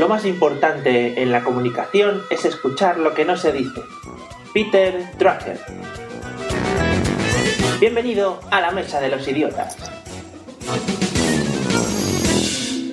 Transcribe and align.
Lo 0.00 0.08
más 0.08 0.24
importante 0.24 1.20
en 1.20 1.30
la 1.30 1.44
comunicación 1.44 2.22
es 2.30 2.46
escuchar 2.46 2.96
lo 2.96 3.12
que 3.12 3.26
no 3.26 3.36
se 3.36 3.52
dice. 3.52 3.82
Peter 4.54 5.10
Drucker. 5.18 5.60
Bienvenido 7.78 8.40
a 8.50 8.62
la 8.62 8.70
Mesa 8.70 8.98
de 8.98 9.10
los 9.10 9.28
Idiotas. 9.28 9.76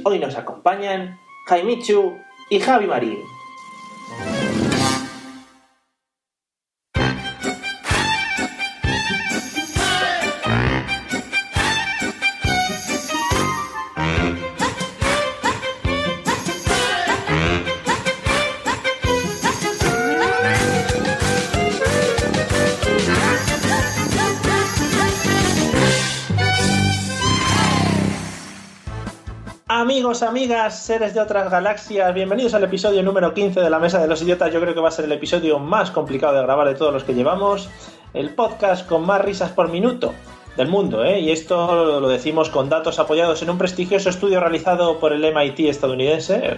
Hoy 0.03 0.19
nos 0.19 0.35
acompañan 0.35 1.17
Jaimichu 1.45 2.17
y 2.49 2.59
Javi 2.59 2.87
Marín. 2.87 3.19
Amigos, 30.07 30.23
amigas, 30.23 30.79
seres 30.85 31.13
de 31.13 31.19
otras 31.19 31.51
galaxias, 31.51 32.13
bienvenidos 32.13 32.53
al 32.53 32.63
episodio 32.63 33.03
número 33.03 33.33
15 33.33 33.59
de 33.59 33.69
la 33.69 33.77
Mesa 33.77 33.99
de 33.99 34.07
los 34.07 34.21
Idiotas. 34.21 34.53
Yo 34.53 34.61
creo 34.61 34.73
que 34.73 34.79
va 34.79 34.87
a 34.87 34.91
ser 34.91 35.03
el 35.03 35.11
episodio 35.11 35.59
más 35.59 35.91
complicado 35.91 36.37
de 36.37 36.43
grabar 36.43 36.65
de 36.65 36.75
todos 36.75 36.93
los 36.93 37.03
que 37.03 37.13
llevamos. 37.13 37.69
El 38.13 38.33
podcast 38.33 38.87
con 38.87 39.05
más 39.05 39.19
risas 39.19 39.51
por 39.51 39.67
minuto 39.67 40.13
del 40.55 40.69
mundo, 40.69 41.03
¿eh? 41.03 41.19
Y 41.19 41.31
esto 41.31 41.99
lo 41.99 42.07
decimos 42.07 42.49
con 42.49 42.69
datos 42.69 42.99
apoyados 42.99 43.41
en 43.41 43.49
un 43.49 43.57
prestigioso 43.57 44.09
estudio 44.09 44.39
realizado 44.39 44.97
por 44.97 45.11
el 45.11 45.19
MIT 45.19 45.59
estadounidense. 45.67 46.55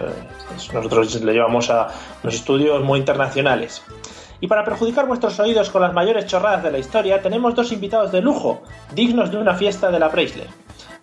Nosotros 0.72 1.20
le 1.20 1.32
llevamos 1.32 1.70
a 1.70 1.88
unos 2.22 2.36
estudios 2.36 2.84
muy 2.84 3.00
internacionales. 3.00 3.82
Y 4.40 4.46
para 4.46 4.64
perjudicar 4.64 5.08
vuestros 5.08 5.40
oídos 5.40 5.70
con 5.70 5.82
las 5.82 5.92
mayores 5.92 6.26
chorradas 6.26 6.62
de 6.62 6.70
la 6.70 6.78
historia, 6.78 7.20
tenemos 7.20 7.56
dos 7.56 7.72
invitados 7.72 8.12
de 8.12 8.20
lujo, 8.20 8.62
dignos 8.94 9.32
de 9.32 9.38
una 9.38 9.56
fiesta 9.56 9.90
de 9.90 9.98
la 9.98 10.08
Preisler. 10.08 10.46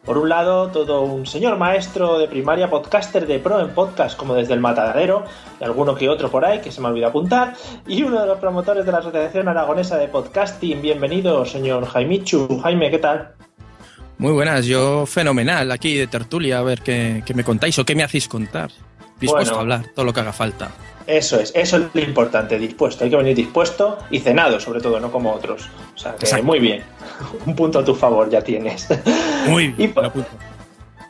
Por 0.08 0.18
un 0.18 0.30
lado, 0.30 0.70
todo 0.70 1.02
un 1.02 1.26
señor 1.26 1.58
maestro 1.58 2.18
de 2.18 2.30
primaria, 2.30 2.70
podcaster 2.70 3.28
de 3.28 3.40
pro 3.40 3.60
en 3.60 3.72
podcast, 3.72 4.18
como 4.18 4.36
desde 4.36 4.54
el 4.54 4.62
matadero, 4.62 5.26
y 5.60 5.66
alguno 5.66 5.96
que 5.96 6.08
otro 6.08 6.32
por 6.32 6.46
ahí 6.46 6.62
que 6.62 6.72
se 6.72 6.80
me 6.80 6.88
olvidó 6.88 7.08
apuntar, 7.08 7.56
y 7.86 8.04
uno 8.04 8.22
de 8.22 8.26
los 8.26 8.40
promotores 8.40 8.86
de 8.86 8.94
la 8.94 9.00
Asociación 9.00 9.50
Aragonesa 9.50 9.98
de 9.98 10.08
Podcasting. 10.08 10.82
Bienvenido, 10.82 11.44
señor 11.44 11.86
Jaimichu. 11.86 12.58
Jaime, 12.64 12.90
¿qué 12.90 13.00
tal? 13.00 13.34
Muy 14.18 14.32
buenas, 14.32 14.66
yo 14.66 15.06
fenomenal, 15.06 15.70
aquí 15.74 15.98
de 15.98 16.08
tertulia, 16.08 16.60
a 16.60 16.64
ver 16.64 16.80
qué, 16.80 17.22
qué 17.26 17.34
me 17.34 17.44
contáis 17.44 17.78
o 17.78 17.84
qué 17.84 17.94
me 17.94 18.04
hacéis 18.04 18.30
contar. 18.30 18.72
Dispuesto 19.20 19.56
Bueno. 19.56 19.58
a 19.58 19.78
hablar, 19.78 19.92
todo 19.94 20.06
lo 20.06 20.14
que 20.14 20.22
haga 20.22 20.32
falta. 20.32 20.72
Eso 21.08 21.40
es, 21.40 21.52
eso 21.56 21.78
es 21.78 21.84
lo 21.94 22.02
importante, 22.02 22.60
dispuesto. 22.60 23.06
Hay 23.06 23.10
que 23.10 23.16
venir 23.16 23.36
dispuesto 23.36 23.98
y 24.12 24.20
cenado, 24.20 24.60
sobre 24.60 24.82
todo, 24.82 25.00
no 25.00 25.10
como 25.12 25.32
otros. 25.34 25.70
O 25.96 25.98
sea, 25.98 26.16
que 26.16 26.42
muy 26.44 26.60
bien. 26.60 26.84
Un 27.46 27.56
punto 27.56 27.80
a 27.80 27.86
tu 27.86 27.96
favor 27.96 28.30
ya 28.30 28.42
tienes. 28.42 28.88
Muy 29.48 29.64
Y 29.66 29.72
bien, 29.72 29.94
por- 29.94 30.04
lo 30.04 30.10
apunto. 30.10 30.30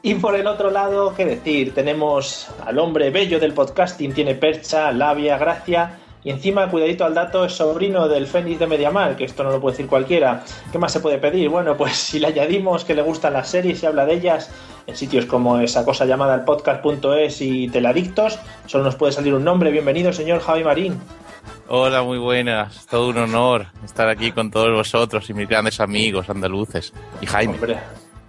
Y 0.04 0.14
por 0.14 0.36
el 0.36 0.46
otro 0.48 0.70
lado, 0.70 1.14
¿qué 1.18 1.26
decir? 1.26 1.74
Tenemos 1.74 2.48
al 2.66 2.78
hombre 2.80 3.10
bello 3.10 3.40
del 3.40 3.54
podcasting, 3.54 4.14
tiene 4.14 4.36
percha, 4.36 4.92
labia, 4.92 5.38
gracia. 5.38 5.98
Y 6.28 6.30
encima, 6.30 6.70
cuidadito 6.70 7.06
al 7.06 7.14
dato, 7.14 7.46
es 7.46 7.54
sobrino 7.54 8.10
del 8.10 8.28
Fénix 8.28 8.60
de 8.60 8.68
Mediamar, 8.68 9.16
que 9.16 9.24
esto 9.24 9.46
no 9.46 9.50
lo 9.50 9.62
puede 9.62 9.78
decir 9.78 9.88
cualquiera. 9.88 10.44
¿Qué 10.74 10.78
más 10.78 10.92
se 10.92 11.00
puede 11.00 11.20
pedir? 11.20 11.48
Bueno, 11.48 11.78
pues 11.78 11.96
si 11.96 12.20
le 12.20 12.28
añadimos 12.28 12.84
que 12.84 12.96
le 12.96 13.02
gustan 13.02 13.32
las 13.32 13.48
series 13.48 13.82
y 13.82 13.86
habla 13.86 14.06
de 14.06 14.16
ellas 14.16 14.52
en 14.88 14.98
sitios 14.98 15.26
como 15.26 15.58
esa 15.62 15.86
cosa 15.86 16.04
llamada 16.04 16.36
el 16.36 16.42
podcast.es 16.42 17.42
y 17.42 17.70
Teladictos, 17.70 18.40
solo 18.66 18.84
nos 18.84 18.98
puede 18.98 19.14
salir 19.14 19.34
un 19.34 19.46
nombre. 19.46 19.72
Bienvenido, 19.72 20.12
señor 20.12 20.42
Javi 20.42 20.66
Marín. 20.66 21.00
Hola, 21.70 22.04
muy 22.04 22.18
buenas. 22.18 22.86
Todo 22.88 23.08
un 23.08 23.20
honor 23.20 23.68
estar 23.86 24.10
aquí 24.10 24.34
con 24.34 24.52
todos 24.52 24.74
vosotros 24.76 25.30
y 25.30 25.34
mis 25.34 25.48
grandes 25.48 25.80
amigos 25.80 26.30
andaluces. 26.30 26.92
Y 27.22 27.26
Jaime. 27.26 27.54
Hombre. 27.54 27.78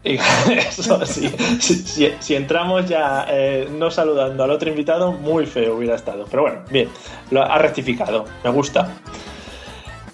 Y 0.04 0.14
eso, 0.56 1.04
si- 1.06 2.12
si 2.20 2.34
entramos 2.34 2.86
ya 2.88 3.26
eh, 3.28 3.68
no 3.70 3.90
saludando 3.90 4.44
al 4.44 4.50
otro 4.50 4.68
invitado, 4.68 5.12
muy 5.12 5.44
feo 5.46 5.76
hubiera 5.76 5.96
estado. 5.96 6.24
Pero 6.30 6.42
bueno, 6.42 6.60
bien, 6.70 6.88
lo 7.30 7.42
ha 7.42 7.58
rectificado, 7.58 8.24
me 8.44 8.50
gusta. 8.50 8.90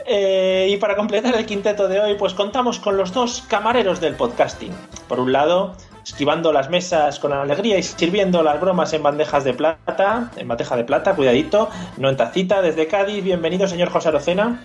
Eh, 0.06 0.68
y 0.70 0.76
para 0.76 0.96
completar 0.96 1.34
el 1.34 1.46
quinteto 1.46 1.88
de 1.88 2.00
hoy, 2.00 2.14
pues 2.18 2.34
contamos 2.34 2.78
con 2.78 2.96
los 2.96 3.12
dos 3.12 3.42
camareros 3.48 4.00
del 4.00 4.14
podcasting. 4.14 4.72
Por 5.08 5.18
un 5.20 5.32
lado, 5.32 5.74
esquivando 6.04 6.52
las 6.52 6.68
mesas 6.68 7.18
con 7.18 7.32
alegría 7.32 7.78
y 7.78 7.82
sirviendo 7.82 8.42
las 8.42 8.60
bromas 8.60 8.92
en 8.92 9.02
bandejas 9.02 9.44
de 9.44 9.54
plata, 9.54 10.30
en 10.36 10.46
bandeja 10.48 10.76
de 10.76 10.84
plata, 10.84 11.14
cuidadito, 11.14 11.70
no 11.96 12.10
en 12.10 12.16
tacita, 12.16 12.60
desde 12.60 12.86
Cádiz. 12.86 13.24
Bienvenido, 13.24 13.66
señor 13.66 13.88
José 13.90 14.08
Arocena. 14.08 14.60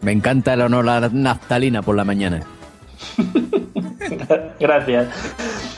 Me 0.00 0.10
encanta 0.12 0.54
el 0.54 0.62
honor 0.62 0.88
a 0.88 1.00
la 1.00 1.08
naftalina 1.10 1.82
por 1.82 1.94
la 1.94 2.04
mañana. 2.04 2.40
Gracias. 4.60 5.08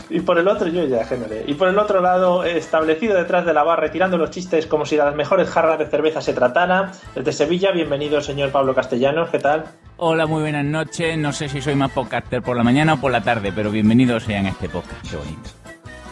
Y 0.08 0.20
por 0.20 0.38
el 0.38 0.48
otro, 0.48 0.68
yo 0.68 0.84
ya 0.84 1.04
generé. 1.04 1.44
Y 1.46 1.54
por 1.54 1.68
el 1.68 1.78
otro 1.78 2.00
lado, 2.00 2.44
establecido 2.44 3.16
detrás 3.16 3.44
de 3.44 3.52
la 3.52 3.64
barra, 3.64 3.82
retirando 3.82 4.16
los 4.18 4.30
chistes 4.30 4.66
como 4.66 4.86
si 4.86 4.96
de 4.96 5.04
las 5.04 5.14
mejores 5.14 5.48
jarras 5.48 5.78
de 5.78 5.86
cerveza 5.86 6.20
se 6.20 6.32
tratara. 6.32 6.92
Desde 7.14 7.32
Sevilla, 7.32 7.72
bienvenido, 7.72 8.20
señor 8.20 8.50
Pablo 8.50 8.74
Castellanos. 8.74 9.30
¿Qué 9.30 9.38
tal? 9.38 9.64
Hola, 9.96 10.26
muy 10.26 10.42
buenas 10.42 10.64
noches. 10.64 11.18
No 11.18 11.32
sé 11.32 11.48
si 11.48 11.60
soy 11.60 11.74
más 11.74 11.90
podcaster 11.90 12.42
por 12.42 12.56
la 12.56 12.62
mañana 12.62 12.94
o 12.94 13.00
por 13.00 13.10
la 13.10 13.22
tarde, 13.22 13.52
pero 13.54 13.70
bienvenidos 13.70 14.24
sean 14.24 14.46
a 14.46 14.50
este 14.50 14.68
podcast. 14.68 15.10
Qué 15.10 15.16
bonito. 15.16 15.50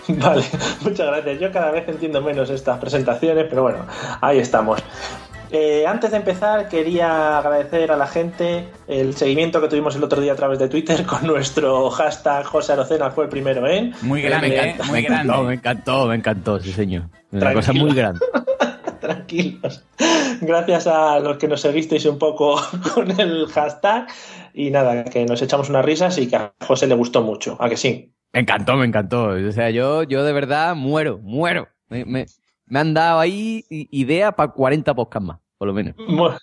Vale, 0.26 0.44
muchas 0.82 1.06
gracias. 1.06 1.40
Yo 1.40 1.52
cada 1.52 1.70
vez 1.70 1.88
entiendo 1.88 2.20
menos 2.20 2.50
estas 2.50 2.78
presentaciones, 2.78 3.46
pero 3.48 3.62
bueno, 3.62 3.86
ahí 4.20 4.38
estamos. 4.38 4.82
Eh, 5.56 5.86
antes 5.86 6.10
de 6.10 6.16
empezar, 6.16 6.68
quería 6.68 7.38
agradecer 7.38 7.92
a 7.92 7.96
la 7.96 8.08
gente 8.08 8.68
el 8.88 9.14
seguimiento 9.14 9.60
que 9.60 9.68
tuvimos 9.68 9.94
el 9.94 10.02
otro 10.02 10.20
día 10.20 10.32
a 10.32 10.34
través 10.36 10.58
de 10.58 10.68
Twitter 10.68 11.06
con 11.06 11.24
nuestro 11.28 11.90
hashtag 11.90 12.44
José 12.44 12.72
Arocena 12.72 13.12
fue 13.12 13.24
el 13.24 13.30
primero, 13.30 13.64
¿eh? 13.68 13.92
Muy 14.02 14.20
grande, 14.20 14.48
me 14.48 14.54
¿eh? 14.56 14.70
encantó, 14.70 14.84
Muy 14.84 14.92
me 14.92 14.98
encantó, 15.06 15.26
grande. 15.32 15.46
me 15.48 15.54
encantó, 15.54 16.06
me 16.06 16.14
encantó, 16.16 16.58
sí 16.60 16.72
señor. 16.72 17.02
Una 17.30 17.40
Tranquilo. 17.40 17.54
cosa 17.60 17.72
muy 17.72 17.94
grande. 17.94 18.20
Tranquilos. 19.00 19.84
Gracias 20.40 20.86
a 20.88 21.20
los 21.20 21.36
que 21.36 21.46
nos 21.46 21.60
seguisteis 21.60 22.04
un 22.06 22.18
poco 22.18 22.60
con 22.94 23.18
el 23.20 23.46
hashtag. 23.46 24.08
Y 24.54 24.70
nada, 24.70 25.04
que 25.04 25.24
nos 25.24 25.40
echamos 25.42 25.68
unas 25.68 25.84
risas 25.84 26.18
y 26.18 26.26
que 26.28 26.36
a 26.36 26.52
José 26.66 26.86
le 26.88 26.94
gustó 26.94 27.22
mucho. 27.22 27.56
¿A 27.60 27.68
que 27.68 27.76
sí? 27.76 28.12
Me 28.32 28.40
encantó, 28.40 28.76
me 28.76 28.86
encantó. 28.86 29.26
O 29.28 29.52
sea, 29.52 29.70
yo, 29.70 30.02
yo 30.02 30.24
de 30.24 30.32
verdad 30.32 30.74
muero, 30.74 31.18
muero. 31.22 31.68
Me, 31.88 32.04
me- 32.04 32.26
me 32.66 32.78
han 32.80 32.94
dado 32.94 33.20
ahí 33.20 33.64
idea 33.68 34.32
para 34.32 34.50
40 34.52 34.94
podcasts 34.94 35.26
más, 35.26 35.38
por 35.58 35.68
lo 35.68 35.74
menos. 35.74 35.94
Bu- 35.96 36.36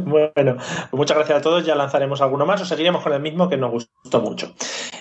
Bueno, 0.04 0.56
pues 0.56 0.92
muchas 0.92 1.16
gracias 1.16 1.38
a 1.38 1.42
todos. 1.42 1.64
Ya 1.64 1.74
lanzaremos 1.74 2.20
alguno 2.20 2.46
más 2.46 2.60
o 2.62 2.64
seguiremos 2.64 3.02
con 3.02 3.12
el 3.12 3.20
mismo 3.20 3.48
que 3.48 3.56
nos 3.56 3.70
gustó 3.70 4.20
mucho. 4.20 4.54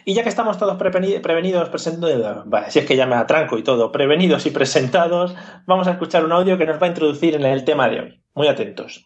Y 0.06 0.14
ya 0.14 0.24
que 0.24 0.30
estamos 0.30 0.58
todos 0.58 0.78
preveni- 0.78 1.22
prevenidos, 1.22 1.70
presentados, 1.70 2.50
vale, 2.50 2.72
si 2.72 2.80
es 2.80 2.86
que 2.86 2.96
ya 2.96 3.06
me 3.06 3.16
atranco 3.16 3.58
y 3.58 3.64
todo, 3.64 3.92
prevenidos 3.92 4.46
y 4.46 4.52
presentados, 4.52 5.36
vamos 5.66 5.88
a 5.88 5.92
escuchar 5.92 6.26
un 6.26 6.32
audio 6.32 6.58
que 6.58 6.66
nos 6.66 6.82
va 6.82 6.86
a 6.86 6.90
introducir 6.90 7.36
en 7.36 7.46
el 7.46 7.64
tema 7.64 7.88
de 7.90 8.00
hoy. 8.00 8.24
Muy 8.34 8.48
atentos. 8.48 9.06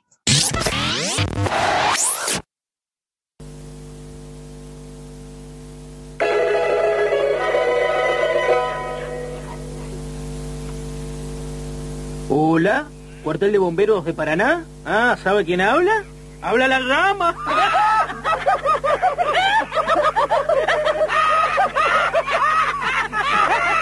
Hola, 12.29 12.87
cuartel 13.23 13.51
de 13.53 13.57
bomberos 13.57 14.05
de 14.05 14.13
Paraná. 14.13 14.65
Ah, 14.85 15.15
¿sabe 15.23 15.45
quién 15.45 15.61
habla? 15.61 16.03
Habla 16.41 16.67
la 16.67 16.79
rama. 16.79 17.35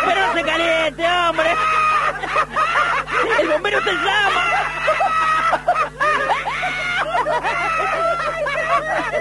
Pero 0.05 0.33
se 0.33 0.43
caliente, 0.43 1.05
hombre. 1.07 1.49
El 3.39 3.49
bombero 3.49 3.81
te 3.81 3.91
llama. 3.91 4.41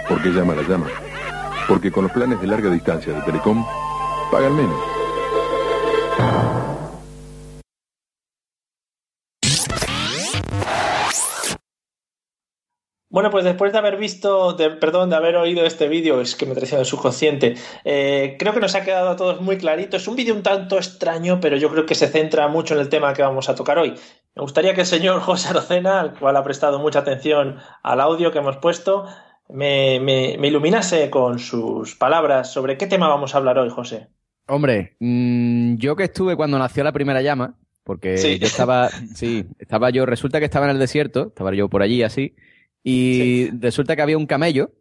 ¿Por 0.08 0.22
qué 0.22 0.28
llama 0.28 0.54
la 0.54 0.62
llama? 0.62 0.86
Porque 1.66 1.90
con 1.90 2.04
los 2.04 2.12
planes 2.12 2.40
de 2.40 2.46
larga 2.46 2.68
distancia 2.68 3.12
de 3.12 3.20
Telecom 3.22 3.64
pagan 4.30 4.54
menos. 4.54 4.99
Bueno, 13.12 13.30
pues 13.30 13.44
después 13.44 13.72
de 13.72 13.78
haber 13.78 13.96
visto, 13.96 14.52
de- 14.52 14.70
perdón, 14.70 15.10
de 15.10 15.16
haber 15.16 15.34
oído 15.36 15.66
este 15.66 15.88
vídeo, 15.88 16.20
es 16.20 16.36
que 16.36 16.46
me 16.46 16.54
traiciona 16.54 16.80
el 16.82 16.86
subconsciente, 16.86 17.56
eh, 17.84 18.36
creo 18.38 18.54
que 18.54 18.60
nos 18.60 18.76
ha 18.76 18.84
quedado 18.84 19.10
a 19.10 19.16
todos 19.16 19.40
muy 19.40 19.58
clarito. 19.58 19.96
Es 19.96 20.06
un 20.06 20.14
vídeo 20.14 20.32
un 20.34 20.44
tanto 20.44 20.76
extraño, 20.76 21.40
pero 21.40 21.56
yo 21.56 21.70
creo 21.70 21.86
que 21.86 21.96
se 21.96 22.06
centra 22.06 22.46
mucho 22.46 22.74
en 22.74 22.80
el 22.80 22.88
tema 22.88 23.12
que 23.12 23.22
vamos 23.22 23.48
a 23.48 23.56
tocar 23.56 23.78
hoy. 23.78 23.94
Me 24.36 24.42
gustaría 24.42 24.74
que 24.74 24.82
el 24.82 24.86
señor 24.86 25.20
José 25.22 25.48
Arocena, 25.48 25.98
al 26.00 26.16
cual 26.16 26.36
ha 26.36 26.44
prestado 26.44 26.78
mucha 26.78 27.00
atención 27.00 27.56
al 27.82 28.00
audio 28.00 28.30
que 28.30 28.38
hemos 28.38 28.58
puesto, 28.58 29.06
me, 29.48 29.98
me- 29.98 30.36
me 30.38 30.46
iluminase 30.46 31.10
con 31.10 31.40
sus 31.40 31.96
palabras 31.96 32.52
sobre 32.52 32.78
qué 32.78 32.86
tema 32.86 33.08
vamos 33.08 33.34
a 33.34 33.38
hablar 33.38 33.58
hoy, 33.58 33.70
José. 33.70 34.06
Hombre, 34.46 34.96
mm, 35.00 35.76
yo 35.78 35.96
que 35.96 36.04
estuve 36.04 36.36
cuando 36.36 36.60
nació 36.60 36.84
la 36.84 36.92
primera 36.92 37.22
llama, 37.22 37.58
porque 37.82 38.18
Sí. 38.18 38.38
yo 38.38 38.46
estaba, 38.46 38.88
sí, 39.16 39.46
estaba 39.58 39.90
yo, 39.90 40.06
resulta 40.06 40.38
que 40.38 40.44
estaba 40.44 40.66
en 40.66 40.72
el 40.72 40.78
desierto, 40.78 41.28
estaba 41.28 41.52
yo 41.54 41.68
por 41.68 41.82
allí 41.82 42.04
así, 42.04 42.36
y 42.82 43.50
resulta 43.58 43.94
que 43.96 44.02
había 44.02 44.16
un 44.18 44.26
camello, 44.26 44.72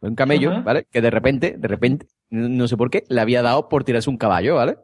un 0.00 0.14
camello. 0.14 0.62
¿vale? 0.62 0.86
Que 0.90 1.00
de 1.00 1.10
repente, 1.10 1.56
de 1.58 1.68
repente, 1.68 2.06
no 2.30 2.68
sé 2.68 2.76
por 2.76 2.90
qué, 2.90 3.04
le 3.08 3.20
había 3.20 3.42
dado 3.42 3.68
por 3.68 3.84
tirarse 3.84 4.10
un 4.10 4.16
caballo, 4.18 4.56
¿vale? 4.56 4.78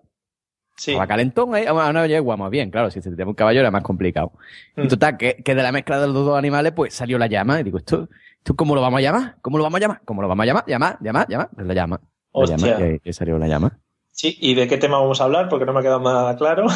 Sí. 0.77 0.93
Estaba 0.93 1.07
calentón 1.07 1.55
ahí, 1.55 1.67
a 1.67 1.73
una 1.75 2.07
yegua 2.07 2.37
más 2.37 2.51
bien, 2.51 2.71
claro, 2.71 2.91
si 2.91 3.03
se 3.03 3.11
tiraba 3.11 3.29
un 3.31 3.35
caballo 3.35 3.61
era 3.61 3.71
más 3.71 3.83
complicado. 3.83 4.33
Y 4.77 4.83
Mm. 4.83 4.89
total, 4.89 5.17
que, 5.19 5.37
que 5.37 5.55
de 5.55 5.63
la 5.63 5.71
mezcla 5.71 6.01
de 6.01 6.07
los 6.07 6.25
dos 6.25 6.37
animales, 6.39 6.73
pues 6.73 6.95
salió 6.95 7.19
la 7.19 7.27
llama, 7.27 7.61
y 7.61 7.63
digo, 7.63 7.77
¿esto, 7.79 8.09
esto 8.39 8.57
cómo 8.57 8.75
lo 8.75 8.81
vamos 8.81 8.99
a 8.99 9.03
llamar? 9.03 9.37
¿Cómo 9.43 9.59
lo 9.59 9.65
vamos 9.65 9.77
a 9.79 9.81
llamar? 9.81 10.01
¿Cómo 10.05 10.23
lo 10.23 10.29
vamos 10.29 10.43
a 10.43 10.47
llamar? 10.47 10.65
¿Llamar? 10.67 10.97
¿Llamar? 11.01 11.29
¿Llamar? 11.29 11.51
Pues 11.55 11.67
la 11.67 11.75
llama. 11.75 12.01
La 12.03 12.09
Hostia. 12.33 12.57
llama, 12.57 12.81
y 12.81 12.83
ahí- 12.85 13.01
y 13.05 13.13
salió 13.13 13.39
la 13.39 13.47
llama. 13.49 13.79
Sí, 14.11 14.37
¿y 14.41 14.55
de 14.55 14.67
qué 14.67 14.79
tema 14.79 14.99
vamos 14.99 15.21
a 15.21 15.25
hablar? 15.25 15.49
Porque 15.51 15.67
no 15.67 15.73
me 15.75 15.81
ha 15.81 15.83
quedado 15.83 16.01
nada 16.01 16.37
claro. 16.37 16.67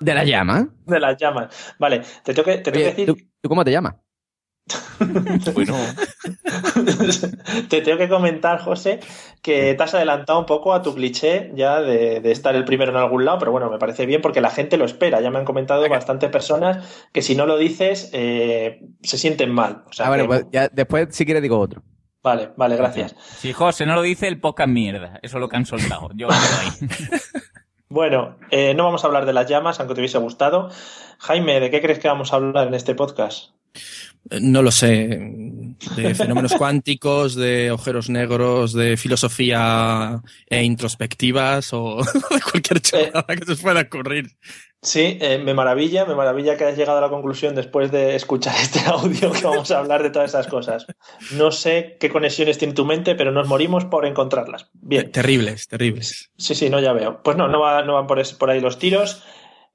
¿De 0.00 0.12
la 0.14 0.24
llama? 0.24 0.68
De 0.84 1.00
las 1.00 1.16
llamas. 1.16 1.74
Vale, 1.78 2.02
te 2.24 2.34
tengo 2.34 2.44
que, 2.44 2.58
te 2.58 2.70
tengo 2.72 2.76
Oye, 2.78 2.84
que 2.94 3.02
decir 3.02 3.06
¿tú, 3.06 3.30
tú 3.40 3.48
cómo 3.48 3.64
te 3.64 3.70
llamas? 3.70 3.94
Bueno, 5.54 5.74
Te 7.68 7.80
tengo 7.82 7.98
que 7.98 8.08
comentar, 8.08 8.60
José, 8.60 9.00
que 9.42 9.74
te 9.74 9.82
has 9.82 9.94
adelantado 9.94 10.38
un 10.38 10.46
poco 10.46 10.72
a 10.74 10.82
tu 10.82 10.94
cliché 10.94 11.50
ya 11.54 11.80
de, 11.80 12.20
de 12.20 12.32
estar 12.32 12.54
el 12.56 12.64
primero 12.64 12.90
en 12.90 12.96
algún 12.98 13.24
lado, 13.24 13.38
pero 13.38 13.52
bueno, 13.52 13.70
me 13.70 13.78
parece 13.78 14.06
bien 14.06 14.22
porque 14.22 14.40
la 14.40 14.50
gente 14.50 14.76
lo 14.76 14.84
espera. 14.84 15.20
Ya 15.20 15.30
me 15.30 15.38
han 15.38 15.44
comentado 15.44 15.88
bastantes 15.88 16.30
personas 16.30 17.06
que 17.12 17.22
si 17.22 17.34
no 17.34 17.46
lo 17.46 17.56
dices 17.58 18.10
eh, 18.12 18.80
se 19.02 19.18
sienten 19.18 19.50
mal. 19.52 19.84
O 19.88 19.92
sea 19.92 20.06
ah, 20.06 20.08
bueno, 20.08 20.24
que- 20.24 20.28
pues 20.28 20.46
ya 20.52 20.68
después 20.68 21.08
si 21.10 21.24
quieres 21.24 21.42
digo 21.42 21.58
otro. 21.58 21.82
Vale, 22.22 22.50
vale, 22.56 22.74
gracias. 22.76 23.14
Si 23.38 23.52
José 23.52 23.86
no 23.86 23.94
lo 23.94 24.02
dice, 24.02 24.26
el 24.26 24.40
podcast 24.40 24.68
mierda. 24.68 25.20
Eso 25.22 25.36
es 25.36 25.40
lo 25.40 25.48
que 25.48 25.56
han 25.56 25.66
soltado. 25.66 26.10
Yo 26.14 26.28
ahí. 26.30 26.68
Bueno, 27.88 28.36
eh, 28.50 28.74
no 28.74 28.82
vamos 28.82 29.04
a 29.04 29.06
hablar 29.06 29.26
de 29.26 29.32
las 29.32 29.48
llamas, 29.48 29.78
aunque 29.78 29.94
te 29.94 30.00
hubiese 30.00 30.18
gustado. 30.18 30.70
Jaime, 31.18 31.60
¿de 31.60 31.70
qué 31.70 31.80
crees 31.80 32.00
que 32.00 32.08
vamos 32.08 32.32
a 32.32 32.36
hablar 32.36 32.66
en 32.66 32.74
este 32.74 32.96
podcast? 32.96 33.52
Eh, 34.30 34.38
No 34.40 34.62
lo 34.62 34.70
sé. 34.70 35.20
De 35.96 36.14
fenómenos 36.14 36.54
cuánticos, 36.58 37.34
de 37.34 37.68
agujeros 37.68 38.08
negros, 38.10 38.72
de 38.72 38.96
filosofía 38.96 40.20
e 40.48 40.62
introspectivas 40.64 41.72
o 41.72 41.98
de 42.30 42.40
cualquier 42.40 42.80
chorrada 42.80 43.24
que 43.36 43.44
se 43.54 43.62
pueda 43.62 43.80
ocurrir. 43.82 44.26
Sí, 44.82 45.18
eh, 45.20 45.38
me 45.42 45.52
maravilla, 45.54 46.04
me 46.04 46.14
maravilla 46.14 46.56
que 46.56 46.64
hayas 46.64 46.78
llegado 46.78 46.98
a 46.98 47.00
la 47.00 47.08
conclusión 47.08 47.54
después 47.56 47.90
de 47.90 48.14
escuchar 48.14 48.54
este 48.62 48.80
audio 48.86 49.32
que 49.32 49.42
vamos 49.42 49.70
a 49.70 49.78
hablar 49.78 50.02
de 50.02 50.10
todas 50.10 50.30
esas 50.30 50.46
cosas. 50.46 50.86
No 51.32 51.50
sé 51.50 51.96
qué 51.98 52.08
conexiones 52.08 52.58
tiene 52.58 52.74
tu 52.74 52.84
mente, 52.84 53.14
pero 53.16 53.32
nos 53.32 53.48
morimos 53.48 53.84
por 53.86 54.06
encontrarlas. 54.06 54.70
Bien. 54.74 55.10
Terribles, 55.10 55.66
terribles. 55.66 56.30
Sí, 56.36 56.54
sí, 56.54 56.70
no, 56.70 56.78
ya 56.78 56.92
veo. 56.92 57.20
Pues 57.22 57.36
no, 57.36 57.48
no, 57.48 57.60
va- 57.60 57.82
no 57.82 57.94
van 57.94 58.06
por, 58.06 58.50
ahí 58.50 58.60
los 58.60 58.78
tiros. 58.78 59.24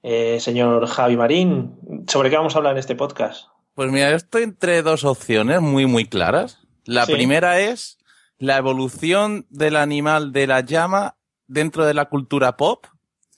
Eh, 0.04 0.40
señor 0.40 0.88
Javi 0.88 1.18
Marín, 1.18 1.76
¿sobre 2.08 2.30
qué 2.30 2.38
vamos 2.38 2.56
a 2.56 2.60
hablar 2.60 2.74
en 2.74 2.80
este 2.80 2.96
podcast? 2.96 3.48
Pues 3.76 3.92
mira, 3.92 4.10
yo 4.10 4.16
estoy 4.16 4.44
entre 4.44 4.82
dos 4.82 5.04
opciones 5.04 5.62
muy, 5.62 5.86
muy 5.86 6.06
claras. 6.06 6.60
La 6.86 7.06
Sí. 7.06 7.14
primera 7.14 7.60
es 7.60 7.98
la 8.38 8.58
evolución 8.58 9.46
del 9.50 9.76
animal 9.76 10.32
de 10.32 10.48
la 10.48 10.62
llama 10.62 11.16
dentro 11.48 11.86
de 11.86 11.94
la 11.94 12.06
cultura 12.06 12.58
pop. 12.58 12.86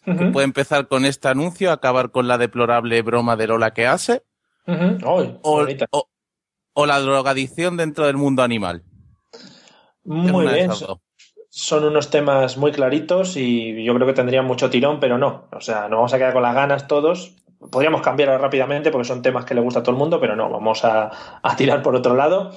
Ujú, 0.06 0.31
Puede 0.31 0.45
empezar 0.45 0.88
con 0.88 1.06
este 1.06 1.27
anuncio, 1.30 1.71
acabar 1.71 2.12
con 2.12 2.27
la 2.27 2.38
deplorable 2.38 3.01
broma 3.01 3.35
de 3.35 3.47
Lola 3.47 3.71
que 3.74 3.88
hace, 3.88 4.24
o, 4.68 5.35
bonita. 5.41 5.85
o- 5.91 6.09
o 6.74 6.85
la 6.85 7.00
drogadicción 7.00 7.77
dentro 7.77 8.06
del 8.06 8.18
mundo 8.18 8.44
animal. 8.44 8.83
Muy 10.03 10.47
bien. 10.47 10.71
Son 11.50 11.83
unos 11.83 12.09
temas 12.09 12.57
muy 12.57 12.71
claritos 12.71 13.38
y 13.38 13.83
yo 13.85 13.94
creo 13.94 14.07
que 14.07 14.13
tendrían 14.13 14.45
mucho 14.45 14.69
tirón, 14.69 15.00
pero 15.00 15.18
no. 15.19 15.47
O 15.51 15.62
sea, 15.62 15.88
no 15.88 15.97
vamos 15.97 16.13
a 16.13 16.18
quedar 16.18 16.33
con 16.33 16.41
las 16.41 16.56
ganas 16.56 16.88
todos. 16.88 17.35
Podríamos 17.71 18.01
cambiar 18.01 18.39
rápidamente 18.39 18.92
porque 18.92 19.07
son 19.07 19.21
temas 19.21 19.45
que 19.45 19.54
le 19.54 19.62
gusta 19.62 19.80
a 19.80 19.83
todo 19.83 19.92
el 19.92 20.00
mundo, 20.00 20.19
pero 20.19 20.36
no, 20.36 20.50
vamos 20.50 20.83
a, 20.86 21.12
a 21.42 21.56
tirar 21.56 21.81
por 21.81 21.95
otro 21.95 22.15
lado. 22.15 22.51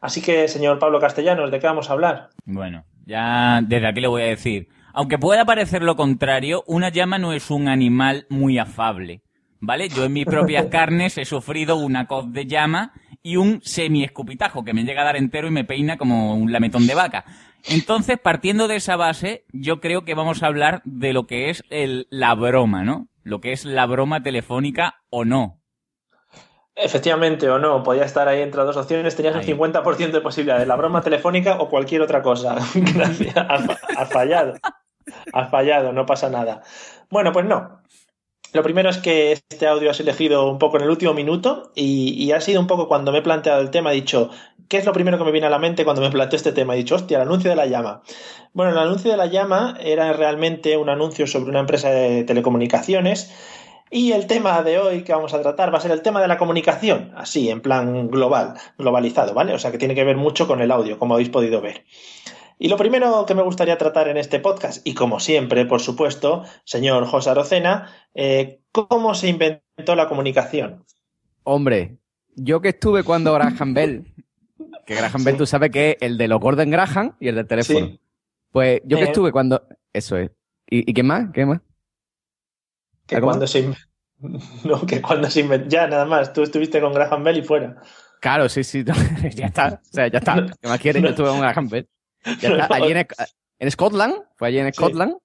Así 0.00 0.22
que, 0.22 0.48
señor 0.48 0.78
Pablo 0.78 1.00
Castellanos, 1.00 1.50
¿de 1.50 1.58
qué 1.58 1.66
vamos 1.66 1.90
a 1.90 1.94
hablar? 1.94 2.30
Bueno, 2.44 2.84
ya 3.06 3.60
desde 3.62 3.88
aquí 3.88 4.00
le 4.00 4.08
voy 4.08 4.22
a 4.22 4.26
decir. 4.26 4.68
Aunque 4.92 5.18
pueda 5.18 5.44
parecer 5.44 5.82
lo 5.82 5.96
contrario, 5.96 6.64
una 6.66 6.88
llama 6.88 7.18
no 7.18 7.32
es 7.32 7.50
un 7.50 7.68
animal 7.68 8.26
muy 8.30 8.58
afable. 8.58 9.22
¿Vale? 9.60 9.88
Yo 9.88 10.04
en 10.04 10.12
mis 10.12 10.26
propias 10.26 10.66
carnes 10.70 11.18
he 11.18 11.24
sufrido 11.24 11.76
una 11.76 12.06
coz 12.06 12.32
de 12.32 12.46
llama 12.46 12.92
y 13.22 13.36
un 13.36 13.60
semi-escupitajo 13.62 14.64
que 14.64 14.72
me 14.72 14.84
llega 14.84 15.02
a 15.02 15.06
dar 15.06 15.16
entero 15.16 15.48
y 15.48 15.50
me 15.50 15.64
peina 15.64 15.96
como 15.96 16.34
un 16.34 16.52
lametón 16.52 16.86
de 16.86 16.94
vaca. 16.94 17.24
Entonces, 17.68 18.18
partiendo 18.18 18.68
de 18.68 18.76
esa 18.76 18.96
base, 18.96 19.44
yo 19.52 19.80
creo 19.80 20.04
que 20.04 20.14
vamos 20.14 20.42
a 20.42 20.46
hablar 20.46 20.82
de 20.84 21.12
lo 21.12 21.26
que 21.26 21.50
es 21.50 21.64
el, 21.68 22.06
la 22.10 22.34
broma, 22.34 22.84
¿no? 22.84 23.08
Lo 23.26 23.40
que 23.40 23.50
es 23.50 23.64
la 23.64 23.86
broma 23.86 24.22
telefónica 24.22 25.02
o 25.10 25.24
no. 25.24 25.60
Efectivamente 26.76 27.50
o 27.50 27.58
no, 27.58 27.82
podía 27.82 28.04
estar 28.04 28.28
ahí 28.28 28.40
entre 28.40 28.58
las 28.58 28.68
dos 28.68 28.76
opciones, 28.76 29.16
tenías 29.16 29.34
Ahí. 29.34 29.52
un 29.52 29.58
50% 29.58 30.12
de 30.12 30.20
posibilidad 30.20 30.60
de 30.60 30.66
la 30.66 30.76
broma 30.76 31.00
telefónica 31.00 31.56
o 31.58 31.68
cualquier 31.68 32.02
otra 32.02 32.22
cosa. 32.22 32.54
Gracias, 32.94 33.34
has 33.36 34.12
fallado. 34.12 34.54
Has 35.32 35.50
fallado, 35.50 35.92
no 35.92 36.06
pasa 36.06 36.30
nada. 36.30 36.62
Bueno, 37.10 37.32
pues 37.32 37.46
no. 37.46 37.82
Lo 38.52 38.62
primero 38.62 38.90
es 38.90 38.98
que 38.98 39.32
este 39.32 39.66
audio 39.66 39.90
has 39.90 39.98
elegido 39.98 40.48
un 40.48 40.60
poco 40.60 40.76
en 40.76 40.84
el 40.84 40.90
último 40.90 41.12
minuto 41.12 41.72
y, 41.74 42.12
y 42.22 42.30
ha 42.30 42.40
sido 42.40 42.60
un 42.60 42.68
poco 42.68 42.86
cuando 42.86 43.10
me 43.10 43.18
he 43.18 43.22
planteado 43.22 43.60
el 43.60 43.72
tema, 43.72 43.90
he 43.90 43.96
dicho, 43.96 44.30
¿qué 44.68 44.78
es 44.78 44.84
lo 44.84 44.92
primero 44.92 45.18
que 45.18 45.24
me 45.24 45.32
viene 45.32 45.46
a 45.46 45.50
la 45.50 45.58
mente 45.58 45.84
cuando 45.84 46.02
me 46.02 46.10
planteo 46.10 46.36
este 46.36 46.52
tema? 46.52 46.74
He 46.74 46.78
dicho, 46.78 46.94
hostia, 46.94 47.16
el 47.16 47.22
anuncio 47.22 47.50
de 47.50 47.56
la 47.56 47.66
llama. 47.66 48.02
Bueno, 48.52 48.72
el 48.72 48.78
anuncio 48.78 49.10
de 49.10 49.16
la 49.16 49.26
llama 49.26 49.76
era 49.80 50.12
realmente 50.12 50.76
un 50.76 50.88
anuncio 50.88 51.26
sobre 51.26 51.50
una 51.50 51.60
empresa 51.60 51.90
de 51.90 52.24
telecomunicaciones 52.24 53.30
y 53.90 54.12
el 54.12 54.26
tema 54.26 54.62
de 54.62 54.78
hoy 54.78 55.02
que 55.02 55.12
vamos 55.12 55.32
a 55.32 55.40
tratar 55.40 55.72
va 55.72 55.78
a 55.78 55.80
ser 55.80 55.92
el 55.92 56.02
tema 56.02 56.20
de 56.20 56.28
la 56.28 56.38
comunicación, 56.38 57.12
así, 57.16 57.50
en 57.50 57.60
plan 57.60 58.08
global, 58.08 58.54
globalizado, 58.78 59.32
¿vale? 59.32 59.54
O 59.54 59.58
sea 59.58 59.70
que 59.70 59.78
tiene 59.78 59.94
que 59.94 60.04
ver 60.04 60.16
mucho 60.16 60.48
con 60.48 60.60
el 60.60 60.72
audio, 60.72 60.98
como 60.98 61.14
habéis 61.14 61.30
podido 61.30 61.60
ver. 61.60 61.84
Y 62.58 62.68
lo 62.68 62.76
primero 62.76 63.26
que 63.26 63.34
me 63.34 63.42
gustaría 63.42 63.78
tratar 63.78 64.08
en 64.08 64.16
este 64.16 64.40
podcast, 64.40 64.84
y 64.86 64.94
como 64.94 65.20
siempre, 65.20 65.66
por 65.66 65.80
supuesto, 65.80 66.42
señor 66.64 67.06
José 67.06 67.30
Arocena, 67.30 67.92
eh, 68.14 68.60
¿cómo 68.72 69.14
se 69.14 69.28
inventó 69.28 69.94
la 69.94 70.08
comunicación? 70.08 70.84
Hombre, 71.44 71.98
yo 72.34 72.60
que 72.60 72.70
estuve 72.70 73.04
cuando 73.04 73.34
Graham 73.34 73.74
Bell, 73.74 74.04
que 74.86 74.94
Graham 74.94 75.24
Bell 75.24 75.34
Sí. 75.34 75.38
tú 75.38 75.46
sabes 75.46 75.70
que 75.70 75.90
es 75.90 75.96
el 76.00 76.16
de 76.16 76.28
los 76.28 76.40
Gordon 76.40 76.70
Graham 76.70 77.16
y 77.20 77.28
el 77.28 77.34
del 77.34 77.46
teléfono. 77.46 77.86
Sí. 77.86 78.00
Pues 78.52 78.80
yo 78.84 78.96
que 78.98 79.04
estuve 79.04 79.32
cuando... 79.32 79.66
Eso 79.92 80.16
es. 80.16 80.30
¿Y, 80.70 80.90
y 80.90 80.94
qué 80.94 81.02
más? 81.02 81.26
¿Qué 81.32 81.44
más? 81.44 81.60
Que 83.06 83.16
¿Algo 83.16 83.28
cuando 83.28 83.46
se 83.46 83.68
No, 84.64 84.86
que 84.86 85.02
cuando 85.02 85.28
se 85.30 85.40
inventó... 85.40 85.68
Ya, 85.68 85.86
nada 85.86 86.04
más, 86.06 86.32
tú 86.32 86.42
estuviste 86.42 86.80
con 86.80 86.92
Graham 86.92 87.22
Bell 87.24 87.38
y 87.38 87.42
fuera. 87.42 87.76
Claro, 88.20 88.48
sí, 88.48 88.64
sí. 88.64 88.84
ya 89.34 89.46
está. 89.46 89.80
O 89.82 89.92
sea, 89.92 90.08
ya 90.08 90.18
está. 90.18 90.46
¿Qué 90.60 90.68
más 90.68 90.80
quieres? 90.80 91.02
Yo 91.02 91.08
estuve 91.10 91.28
con 91.28 91.40
Graham 91.40 91.68
Bell. 91.68 91.88
Ya 92.40 92.48
está. 92.50 92.66
Allí 92.74 92.92
en, 92.92 93.06
en 93.58 93.70
Scotland, 93.70 94.14
fue 94.36 94.48
allí 94.48 94.58
en 94.58 94.66
Sí. 94.66 94.72
Scotland. 94.72 95.16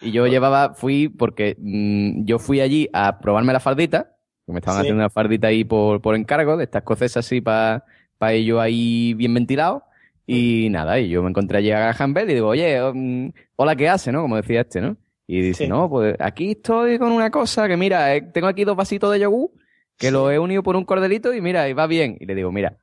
Y 0.00 0.12
yo 0.12 0.26
llevaba, 0.28 0.74
fui 0.74 1.08
porque 1.08 1.56
mm, 1.58 2.24
yo 2.24 2.38
fui 2.38 2.60
allí 2.60 2.88
a 2.92 3.18
probarme 3.18 3.52
la 3.52 3.58
fardita, 3.60 4.14
que 4.46 4.52
me 4.52 4.60
estaban 4.60 4.76
Sí. 4.78 4.80
haciendo 4.82 5.00
una 5.02 5.10
fardita 5.10 5.48
ahí 5.48 5.64
por, 5.64 6.00
por 6.00 6.14
encargo, 6.14 6.56
de 6.56 6.64
estas 6.64 6.82
cosas 6.84 7.16
así 7.16 7.40
para 7.40 7.84
pa 8.18 8.32
ello 8.32 8.60
ahí 8.60 9.14
bien 9.14 9.32
ventilado. 9.34 9.84
Y 10.26 10.68
nada, 10.70 11.00
y 11.00 11.08
yo 11.08 11.22
me 11.22 11.30
encontré 11.30 11.58
allí 11.58 11.70
a 11.70 11.78
Graham 11.92 12.12
Bell 12.12 12.30
y 12.30 12.34
digo, 12.34 12.48
oye, 12.48 12.78
mm, 12.92 13.30
hola, 13.56 13.74
¿qué 13.76 13.88
hace? 13.88 14.12
¿no? 14.12 14.20
Como 14.22 14.36
decía 14.36 14.60
este, 14.60 14.80
¿no? 14.82 14.96
Y 15.26 15.40
dice, 15.40 15.64
Sí. 15.64 15.70
no, 15.70 15.88
pues 15.88 16.16
aquí 16.18 16.50
estoy 16.52 16.98
con 16.98 17.12
una 17.12 17.30
cosa 17.30 17.66
que 17.68 17.76
mira, 17.76 18.14
eh, 18.14 18.22
tengo 18.22 18.46
aquí 18.46 18.64
dos 18.64 18.76
vasitos 18.76 19.10
de 19.12 19.20
yogur 19.20 19.50
que 19.96 20.08
Sí. 20.08 20.12
lo 20.12 20.30
he 20.30 20.38
unido 20.38 20.62
por 20.62 20.76
un 20.76 20.84
cordelito 20.84 21.32
y 21.34 21.40
mira, 21.40 21.68
y 21.68 21.72
va 21.72 21.86
bien. 21.86 22.16
Y 22.20 22.26
le 22.26 22.34
digo, 22.34 22.52
mira, 22.52 22.76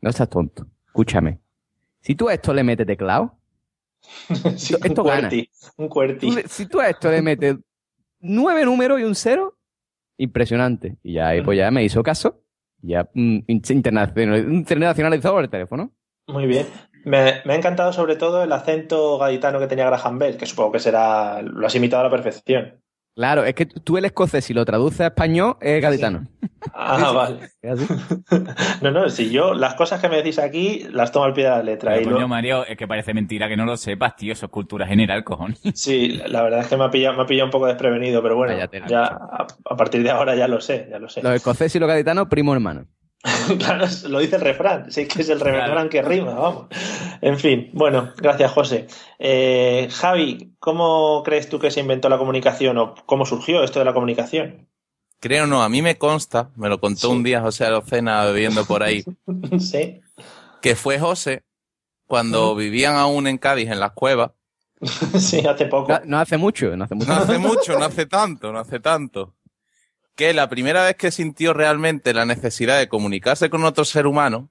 no 0.00 0.10
estás 0.10 0.28
tonto, 0.28 0.66
escúchame. 0.86 1.38
Si 2.00 2.14
tú 2.16 2.28
a 2.28 2.34
esto 2.34 2.52
le 2.52 2.64
metes 2.64 2.86
teclado, 2.86 3.38
Sí, 4.56 4.74
esto 4.82 5.02
un 5.02 5.08
gana. 5.08 5.30
Un. 5.76 5.88
Tú 6.18 6.32
le- 6.32 6.46
si 6.48 6.66
tú 6.66 6.80
a 6.80 6.88
esto 6.90 7.10
le 7.10 7.22
metes 7.22 7.56
nueve 8.20 8.64
números 8.64 9.00
y 9.00 9.04
un 9.04 9.14
cero, 9.14 9.56
impresionante. 10.18 10.96
Y 11.02 11.14
ya, 11.14 11.32
pues 11.44 11.56
ya 11.58 11.70
me 11.70 11.82
hizo 11.84 12.02
caso. 12.02 12.40
Ya 12.86 13.08
mm, 13.14 13.38
internacional- 13.48 14.52
internacionalizado 14.52 15.40
el 15.40 15.48
teléfono. 15.48 15.92
Muy 16.28 16.46
bien. 16.46 16.66
Me, 17.04 17.42
me 17.44 17.52
ha 17.52 17.56
encantado 17.56 17.92
sobre 17.92 18.16
todo 18.16 18.42
el 18.42 18.52
acento 18.52 19.18
gaditano 19.18 19.58
que 19.58 19.66
tenía 19.66 19.86
Graham 19.86 20.18
Bell, 20.18 20.36
que 20.36 20.46
supongo 20.46 20.72
que 20.72 20.78
será, 20.80 21.42
lo 21.42 21.66
has 21.66 21.74
imitado 21.74 22.00
a 22.00 22.04
la 22.04 22.10
perfección. 22.10 22.82
Claro, 23.16 23.44
es 23.44 23.54
que 23.54 23.66
tú 23.66 23.96
el 23.96 24.04
escocés, 24.06 24.44
si 24.44 24.52
lo 24.54 24.64
traduces 24.64 25.00
a 25.02 25.06
español, 25.06 25.56
es 25.60 25.80
gaditano. 25.80 26.26
Ah, 26.74 27.12
vale. 27.12 27.50
Es 27.62 27.80
así. 27.80 27.86
No, 28.82 28.90
no, 28.90 29.08
si 29.08 29.30
yo 29.30 29.54
las 29.54 29.74
cosas 29.74 30.00
que 30.00 30.08
me 30.08 30.16
decís 30.16 30.38
aquí 30.40 30.84
las 30.90 31.12
tomo 31.12 31.24
al 31.24 31.32
pie 31.32 31.44
de 31.44 31.50
la 31.50 31.62
letra. 31.62 31.92
Pero, 31.92 32.02
y 32.02 32.04
coño, 32.06 32.18
lo- 32.20 32.28
Mario, 32.28 32.66
es 32.66 32.76
que 32.76 32.88
parece 32.88 33.14
mentira 33.14 33.48
que 33.48 33.56
no 33.56 33.64
lo 33.66 33.76
sepas, 33.76 34.16
tío. 34.16 34.32
Eso 34.32 34.46
es 34.46 34.52
cultura 34.52 34.84
general, 34.86 35.22
cojones. 35.22 35.60
Sí, 35.74 36.20
la 36.26 36.42
verdad 36.42 36.60
es 36.60 36.66
que 36.66 36.76
me 36.76 36.84
ha 36.84 36.90
pillado, 36.90 37.16
me 37.16 37.22
ha 37.22 37.26
pillado 37.26 37.46
un 37.46 37.52
poco 37.52 37.66
desprevenido, 37.66 38.20
pero 38.22 38.34
bueno, 38.36 38.54
Cállate, 38.54 38.82
ya 38.88 39.04
a, 39.04 39.46
a 39.70 39.76
partir 39.76 40.02
de 40.02 40.10
ahora 40.10 40.34
ya 40.34 40.48
lo 40.48 40.60
sé, 40.60 40.88
ya 40.90 40.98
lo 40.98 41.08
sé. 41.08 41.22
Los 41.22 41.34
escoceses 41.34 41.76
y 41.76 41.78
los 41.78 41.88
gaditanos, 41.88 42.26
primo 42.28 42.52
hermano. 42.52 42.86
Claro, 43.58 43.86
lo 44.08 44.18
dice 44.18 44.36
el 44.36 44.42
refrán, 44.42 44.90
sí 44.92 45.06
que 45.06 45.22
es 45.22 45.28
el 45.30 45.40
refrán 45.40 45.70
Claro. 45.70 45.88
que 45.88 46.02
rima, 46.02 46.34
vamos. 46.34 46.66
En 47.20 47.38
fin, 47.38 47.70
bueno, 47.72 48.12
gracias 48.16 48.52
José. 48.52 48.86
Eh, 49.18 49.88
Javi, 49.90 50.54
¿cómo 50.58 51.22
crees 51.24 51.48
tú 51.48 51.58
que 51.58 51.70
se 51.70 51.80
inventó 51.80 52.08
la 52.08 52.18
comunicación 52.18 52.76
o 52.78 52.94
cómo 53.06 53.24
surgió 53.24 53.62
esto 53.64 53.78
de 53.78 53.84
la 53.86 53.94
comunicación? 53.94 54.68
Creo 55.20 55.46
no, 55.46 55.62
a 55.62 55.68
mí 55.70 55.80
me 55.80 55.96
consta, 55.96 56.50
me 56.56 56.68
lo 56.68 56.78
contó 56.80 57.08
Sí. 57.08 57.14
un 57.14 57.22
día 57.22 57.40
José 57.40 57.64
Arocena 57.64 58.24
bebiendo 58.26 58.66
por 58.66 58.82
ahí, 58.82 59.04
sí, 59.58 60.00
que 60.60 60.76
fue 60.76 60.98
José 60.98 61.44
cuando 62.06 62.54
vivían 62.54 62.96
aún 62.96 63.26
en 63.26 63.38
Cádiz, 63.38 63.70
en 63.70 63.80
las 63.80 63.92
cuevas. 63.92 64.32
sí, 65.18 65.46
hace 65.46 65.64
poco. 65.64 65.90
No, 65.92 66.00
no 66.04 66.18
hace 66.18 66.36
mucho, 66.36 66.76
no 66.76 66.84
hace 66.84 66.94
mucho. 66.94 67.08
No 67.08 67.16
hace 67.16 67.38
mucho, 67.38 67.78
no 67.78 67.84
hace 67.86 68.04
tanto, 68.04 68.52
no 68.52 68.58
hace 68.58 68.80
tanto. 68.80 69.32
Que 70.14 70.32
la 70.32 70.48
primera 70.48 70.84
vez 70.84 70.96
que 70.96 71.10
sintió 71.10 71.52
realmente 71.52 72.14
la 72.14 72.24
necesidad 72.24 72.78
de 72.78 72.88
comunicarse 72.88 73.50
con 73.50 73.64
otro 73.64 73.84
ser 73.84 74.06
humano 74.06 74.50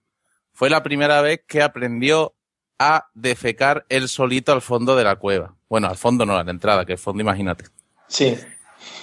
fue 0.51 0.69
la 0.69 0.83
primera 0.83 1.21
vez 1.21 1.41
que 1.47 1.61
aprendió 1.61 2.35
a 2.79 3.07
defecar 3.13 3.85
él 3.89 4.09
solito 4.09 4.51
al 4.51 4.61
fondo 4.61 4.95
de 4.95 5.03
la 5.05 5.15
cueva. 5.15 5.55
Bueno, 5.69 5.87
al 5.87 5.95
fondo 5.97 6.25
no, 6.25 6.35
a 6.37 6.43
la 6.43 6.51
entrada, 6.51 6.85
que 6.85 6.93
el 6.93 6.97
fondo 6.97 7.21
imagínate. 7.21 7.65
Sí, 8.07 8.37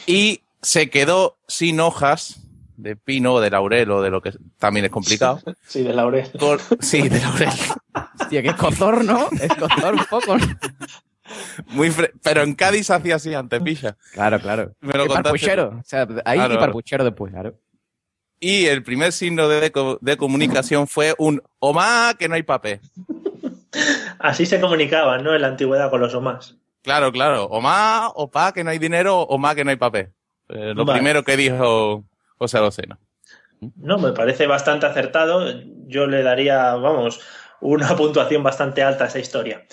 Y 0.07 0.43
se 0.63 0.91
quedó 0.91 1.39
sin 1.49 1.81
hojas 1.81 2.41
de 2.77 2.97
pino 2.97 3.35
o 3.35 3.41
de 3.41 3.51
laurel 3.51 3.91
o 3.91 4.03
de 4.03 4.11
lo 4.11 4.21
que 4.21 4.33
también 4.59 4.85
es 4.85 4.91
complicado. 4.91 5.41
sí, 5.67 5.83
de 5.83 5.93
Laurel. 5.95 6.31
Por- 6.39 6.61
sí, 6.81 7.09
de 7.09 7.21
laurel. 7.21 7.49
Hostia, 8.21 8.43
que 8.43 8.49
escozor, 8.49 9.05
¿no? 9.05 9.29
Escozor 9.41 9.95
un 9.95 10.05
poco. 10.05 10.37
Muy 11.69 11.91
fre- 11.91 12.13
Pero 12.23 12.43
en 12.43 12.55
Cádiz 12.55 12.91
hacía 12.91 13.17
así 13.17 13.33
antes, 13.35 13.61
pilla. 13.63 13.97
Claro, 14.13 14.41
claro. 14.41 14.73
Me 14.81 14.95
lo 14.95 15.05
y 15.05 15.09
contaste 15.09 15.23
parpuchero. 15.23 15.69
O 15.81 15.83
sea, 15.85 16.07
ahí 16.25 16.39
Claro, 16.39 16.55
y 16.55 16.59
parpuchero 16.59 17.05
después, 17.05 17.33
claro. 17.33 17.55
Y 18.41 18.67
el 18.67 18.83
primer 18.83 19.13
signo 19.13 19.49
de, 19.49 19.71
de- 20.01 20.17
comunicación 20.17 20.87
fue 20.89 21.15
un 21.19 21.43
Omá, 21.59 22.15
que 22.19 22.29
no 22.29 22.35
hay 22.35 22.43
papel. 22.43 22.81
Así 24.19 24.47
se 24.47 24.61
comunicaban, 24.61 25.23
¿no? 25.23 25.35
En 25.35 25.43
la 25.43 25.49
antigüedad 25.49 25.91
con 25.91 26.01
los 26.01 26.15
omás. 26.15 26.57
Claro, 26.83 27.13
claro. 27.13 27.45
Omá, 27.45 28.09
opá, 28.15 28.53
que 28.53 28.65
no 28.65 28.71
hay 28.71 28.79
dinero, 28.79 29.21
omá, 29.21 29.55
que 29.55 29.65
no 29.65 29.71
hay 29.71 29.77
papel. 29.77 30.09
Eh, 30.49 30.73
lo 30.75 30.85
Vale. 30.85 30.99
primero 30.99 31.23
que 31.23 31.37
dijo 31.37 32.05
José 32.39 32.59
Arocena. 32.59 32.99
No, 33.77 33.99
me 33.99 34.13
parece 34.13 34.47
bastante 34.47 34.87
acertado. 34.87 35.47
Yo 35.87 36.07
le 36.07 36.23
daría, 36.23 36.75
vamos, 36.77 37.21
una 37.61 37.89
puntuación 37.97 38.43
bastante 38.43 38.83
alta 38.83 39.05
a 39.05 39.07
esa 39.09 39.19
historia. 39.19 39.65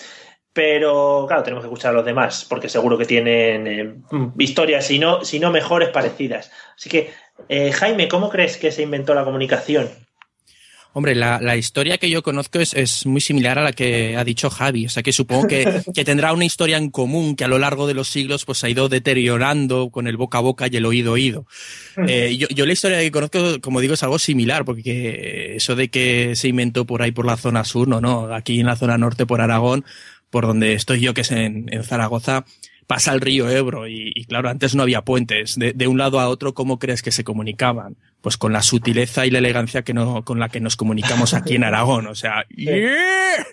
Pero, 0.58 1.24
claro, 1.28 1.44
tenemos 1.44 1.62
que 1.62 1.68
escuchar 1.68 1.92
a 1.92 1.98
los 1.98 2.04
demás, 2.04 2.44
porque 2.48 2.68
seguro 2.68 2.98
que 2.98 3.04
tienen 3.04 3.66
eh, 3.68 3.94
historias, 4.40 4.84
si 4.84 4.98
no, 4.98 5.24
si 5.24 5.38
no 5.38 5.52
mejores, 5.52 5.90
parecidas. 5.90 6.50
Así 6.76 6.90
que, 6.90 7.12
eh, 7.48 7.70
Jaime, 7.70 8.08
¿cómo 8.08 8.28
crees 8.28 8.56
que 8.56 8.72
se 8.72 8.82
inventó 8.82 9.14
la 9.14 9.22
comunicación? 9.22 9.88
Hombre, 10.94 11.14
la, 11.14 11.38
la 11.40 11.56
historia 11.56 11.98
que 11.98 12.10
yo 12.10 12.24
conozco 12.24 12.58
es, 12.58 12.74
es 12.74 13.06
muy 13.06 13.20
similar 13.20 13.56
a 13.56 13.62
la 13.62 13.72
que 13.72 14.16
ha 14.16 14.24
dicho 14.24 14.50
Javi. 14.50 14.86
O 14.86 14.88
sea 14.88 15.04
que 15.04 15.12
supongo 15.12 15.46
que, 15.46 15.82
que 15.94 16.04
tendrá 16.04 16.32
una 16.32 16.44
historia 16.44 16.76
en 16.76 16.90
común 16.90 17.36
que 17.36 17.44
a 17.44 17.48
lo 17.48 17.60
largo 17.60 17.86
de 17.86 17.94
los 17.94 18.08
siglos 18.08 18.44
pues, 18.44 18.64
ha 18.64 18.68
ido 18.68 18.88
deteriorando 18.88 19.90
con 19.90 20.08
el 20.08 20.16
boca 20.16 20.38
a 20.38 20.40
boca 20.40 20.66
y 20.68 20.76
el 20.76 20.86
oído 20.86 21.12
oído. 21.12 21.46
Eh, 22.08 22.36
yo, 22.36 22.48
yo 22.48 22.66
la 22.66 22.72
historia 22.72 22.98
que 22.98 23.12
conozco, 23.12 23.60
como 23.60 23.80
digo, 23.80 23.94
es 23.94 24.02
algo 24.02 24.18
similar, 24.18 24.64
porque 24.64 25.54
eso 25.54 25.76
de 25.76 25.88
que 25.88 26.34
se 26.34 26.48
inventó 26.48 26.84
por 26.84 27.02
ahí 27.02 27.12
por 27.12 27.26
la 27.26 27.36
zona 27.36 27.62
sur, 27.62 27.86
no, 27.86 28.00
no. 28.00 28.34
Aquí 28.34 28.58
en 28.58 28.66
la 28.66 28.74
zona 28.74 28.98
norte, 28.98 29.24
por 29.24 29.40
Aragón, 29.40 29.84
por 30.30 30.46
donde 30.46 30.74
estoy 30.74 31.00
yo, 31.00 31.14
que 31.14 31.22
es 31.22 31.30
en, 31.30 31.72
en 31.72 31.84
Zaragoza, 31.84 32.44
pasa 32.86 33.12
el 33.12 33.20
río 33.20 33.48
Ebro 33.48 33.86
y, 33.86 34.12
y, 34.14 34.24
claro, 34.24 34.48
antes 34.48 34.74
no 34.74 34.82
había 34.82 35.02
puentes. 35.02 35.56
De, 35.56 35.72
de, 35.72 35.86
un 35.86 35.98
lado 35.98 36.20
a 36.20 36.28
otro, 36.28 36.54
¿cómo 36.54 36.78
crees 36.78 37.02
que 37.02 37.12
se 37.12 37.24
comunicaban? 37.24 37.96
Pues 38.20 38.36
con 38.36 38.52
la 38.52 38.62
sutileza 38.62 39.26
y 39.26 39.30
la 39.30 39.38
elegancia 39.38 39.82
que 39.82 39.94
no, 39.94 40.24
con 40.24 40.40
la 40.40 40.48
que 40.48 40.60
nos 40.60 40.76
comunicamos 40.76 41.34
aquí 41.34 41.54
en 41.54 41.64
Aragón. 41.64 42.06
O 42.06 42.14
sea, 42.14 42.44
¡yeah! 42.48 43.46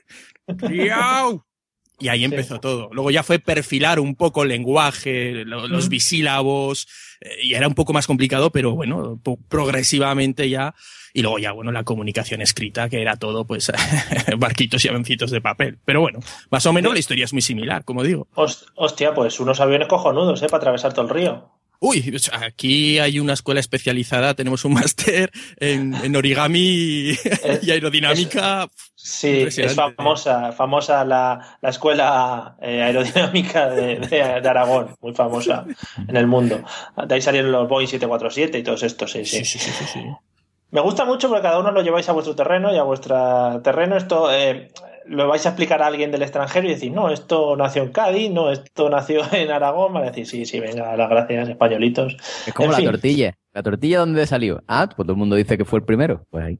Y 1.99 2.09
ahí 2.09 2.23
empezó 2.25 2.55
sí. 2.55 2.61
todo. 2.61 2.89
Luego 2.91 3.09
ya 3.11 3.23
fue 3.23 3.39
perfilar 3.39 3.99
un 3.99 4.15
poco 4.15 4.43
el 4.43 4.49
lenguaje, 4.49 5.45
lo, 5.45 5.67
los 5.67 5.87
bisílabos, 5.87 6.87
eh, 7.21 7.29
y 7.43 7.53
era 7.53 7.67
un 7.67 7.73
poco 7.73 7.93
más 7.93 8.07
complicado, 8.07 8.51
pero 8.51 8.75
bueno, 8.75 9.19
progresivamente 9.47 10.49
ya. 10.49 10.75
Y 11.13 11.21
luego 11.21 11.39
ya, 11.39 11.53
bueno, 11.53 11.71
la 11.71 11.85
comunicación 11.85 12.41
escrita, 12.41 12.89
que 12.89 13.01
era 13.01 13.15
todo, 13.15 13.45
pues, 13.45 13.71
barquitos 14.37 14.83
y 14.83 14.89
avioncitos 14.89 15.31
de 15.31 15.39
papel. 15.39 15.79
Pero 15.85 16.01
bueno, 16.01 16.19
más 16.51 16.65
o 16.65 16.73
menos 16.73 16.91
la 16.91 16.99
historia 16.99 17.23
es 17.23 17.31
muy 17.31 17.41
similar, 17.41 17.85
como 17.85 18.03
digo. 18.03 18.27
Hostia, 18.35 19.13
pues 19.13 19.39
unos 19.39 19.61
aviones 19.61 19.87
cojonudos, 19.87 20.41
¿eh? 20.43 20.47
Para 20.47 20.57
atravesar 20.57 20.93
todo 20.93 21.05
el 21.05 21.09
río. 21.09 21.49
Uy, 21.79 22.15
aquí 22.32 23.00
hay 23.00 23.20
una 23.20 23.34
escuela 23.34 23.60
especializada, 23.60 24.34
tenemos 24.34 24.65
un 24.65 24.74
máster 24.74 25.32
en, 25.58 25.94
en, 25.96 26.15
origami 26.15 27.12
es, 27.12 27.63
y 27.63 27.72
aerodinámica. 27.72 28.67
Sí, 28.96 29.41
es 29.41 29.75
famosa, 29.75 30.51
famosa 30.51 31.05
la, 31.05 31.58
la 31.62 31.70
escuela 31.70 32.55
eh, 32.62 32.82
aerodinámica 32.82 33.70
de, 33.70 34.00
de, 34.00 34.41
de, 34.41 34.50
Aragón, 34.50 34.96
muy 35.01 35.13
famosa 35.13 35.65
en 36.08 36.17
el 36.17 36.27
mundo. 36.27 36.63
De 37.08 37.15
ahí 37.15 37.22
salieron 37.22 37.51
los 37.51 37.67
Boeing 37.67 37.88
747 37.88 38.58
y 38.58 38.63
todos 38.63 38.84
estos, 38.84 39.12
sí, 39.12 39.25
sí. 39.25 39.46
sí, 39.46 39.60
sí, 39.60 39.70
sí, 39.72 39.86
sí. 39.94 40.05
Me 40.72 40.82
gusta 40.82 41.05
mucho 41.05 41.29
porque 41.29 41.44
cada 41.44 41.60
uno 41.60 41.72
lo 41.72 41.82
lleváis 41.82 42.10
a 42.10 42.12
vuestro 42.12 42.36
terreno 42.36 42.74
y 42.74 42.77
a 42.77 42.84
vuestro 42.84 43.62
terreno 43.62 43.96
esto 43.96 44.32
eh, 44.32 44.72
lo 45.07 45.27
vais 45.27 45.45
a 45.45 45.50
explicar 45.50 45.81
a 45.81 45.88
alguien 45.88 46.12
del 46.12 46.21
extranjero 46.21 46.67
y 46.67 46.71
decir, 46.71 46.91
no, 46.91 47.09
esto 47.09 47.55
nació 47.55 47.83
en 47.83 47.91
Cádiz, 47.91 48.31
no, 48.31 48.51
esto 48.51 48.89
nació 48.91 49.21
en 49.31 49.51
Aragón, 49.51 49.95
va 49.95 50.00
a 50.00 50.03
decir, 50.03 50.25
sí, 50.25 50.45
sí, 50.45 50.59
venga, 50.59 50.95
las 50.95 51.09
gracias, 51.09 51.50
españolitos. 51.50 52.17
Es 52.45 52.53
como 52.53 52.67
en 52.67 52.71
la 52.71 52.77
fin. 52.77 52.85
tortilla. 52.91 53.38
¿La 53.53 53.63
tortilla 53.63 54.00
dónde 54.00 54.25
salió? 54.27 54.63
Ah, 54.67 54.88
pues 54.88 55.05
todo 55.05 55.13
el 55.13 55.17
mundo 55.17 55.35
dice 55.35 55.57
que 55.57 55.65
fue 55.65 55.79
el 55.79 55.85
primero. 55.85 56.25
Pues 56.29 56.43
ahí. 56.43 56.59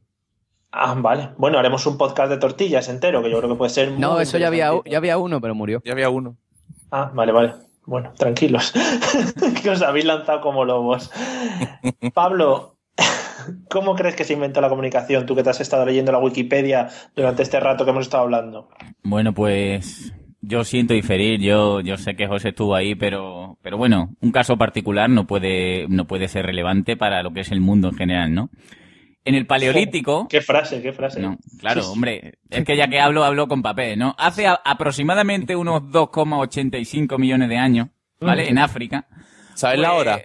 Ah, 0.72 0.94
vale. 0.96 1.30
Bueno, 1.36 1.58
haremos 1.58 1.86
un 1.86 1.98
podcast 1.98 2.30
de 2.30 2.38
tortillas 2.38 2.88
entero, 2.88 3.22
que 3.22 3.30
yo 3.30 3.38
creo 3.38 3.50
que 3.50 3.56
puede 3.56 3.70
ser. 3.70 3.92
No, 3.92 4.20
eso 4.20 4.38
ya 4.38 4.46
había, 4.48 4.70
ya 4.84 4.98
había 4.98 5.18
uno, 5.18 5.40
pero 5.40 5.54
murió. 5.54 5.82
Ya 5.84 5.92
había 5.92 6.08
uno. 6.08 6.36
Ah, 6.90 7.10
vale, 7.14 7.32
vale. 7.32 7.54
Bueno, 7.84 8.12
tranquilos. 8.18 8.72
que 9.62 9.70
os 9.70 9.82
habéis 9.82 10.04
lanzado 10.06 10.40
como 10.40 10.64
lobos. 10.64 11.10
Pablo, 12.14 12.76
¿Cómo 13.68 13.94
crees 13.94 14.14
que 14.16 14.24
se 14.24 14.32
inventó 14.32 14.60
la 14.60 14.68
comunicación? 14.68 15.26
Tú 15.26 15.34
que 15.34 15.42
te 15.42 15.50
has 15.50 15.60
estado 15.60 15.84
leyendo 15.84 16.12
la 16.12 16.18
Wikipedia 16.18 16.88
durante 17.14 17.42
este 17.42 17.60
rato 17.60 17.84
que 17.84 17.90
hemos 17.90 18.06
estado 18.06 18.24
hablando. 18.24 18.68
Bueno, 19.02 19.32
pues 19.32 20.12
yo 20.40 20.64
siento 20.64 20.94
diferir. 20.94 21.40
Yo, 21.40 21.80
yo 21.80 21.96
sé 21.96 22.14
que 22.14 22.26
José 22.26 22.50
estuvo 22.50 22.74
ahí, 22.74 22.94
pero, 22.94 23.58
pero 23.62 23.76
bueno, 23.76 24.14
un 24.20 24.32
caso 24.32 24.56
particular 24.56 25.10
no 25.10 25.26
puede, 25.26 25.86
no 25.88 26.06
puede 26.06 26.28
ser 26.28 26.46
relevante 26.46 26.96
para 26.96 27.22
lo 27.22 27.32
que 27.32 27.40
es 27.40 27.50
el 27.50 27.60
mundo 27.60 27.88
en 27.88 27.94
general, 27.96 28.34
¿no? 28.34 28.50
En 29.24 29.34
el 29.34 29.46
Paleolítico. 29.46 30.26
¿Qué 30.30 30.40
frase? 30.40 30.80
¿Qué 30.80 30.92
frase? 30.92 31.20
No, 31.20 31.36
claro, 31.58 31.90
hombre. 31.90 32.38
Es 32.48 32.64
que 32.64 32.76
ya 32.76 32.88
que 32.88 33.00
hablo, 33.00 33.24
hablo 33.24 33.48
con 33.48 33.62
papel, 33.62 33.98
¿no? 33.98 34.14
Hace 34.18 34.46
a, 34.46 34.60
aproximadamente 34.64 35.56
unos 35.56 35.82
2,85 35.82 37.18
millones 37.18 37.48
de 37.48 37.56
años, 37.56 37.88
¿vale? 38.20 38.44
Mm. 38.44 38.48
En 38.50 38.58
África. 38.58 39.08
¿Sabes 39.54 39.78
pues, 39.78 39.88
la 39.88 39.94
hora? 39.94 40.20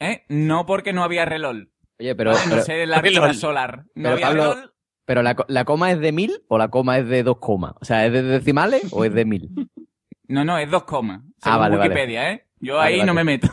¿eh? 0.00 0.24
No 0.28 0.66
porque 0.66 0.92
no 0.92 1.02
había 1.02 1.24
reloj. 1.24 1.68
Oye, 1.98 2.14
pero. 2.14 2.32
No 2.32 2.62
sé, 2.62 2.86
la 2.86 2.98
hora 2.98 3.34
solar. 3.34 3.84
No 3.94 4.10
pero, 4.10 4.20
Pablo, 4.20 4.72
pero 5.04 5.22
la, 5.22 5.36
la, 5.48 5.64
coma 5.64 5.92
es 5.92 6.00
de 6.00 6.12
mil 6.12 6.42
o 6.48 6.58
la 6.58 6.68
coma 6.68 6.98
es 6.98 7.08
de 7.08 7.22
dos 7.22 7.38
comas? 7.38 7.74
O 7.80 7.84
sea, 7.84 8.06
¿es 8.06 8.12
de 8.12 8.22
decimales 8.22 8.84
o 8.92 9.04
es 9.04 9.14
de 9.14 9.24
mil? 9.24 9.50
No, 10.28 10.44
no, 10.44 10.58
es 10.58 10.68
dos 10.68 10.82
comas. 10.82 11.22
Ah, 11.42 11.56
vale, 11.56 11.76
Wikipedia, 11.76 12.22
vale. 12.22 12.34
¿eh? 12.34 12.46
Yo 12.58 12.80
ahí 12.80 12.94
vale, 12.94 13.06
no 13.06 13.14
me 13.14 13.22
meto. 13.22 13.46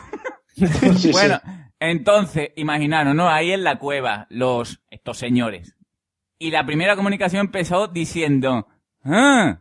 sí, 0.96 1.12
bueno, 1.12 1.40
sí. 1.44 1.50
entonces, 1.78 2.48
imaginaros, 2.56 3.14
¿no? 3.14 3.28
Ahí 3.28 3.52
en 3.52 3.62
la 3.62 3.78
cueva, 3.78 4.26
los, 4.28 4.82
estos 4.90 5.16
señores. 5.16 5.76
Y 6.36 6.50
la 6.50 6.66
primera 6.66 6.96
comunicación 6.96 7.46
empezó 7.46 7.86
diciendo, 7.86 8.66
¿Ah? 9.04 9.60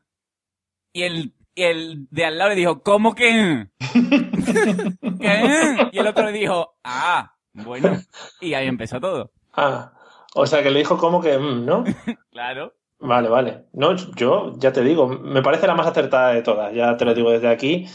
Y 0.93 1.03
el, 1.03 1.33
y 1.53 1.63
el 1.63 2.07
de 2.09 2.25
al 2.25 2.37
lado 2.37 2.51
le 2.51 2.55
dijo, 2.55 2.81
¿cómo 2.81 3.13
que? 3.13 3.67
¿Qué? 5.19 5.89
Y 5.91 5.97
el 5.99 6.07
otro 6.07 6.25
le 6.25 6.31
dijo, 6.31 6.77
ah, 6.83 7.35
bueno. 7.53 7.97
Y 8.41 8.53
ahí 8.53 8.67
empezó 8.67 8.99
todo. 8.99 9.31
Ah, 9.55 9.93
o 10.33 10.47
sea 10.47 10.63
que 10.63 10.71
le 10.71 10.79
dijo 10.79 10.97
como 10.97 11.21
que, 11.21 11.37
¿no? 11.37 11.83
claro. 12.31 12.73
Vale, 12.97 13.29
vale. 13.29 13.65
No, 13.73 13.93
yo 14.15 14.53
ya 14.57 14.73
te 14.73 14.81
digo, 14.81 15.07
me 15.07 15.43
parece 15.43 15.67
la 15.67 15.75
más 15.75 15.85
acertada 15.85 16.33
de 16.33 16.41
todas, 16.41 16.73
ya 16.73 16.97
te 16.97 17.05
lo 17.05 17.13
digo 17.13 17.29
desde 17.29 17.49
aquí. 17.49 17.85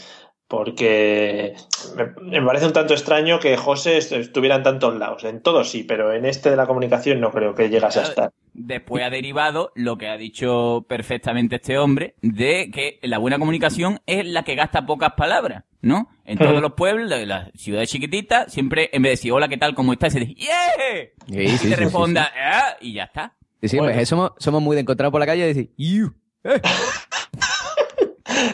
Porque 0.49 1.53
me, 1.95 2.39
me 2.39 2.45
parece 2.45 2.65
un 2.65 2.73
tanto 2.73 2.93
extraño 2.95 3.39
que 3.39 3.55
José 3.55 3.97
est- 3.97 4.11
estuviera 4.13 4.55
en 4.55 4.63
tantos 4.63 4.95
lados. 4.97 5.23
En 5.23 5.41
todos 5.41 5.69
sí, 5.69 5.83
pero 5.83 6.11
en 6.11 6.25
este 6.25 6.49
de 6.49 6.55
la 6.55 6.65
comunicación 6.65 7.19
no 7.21 7.31
creo 7.31 7.53
que 7.53 7.69
llegase 7.69 7.99
a 7.99 8.03
estar. 8.03 8.31
Después 8.53 9.03
ha 9.05 9.11
derivado 9.11 9.71
lo 9.75 9.97
que 9.99 10.07
ha 10.07 10.17
dicho 10.17 10.85
perfectamente 10.89 11.57
este 11.57 11.77
hombre, 11.77 12.15
de 12.23 12.71
que 12.73 12.97
la 13.03 13.19
buena 13.19 13.37
comunicación 13.37 14.01
es 14.07 14.25
la 14.25 14.43
que 14.43 14.55
gasta 14.55 14.87
pocas 14.87 15.13
palabras, 15.15 15.65
¿no? 15.81 16.09
En 16.25 16.39
todos 16.39 16.59
los 16.61 16.73
pueblos, 16.73 17.09
de 17.11 17.27
las 17.27 17.51
ciudades 17.53 17.89
chiquititas, 17.91 18.51
siempre 18.51 18.89
en 18.91 19.03
vez 19.03 19.09
de 19.11 19.13
decir 19.17 19.31
hola, 19.31 19.47
¿qué 19.49 19.57
tal? 19.57 19.75
¿Cómo 19.75 19.93
estás? 19.93 20.13
Se 20.13 20.19
dice 20.19 20.33
¡Yeah! 20.33 20.49
Sí, 21.27 21.39
y 21.41 21.47
sí, 21.49 21.57
te 21.57 21.57
sí, 21.57 21.67
sí, 21.69 21.75
responda 21.75 22.31
"Ah", 22.35 22.75
y 22.81 22.93
ya 22.93 23.03
está. 23.03 23.35
Sí, 23.61 23.67
sí, 23.69 23.77
Bueno. 23.77 23.93
pues, 23.93 24.09
somos, 24.09 24.31
somos 24.39 24.61
muy 24.63 24.75
de 24.75 24.81
encontrar 24.81 25.11
por 25.11 25.19
la 25.19 25.27
calle 25.27 25.43
y 25.43 25.47
decir, 25.47 25.69
"You". 25.77 26.13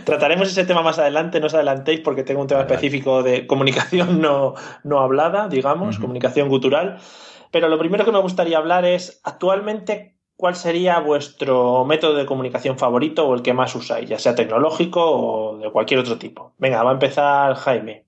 Trataremos 0.03 0.49
ese 0.49 0.65
tema 0.65 0.81
más 0.81 0.99
adelante, 0.99 1.39
no 1.39 1.47
os 1.47 1.53
adelantéis 1.53 2.01
porque 2.01 2.23
tengo 2.23 2.41
un 2.41 2.47
tema 2.47 2.61
específico 2.61 3.23
de 3.23 3.47
comunicación 3.47 4.21
no, 4.21 4.55
no 4.83 4.99
hablada, 4.99 5.47
digamos, 5.47 5.99
comunicación 5.99 6.49
gutural. 6.49 6.97
Pero 7.51 7.69
lo 7.69 7.79
primero 7.79 8.05
que 8.05 8.11
me 8.11 8.21
gustaría 8.21 8.57
hablar 8.57 8.85
es, 8.85 9.21
actualmente, 9.23 10.17
¿cuál 10.35 10.55
sería 10.55 10.99
vuestro 10.99 11.85
método 11.85 12.15
de 12.15 12.25
comunicación 12.25 12.77
favorito 12.77 13.27
o 13.27 13.35
el 13.35 13.41
que 13.41 13.53
más 13.53 13.75
usáis, 13.75 14.09
ya 14.09 14.19
sea 14.19 14.35
tecnológico 14.35 15.01
o 15.01 15.57
de 15.57 15.71
cualquier 15.71 16.01
otro 16.01 16.17
tipo? 16.17 16.53
Venga, 16.57 16.83
va 16.83 16.91
a 16.91 16.93
empezar 16.93 17.55
Jaime. 17.55 18.05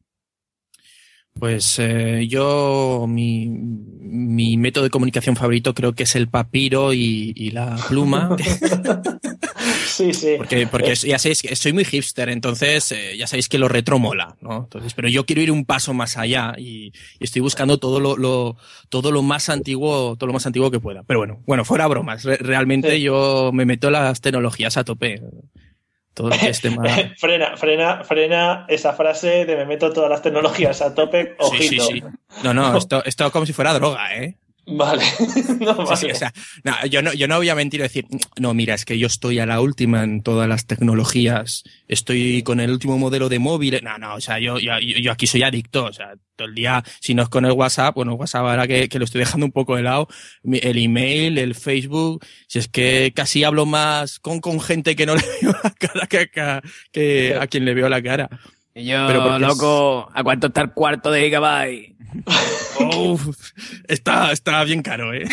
Pues 1.40 1.78
eh, 1.80 2.26
yo, 2.28 3.06
mi, 3.08 3.48
mi 3.48 4.58
método 4.58 4.86
de 4.86 4.90
comunicación 4.90 5.36
favorito 5.36 5.74
creo 5.74 5.94
que 5.94 6.04
es 6.04 6.16
el 6.16 6.30
papiro 6.30 6.94
y, 6.94 7.32
y 7.36 7.52
la 7.52 7.78
pluma. 7.88 8.36
Sí, 9.98 10.14
sí. 10.14 10.36
Porque, 10.38 10.68
porque 10.68 10.94
ya 10.96 11.18
sabéis 11.18 11.42
que 11.42 11.56
soy 11.56 11.74
muy 11.74 11.84
hipster, 11.86 12.30
entonces 12.30 12.92
eh, 12.92 13.18
ya 13.18 13.26
sabéis 13.26 13.50
que 13.50 13.58
lo 13.58 13.68
retro 13.68 13.98
mola, 13.98 14.36
¿no? 14.42 14.58
Entonces, 14.66 14.94
pero 14.94 15.10
yo 15.10 15.26
quiero 15.26 15.42
ir 15.42 15.52
un 15.52 15.66
paso 15.66 15.94
más 15.94 16.18
allá 16.18 16.54
y, 16.58 16.92
y 17.20 17.24
estoy 17.24 17.42
buscando 17.42 17.80
todo 17.80 18.00
lo, 18.00 18.16
lo- 18.16 18.58
todo 18.90 19.12
lo 19.12 19.22
más 19.24 19.50
antiguo, 19.50 20.16
todo 20.18 20.28
lo 20.28 20.34
más 20.34 20.46
antiguo 20.46 20.70
que 20.70 20.80
pueda. 20.80 21.04
Pero 21.04 21.20
bueno, 21.20 21.42
bueno, 21.48 21.66
fuera 21.66 21.88
bromas. 21.88 22.24
Re- 22.24 22.38
realmente 22.38 22.92
Sí. 22.92 23.02
yo 23.02 23.50
me 23.54 23.66
meto 23.66 23.90
las 23.90 24.22
tecnologías 24.22 24.78
a 24.78 24.84
tope. 24.84 25.22
Todo 26.14 26.30
lo 26.30 26.38
que 26.38 26.50
es 26.50 26.62
tema. 26.62 26.84
frena, 27.18 27.58
frena, 27.58 28.04
frena 28.04 28.66
esa 28.70 28.94
frase 28.94 29.46
de 29.46 29.56
me 29.56 29.66
meto 29.66 29.92
todas 29.94 30.10
las 30.10 30.22
tecnologías 30.22 30.82
a 30.82 30.94
tope, 30.96 31.36
Sí, 31.52 31.68
sí, 31.70 31.80
ojito. 31.80 31.86
sí. 31.86 32.04
No, 32.44 32.54
no, 32.54 32.78
esto, 32.78 33.04
esto 33.06 33.32
como 33.32 33.46
si 33.46 33.54
fuera 33.54 33.74
droga, 33.74 34.16
¿eh? 34.16 34.38
Vale. 34.70 35.04
No, 35.60 35.74
vale. 35.76 35.96
sí, 35.98 36.06
o 36.12 36.16
sea, 36.16 36.32
no, 36.64 36.86
yo, 36.88 37.02
no, 37.02 37.14
yo 37.14 37.28
no 37.28 37.38
voy 37.38 37.50
a 37.50 37.56
mentir 37.56 37.80
y 37.80 37.84
decir, 37.84 38.06
no, 38.40 38.54
mira, 38.54 38.76
es 38.76 38.86
que 38.86 39.00
yo 39.00 39.08
estoy 39.08 39.40
a 39.40 39.46
la 39.46 39.60
última 39.62 40.04
en 40.04 40.22
todas 40.22 40.48
las 40.48 40.66
tecnologías, 40.68 41.64
estoy 41.88 42.44
con 42.44 42.60
el 42.60 42.70
último 42.72 42.98
modelo 42.98 43.30
de 43.30 43.40
móvil. 43.40 43.80
No, 43.84 43.98
no, 43.98 44.16
o 44.16 44.22
sea, 44.22 44.40
yo, 44.40 44.60
yo, 44.60 44.78
yo 44.80 45.12
aquí 45.12 45.26
soy 45.26 45.44
adicto, 45.44 45.86
o 45.86 45.94
sea, 45.94 46.14
todo 46.36 46.48
el 46.48 46.54
día, 46.56 46.84
si 47.00 47.16
no 47.16 47.24
es 47.24 47.30
con 47.30 47.46
el 47.46 47.54
WhatsApp, 47.54 47.96
bueno, 47.96 48.14
WhatsApp 48.14 48.42
ahora 48.46 48.68
que, 48.68 48.88
que 48.90 49.00
lo 49.00 49.06
estoy 49.06 49.20
dejando 49.20 49.46
un 49.46 49.52
poco 49.52 49.76
de 49.76 49.84
lado, 49.84 50.08
el 50.44 50.78
email, 50.78 51.38
el 51.38 51.56
Facebook, 51.56 52.24
si 52.48 52.60
es 52.60 52.68
que 52.68 53.12
casi 53.16 53.44
hablo 53.44 53.66
más 53.66 54.20
con, 54.20 54.40
con 54.42 54.60
gente 54.60 54.96
que 54.96 55.06
no 55.06 55.16
le 55.16 55.24
veo 55.42 55.56
la 55.64 55.72
cara 55.72 56.08
que, 56.08 56.28
que, 56.30 56.62
que 56.92 57.36
a 57.36 57.48
quien 57.48 57.66
le 57.66 57.74
veo 57.74 57.90
la 57.90 58.02
cara. 58.02 58.30
Y 58.76 58.86
yo, 58.86 59.08
Pero 59.08 59.36
es- 59.36 59.42
loco, 59.42 60.08
¿a 60.14 60.24
cuánto 60.24 60.48
está 60.48 60.62
el 60.62 60.72
cuarto 60.72 61.10
de 61.10 61.24
gigabyte? 61.24 61.96
Está, 63.88 64.32
está 64.32 64.64
bien 64.64 64.82
caro, 64.82 65.14
eh. 65.14 65.26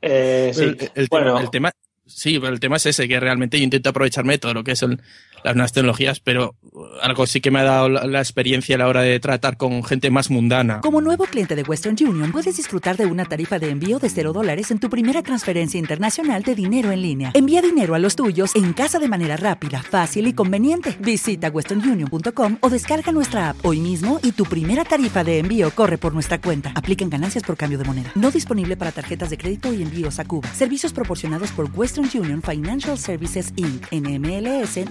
Eh, 0.00 0.52
sí. 0.54 0.62
El, 0.62 0.90
el 0.94 1.06
bueno, 1.08 1.26
tema, 1.34 1.40
el 1.40 1.50
tema- 1.50 1.72
sí, 2.06 2.38
pero 2.40 2.52
el 2.52 2.60
tema 2.60 2.76
es 2.76 2.86
ese, 2.86 3.06
que 3.08 3.20
realmente 3.20 3.58
yo 3.58 3.64
intento 3.64 3.90
aprovecharme 3.90 4.34
de 4.34 4.38
todo 4.38 4.54
lo 4.54 4.64
que 4.64 4.76
son 4.76 5.00
las 5.44 5.54
nuevas 5.54 5.72
tecnologías, 5.72 6.20
pero 6.20 6.54
algo 7.02 7.26
sí 7.26 7.40
que 7.40 7.50
me 7.50 7.60
ha 7.60 7.64
dado 7.64 7.88
la, 7.88 8.18
experiencia 8.20 8.76
a 8.76 8.78
la 8.78 8.88
hora 8.88 9.02
de 9.02 9.18
tratar 9.20 9.56
con 9.56 9.82
gente 9.84 10.10
más 10.10 10.30
mundana. 10.30 10.80
Como 10.80 11.00
nuevo 11.00 11.24
cliente 11.24 11.56
de 11.56 11.62
Western 11.62 11.96
Union, 12.00 12.32
puedes 12.32 12.56
disfrutar 12.56 12.96
de 12.96 13.06
una 13.06 13.24
tarifa 13.24 13.58
de 13.58 13.70
envío 13.70 13.98
de 13.98 14.08
0 14.08 14.32
dólares 14.32 14.70
en 14.70 14.78
tu 14.78 14.88
primera 14.88 15.22
transferencia 15.22 15.78
internacional 15.78 16.42
de 16.42 16.54
dinero 16.54 16.90
en 16.90 17.02
línea. 17.02 17.30
Envía 17.34 17.60
dinero 17.60 17.94
a 17.94 17.98
los 17.98 18.16
tuyos 18.16 18.54
en 18.54 18.72
casa 18.72 18.98
de 18.98 19.08
manera 19.08 19.36
rápida, 19.36 19.82
fácil 19.82 20.26
y 20.26 20.32
conveniente. 20.32 20.96
Visita 21.00 21.48
westernunion.com 21.48 22.58
o 22.60 22.70
descarga 22.70 23.12
nuestra 23.12 23.50
app 23.50 23.64
hoy 23.64 23.80
mismo 23.80 24.20
y 24.22 24.32
tu 24.32 24.44
primera 24.44 24.84
tarifa 24.84 25.24
de 25.24 25.38
envío 25.38 25.70
corre 25.72 25.98
por 25.98 26.14
nuestra 26.14 26.40
cuenta. 26.40 26.72
Aplican 26.74 27.10
ganancias 27.10 27.44
por 27.44 27.56
cambio 27.56 27.78
de 27.78 27.84
moneda. 27.84 28.12
No 28.14 28.30
disponible 28.30 28.76
para 28.76 28.92
tarjetas 28.92 29.30
de 29.30 29.38
crédito 29.38 29.72
y 29.72 29.82
envíos 29.82 30.18
a 30.18 30.24
Cuba. 30.24 30.48
Servicios 30.54 30.92
proporcionados 30.92 31.50
por 31.52 31.68
Western 31.74 32.08
Union 32.14 32.42
Financial 32.42 32.96
Services 32.96 33.52
Inc. 33.56 33.86
NMLS 33.92 34.90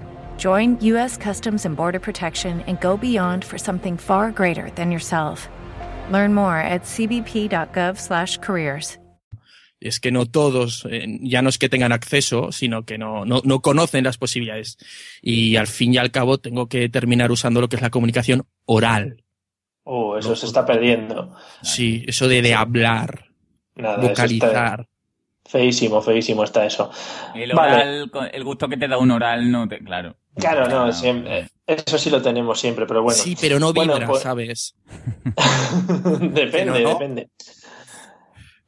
Join 0.41 0.77
U.S. 0.81 1.19
Customs 1.19 1.65
and 1.67 1.75
Border 1.75 1.99
Protection 1.99 2.63
and 2.65 2.79
go 2.81 2.97
beyond 2.97 3.45
for 3.45 3.59
something 3.59 3.95
far 3.95 4.31
greater 4.31 4.71
than 4.75 4.91
yourself. 4.91 5.47
Learn 6.11 6.33
more 6.33 6.57
at 6.57 6.81
cbp.gov/careers. 6.83 8.97
Es 9.79 9.99
que 9.99 10.11
no 10.11 10.25
todos, 10.25 10.87
eh, 10.89 11.05
ya 11.21 11.43
no 11.43 11.49
es 11.49 11.59
que 11.59 11.69
tengan 11.69 11.91
acceso, 11.91 12.51
sino 12.51 12.85
que 12.85 12.97
no, 12.97 13.23
no, 13.25 13.41
no 13.43 13.61
conocen 13.61 14.03
las 14.03 14.17
posibilidades. 14.17 14.77
Y 15.21 15.57
al 15.57 15.67
fin 15.67 15.93
y 15.93 15.97
al 15.97 16.09
cabo 16.09 16.39
tengo 16.39 16.67
que 16.67 16.89
terminar 16.89 17.31
usando 17.31 17.61
lo 17.61 17.69
que 17.69 17.75
es 17.75 17.81
la 17.83 17.91
comunicación 17.91 18.41
oral. 18.65 19.23
uh, 19.83 20.15
eso 20.17 20.35
se 20.35 20.47
está 20.47 20.65
perdiendo. 20.65 21.35
Sí, 21.61 22.03
eso 22.07 22.27
de, 22.27 22.41
de 22.41 22.55
hablar, 22.55 23.25
Nada, 23.75 23.97
vocalizar. 23.97 24.87
Feísimo, 25.51 26.01
feísimo 26.01 26.43
está 26.43 26.65
eso. 26.65 26.89
El 27.35 27.51
oral, 27.51 28.09
el 28.31 28.43
gusto 28.43 28.69
que 28.69 28.77
te 28.77 28.87
da 28.87 28.97
un 28.97 29.11
oral, 29.11 29.51
no 29.51 29.67
te, 29.67 29.79
claro. 29.79 30.15
Claro, 30.35 30.67
no, 30.69 30.91
siempre, 30.93 31.49
eso 31.67 31.97
sí 31.97 32.09
lo 32.09 32.21
tenemos 32.21 32.59
siempre, 32.59 32.85
pero 32.85 33.03
bueno. 33.03 33.19
Sí, 33.21 33.35
pero 33.39 33.59
no 33.59 33.73
Bueno, 33.73 33.93
vibra, 33.93 34.07
pues- 34.07 34.21
¿sabes? 34.21 34.75
depende, 36.19 36.81
no. 36.81 36.89
depende. 36.89 37.29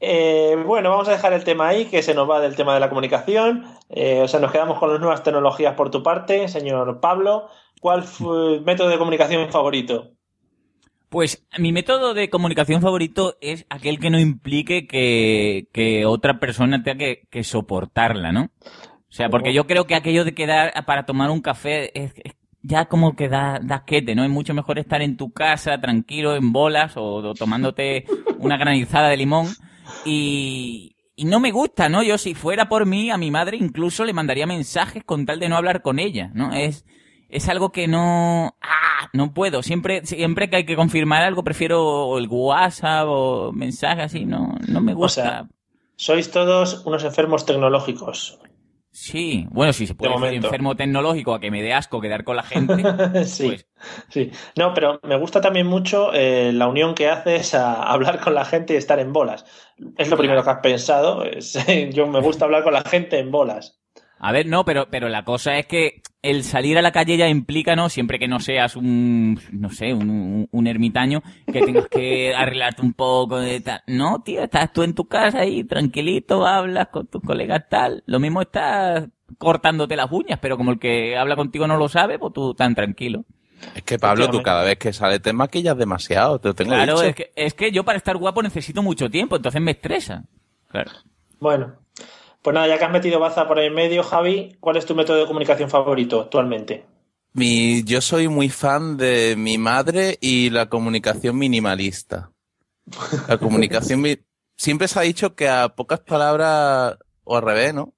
Eh, 0.05 0.61
bueno, 0.65 0.89
vamos 0.89 1.07
a 1.07 1.11
dejar 1.11 1.31
el 1.31 1.45
tema 1.45 1.69
ahí, 1.69 1.85
que 1.85 2.03
se 2.03 2.13
nos 2.13 2.29
va 2.29 2.41
del 2.41 2.57
tema 2.57 2.73
de 2.73 2.81
la 2.81 2.89
comunicación. 2.89 3.65
Eh, 3.89 4.19
o 4.21 4.27
sea, 4.27 4.41
nos 4.41 4.51
quedamos 4.51 4.77
con 4.77 4.91
las 4.91 4.99
nuevas 4.99 5.23
tecnologías 5.23 5.75
por 5.75 5.89
tu 5.89 6.03
parte, 6.03 6.49
señor 6.49 6.99
Pablo. 6.99 7.47
¿Cuál 7.79 8.03
fue 8.03 8.55
el 8.55 8.61
método 8.61 8.89
de 8.89 8.97
comunicación 8.97 9.49
favorito? 9.49 10.11
Pues 11.13 11.45
mi 11.59 11.71
método 11.71 12.15
de 12.15 12.31
comunicación 12.31 12.81
favorito 12.81 13.37
es 13.39 13.67
aquel 13.69 13.99
que 13.99 14.09
no 14.09 14.19
implique 14.19 14.87
que, 14.87 15.67
que 15.71 16.07
otra 16.07 16.39
persona 16.39 16.81
tenga 16.81 16.97
que, 16.97 17.27
que 17.29 17.43
soportarla, 17.43 18.31
¿no? 18.31 18.49
O 18.65 19.11
sea, 19.11 19.29
porque 19.29 19.53
yo 19.53 19.67
creo 19.67 19.85
que 19.85 19.93
aquello 19.93 20.25
de 20.25 20.33
quedar 20.33 20.73
para 20.87 21.05
tomar 21.05 21.29
un 21.29 21.41
café 21.41 21.91
es, 21.93 22.13
es 22.23 22.33
ya 22.63 22.85
como 22.85 23.15
que 23.15 23.29
da, 23.29 23.59
da 23.61 23.75
asquete, 23.75 24.15
¿no? 24.15 24.23
Es 24.23 24.31
mucho 24.31 24.55
mejor 24.55 24.79
estar 24.79 25.03
en 25.03 25.15
tu 25.15 25.31
casa, 25.31 25.79
tranquilo, 25.79 26.35
en 26.35 26.51
bolas, 26.51 26.97
o, 26.97 27.17
o 27.17 27.33
tomándote 27.35 28.05
una 28.39 28.57
granizada 28.57 29.09
de 29.09 29.17
limón. 29.17 29.49
Y, 30.05 30.95
y 31.15 31.25
no 31.25 31.39
me 31.39 31.51
gusta, 31.51 31.89
¿no? 31.89 32.01
Yo 32.01 32.17
si 32.17 32.33
fuera 32.33 32.69
por 32.69 32.87
mí, 32.87 33.11
a 33.11 33.19
mi 33.19 33.29
madre 33.29 33.57
incluso 33.57 34.03
le 34.03 34.13
mandaría 34.13 34.47
mensajes 34.47 35.03
con 35.03 35.27
tal 35.27 35.39
de 35.39 35.47
no 35.47 35.57
hablar 35.57 35.83
con 35.83 35.99
ella, 35.99 36.31
¿no? 36.33 36.53
Es, 36.53 36.85
es 37.33 37.49
algo 37.49 37.71
que 37.71 37.87
no, 37.87 38.55
ah, 38.61 39.09
no 39.11 39.33
puedo. 39.33 39.63
Siempre, 39.63 40.05
siempre 40.05 40.49
que 40.49 40.57
hay 40.57 40.65
que 40.65 40.75
confirmar 40.75 41.23
algo, 41.23 41.43
prefiero 41.43 42.17
el 42.17 42.27
WhatsApp 42.29 43.07
o 43.07 43.51
mensajes 43.51 44.05
así, 44.05 44.25
no, 44.25 44.55
no 44.67 44.81
me 44.81 44.93
gusta. 44.93 45.21
O 45.21 45.25
sea, 45.25 45.47
sois 45.95 46.31
todos 46.31 46.85
unos 46.85 47.03
enfermos 47.03 47.45
tecnológicos. 47.45 48.39
sí, 48.91 49.47
bueno, 49.49 49.73
si 49.73 49.87
se 49.87 49.95
puede 49.95 50.13
De 50.13 50.19
ser 50.19 50.33
enfermo 50.35 50.75
tecnológico 50.75 51.33
a 51.33 51.39
que 51.39 51.49
me 51.49 51.63
dé 51.63 51.73
asco 51.73 51.99
quedar 51.99 52.23
con 52.23 52.35
la 52.35 52.43
gente, 52.43 52.75
sí, 53.25 53.47
pues 53.47 53.67
sí. 54.09 54.31
No, 54.55 54.73
pero 54.73 54.99
me 55.03 55.17
gusta 55.17 55.41
también 55.41 55.67
mucho 55.67 56.13
eh, 56.13 56.51
la 56.53 56.67
unión 56.67 56.93
que 56.93 57.09
haces 57.09 57.55
a 57.55 57.83
hablar 57.83 58.19
con 58.19 58.35
la 58.35 58.45
gente 58.45 58.73
y 58.73 58.77
estar 58.77 58.99
en 58.99 59.13
bolas. 59.13 59.45
Es 59.97 60.09
lo 60.09 60.17
primero 60.17 60.43
que 60.43 60.49
has 60.51 60.59
pensado. 60.59 61.23
es, 61.23 61.57
yo 61.93 62.07
me 62.07 62.21
gusta 62.21 62.45
hablar 62.45 62.63
con 62.63 62.73
la 62.73 62.83
gente 62.83 63.17
en 63.19 63.31
bolas. 63.31 63.82
A 64.25 64.31
ver, 64.31 64.45
no, 64.47 64.63
pero, 64.63 64.87
pero 64.89 65.09
la 65.09 65.23
cosa 65.25 65.57
es 65.57 65.65
que 65.67 66.01
el 66.21 66.43
salir 66.45 66.77
a 66.77 66.81
la 66.81 66.93
calle 66.93 67.17
ya 67.17 67.27
implica, 67.27 67.75
¿no? 67.75 67.89
Siempre 67.89 68.17
que 68.19 68.27
no 68.29 68.39
seas 68.39 68.77
un, 68.77 69.37
no 69.51 69.69
sé, 69.69 69.93
un, 69.93 70.09
un- 70.09 70.47
un 70.49 70.67
ermitaño, 70.67 71.21
que 71.51 71.61
tengas 71.61 71.89
que 71.89 72.33
arreglarte 72.35 72.81
un 72.81 72.93
poco 72.93 73.39
de 73.39 73.59
tal. 73.59 73.81
No, 73.87 74.21
tío, 74.23 74.41
estás 74.43 74.71
tú 74.71 74.83
en 74.83 74.93
tu 74.95 75.05
casa 75.09 75.39
ahí, 75.39 75.65
tranquilito, 75.65 76.47
hablas 76.47 76.87
con 76.87 77.07
tus 77.07 77.21
colegas 77.21 77.65
tal. 77.69 78.01
Lo 78.05 78.19
mismo 78.21 78.41
estás 78.41 79.09
cortándote 79.37 79.95
las 79.97 80.09
uñas, 80.11 80.39
pero 80.41 80.55
como 80.55 80.71
el 80.71 80.79
que 80.79 81.17
habla 81.17 81.35
contigo 81.35 81.67
no 81.67 81.75
lo 81.75 81.89
sabe, 81.89 82.17
pues 82.17 82.31
tú 82.31 82.53
tan 82.53 82.75
tranquilo. 82.75 83.25
Es 83.75 83.83
que 83.83 83.99
Pablo, 83.99 84.29
tú 84.29 84.41
cada 84.41 84.63
vez 84.63 84.77
que 84.77 84.93
sales 84.93 85.21
te 85.21 85.33
maquillas 85.33 85.77
demasiado, 85.77 86.39
te 86.39 86.47
lo 86.49 86.53
tengo 86.55 86.71
Claro, 86.71 86.93
dicho. 87.01 87.09
es 87.09 87.15
que, 87.15 87.31
es 87.35 87.53
que 87.53 87.71
yo 87.71 87.83
para 87.83 87.97
estar 87.97 88.15
guapo 88.15 88.41
necesito 88.41 88.81
mucho 88.81 89.09
tiempo, 89.09 89.35
entonces 89.35 89.61
me 89.61 89.71
estresa. 89.71 90.23
Claro. 90.69 90.91
Bueno, 91.39 91.75
pues 92.43 92.53
nada, 92.53 92.67
ya 92.67 92.77
que 92.77 92.85
has 92.85 92.91
metido 92.91 93.19
baza 93.19 93.47
por 93.47 93.57
en 93.59 93.73
medio, 93.73 94.03
Javi, 94.03 94.55
¿cuál 94.59 94.77
es 94.77 94.85
tu 94.85 94.93
método 94.93 95.17
de 95.17 95.25
comunicación 95.25 95.69
favorito 95.69 96.21
actualmente? 96.21 96.85
Mi, 97.33 97.83
yo 97.83 97.99
soy 98.01 98.27
muy 98.27 98.49
fan 98.49 98.95
de 98.97 99.35
mi 99.37 99.57
madre 99.57 100.17
y 100.21 100.51
la 100.51 100.69
comunicación 100.69 101.37
minimalista. 101.37 102.29
La 103.27 103.37
comunicación... 103.37 104.01
mi- 104.01 104.17
Siempre 104.55 104.87
se 104.87 104.99
ha 104.99 105.01
dicho 105.01 105.33
que 105.35 105.49
a 105.49 105.69
pocas 105.69 106.01
palabras, 106.01 106.95
o 107.23 107.35
al 107.37 107.41
revés, 107.43 107.73
¿no? 107.73 107.91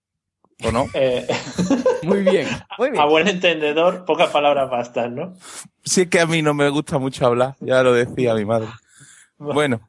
¿O 0.64 0.72
no? 0.72 0.86
Eh, 0.94 1.28
Muy 2.04 2.22
bien, 2.24 2.48
muy 2.78 2.92
bien. 2.92 3.02
a 3.02 3.06
buen 3.08 3.28
entendedor, 3.28 4.06
pocas 4.06 4.30
palabras 4.30 4.70
bastan, 4.70 5.16
¿no? 5.16 5.34
Sí 5.84 6.02
es 6.04 6.08
que 6.08 6.22
a 6.22 6.26
mí 6.26 6.42
no 6.42 6.54
me 6.54 6.70
gusta 6.70 6.98
mucho 6.98 7.26
hablar, 7.26 7.56
ya 7.60 7.84
lo 7.84 7.94
decía 7.94 8.34
mi 8.36 8.46
madre. 8.46 8.68
Bueno, 9.38 9.82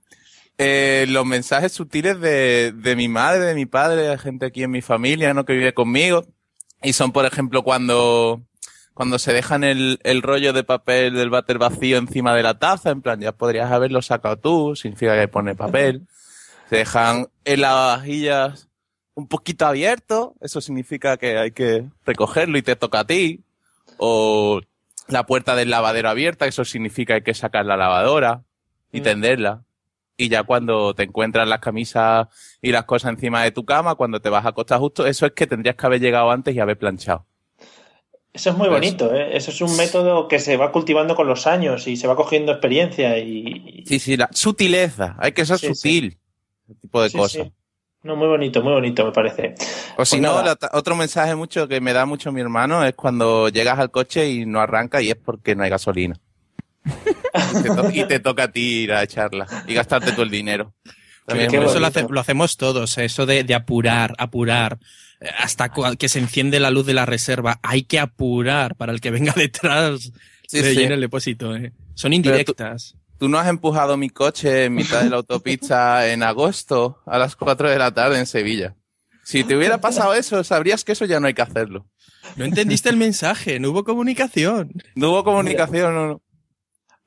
eh, 0.58 1.06
los 1.08 1.26
mensajes 1.26 1.72
sutiles 1.72 2.20
de, 2.20 2.72
de 2.72 2.96
mi 2.96 3.08
madre, 3.08 3.40
de 3.44 3.54
mi 3.54 3.66
padre, 3.66 4.02
de 4.02 4.18
gente 4.18 4.46
aquí 4.46 4.62
en 4.62 4.70
mi 4.70 4.82
familia, 4.82 5.34
¿no? 5.34 5.44
Que 5.44 5.52
vive 5.54 5.74
conmigo. 5.74 6.24
Y 6.82 6.92
son, 6.92 7.12
por 7.12 7.26
ejemplo, 7.26 7.62
cuando, 7.62 8.42
cuando 8.94 9.18
se 9.18 9.32
dejan 9.32 9.64
el, 9.64 9.98
el 10.02 10.22
rollo 10.22 10.52
de 10.52 10.64
papel 10.64 11.14
del 11.14 11.30
váter 11.30 11.58
vacío 11.58 11.98
encima 11.98 12.34
de 12.34 12.42
la 12.42 12.58
taza, 12.58 12.90
en 12.90 13.02
plan, 13.02 13.20
ya 13.20 13.32
podrías 13.32 13.70
haberlo 13.70 14.00
sacado 14.02 14.36
tú, 14.38 14.76
significa 14.76 15.18
que 15.18 15.28
pone 15.28 15.54
papel. 15.54 16.06
Se 16.70 16.76
dejan 16.76 17.28
en 17.44 17.60
las 17.60 17.74
vajillas 17.98 18.68
un 19.14 19.28
poquito 19.28 19.66
abierto, 19.66 20.34
eso 20.40 20.60
significa 20.60 21.16
que 21.16 21.38
hay 21.38 21.50
que 21.52 21.86
recogerlo 22.04 22.58
y 22.58 22.62
te 22.62 22.76
toca 22.76 23.00
a 23.00 23.06
ti. 23.06 23.40
O 23.98 24.60
la 25.08 25.24
puerta 25.26 25.54
del 25.54 25.70
lavadero 25.70 26.10
abierta, 26.10 26.46
eso 26.46 26.64
significa 26.64 27.14
que 27.14 27.16
hay 27.18 27.22
que 27.22 27.34
sacar 27.34 27.64
la 27.64 27.76
lavadora 27.76 28.42
y 28.92 29.00
Mm. 29.00 29.04
tenderla. 29.04 29.62
Y 30.16 30.28
ya 30.30 30.44
cuando 30.44 30.94
te 30.94 31.02
encuentras 31.02 31.46
las 31.46 31.60
camisas 31.60 32.28
y 32.62 32.72
las 32.72 32.84
cosas 32.84 33.12
encima 33.12 33.42
de 33.42 33.50
tu 33.50 33.64
cama, 33.64 33.94
cuando 33.96 34.20
te 34.20 34.30
vas 34.30 34.44
a 34.46 34.48
acostar 34.50 34.78
justo, 34.78 35.06
eso 35.06 35.26
es 35.26 35.32
que 35.32 35.46
tendrías 35.46 35.76
que 35.76 35.86
haber 35.86 36.00
llegado 36.00 36.30
antes 36.30 36.54
y 36.54 36.60
haber 36.60 36.78
planchado. 36.78 37.26
Eso 38.32 38.50
es 38.50 38.56
muy 38.56 38.68
Pues- 38.68 38.80
bonito, 38.80 39.14
¿eh? 39.14 39.36
Eso 39.36 39.50
es 39.50 39.60
un 39.62 39.76
método 39.76 40.28
que 40.28 40.38
se 40.38 40.56
va 40.56 40.70
cultivando 40.72 41.14
con 41.16 41.26
los 41.26 41.46
años 41.46 41.86
y 41.86 41.96
se 41.96 42.06
va 42.06 42.16
cogiendo 42.16 42.52
experiencia 42.52 43.18
y... 43.18 43.84
Sí, 43.86 43.98
sí, 43.98 44.16
la 44.16 44.28
sutileza, 44.32 45.16
hay 45.18 45.32
que 45.32 45.44
ser 45.46 45.58
Sí, 45.58 45.68
sí. 45.68 45.74
sutil, 45.74 46.18
ese 46.68 46.80
tipo 46.80 47.02
de 47.02 47.08
Sí, 47.10 47.16
cosas. 47.18 47.48
No, 48.02 48.14
muy 48.14 48.28
bonito, 48.28 48.62
muy 48.62 48.72
bonito, 48.74 49.04
me 49.04 49.12
parece. 49.12 49.54
O 49.96 50.04
si 50.04 50.16
Pues 50.16 50.20
no, 50.22 50.42
nada. 50.42 50.56
la- 50.60 50.70
otro 50.78 50.94
mensaje 50.96 51.34
mucho 51.34 51.66
que 51.66 51.80
me 51.80 51.92
da 51.92 52.04
mucho 52.06 52.30
mi 52.30 52.40
hermano 52.40 52.84
es 52.84 52.94
cuando 52.94 53.48
llegas 53.48 53.78
al 53.78 53.90
coche 53.90 54.28
y 54.30 54.46
no 54.46 54.60
arranca 54.60 55.00
y 55.02 55.10
es 55.10 55.16
porque 55.16 55.54
no 55.56 55.62
hay 55.64 55.70
gasolina. 55.70 56.18
Y, 56.86 57.62
te 57.62 57.68
to- 57.68 57.90
y 57.90 58.04
te 58.06 58.20
toca 58.20 58.44
a 58.44 58.52
ti 58.52 58.82
ir 58.82 58.92
a 58.92 59.02
echarla 59.02 59.46
y 59.66 59.74
gastarte 59.74 60.12
todo 60.12 60.22
el 60.22 60.30
dinero. 60.30 60.74
También 61.26 61.48
eso 61.50 61.60
lo, 61.60 61.68
bonito. 61.72 61.86
hace- 61.86 62.06
lo 62.08 62.20
hacemos 62.20 62.56
todos, 62.56 62.98
eh, 62.98 63.04
eso 63.06 63.26
de, 63.26 63.44
de 63.44 63.54
apurar, 63.54 64.14
apurar. 64.18 64.78
Eh, 65.20 65.28
Hasta 65.38 65.70
que 65.98 66.08
se 66.08 66.18
enciende 66.18 66.60
la 66.60 66.70
luz 66.70 66.86
de 66.86 66.94
la 66.94 67.06
reserva, 67.06 67.58
hay 67.62 67.82
que 67.82 67.98
apurar 67.98 68.76
para 68.76 68.92
el 68.92 69.00
que 69.00 69.10
venga 69.10 69.32
detrás 69.36 70.12
Sí, 70.46 70.62
le 70.62 70.70
sí. 70.74 70.76
llene 70.80 70.94
el 70.94 71.00
depósito. 71.00 71.56
eh. 71.56 71.72
Son 71.94 72.10
Pero 72.10 72.22
tú- 72.22 72.28
indirectas. 72.28 72.94
Tú 73.18 73.28
no 73.30 73.38
has 73.38 73.48
empujado 73.48 73.96
mi 73.96 74.10
coche 74.10 74.66
en 74.66 74.74
mitad 74.74 75.02
de 75.02 75.08
la 75.10 75.16
autopista 75.16 76.06
en 76.12 76.22
agosto 76.22 77.00
a 77.06 77.18
las 77.18 77.34
4 77.34 77.70
de 77.70 77.78
la 77.78 77.92
tarde 77.92 78.18
en 78.18 78.26
Sevilla. 78.26 78.76
Si 79.24 79.42
te 79.42 79.56
hubiera 79.56 79.80
pasado 79.80 80.14
eso, 80.14 80.44
sabrías 80.44 80.84
que 80.84 80.92
eso 80.92 81.04
ya 81.06 81.18
no 81.18 81.26
hay 81.26 81.34
que 81.34 81.42
hacerlo. 81.42 81.86
No 82.36 82.44
entendiste 82.44 82.90
el 82.90 82.96
mensaje, 82.96 83.58
no 83.58 83.70
hubo 83.70 83.82
comunicación. 83.84 84.70
No 84.94 85.10
hubo 85.10 85.24
comunicación, 85.24 85.94
no, 85.94 86.06
no. 86.06 86.22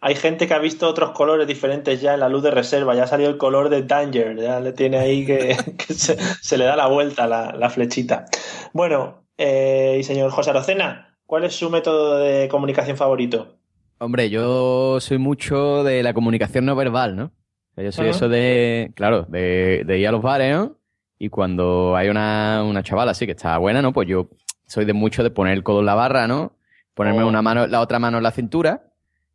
Hay 0.02 0.16
gente 0.16 0.48
que 0.48 0.54
ha 0.54 0.60
visto 0.60 0.88
otros 0.88 1.12
colores 1.12 1.46
diferentes 1.48 2.00
ya 2.00 2.14
en 2.14 2.22
la 2.22 2.30
luz 2.30 2.42
de 2.44 2.52
reserva, 2.52 2.96
ya 2.96 3.04
ha 3.04 3.08
salido 3.08 3.30
el 3.30 3.38
color 3.38 3.70
de 3.70 3.84
Danger, 3.84 4.38
ya 4.38 4.60
le 4.62 4.72
tiene 4.72 4.98
ahí 4.98 5.26
que, 5.26 5.58
que 5.78 5.94
se, 5.94 6.18
se 6.18 6.58
le 6.58 6.66
da 6.66 6.76
la 6.78 6.88
vuelta 6.88 7.28
la, 7.28 7.52
la 7.52 7.70
flechita. 7.70 8.26
Bueno, 8.74 9.26
eh, 9.38 9.98
y 10.00 10.04
señor 10.04 10.32
José 10.32 10.52
Arocena, 10.52 11.18
¿cuál 11.26 11.44
es 11.44 11.56
su 11.56 11.70
método 11.70 12.20
de 12.20 12.48
comunicación 12.48 12.96
favorito? 12.96 13.58
Hombre, 14.00 14.30
yo 14.30 15.00
soy 15.02 15.18
mucho 15.18 15.84
de 15.84 16.02
la 16.04 16.14
comunicación 16.14 16.66
no 16.66 16.76
verbal, 16.76 17.16
¿no? 17.18 17.32
Yo 17.76 17.92
soy 17.94 18.08
eso 18.10 18.28
de, 18.30 18.92
claro, 18.96 19.24
de, 19.30 19.84
de 19.86 20.00
ir 20.00 20.08
a 20.08 20.12
los 20.12 20.22
bares, 20.22 20.54
¿no? 20.56 20.78
Y 21.18 21.30
cuando 21.30 21.96
hay 21.98 22.10
una, 22.10 22.64
una 22.66 22.84
chavala 22.84 23.12
así 23.12 23.26
que 23.26 23.32
está 23.34 23.58
buena, 23.58 23.82
¿no? 23.82 23.92
Pues 23.94 24.08
yo 24.08 24.30
soy 24.68 24.86
de 24.86 24.94
mucho 24.94 25.24
de 25.24 25.30
poner 25.32 25.54
el 25.54 25.64
codo 25.64 25.80
en 25.82 25.86
la 25.86 25.96
barra, 25.96 26.28
¿no? 26.28 26.54
Ponerme 26.94 27.24
Oh. 27.24 27.28
una 27.28 27.42
mano, 27.42 27.68
la 27.68 27.80
otra 27.82 28.00
mano 28.00 28.18
en 28.18 28.24
la 28.24 28.32
cintura, 28.32 28.89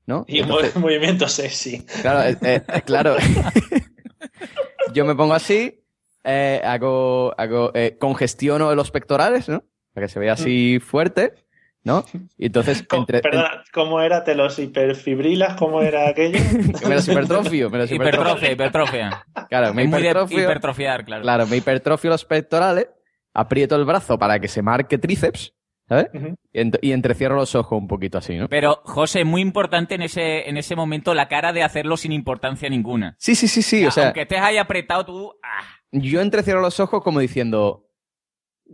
¿no? 0.06 0.24
Y 0.28 0.40
Entonces- 0.40 0.74
mo- 0.74 0.82
movimiento 0.82 1.28
sexy. 1.28 1.84
Claro, 2.02 2.22
eh, 2.28 2.36
eh, 2.42 2.62
eh, 2.66 2.82
claro. 2.82 3.16
Yo 4.92 5.04
me 5.04 5.14
pongo 5.14 5.34
así, 5.34 5.82
eh, 6.24 6.60
hago, 6.64 7.34
hago, 7.38 7.70
eh, 7.74 7.96
congestiono 7.98 8.74
los 8.74 8.90
pectorales, 8.90 9.48
¿no? 9.48 9.64
Para 9.92 10.06
que 10.06 10.12
se 10.12 10.18
vea 10.20 10.32
así 10.34 10.78
fuerte, 10.80 11.34
¿no? 11.82 12.04
Y 12.36 12.46
entonces, 12.46 12.84
entre, 12.92 13.20
Perdona, 13.20 13.62
¿cómo 13.72 14.00
era? 14.00 14.24
¿Te 14.24 14.34
los 14.34 14.58
hiperfibrilas? 14.58 15.56
¿Cómo 15.56 15.82
era 15.82 16.08
aquello? 16.08 16.38
me 16.88 16.94
los 16.94 17.08
hipertrofio, 17.08 17.70
me 17.70 17.78
los 17.78 17.90
hipertrofio. 17.90 18.50
Hipertrofia, 18.50 18.52
hipertrofia. 18.52 19.26
Claro, 19.48 19.74
me 19.74 19.84
hipertrofio, 19.84 20.42
hipertrofiar, 20.44 21.04
claro. 21.04 21.22
claro, 21.22 21.46
me 21.46 21.56
hipertrofio 21.56 22.10
los 22.10 22.24
pectorales, 22.24 22.88
aprieto 23.32 23.76
el 23.76 23.84
brazo 23.84 24.18
para 24.18 24.38
que 24.38 24.48
se 24.48 24.62
marque 24.62 24.98
tríceps, 24.98 25.54
¿sabes? 25.88 26.06
Y, 26.52 26.58
ent- 26.60 26.78
y 26.82 26.92
entrecierro 26.92 27.36
los 27.36 27.54
ojos 27.54 27.78
un 27.78 27.88
poquito 27.88 28.18
así, 28.18 28.36
¿no? 28.36 28.48
Pero, 28.48 28.80
José, 28.84 29.24
muy 29.24 29.40
importante 29.42 29.94
en 29.94 30.02
ese, 30.02 30.48
en 30.48 30.56
ese 30.56 30.76
momento 30.76 31.14
la 31.14 31.28
cara 31.28 31.52
de 31.52 31.62
hacerlo 31.62 31.96
sin 31.96 32.12
importancia 32.12 32.68
ninguna. 32.68 33.16
Sí, 33.18 33.34
sí, 33.34 33.48
sí, 33.48 33.62
sí, 33.62 33.84
o 33.86 33.90
sea, 33.90 34.04
Aunque 34.06 34.22
estés 34.22 34.40
ahí 34.40 34.56
apretado, 34.56 35.04
tú... 35.04 35.32
ah, 35.42 35.62
yo 35.92 36.20
entrecierro 36.20 36.60
los 36.60 36.80
ojos 36.80 37.02
como 37.02 37.20
diciendo, 37.20 37.88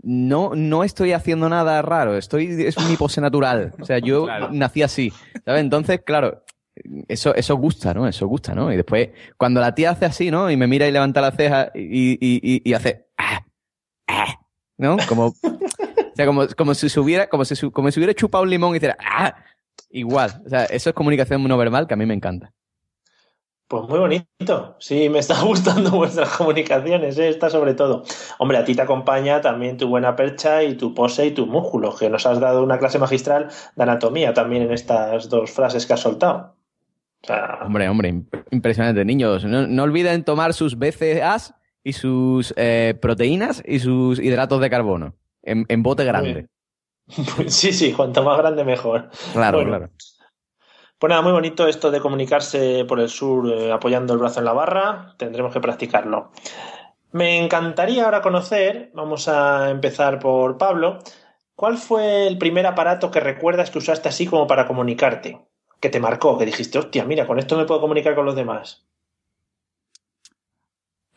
no, 0.03 0.53
no 0.55 0.85
estoy 0.85 1.13
haciendo 1.13 1.49
nada 1.49 1.83
raro, 1.83 2.17
estoy, 2.17 2.47
es 2.65 2.79
mi 2.89 2.97
pose 2.97 3.21
natural. 3.21 3.73
O 3.81 3.85
sea, 3.85 3.99
yo 3.99 4.25
Claro. 4.27 4.49
nací 4.53 4.83
así, 4.83 5.13
¿sabes? 5.45 5.61
Entonces, 5.61 6.01
claro, 6.07 6.45
eso, 7.09 7.35
eso 7.35 7.57
gusta, 7.57 7.93
¿no? 7.93 8.07
Eso 8.07 8.27
gusta, 8.27 8.55
¿no? 8.55 8.73
Y 8.73 8.77
después, 8.77 9.11
cuando 9.37 9.61
la 9.61 9.75
tía 9.75 9.91
hace 9.91 10.05
así, 10.07 10.31
¿no? 10.31 10.51
Y 10.51 10.57
me 10.57 10.67
mira 10.69 10.87
y 10.87 10.93
levanta 10.93 11.21
la 11.21 11.33
ceja 11.33 11.71
y, 11.75 12.13
y, 12.13 12.19
y, 12.43 12.63
y 12.71 12.73
hace, 12.73 13.09
"Ah, 13.19 13.45
ah", 14.07 14.35
¿no? 14.79 14.97
Como, 15.09 15.35
o 16.13 16.17
sea, 16.17 16.27
como, 16.27 16.47
como 16.57 16.75
si 16.75 16.89
se 16.89 17.01
hubiera, 17.01 17.29
como 17.29 17.45
si, 17.45 17.71
como 17.71 17.91
si 17.91 18.01
hubiera 18.01 18.15
chupado 18.15 18.45
un 18.45 18.51
limón 18.51 18.75
y 18.75 18.77
hiciera, 18.79 18.97
¡ah! 19.01 19.35
Igual. 19.91 20.43
O 20.47 20.49
sea, 20.49 20.65
eso 20.67 20.91
es 20.91 20.95
comunicación 20.95 21.43
no 21.43 21.57
verbal 21.59 21.87
que 21.87 21.95
a 21.95 21.97
mí 21.97 22.07
me 22.07 22.15
encanta. 22.15 22.53
Pues 23.67 23.89
muy 23.89 24.01
bonito. 24.01 24.77
Sí, 24.81 25.09
me 25.09 25.21
está 25.21 25.41
gustando 25.45 25.91
vuestras 25.93 26.37
comunicaciones, 26.37 27.17
¿eh? 27.19 27.29
esta 27.29 27.51
sobre 27.51 27.75
todo. 27.75 28.03
Hombre, 28.39 28.59
a 28.59 28.65
ti 28.65 28.75
te 28.75 28.83
acompaña 28.83 29.41
también 29.41 29.77
tu 29.77 29.89
buena 29.89 30.17
percha 30.17 30.63
y 30.65 30.75
tu 30.75 30.93
pose 30.93 31.27
y 31.27 31.31
tus 31.31 31.47
músculos, 31.47 31.99
que 31.99 32.11
nos 32.11 32.27
has 32.27 32.41
dado 32.41 32.65
una 32.65 32.79
clase 32.79 32.99
magistral 32.99 33.49
de 33.77 33.83
anatomía 33.83 34.35
también 34.35 34.63
en 34.65 34.73
estas 34.73 35.29
dos 35.29 35.51
frases 35.53 35.87
que 35.87 35.93
has 35.93 36.01
soltado. 36.01 36.57
O 37.23 37.27
sea, 37.27 37.61
Hombre, 37.65 37.89
hombre, 37.89 38.13
imp- 38.13 38.45
impresionante. 38.51 39.05
Niños, 39.05 39.45
no, 39.45 39.67
no 39.67 39.83
olviden 39.85 40.25
tomar 40.25 40.53
sus 40.53 40.77
BCAAs 40.77 41.55
y 41.85 41.93
sus 41.93 42.53
eh, 42.57 42.97
proteínas 43.01 43.63
y 43.65 43.79
sus 43.79 44.19
hidratos 44.19 44.61
de 44.61 44.71
carbono 44.71 45.15
en, 45.43 45.65
en 45.69 45.83
bote 45.83 46.05
grande. 46.05 46.49
sí, 47.49 47.73
sí, 47.73 47.93
cuanto 47.93 48.23
más 48.23 48.39
grande 48.39 48.65
mejor. 48.65 49.11
Claro, 49.33 49.59
Bueno. 49.59 49.71
claro. 49.71 49.91
Pues 50.99 51.09
nada, 51.09 51.23
muy 51.23 51.33
bonito 51.33 51.67
esto 51.67 51.91
de 51.91 51.99
comunicarse 52.01 52.85
por 52.85 53.01
el 53.01 53.09
sur 53.09 53.51
eh, 53.51 53.73
apoyando 53.73 54.13
el 54.13 54.19
brazo 54.19 54.41
en 54.41 54.45
la 54.45 54.53
barra. 54.53 55.15
Tendremos 55.17 55.53
que 55.53 55.61
practicarlo. 55.61 56.31
Me 57.13 57.43
encantaría 57.43 58.05
ahora 58.05 58.21
conocer, 58.21 58.91
vamos 58.95 59.27
a 59.27 59.71
empezar 59.71 60.19
por 60.19 60.59
Pablo, 60.59 60.99
¿cuál 61.57 61.79
fue 61.79 62.27
el 62.27 62.39
primer 62.39 62.67
aparato 62.67 63.11
que 63.11 63.19
recuerdas 63.19 63.71
que 63.71 63.79
usaste 63.79 64.09
así 64.11 64.27
como 64.27 64.47
para 64.47 64.67
comunicarte? 64.67 65.41
Que 65.81 65.89
te 65.89 65.99
marcó, 66.01 66.37
que 66.39 66.45
dijiste, 66.45 66.79
hostia, 66.79 67.05
mira, 67.05 67.27
con 67.27 67.39
esto 67.39 67.57
me 67.57 67.65
puedo 67.65 67.81
comunicar 67.81 68.15
con 68.15 68.27
los 68.27 68.37
demás. 68.37 68.87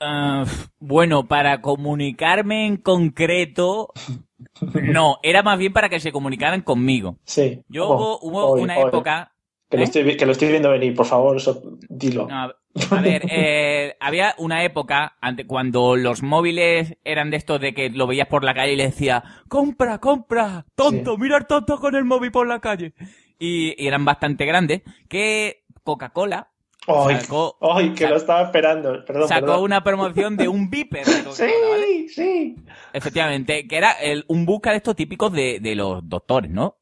Ah, 0.03 0.45
bueno, 0.79 1.27
para 1.27 1.61
comunicarme 1.61 2.65
en 2.67 2.77
concreto... 2.77 3.91
No, 4.73 5.19
era 5.23 5.41
más 5.41 5.57
bien 5.57 5.71
para 5.71 5.87
que 5.87 6.01
se 6.01 6.11
comunicaran 6.11 6.61
conmigo. 6.61 7.17
Sí. 7.23 7.61
Yo 7.69 7.87
Oh, 7.87 8.19
hubo, 8.21 8.51
una 8.53 8.77
época... 8.77 9.31
Que, 9.69 9.77
lo 9.77 9.83
¿eh? 9.83 9.85
estoy, 9.85 10.17
que 10.17 10.25
lo 10.25 10.33
estoy 10.33 10.49
viendo 10.49 10.69
venir, 10.69 10.93
por 10.93 11.05
favor, 11.05 11.39
so- 11.39 11.61
dilo. 11.89 12.27
No, 12.27 12.51
a 12.91 13.01
ver, 13.01 13.23
eh, 13.31 13.95
había 13.99 14.35
una 14.37 14.63
época 14.63 15.15
ante, 15.21 15.47
cuando 15.47 15.95
los 15.95 16.21
móviles 16.23 16.97
eran 17.05 17.31
de 17.31 17.37
estos 17.37 17.61
de 17.61 17.73
que 17.73 17.89
lo 17.89 18.05
veías 18.05 18.27
por 18.27 18.43
la 18.43 18.53
calle 18.53 18.73
y 18.73 18.75
le 18.75 18.87
decía, 18.87 19.23
compra, 19.47 19.99
compra, 19.99 20.65
tonto, 20.75 21.17
mira 21.17 21.37
el 21.37 21.47
tonto 21.47 21.79
con 21.79 21.95
el 21.95 22.03
móvil 22.05 22.31
por 22.31 22.45
la 22.45 22.59
calle. 22.59 22.93
Y, 23.39 23.81
y 23.81 23.87
eran 23.87 24.03
bastante 24.05 24.45
grandes, 24.45 24.81
que 25.07 25.63
Coca-Cola 25.83 26.51
Ay, 26.87 27.15
sacó, 27.21 27.57
ay, 27.61 27.93
que 27.93 28.07
lo 28.07 28.17
estaba 28.17 28.43
esperando. 28.43 29.03
Perdón, 29.05 29.27
sacó 29.27 29.45
perdón. 29.47 29.63
una 29.63 29.83
promoción 29.83 30.35
de 30.37 30.47
un 30.47 30.69
Viper. 30.69 31.03
Coca-Cola, 31.05 31.33
¿vale? 31.71 31.85
Sí, 31.85 32.09
sí. 32.09 32.55
Efectivamente, 32.91 33.67
que 33.67 33.77
era 33.77 33.91
el, 33.93 34.25
un 34.27 34.45
busca 34.45 34.71
de 34.71 34.77
estos 34.77 34.95
típicos 34.95 35.31
de, 35.31 35.59
de 35.61 35.75
los 35.75 36.07
doctores, 36.07 36.51
¿no? 36.51 36.77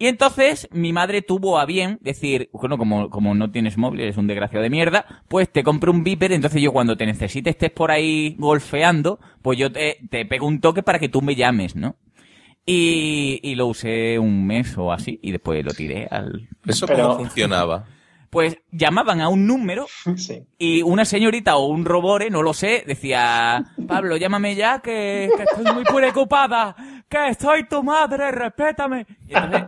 Y 0.00 0.06
entonces 0.06 0.68
mi 0.70 0.92
madre 0.92 1.22
tuvo 1.22 1.58
a 1.58 1.66
bien 1.66 1.98
decir, 2.00 2.48
bueno, 2.52 2.78
como, 2.78 3.10
como 3.10 3.34
no 3.34 3.50
tienes 3.50 3.76
móvil, 3.76 4.00
eres 4.00 4.16
un 4.16 4.28
desgraciado 4.28 4.62
de 4.62 4.70
mierda, 4.70 5.24
pues 5.28 5.50
te 5.50 5.64
compro 5.64 5.90
un 5.90 6.04
beeper, 6.04 6.30
entonces 6.32 6.62
yo 6.62 6.72
cuando 6.72 6.96
te 6.96 7.04
necesite 7.04 7.50
estés 7.50 7.72
por 7.72 7.90
ahí 7.90 8.36
golfeando, 8.38 9.18
pues 9.42 9.58
yo 9.58 9.72
te, 9.72 9.98
te 10.08 10.24
pego 10.24 10.46
un 10.46 10.60
toque 10.60 10.84
para 10.84 11.00
que 11.00 11.08
tú 11.08 11.20
me 11.20 11.34
llames, 11.34 11.74
¿no? 11.74 11.96
Y, 12.64 13.40
y 13.42 13.54
lo 13.56 13.66
usé 13.66 14.18
un 14.18 14.46
mes 14.46 14.76
o 14.78 14.92
así 14.92 15.18
y 15.22 15.32
después 15.32 15.64
lo 15.64 15.72
tiré 15.72 16.06
al... 16.10 16.48
¿Eso 16.66 16.86
Pero- 16.86 17.02
cómo 17.08 17.18
funcionaba? 17.20 17.86
Pues 18.30 18.58
llamaban 18.70 19.20
a 19.20 19.28
un 19.28 19.46
número 19.46 19.86
Sí. 20.16 20.44
y 20.58 20.82
una 20.82 21.04
señorita 21.04 21.56
o 21.56 21.66
un 21.66 21.84
robore, 21.84 22.30
no 22.30 22.42
lo 22.42 22.52
sé, 22.52 22.84
decía, 22.86 23.64
Pablo, 23.86 24.16
llámame 24.16 24.54
ya 24.54 24.80
que, 24.80 25.30
que 25.36 25.42
estoy 25.44 25.72
muy 25.74 25.84
preocupada, 25.84 26.76
que 27.08 27.34
soy 27.34 27.66
tu 27.66 27.82
madre, 27.82 28.30
respétame. 28.30 29.06
Y 29.26 29.34
entonces 29.34 29.64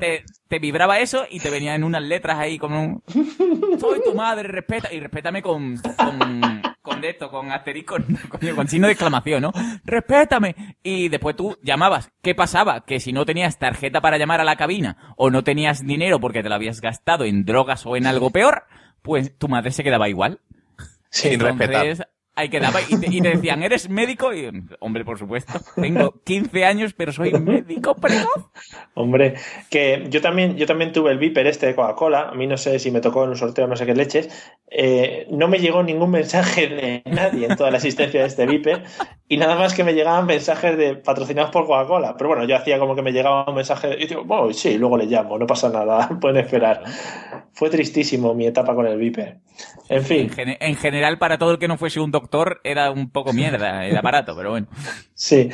te, 0.00 0.24
te 0.48 0.58
vibraba 0.58 0.98
eso 0.98 1.24
y 1.30 1.40
te 1.40 1.50
venían 1.50 1.84
unas 1.84 2.02
letras 2.02 2.38
ahí 2.38 2.58
como 2.58 2.82
un, 2.82 3.02
soy 3.78 4.00
tu 4.02 4.14
madre, 4.14 4.48
respeta, 4.48 4.92
y 4.92 4.98
respétame 5.00 5.42
con, 5.42 5.76
con, 5.96 6.59
con 6.90 7.04
esto, 7.04 7.30
con 7.30 7.50
asterisco, 7.52 7.96
con 8.54 8.68
signo 8.68 8.86
de 8.86 8.92
exclamación, 8.92 9.42
¿no? 9.42 9.52
Respétame. 9.84 10.76
Y 10.82 11.08
después 11.08 11.36
tú 11.36 11.56
llamabas. 11.62 12.10
¿Qué 12.22 12.34
pasaba? 12.34 12.84
Que 12.84 13.00
si 13.00 13.12
no 13.12 13.24
tenías 13.24 13.58
tarjeta 13.58 14.00
para 14.00 14.18
llamar 14.18 14.40
a 14.40 14.44
la 14.44 14.56
cabina 14.56 15.14
o 15.16 15.30
no 15.30 15.44
tenías 15.44 15.86
dinero 15.86 16.20
porque 16.20 16.42
te 16.42 16.48
lo 16.48 16.54
habías 16.54 16.80
gastado 16.80 17.24
en 17.24 17.44
drogas 17.44 17.86
o 17.86 17.96
en 17.96 18.06
algo 18.06 18.30
peor, 18.30 18.64
pues 19.02 19.36
tu 19.38 19.48
madre 19.48 19.70
se 19.70 19.84
quedaba 19.84 20.08
igual. 20.08 20.40
Sin 21.10 21.40
respetar. 21.40 22.08
Ahí 22.40 22.48
quedaba 22.48 22.80
y 22.80 22.96
te, 22.96 23.06
y 23.14 23.20
te 23.20 23.28
decían, 23.36 23.62
¿eres 23.62 23.90
médico? 23.90 24.32
Y, 24.32 24.50
hombre, 24.78 25.04
por 25.04 25.18
supuesto, 25.18 25.60
tengo 25.74 26.14
15 26.24 26.64
años, 26.64 26.94
pero 26.94 27.12
soy 27.12 27.32
médico 27.32 27.94
precoz. 27.94 28.50
Hombre, 28.94 29.34
que 29.68 30.06
yo 30.08 30.22
también, 30.22 30.56
yo 30.56 30.64
también 30.64 30.90
tuve 30.90 31.10
el 31.10 31.18
Viper 31.18 31.46
este 31.46 31.66
de 31.66 31.74
Coca-Cola, 31.74 32.30
a 32.30 32.34
mí 32.34 32.46
no 32.46 32.56
sé 32.56 32.78
si 32.78 32.90
me 32.90 33.02
tocó 33.02 33.24
en 33.24 33.30
un 33.30 33.36
sorteo 33.36 33.66
no 33.66 33.76
sé 33.76 33.84
qué 33.84 33.94
leches, 33.94 34.30
eh, 34.70 35.26
no 35.30 35.48
me 35.48 35.58
llegó 35.58 35.82
ningún 35.82 36.12
mensaje 36.12 36.66
de 36.66 37.02
nadie 37.04 37.46
en 37.46 37.56
toda 37.56 37.70
la 37.70 37.76
existencia 37.76 38.22
de 38.22 38.28
este 38.28 38.46
Viper 38.46 38.84
y 39.28 39.36
nada 39.36 39.56
más 39.56 39.74
que 39.74 39.84
me 39.84 39.92
llegaban 39.92 40.24
mensajes 40.24 40.78
de 40.78 40.96
patrocinados 40.96 41.50
por 41.50 41.66
Coca-Cola, 41.66 42.16
pero 42.16 42.28
bueno, 42.28 42.44
yo 42.44 42.56
hacía 42.56 42.78
como 42.78 42.96
que 42.96 43.02
me 43.02 43.12
llegaba 43.12 43.44
un 43.46 43.54
mensaje 43.54 43.96
y 44.02 44.06
digo, 44.06 44.24
bueno, 44.24 44.50
sí, 44.54 44.78
luego 44.78 44.96
le 44.96 45.04
llamo, 45.04 45.38
no 45.38 45.46
pasa 45.46 45.68
nada, 45.68 46.08
pueden 46.20 46.38
esperar. 46.38 46.82
Fue 47.60 47.70
tristísimo 47.70 48.34
mi 48.34 48.46
etapa 48.46 48.74
con 48.74 48.86
el 48.86 48.96
Viper. 48.98 49.38
En 49.88 50.04
fin, 50.04 50.22
En, 50.24 50.30
gene- 50.30 50.58
en 50.60 50.76
general, 50.76 51.18
para 51.18 51.38
todo 51.38 51.52
el 51.52 51.58
que 51.58 51.68
no 51.68 51.76
fuese 51.78 52.00
un 52.00 52.10
doctor, 52.10 52.60
era 52.64 52.90
un 52.90 53.10
poco 53.10 53.32
mierda 53.32 53.86
el 53.90 53.96
aparato, 53.96 54.34
pero 54.36 54.50
bueno. 54.50 54.66
sí, 55.14 55.50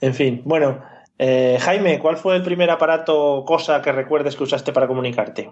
en 0.00 0.14
fin, 0.14 0.42
bueno. 0.44 0.82
eh, 1.18 1.58
Jaime, 1.60 1.98
¿cuál 1.98 2.16
fue 2.16 2.36
el 2.36 2.42
primer 2.42 2.70
aparato, 2.70 3.44
cosa 3.46 3.82
que 3.82 3.92
recuerdes 3.92 4.36
que 4.36 4.44
usaste 4.44 4.72
para 4.72 4.86
comunicarte? 4.88 5.50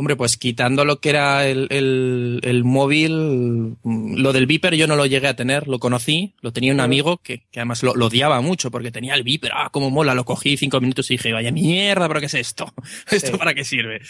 Hombre, 0.00 0.14
pues 0.14 0.36
quitando 0.36 0.84
lo 0.84 1.00
que 1.00 1.08
era 1.10 1.44
el, 1.48 1.66
el, 1.70 2.38
el 2.44 2.62
móvil, 2.62 3.76
mm, 3.82 4.14
lo 4.18 4.32
del 4.32 4.46
Viper 4.46 4.76
yo 4.76 4.86
no 4.86 4.94
lo 4.94 5.06
llegué 5.06 5.26
a 5.26 5.34
tener, 5.34 5.66
lo 5.66 5.80
conocí, 5.80 6.36
lo 6.40 6.52
tenía 6.52 6.72
un 6.72 6.78
amigo 6.78 7.16
que, 7.16 7.48
que 7.50 7.58
además 7.58 7.82
lo, 7.82 7.96
lo 7.96 8.06
odiaba 8.06 8.40
mucho 8.40 8.70
porque 8.70 8.92
tenía 8.92 9.16
el 9.16 9.24
Viper, 9.24 9.50
ah, 9.52 9.70
cómo 9.72 9.90
mola, 9.90 10.14
lo 10.14 10.24
cogí 10.24 10.56
cinco 10.56 10.80
minutos 10.80 11.10
y 11.10 11.14
dije, 11.14 11.32
vaya 11.32 11.50
mierda, 11.50 12.06
pero 12.06 12.20
¿qué 12.20 12.26
es 12.26 12.34
esto? 12.34 12.72
¿Esto 13.10 13.32
Sí. 13.32 13.38
para 13.38 13.54
qué 13.54 13.64
sirve? 13.64 14.00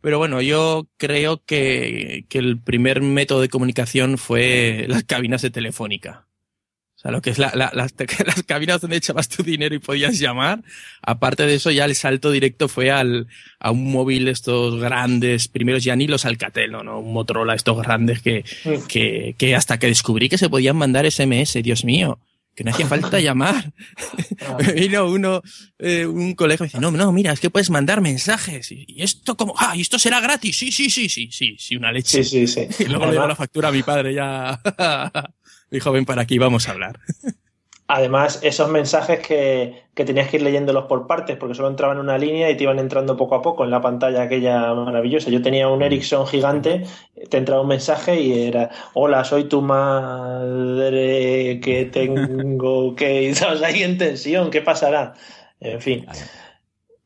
Pero 0.00 0.18
bueno, 0.18 0.42
yo 0.42 0.88
creo 0.96 1.40
que, 1.46 2.26
que 2.28 2.38
el 2.38 2.60
primer 2.60 3.00
método 3.00 3.40
de 3.40 3.48
comunicación 3.48 4.18
fue 4.18 4.86
las 4.88 5.04
cabinas 5.04 5.42
de 5.42 5.50
telefónica. 5.50 6.25
Sea, 7.06 7.12
lo 7.12 7.22
que 7.22 7.30
es 7.30 7.38
la, 7.38 7.52
la- 7.54 7.70
las, 7.74 7.94
las 8.26 8.42
cabinas 8.42 8.80
donde 8.80 8.96
echabas 8.96 9.28
tu 9.28 9.42
dinero 9.42 9.74
y 9.74 9.78
podías 9.78 10.18
llamar. 10.18 10.62
Aparte 11.02 11.46
de 11.46 11.54
eso, 11.54 11.70
ya 11.70 11.84
el 11.84 11.94
salto 11.94 12.30
directo 12.30 12.68
fue 12.68 12.90
al, 12.90 13.28
a 13.60 13.70
un 13.70 13.90
móvil 13.92 14.28
estos 14.28 14.80
grandes, 14.80 15.48
primeros 15.48 15.84
ya 15.84 15.94
ni 15.96 16.06
los 16.08 16.24
Alcatel, 16.24 16.72
no, 16.72 16.82
no, 16.82 16.98
un 17.00 17.12
Motorola 17.12 17.54
estos 17.54 17.80
grandes 17.82 18.20
que, 18.22 18.44
que, 18.88 19.34
que 19.38 19.54
hasta 19.54 19.78
que 19.78 19.86
descubrí 19.86 20.28
que 20.28 20.38
se 20.38 20.48
podían 20.50 20.76
mandar 20.76 21.10
SMS, 21.10 21.54
Dios 21.62 21.84
mío, 21.84 22.18
que 22.54 22.64
no 22.64 22.70
hacía 22.70 22.86
falta 22.88 23.20
llamar. 23.20 23.72
Me 24.64 24.72
vino 24.88 25.06
uno, 25.10 25.42
eh, 25.78 26.06
un 26.06 26.34
colegio 26.34 26.64
y 26.64 26.68
dice, 26.68 26.80
no, 26.80 26.90
no, 26.90 27.12
mira, 27.12 27.32
es 27.32 27.40
que 27.40 27.50
puedes 27.50 27.68
mandar 27.70 28.00
mensajes. 28.00 28.72
Y, 28.72 28.84
y 28.88 29.02
esto 29.02 29.36
como, 29.36 29.54
ah, 29.58 29.76
y 29.76 29.82
esto 29.82 29.98
será 29.98 30.20
gratis. 30.20 30.56
Sí, 30.58 30.72
sí, 30.72 30.88
sí, 30.90 31.08
sí, 31.08 31.28
sí, 31.30 31.56
sí, 31.58 31.76
una 31.76 31.92
leche. 31.92 32.24
Sí, 32.24 32.46
sí, 32.46 32.66
sí. 32.68 32.84
Y 32.84 32.88
luego 32.88 33.04
le 33.04 33.10
Además- 33.10 33.28
la 33.28 33.36
factura 33.36 33.68
a 33.68 33.72
mi 33.72 33.82
padre 33.82 34.14
ya. 34.14 34.58
Dijo, 35.70 35.92
ven 35.92 36.04
para 36.04 36.22
aquí, 36.22 36.38
vamos 36.38 36.68
a 36.68 36.72
hablar. 36.72 37.00
Además, 37.88 38.40
esos 38.42 38.68
mensajes 38.68 39.20
que, 39.20 39.84
que 39.94 40.04
tenías 40.04 40.28
que 40.28 40.38
ir 40.38 40.42
leyéndolos 40.42 40.86
por 40.86 41.06
partes, 41.06 41.36
porque 41.36 41.54
solo 41.54 41.68
entraban 41.68 41.98
en 41.98 42.02
una 42.02 42.18
línea 42.18 42.50
y 42.50 42.56
te 42.56 42.64
iban 42.64 42.80
entrando 42.80 43.16
poco 43.16 43.36
a 43.36 43.42
poco 43.42 43.62
en 43.62 43.70
la 43.70 43.80
pantalla 43.80 44.22
aquella 44.22 44.74
maravillosa. 44.74 45.30
Yo 45.30 45.40
tenía 45.40 45.68
un 45.68 45.82
Ericsson 45.82 46.26
gigante, 46.26 46.82
te 47.30 47.36
entraba 47.36 47.62
un 47.62 47.68
mensaje 47.68 48.20
y 48.20 48.48
era, 48.48 48.70
hola, 48.94 49.22
soy 49.22 49.44
tu 49.44 49.62
madre 49.62 51.60
que 51.60 51.84
tengo 51.92 52.96
que... 52.96 53.22
Y 53.22 53.26
estabas 53.26 53.62
ahí 53.62 53.84
en 53.84 53.98
tensión, 53.98 54.50
¿qué 54.50 54.62
pasará? 54.62 55.14
En 55.60 55.80
fin. 55.80 56.06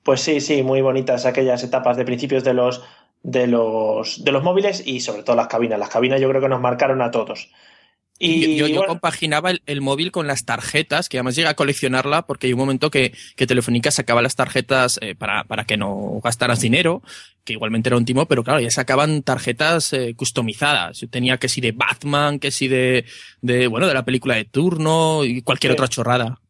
Pues 0.03 0.23
sí, 0.23 0.41
sí, 0.41 0.63
muy 0.63 0.81
bonitas 0.81 1.27
aquellas 1.27 1.63
etapas 1.63 1.99
de 1.99 2.07
principios 2.07 2.43
de 2.43 2.55
los, 2.55 2.83
de 3.23 3.47
los, 3.47 4.25
de 4.25 4.33
los 4.33 4.43
móviles 4.43 4.83
y 4.87 5.01
sobre 5.01 5.25
todo 5.25 5.37
las 5.37 5.49
cabinas. 5.49 5.79
Las 5.79 5.91
cabinas 5.91 6.23
yo 6.23 6.29
creo 6.31 6.41
que 6.41 6.49
nos 6.49 6.63
marcaron 6.63 7.03
a 7.03 7.11
todos. 7.11 7.51
Y 8.23 8.57
yo, 8.57 8.67
yo 8.67 8.77
bueno, 8.77 8.89
compaginaba 8.89 9.51
el, 9.51 9.63
el 9.65 9.81
móvil 9.81 10.13
con 10.13 10.27
las 10.27 10.45
tarjetas, 10.45 11.09
que 11.09 11.17
además 11.17 11.37
llegué 11.37 11.49
a 11.49 11.55
coleccionarla 11.55 12.27
porque 12.27 12.47
hay 12.49 12.53
un 12.53 12.59
momento 12.59 12.91
que, 12.91 13.15
que 13.35 13.47
Telefónica 13.47 13.91
sacaba 13.91 14.21
las 14.21 14.37
tarjetas 14.37 14.99
eh, 15.01 15.15
para, 15.15 15.45
para 15.45 15.65
que 15.65 15.79
no 15.79 16.21
gastaras 16.23 16.61
dinero, 16.61 17.03
que 17.45 17.55
igualmente 17.55 17.89
era 17.89 17.97
un 17.97 18.05
timo, 18.05 18.27
pero 18.27 18.45
claro, 18.45 18.61
ya 18.61 18.71
sacaban 18.71 19.23
tarjetas 19.23 19.93
eh, 19.95 20.15
customizadas. 20.15 21.01
Yo 21.01 21.09
tenía 21.09 21.39
que 21.39 21.49
si 21.49 21.63
de 21.63 21.73
Batman, 21.73 22.39
que 22.39 22.51
si 22.51 22.69
de, 22.69 23.07
de, 23.41 23.67
bueno, 23.69 23.87
de 23.87 23.95
la 23.95 24.05
película 24.05 24.35
de 24.35 24.45
turno 24.45 25.25
y 25.25 25.41
cualquier 25.41 25.73
Sí. 25.73 25.75
otra 25.75 25.89
chorrada. 25.89 26.41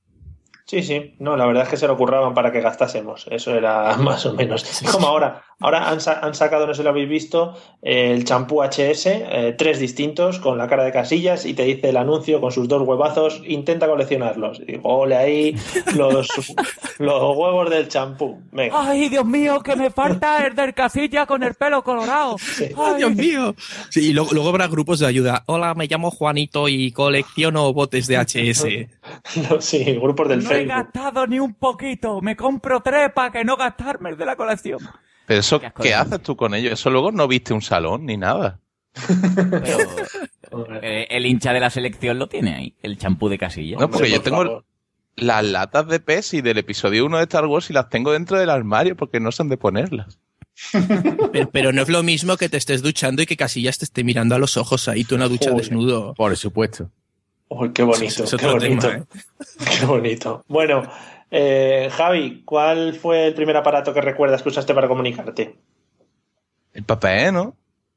Sí, 0.71 0.85
sí, 0.85 1.15
no, 1.19 1.37
la 1.37 1.47
verdad 1.47 1.65
es 1.65 1.69
que 1.69 1.77
se 1.77 1.89
lo 1.89 1.97
curraban 1.97 2.33
para 2.33 2.53
que 2.53 2.61
gastásemos, 2.61 3.27
eso 3.29 3.57
era 3.57 3.97
más 3.99 4.25
o 4.25 4.35
menos. 4.35 4.65
Como 4.93 5.09
ahora, 5.09 5.43
ahora 5.59 5.89
han, 5.91 6.01
sa- 6.01 6.21
han 6.23 6.33
sacado, 6.33 6.65
no 6.65 6.75
sé 6.75 6.79
si 6.79 6.85
lo 6.85 6.91
habéis 6.91 7.09
visto, 7.09 7.57
el 7.83 8.25
champú 8.25 8.63
HS, 8.63 9.07
eh, 9.07 9.55
tres 9.59 9.81
distintos 9.81 10.39
con 10.39 10.59
la 10.59 10.69
cara 10.69 10.85
de 10.85 10.93
casillas 10.93 11.45
y 11.45 11.55
te 11.55 11.65
dice 11.65 11.89
el 11.89 11.97
anuncio 11.97 12.41
con 12.41 12.53
sus 12.53 12.69
dos 12.69 12.87
huevazos, 12.87 13.43
intenta 13.49 13.89
coleccionarlos. 13.89 14.61
Y 14.61 14.67
digo, 14.67 14.89
ole 14.97 15.17
ahí 15.17 15.57
los, 15.97 16.29
los 16.99 17.37
huevos 17.37 17.69
del 17.69 17.89
champú. 17.89 18.39
Venga. 18.53 18.73
¡Ay, 18.91 19.09
Dios 19.09 19.27
mío, 19.27 19.61
que 19.65 19.75
me 19.75 19.91
falta 19.91 20.47
el 20.47 20.55
del 20.55 20.73
casilla 20.73 21.27
con 21.27 21.43
el 21.43 21.55
pelo 21.55 21.83
colorado! 21.83 22.37
¡Ay, 22.77 22.95
Dios 22.99 23.13
mío! 23.17 23.57
Sí, 23.89 24.11
y 24.11 24.13
luego, 24.13 24.31
luego 24.33 24.51
habrá 24.51 24.69
grupos 24.69 25.01
de 25.01 25.07
ayuda. 25.09 25.43
Hola, 25.47 25.75
me 25.75 25.89
llamo 25.89 26.13
Juanito 26.13 26.69
y 26.69 26.93
colecciono 26.93 27.73
botes 27.73 28.07
de 28.07 28.17
HS. 28.19 28.67
No, 29.49 29.61
sí, 29.61 29.85
grupos 29.95 30.29
del 30.29 30.45
No 30.45 30.51
he 30.53 30.65
gastado 30.65 31.27
ni 31.27 31.39
un 31.39 31.55
poquito, 31.55 32.21
me 32.21 32.37
compro 32.37 32.81
tres 32.81 33.11
para 33.15 33.31
que 33.33 33.45
no 33.45 33.57
gastarme 33.57 34.11
el 34.11 34.17
de 34.17 34.27
la 34.27 34.37
colección. 34.37 34.79
Pero 35.27 35.41
eso, 35.41 35.61
Qué 35.61 35.67
asco 35.67 35.83
¿qué 35.83 35.89
de- 35.91 35.95
haces 35.95 36.23
tú 36.23 36.37
con 36.37 36.55
ello? 36.55 36.73
Eso 36.73 36.91
luego 36.91 37.13
no 37.13 37.29
viste 37.29 37.53
un 37.55 37.63
salón 37.63 38.07
ni 38.07 38.17
nada. 38.17 38.59
Pero 39.51 39.79
eh, 40.83 41.07
el 41.11 41.27
hincha 41.27 41.53
de 41.53 41.61
la 41.61 41.71
selección 41.71 42.19
lo 42.19 42.29
tiene 42.29 42.55
ahí, 42.55 42.75
el 42.83 42.99
champú 42.99 43.29
de 43.29 43.39
casilla. 43.39 43.77
No, 43.79 43.89
porque 43.91 43.97
Hombre, 44.07 44.11
yo 44.11 44.17
por 44.17 44.25
tengo 44.25 44.37
favor. 44.45 44.65
las 45.17 45.45
latas 45.45 45.87
de 45.87 46.01
PES 46.01 46.35
y 46.35 46.41
del 46.41 46.59
episodio 46.59 47.07
1 47.07 47.19
de 47.19 47.23
Star 47.25 47.47
Wars 47.47 47.71
y 47.71 47.73
las 47.73 47.89
tengo 47.89 48.13
dentro 48.13 48.39
del 48.39 48.51
armario 48.51 48.97
porque 48.97 49.21
no 49.21 49.31
sé 49.33 49.43
dónde 49.45 49.57
ponerlas. 49.57 50.19
Pero, 51.33 51.49
pero 51.51 51.73
no 51.73 51.81
es 51.81 51.89
lo 51.89 52.03
mismo 52.03 52.37
que 52.37 52.51
te 52.51 52.59
estés 52.59 52.83
duchando 52.83 53.23
y 53.23 53.27
que 53.27 53.37
Casillas 53.39 53.79
te 53.79 53.87
esté 53.87 54.05
mirando 54.05 54.35
a 54.35 54.39
los 54.39 54.59
ojos 54.59 54.89
ahí, 54.89 55.05
tú 55.05 55.15
en 55.15 55.23
una 55.23 55.29
ducha 55.31 55.51
Joder. 55.51 55.65
desnudo. 55.65 56.13
Por 56.15 56.37
supuesto. 56.37 56.91
Uy, 57.53 57.73
qué 57.73 57.83
bonito, 57.83 58.25
Es 58.25 58.35
qué 58.37 58.47
bonito. 58.47 58.89
tema, 58.89 58.99
¿eh? 59.03 59.05
Qué 59.81 59.85
bonito. 59.87 60.45
Bueno, 60.49 60.83
eh, 61.31 61.89
Javi, 61.93 62.43
¿cuál 62.45 62.95
fue 62.95 63.27
el 63.27 63.35
primer 63.35 63.57
aparato 63.57 63.93
que 63.93 64.01
recuerdas 64.01 64.43
que 64.43 64.49
usaste 64.51 64.73
para 64.73 64.87
comunicarte? 64.89 65.59
El 66.73 66.85
papel, 66.85 67.35
¿no? 67.35 67.57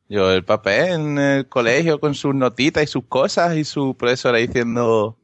Yo 0.10 0.32
el 0.32 0.44
papel 0.44 0.90
en 0.92 1.18
el 1.20 1.48
colegio 1.48 2.00
con 2.00 2.16
sus 2.16 2.34
notitas 2.36 2.84
y 2.84 2.88
sus 2.88 3.06
cosas 3.06 3.56
y 3.56 3.64
su 3.64 3.96
profesora 3.96 4.40
diciendo 4.40 5.18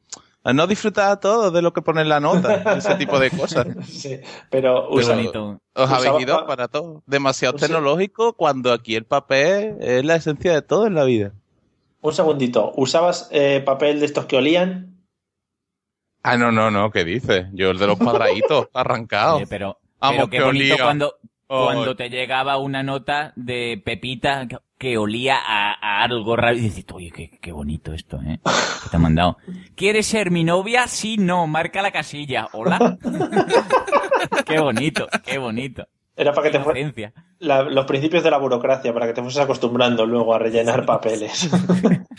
"Ah, 0.44 0.54
no 0.54 0.68
disfrutar 0.68 1.20
todo 1.20 1.50
de 1.52 1.62
lo 1.62 1.74
que 1.74 1.82
pone 1.82 2.02
en 2.02 2.10
la 2.10 2.20
nota, 2.20 2.78
ese 2.78 2.96
tipo 2.96 3.20
de 3.20 3.32
cosas. 3.32 3.66
Sí, 3.88 4.20
pero 4.52 4.88
Qué 4.90 4.96
usa- 5.00 5.16
bonito. 5.16 5.60
Os 5.74 5.90
habéis 5.90 6.22
ido 6.22 6.38
pa- 6.38 6.46
para 6.48 6.68
todo. 6.68 7.02
Demasiado 7.08 7.56
Usa- 7.56 7.66
tecnológico 7.68 8.34
cuando 8.34 8.72
aquí 8.72 8.96
el 8.96 9.06
papel 9.06 9.76
es 9.82 10.06
la 10.06 10.16
esencia 10.16 10.54
de 10.54 10.62
todo 10.62 10.86
en 10.88 10.94
la 10.96 11.04
vida. 11.04 11.34
Un 12.02 12.14
segundito, 12.14 12.74
¿usabas 12.76 13.30
eh, 13.32 13.62
papel 13.66 14.00
de 14.00 14.06
estos 14.06 14.26
que 14.26 14.38
olían? 14.38 15.06
Ah, 16.24 16.38
no, 16.38 16.52
no, 16.52 16.70
no, 16.72 16.92
¿qué 16.92 17.06
dices? 17.06 17.48
Yo 17.54 17.72
el 17.72 17.78
de 17.80 17.88
los 17.88 18.00
cuadraditos, 18.00 18.68
arrancado. 18.74 19.38
Oye, 19.38 19.48
pero, 19.48 19.80
Vamos, 20.00 20.28
pero 20.28 20.30
qué 20.30 20.38
qué 20.38 20.44
bonito 20.44 20.76
olía. 20.76 20.84
cuando, 20.84 21.16
cuando 21.48 21.96
te 21.96 22.10
llegaba 22.10 22.58
una 22.58 22.84
nota 22.84 23.34
de 23.36 23.82
Pepita 23.84 24.48
que, 24.48 24.58
que 24.78 24.98
olía 24.98 25.38
a, 25.38 25.74
a 25.74 26.04
algo 26.04 26.36
raro 26.36 26.58
y 26.58 26.62
dices, 26.62 26.86
oye, 26.94 27.12
qué, 27.12 27.38
qué 27.42 27.52
bonito 27.52 27.94
esto, 27.94 28.20
¿eh? 28.22 28.40
Que 28.84 28.90
te 28.90 28.96
han 28.96 29.02
mandado. 29.02 29.38
¿Quieres 29.76 30.08
ser 30.08 30.32
mi 30.32 30.44
novia? 30.44 30.88
Sí, 30.88 31.18
no, 31.18 31.48
marca 31.48 31.82
la 31.82 31.92
casilla. 31.92 32.48
Hola. 32.54 32.98
qué 34.46 34.60
bonito, 34.60 35.08
qué 35.24 35.38
bonito. 35.38 35.88
Era 36.20 36.34
para 36.34 36.52
que 36.52 36.58
te 36.58 36.64
fuera 36.64 36.78
Inocencia. 36.80 37.14
la- 37.40 37.64
los 37.64 37.86
principios 37.86 38.24
de 38.24 38.30
la 38.32 38.38
burocracia, 38.38 38.94
para 38.94 39.08
que 39.08 39.14
te 39.14 39.22
fueses 39.22 39.42
acostumbrando 39.42 40.06
luego 40.06 40.34
a 40.36 40.40
rellenar 40.40 40.86
papeles. 40.86 41.50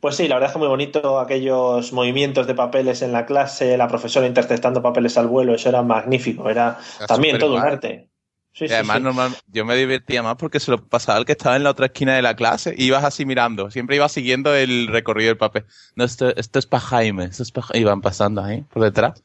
Pues 0.00 0.16
sí, 0.16 0.28
la 0.28 0.36
verdad 0.36 0.48
es 0.50 0.52
que 0.54 0.58
muy 0.60 0.68
bonito 0.68 1.18
aquellos 1.18 1.92
movimientos 1.92 2.46
de 2.46 2.54
papeles 2.54 3.02
en 3.02 3.12
la 3.12 3.26
clase, 3.26 3.76
la 3.76 3.88
profesora 3.88 4.26
interceptando 4.26 4.80
papeles 4.80 5.18
al 5.18 5.26
vuelo, 5.26 5.54
eso 5.54 5.68
era 5.68 5.82
magnífico, 5.82 6.48
era 6.48 6.78
Era 6.96 7.06
también 7.06 7.38
todo 7.38 7.56
un 7.56 7.60
arte. 7.60 8.08
Sí, 8.52 8.64
y 8.64 8.68
sí, 8.68 8.74
además, 8.74 8.96
sí. 8.98 9.02
normal, 9.02 9.30
yo 9.48 9.64
me 9.64 9.76
divertía 9.76 10.22
más 10.22 10.36
porque 10.36 10.58
se 10.60 10.70
lo 10.70 10.78
pasaba 10.88 11.18
al 11.18 11.24
que 11.26 11.32
estaba 11.32 11.56
en 11.56 11.64
la 11.64 11.70
otra 11.70 11.86
esquina 11.86 12.14
de 12.14 12.22
la 12.22 12.34
clase 12.34 12.74
y 12.76 12.84
ibas 12.86 13.04
así 13.04 13.26
mirando. 13.26 13.70
Siempre 13.70 13.96
ibas 13.96 14.12
siguiendo 14.12 14.54
el 14.54 14.86
recorrido 14.88 15.28
del 15.28 15.36
papel. 15.38 15.66
No, 15.96 16.04
esto, 16.04 16.34
esto 16.36 16.58
es 16.58 16.66
para 16.66 16.80
Jaime. 16.80 17.24
Esto 17.24 17.42
es 17.42 17.52
pa' 17.52 17.62
Ja-". 17.62 17.76
Iban 17.76 18.00
pasando 18.00 18.42
ahí, 18.42 18.62
por 18.62 18.82
detrás. 18.82 19.22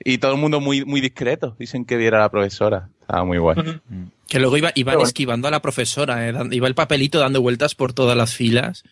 Y 0.00 0.18
todo 0.18 0.32
el 0.32 0.38
mundo 0.38 0.60
muy, 0.60 0.84
muy 0.84 1.00
discreto. 1.00 1.56
Dicen 1.58 1.84
que 1.84 1.96
viera 1.96 2.18
a 2.18 2.20
la 2.20 2.30
profesora. 2.30 2.88
Estaba 3.00 3.24
muy 3.24 3.38
guay. 3.38 3.80
Que 4.28 4.38
luego 4.38 4.56
iba, 4.56 4.70
iban 4.74 4.96
bueno. 4.96 5.06
esquivando 5.06 5.48
a 5.48 5.50
la 5.50 5.62
profesora, 5.62 6.28
eh, 6.28 6.34
iba 6.50 6.68
el 6.68 6.74
papelito 6.74 7.18
dando 7.18 7.40
vueltas 7.40 7.74
por 7.74 7.92
todas 7.92 8.16
las 8.16 8.34
filas, 8.34 8.84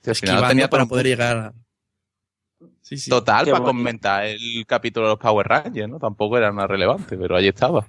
Sí, 0.00 0.10
al 0.10 0.16
final 0.16 0.34
esquivando 0.34 0.48
tenía 0.48 0.70
para 0.70 0.86
poder 0.86 1.06
llegar 1.06 1.36
a... 1.36 1.52
Sí, 2.82 2.98
sí. 2.98 3.10
Total, 3.10 3.44
Qué 3.44 3.50
para 3.50 3.62
bueno. 3.62 3.78
comentar 3.78 4.26
el 4.26 4.64
capítulo 4.66 5.06
de 5.06 5.12
los 5.14 5.18
Power 5.18 5.48
Rangers, 5.48 5.88
¿no? 5.88 5.98
Tampoco 5.98 6.36
era 6.36 6.52
nada 6.52 6.68
relevante, 6.68 7.16
pero 7.16 7.36
ahí 7.36 7.48
estaba. 7.48 7.86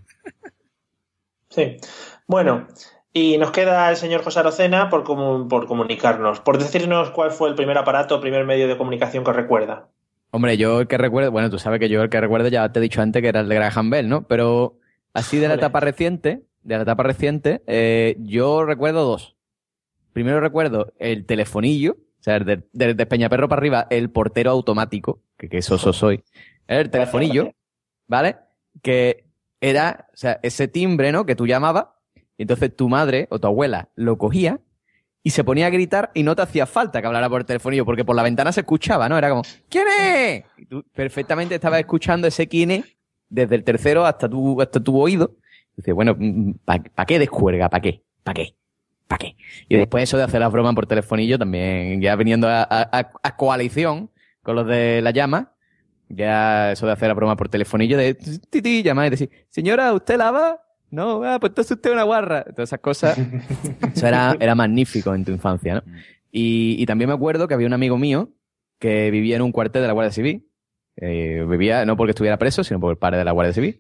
Sí. 1.50 1.78
Bueno, 2.28 2.68
y 3.14 3.38
nos 3.38 3.52
queda 3.52 3.90
el 3.90 3.98
señor 3.98 4.24
José 4.24 4.40
Arocena 4.40 4.90
por, 4.90 5.04
por 5.04 5.68
comunicarnos, 5.68 6.40
por 6.40 6.58
decirnos 6.58 7.12
cuál 7.12 7.32
fue 7.32 7.50
el 7.50 7.56
primer 7.56 7.78
aparato, 7.78 8.20
primer 8.20 8.46
medio 8.46 8.68
de 8.68 8.78
comunicación 8.78 9.24
que 9.24 9.32
recuerda. 9.32 9.88
Hombre, 10.36 10.58
yo 10.58 10.82
el 10.82 10.88
que 10.88 10.98
recuerdo, 10.98 11.32
bueno, 11.32 11.50
tú 11.50 11.58
sabes 11.60 11.80
que 11.80 11.88
yo 11.88 12.04
el 12.04 12.10
que 12.10 12.20
recuerdo 12.20 12.50
ya 12.50 12.70
te 12.70 12.80
he 12.80 12.82
dicho 12.82 13.02
antes 13.02 13.22
que 13.22 13.30
era 13.30 13.40
el 13.40 13.48
de 13.48 13.56
Graham 13.56 13.90
Bell, 13.90 14.10
¿no? 14.10 14.28
Pero 14.28 14.80
así 15.14 15.38
de 15.38 15.48
la 15.48 15.54
etapa 15.54 15.80
reciente, 15.80 16.42
de 16.62 16.76
la 16.76 16.82
etapa 16.82 17.04
reciente, 17.04 17.64
eh, 17.68 18.18
yo 18.20 18.66
recuerdo 18.66 19.06
dos. 19.06 19.38
Primero 20.12 20.42
recuerdo 20.42 20.92
el 21.00 21.26
telefonillo, 21.26 21.94
o 21.94 22.24
sea, 22.24 22.40
desde 22.40 22.68
de, 22.74 22.94
de 22.96 23.06
Peñaperro 23.06 23.48
para 23.48 23.62
arriba, 23.62 23.88
el 23.90 24.10
portero 24.10 24.52
automático, 24.52 25.22
que, 25.38 25.48
que 25.48 25.60
eso, 25.60 25.76
eso 25.76 25.94
soy. 25.94 26.22
El 26.68 26.90
telefonillo, 26.90 27.54
¿vale? 28.06 28.36
Que 28.82 29.24
era, 29.62 30.10
o 30.14 30.18
sea, 30.18 30.42
ese 30.44 30.68
timbre, 30.68 31.14
¿no? 31.14 31.26
Que 31.26 31.38
tú 31.38 31.48
llamabas, 31.48 31.86
y 32.38 32.42
entonces 32.42 32.76
tu 32.76 32.90
madre 32.90 33.28
o 33.30 33.40
tu 33.40 33.48
abuela 33.48 33.88
lo 33.96 34.18
cogía 34.18 34.60
y 35.26 35.32
se 35.32 35.44
ponía 35.44 35.66
a 35.66 35.70
gritar 35.72 36.12
y 36.14 36.22
no 36.22 36.36
te 36.36 36.44
hacía 36.44 36.68
falta 36.68 37.02
que 37.02 37.08
hablara 37.08 37.28
por 37.28 37.42
el 37.42 37.48
telefonillo, 37.48 37.84
porque 37.84 38.06
por 38.06 38.16
la 38.16 38.22
ventana 38.22 38.52
se 38.52 38.60
escuchaba, 38.60 39.10
¿no? 39.10 39.18
Era 39.18 39.30
como, 39.30 39.42
¿quién 39.68 39.88
es? 40.00 40.44
Y 40.56 40.66
tú 40.68 40.84
perfectamente 40.94 41.56
estabas 41.56 41.80
escuchando 41.80 42.28
ese 42.28 42.48
quién 42.48 42.70
es 42.70 42.86
desde 43.28 43.56
el 43.56 43.64
tercero 43.64 44.06
hasta 44.06 44.30
tu, 44.30 44.62
hasta 44.62 44.80
tu 44.80 45.02
oído. 45.02 45.32
Y 45.74 45.78
dices, 45.78 45.96
bueno, 45.96 46.16
¿para 46.64 47.06
qué 47.08 47.18
descuerga? 47.18 47.70
¿Para 47.70 47.82
qué? 47.82 48.04
¿Para 48.24 48.36
qué? 48.36 48.56
¿Para 49.08 49.18
qué? 49.18 49.36
Y 49.68 49.76
después 49.78 50.04
eso 50.04 50.16
de 50.18 50.24
hacer 50.24 50.40
las 50.40 50.52
bromas 50.52 50.76
por 50.76 50.86
telefonillo 50.86 51.40
también, 51.40 52.00
ya 52.02 52.16
viniendo 52.16 52.48
a, 52.48 52.62
a- 52.62 53.12
a- 53.24 53.36
coalición 53.36 54.12
con 54.44 54.56
los 54.56 54.68
de 54.68 55.02
la 55.02 55.10
llama, 55.10 55.54
ya 56.08 56.72
eso 56.72 56.86
de 56.86 56.92
hacer 56.92 57.08
la 57.08 57.16
broma 57.16 57.36
por 57.36 57.50
telefonillo, 57.50 57.98
de 57.98 58.14
ti, 58.14 58.62
ti, 58.62 58.84
llamar 58.84 59.08
y 59.08 59.10
decir, 59.10 59.32
señora, 59.50 59.92
¿usted 59.92 60.18
lava? 60.18 60.62
No, 60.96 61.24
ah, 61.24 61.40
pues 61.40 61.52
entonces 61.52 61.72
usted 61.76 61.90
es 61.90 61.94
una 61.94 62.04
guarra. 62.04 62.44
Todas 62.46 62.70
esas 62.70 62.80
cosas. 62.80 63.18
Eso 63.96 64.08
era, 64.08 64.36
era 64.40 64.56
magnífico 64.56 65.14
en 65.14 65.26
tu 65.26 65.32
infancia, 65.32 65.76
¿no? 65.76 65.82
Y, 66.32 66.76
y 66.82 66.86
también 66.86 67.10
me 67.10 67.14
acuerdo 67.16 67.48
que 67.48 67.54
había 67.54 67.68
un 67.68 67.74
amigo 67.74 67.98
mío 67.98 68.30
que 68.80 69.10
vivía 69.12 69.36
en 69.36 69.42
un 69.42 69.52
cuartel 69.52 69.82
de 69.82 69.88
la 69.88 69.94
Guardia 69.94 70.12
Civil. 70.12 70.48
Eh, 70.98 71.46
vivía 71.50 71.86
no 71.86 71.96
porque 71.98 72.12
estuviera 72.12 72.38
preso, 72.38 72.64
sino 72.64 72.80
por 72.80 72.92
el 72.92 72.98
padre 72.98 73.18
de 73.18 73.26
la 73.26 73.32
Guardia 73.32 73.54
Civil. 73.54 73.80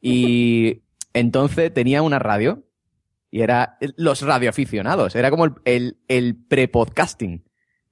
Y 0.00 0.82
entonces 1.12 1.72
tenía 1.72 2.02
una 2.02 2.18
radio 2.18 2.64
y 3.30 3.40
era 3.42 3.78
los 3.96 4.22
radioaficionados. 4.22 5.14
Era 5.16 5.30
como 5.30 5.44
el, 5.46 5.52
el, 5.64 5.96
el 6.08 6.36
pre-podcasting. 6.36 7.42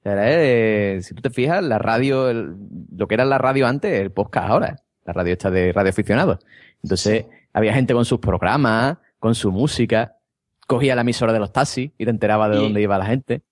O 0.00 0.02
sea, 0.02 0.12
era, 0.12 0.24
eh, 0.28 0.98
si 1.02 1.14
tú 1.14 1.22
te 1.22 1.30
fijas, 1.30 1.62
la 1.62 1.78
radio, 1.78 2.28
el- 2.28 2.54
lo 2.96 3.06
que 3.08 3.14
era 3.14 3.24
la 3.24 3.38
radio 3.38 3.66
antes, 3.66 3.98
el 4.00 4.10
podcast 4.12 4.48
ahora. 4.50 4.76
La 5.04 5.12
radio 5.12 5.32
está 5.32 5.50
de 5.50 5.72
radioaficionados. 5.72 6.38
Entonces, 6.82 7.26
había 7.52 7.72
gente 7.74 7.94
con 7.94 8.04
sus 8.04 8.18
programas, 8.18 8.98
con 9.18 9.34
su 9.34 9.50
música. 9.52 10.16
Cogía 10.66 10.94
la 10.94 11.00
emisora 11.02 11.32
de 11.32 11.38
los 11.40 11.52
taxis 11.52 11.90
y 11.98 12.04
te 12.04 12.10
enteraba 12.10 12.48
de 12.48 12.56
Y- 12.56 12.62
dónde 12.62 12.82
iba 12.82 12.96
la 12.98 13.06
gente. 13.06 13.42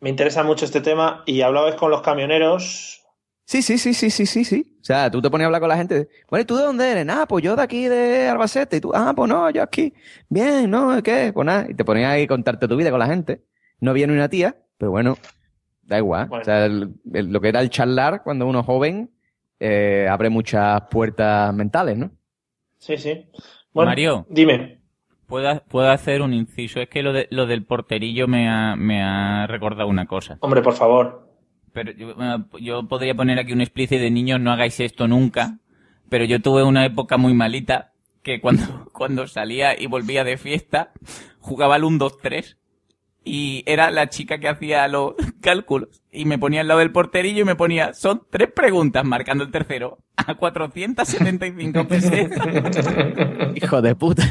Me 0.00 0.10
interesa 0.10 0.42
mucho 0.44 0.64
este 0.64 0.80
tema 0.80 1.22
y 1.26 1.40
hablabais 1.42 1.74
con 1.74 1.90
los 1.90 2.02
camioneros. 2.02 3.02
Sí, 3.44 3.62
sí, 3.62 3.78
sí, 3.78 3.94
sí, 3.94 4.10
sí, 4.10 4.26
sí, 4.26 4.44
sí. 4.44 4.76
O 4.80 4.84
sea, 4.84 5.10
tú 5.10 5.20
te 5.22 5.30
ponías 5.30 5.46
a 5.46 5.48
hablar 5.48 5.60
con 5.60 5.68
la 5.70 5.76
gente. 5.76 6.08
Bueno, 6.30 6.42
¿y 6.42 6.44
tú 6.44 6.56
de 6.56 6.62
dónde 6.64 6.88
eres? 6.90 7.06
Ah, 7.08 7.26
pues 7.26 7.42
yo 7.42 7.56
de 7.56 7.62
aquí 7.62 7.88
de 7.88 8.28
Albacete. 8.28 8.76
Y 8.76 8.80
tú, 8.80 8.92
ah, 8.94 9.12
pues 9.16 9.28
no, 9.28 9.48
yo 9.50 9.62
aquí. 9.62 9.92
Bien, 10.28 10.70
¿no? 10.70 11.02
¿Qué? 11.02 11.32
Pues 11.34 11.46
nada. 11.46 11.66
Y 11.68 11.74
te 11.74 11.84
ponías 11.84 12.10
ahí 12.12 12.24
a 12.24 12.28
contarte 12.28 12.68
tu 12.68 12.76
vida 12.76 12.90
con 12.90 12.98
la 13.00 13.06
gente. 13.06 13.42
No 13.80 13.90
había 13.90 14.06
ni 14.06 14.12
una 14.12 14.28
tía, 14.28 14.54
pero 14.76 14.90
bueno, 14.92 15.16
da 15.82 15.98
igual. 15.98 16.28
Bueno. 16.28 16.42
O 16.42 16.44
sea, 16.44 16.66
el- 16.66 16.94
el- 17.12 17.32
lo 17.32 17.40
que 17.40 17.48
era 17.48 17.60
el 17.60 17.70
charlar 17.70 18.22
cuando 18.22 18.46
uno 18.46 18.60
es 18.60 18.66
joven 18.66 19.10
eh, 19.60 20.06
abre 20.08 20.28
muchas 20.28 20.82
puertas 20.90 21.52
mentales, 21.54 21.96
¿no? 21.96 22.12
Sí, 22.78 22.96
sí. 22.96 23.26
Bueno, 23.72 23.90
Mario. 23.90 24.26
Dime. 24.28 24.80
Puedo, 25.26 25.62
puedo 25.68 25.90
hacer 25.90 26.22
un 26.22 26.32
inciso. 26.32 26.80
Es 26.80 26.88
que 26.88 27.02
lo, 27.02 27.12
de, 27.12 27.28
lo 27.30 27.46
del 27.46 27.64
porterillo 27.64 28.26
me 28.26 28.48
ha, 28.48 28.76
me 28.76 29.02
ha 29.02 29.46
recordado 29.46 29.88
una 29.88 30.06
cosa. 30.06 30.38
Hombre, 30.40 30.62
por 30.62 30.74
favor. 30.74 31.28
Pero 31.72 31.92
yo, 31.92 32.14
yo 32.58 32.88
podría 32.88 33.14
poner 33.14 33.38
aquí 33.38 33.52
un 33.52 33.60
explícito 33.60 34.02
de 34.02 34.10
niños, 34.10 34.40
no 34.40 34.50
hagáis 34.50 34.80
esto 34.80 35.06
nunca. 35.06 35.58
Pero 36.08 36.24
yo 36.24 36.40
tuve 36.40 36.62
una 36.62 36.86
época 36.86 37.18
muy 37.18 37.34
malita 37.34 37.92
que 38.22 38.40
cuando, 38.40 38.88
cuando 38.92 39.26
salía 39.26 39.78
y 39.78 39.86
volvía 39.86 40.24
de 40.24 40.38
fiesta, 40.38 40.92
jugaba 41.40 41.74
al 41.74 41.84
1, 41.84 41.98
2, 41.98 42.18
3 42.22 42.58
y 43.24 43.62
era 43.66 43.90
la 43.90 44.08
chica 44.08 44.38
que 44.38 44.48
hacía 44.48 44.88
los 44.88 45.14
cálculos 45.40 46.02
y 46.10 46.24
me 46.24 46.38
ponía 46.38 46.60
al 46.60 46.68
lado 46.68 46.80
del 46.80 46.92
porterillo 46.92 47.42
y 47.42 47.44
me 47.44 47.56
ponía, 47.56 47.94
son 47.94 48.22
tres 48.30 48.50
preguntas 48.52 49.04
marcando 49.04 49.44
el 49.44 49.50
tercero 49.50 49.98
a 50.16 50.34
475 50.34 51.88
pesetas. 51.88 52.46
Hijo 53.54 53.82
de 53.82 53.94
puta. 53.94 54.24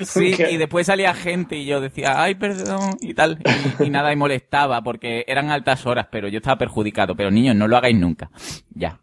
Sí, 0.00 0.34
¿Qué? 0.36 0.50
y 0.50 0.56
después 0.56 0.86
salía 0.86 1.14
gente 1.14 1.56
y 1.56 1.66
yo 1.66 1.80
decía, 1.80 2.22
ay, 2.22 2.34
perdón, 2.34 2.96
y 3.00 3.14
tal. 3.14 3.38
Y, 3.80 3.84
y 3.84 3.90
nada, 3.90 4.12
y 4.12 4.16
molestaba 4.16 4.82
porque 4.82 5.24
eran 5.26 5.50
altas 5.50 5.84
horas, 5.86 6.06
pero 6.10 6.28
yo 6.28 6.38
estaba 6.38 6.58
perjudicado. 6.58 7.14
Pero 7.14 7.30
niños, 7.30 7.56
no 7.56 7.68
lo 7.68 7.76
hagáis 7.76 7.96
nunca. 7.96 8.30
Ya. 8.70 9.00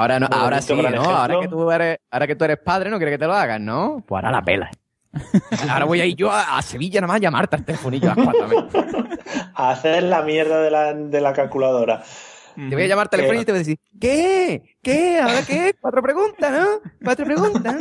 Ahora 0.00 0.18
no, 0.18 0.28
ahora 0.30 0.62
sí, 0.62 0.74
¿no? 0.74 1.02
Ahora 1.02 1.40
que 1.40 1.48
tú 1.48 1.70
eres, 1.70 1.98
ahora 2.10 2.26
que 2.26 2.34
tú 2.34 2.44
eres 2.44 2.58
padre, 2.58 2.88
no 2.88 2.96
quieres 2.96 3.14
que 3.14 3.18
te 3.18 3.26
lo 3.26 3.34
hagan, 3.34 3.66
¿no? 3.66 4.02
Pues 4.06 4.24
ahora 4.24 4.30
la 4.30 4.42
pela. 4.42 4.70
Ahora 5.68 5.84
voy 5.86 6.00
a 6.00 6.06
ir 6.06 6.16
yo 6.16 6.30
a, 6.30 6.56
a 6.58 6.62
Sevilla 6.62 7.00
nada 7.00 7.08
más 7.08 7.16
a 7.16 7.20
llamarte 7.20 7.56
al 7.56 7.64
telefonillo 7.64 8.12
a 8.12 8.14
las 8.14 8.24
cuatro. 8.24 8.48
Venga. 8.48 9.18
A 9.54 9.70
hacer 9.70 10.02
la 10.04 10.22
mierda 10.22 10.62
de 10.62 10.70
la, 10.70 10.94
de 10.94 11.20
la 11.20 11.32
calculadora. 11.32 12.02
Te 12.54 12.74
voy 12.74 12.82
a 12.84 12.86
llamar 12.88 13.06
al 13.06 13.10
telefonillo 13.10 13.42
y 13.42 13.44
te 13.46 13.52
voy 13.52 13.56
a 13.56 13.60
decir, 13.60 13.78
¿qué? 14.00 14.76
¿Qué? 14.82 15.18
¿Ahora 15.20 15.42
qué? 15.46 15.74
Cuatro 15.80 16.02
preguntas, 16.02 16.52
¿no? 16.52 16.90
Cuatro 17.02 17.24
preguntas. 17.24 17.76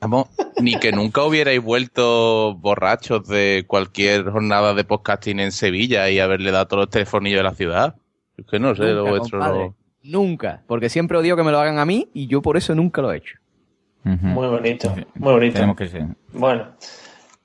Vamos, 0.00 0.28
ni 0.60 0.78
que 0.80 0.90
nunca 0.92 1.22
hubierais 1.24 1.62
vuelto 1.62 2.54
borrachos 2.56 3.28
de 3.28 3.64
cualquier 3.66 4.28
jornada 4.30 4.74
de 4.74 4.84
podcasting 4.84 5.38
en 5.40 5.52
Sevilla 5.52 6.08
y 6.10 6.18
haberle 6.20 6.50
dado 6.50 6.66
todos 6.66 6.80
los 6.84 6.90
telefonillos 6.90 7.38
de 7.38 7.44
la 7.44 7.54
ciudad. 7.54 7.96
Es 8.36 8.46
que 8.46 8.58
no 8.58 8.74
sé, 8.74 8.84
lo 8.84 9.06
vuestro 9.06 9.38
compadre. 9.38 9.64
no- 9.66 9.74
Nunca. 10.02 10.62
Porque 10.66 10.88
siempre 10.88 11.18
odio 11.18 11.36
que 11.36 11.42
me 11.42 11.52
lo 11.52 11.58
hagan 11.60 11.78
a 11.78 11.84
mí 11.84 12.08
y 12.14 12.28
yo 12.28 12.40
por 12.40 12.56
eso 12.56 12.74
nunca 12.74 13.02
lo 13.02 13.12
he 13.12 13.18
hecho. 13.18 13.36
Muy 14.04 14.46
bonito, 14.48 14.94
muy 15.16 15.32
bonito. 15.32 15.54
Tenemos 15.54 15.76
que 15.76 15.88
ser. 15.88 16.06
Bueno, 16.32 16.68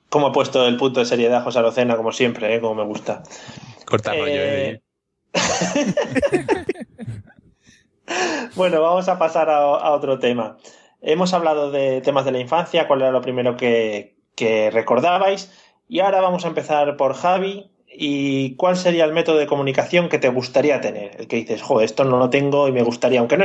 como 0.08 0.28
ha 0.28 0.32
puesto 0.32 0.66
el 0.66 0.76
punto 0.76 1.00
de 1.00 1.06
seriedad 1.06 1.42
José 1.42 1.58
Arocena, 1.58 1.96
como 1.96 2.12
siempre, 2.12 2.54
¿eh? 2.54 2.60
como 2.60 2.74
me 2.76 2.84
gusta. 2.84 3.22
Corta 3.84 4.12
rollo, 4.12 4.24
Eh, 4.26 4.80
eh. 5.34 5.34
Bueno, 8.54 8.80
vamos 8.80 9.08
a 9.08 9.18
pasar 9.18 9.50
a, 9.50 9.56
a 9.56 9.90
otro 9.92 10.18
tema. 10.18 10.58
Hemos 11.00 11.34
hablado 11.34 11.70
de 11.70 12.00
temas 12.00 12.24
de 12.24 12.32
la 12.32 12.38
infancia, 12.38 12.86
cuál 12.86 13.02
era 13.02 13.10
lo 13.10 13.20
primero 13.20 13.56
que, 13.56 14.16
que 14.36 14.70
recordabais, 14.70 15.50
y 15.88 16.00
ahora 16.00 16.20
vamos 16.20 16.44
a 16.44 16.48
empezar 16.48 16.96
por 16.96 17.14
Javi. 17.14 17.70
¿Y 17.96 18.56
cuál 18.56 18.76
sería 18.76 19.04
el 19.04 19.12
método 19.12 19.36
de 19.38 19.46
comunicación 19.46 20.08
que 20.08 20.18
te 20.18 20.28
gustaría 20.28 20.80
tener? 20.80 21.12
El 21.18 21.28
que 21.28 21.36
dices, 21.36 21.62
jo, 21.62 21.80
esto 21.80 22.04
no 22.04 22.16
lo 22.18 22.28
tengo 22.28 22.66
y 22.66 22.72
me 22.72 22.82
gustaría, 22.82 23.20
aunque 23.20 23.36
no 23.36 23.44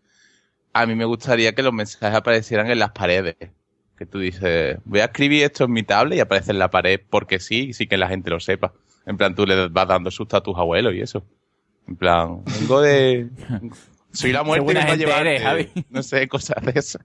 a 0.73 0.85
mí 0.85 0.95
me 0.95 1.05
gustaría 1.05 1.53
que 1.53 1.63
los 1.63 1.73
mensajes 1.73 2.15
aparecieran 2.15 2.69
en 2.69 2.79
las 2.79 2.91
paredes. 2.91 3.35
Que 3.97 4.05
tú 4.05 4.19
dices, 4.19 4.79
voy 4.85 5.01
a 5.01 5.05
escribir 5.05 5.43
esto 5.43 5.65
en 5.65 5.71
mi 5.71 5.83
tablet 5.83 6.17
y 6.17 6.21
aparece 6.21 6.51
en 6.51 6.59
la 6.59 6.71
pared 6.71 6.99
porque 7.09 7.39
sí, 7.39 7.69
y 7.69 7.73
sí 7.73 7.87
que 7.87 7.97
la 7.97 8.07
gente 8.07 8.29
lo 8.29 8.39
sepa. 8.39 8.73
En 9.05 9.17
plan, 9.17 9.35
tú 9.35 9.45
le 9.45 9.67
vas 9.67 9.87
dando 9.87 10.09
susto 10.11 10.37
a 10.37 10.43
tus 10.43 10.57
abuelos 10.57 10.93
y 10.93 11.01
eso. 11.01 11.23
En 11.87 11.95
plan, 11.95 12.43
vengo 12.59 12.81
de... 12.81 13.29
Soy 14.13 14.31
la 14.31 14.43
muerte 14.43 14.65
buena 14.65 14.85
vengo 14.85 15.11
a 15.11 15.21
eres, 15.21 15.41
Javi. 15.41 15.69
No 15.89 16.03
sé, 16.03 16.27
cosas 16.29 16.63
de 16.65 16.73
eso. 16.75 16.99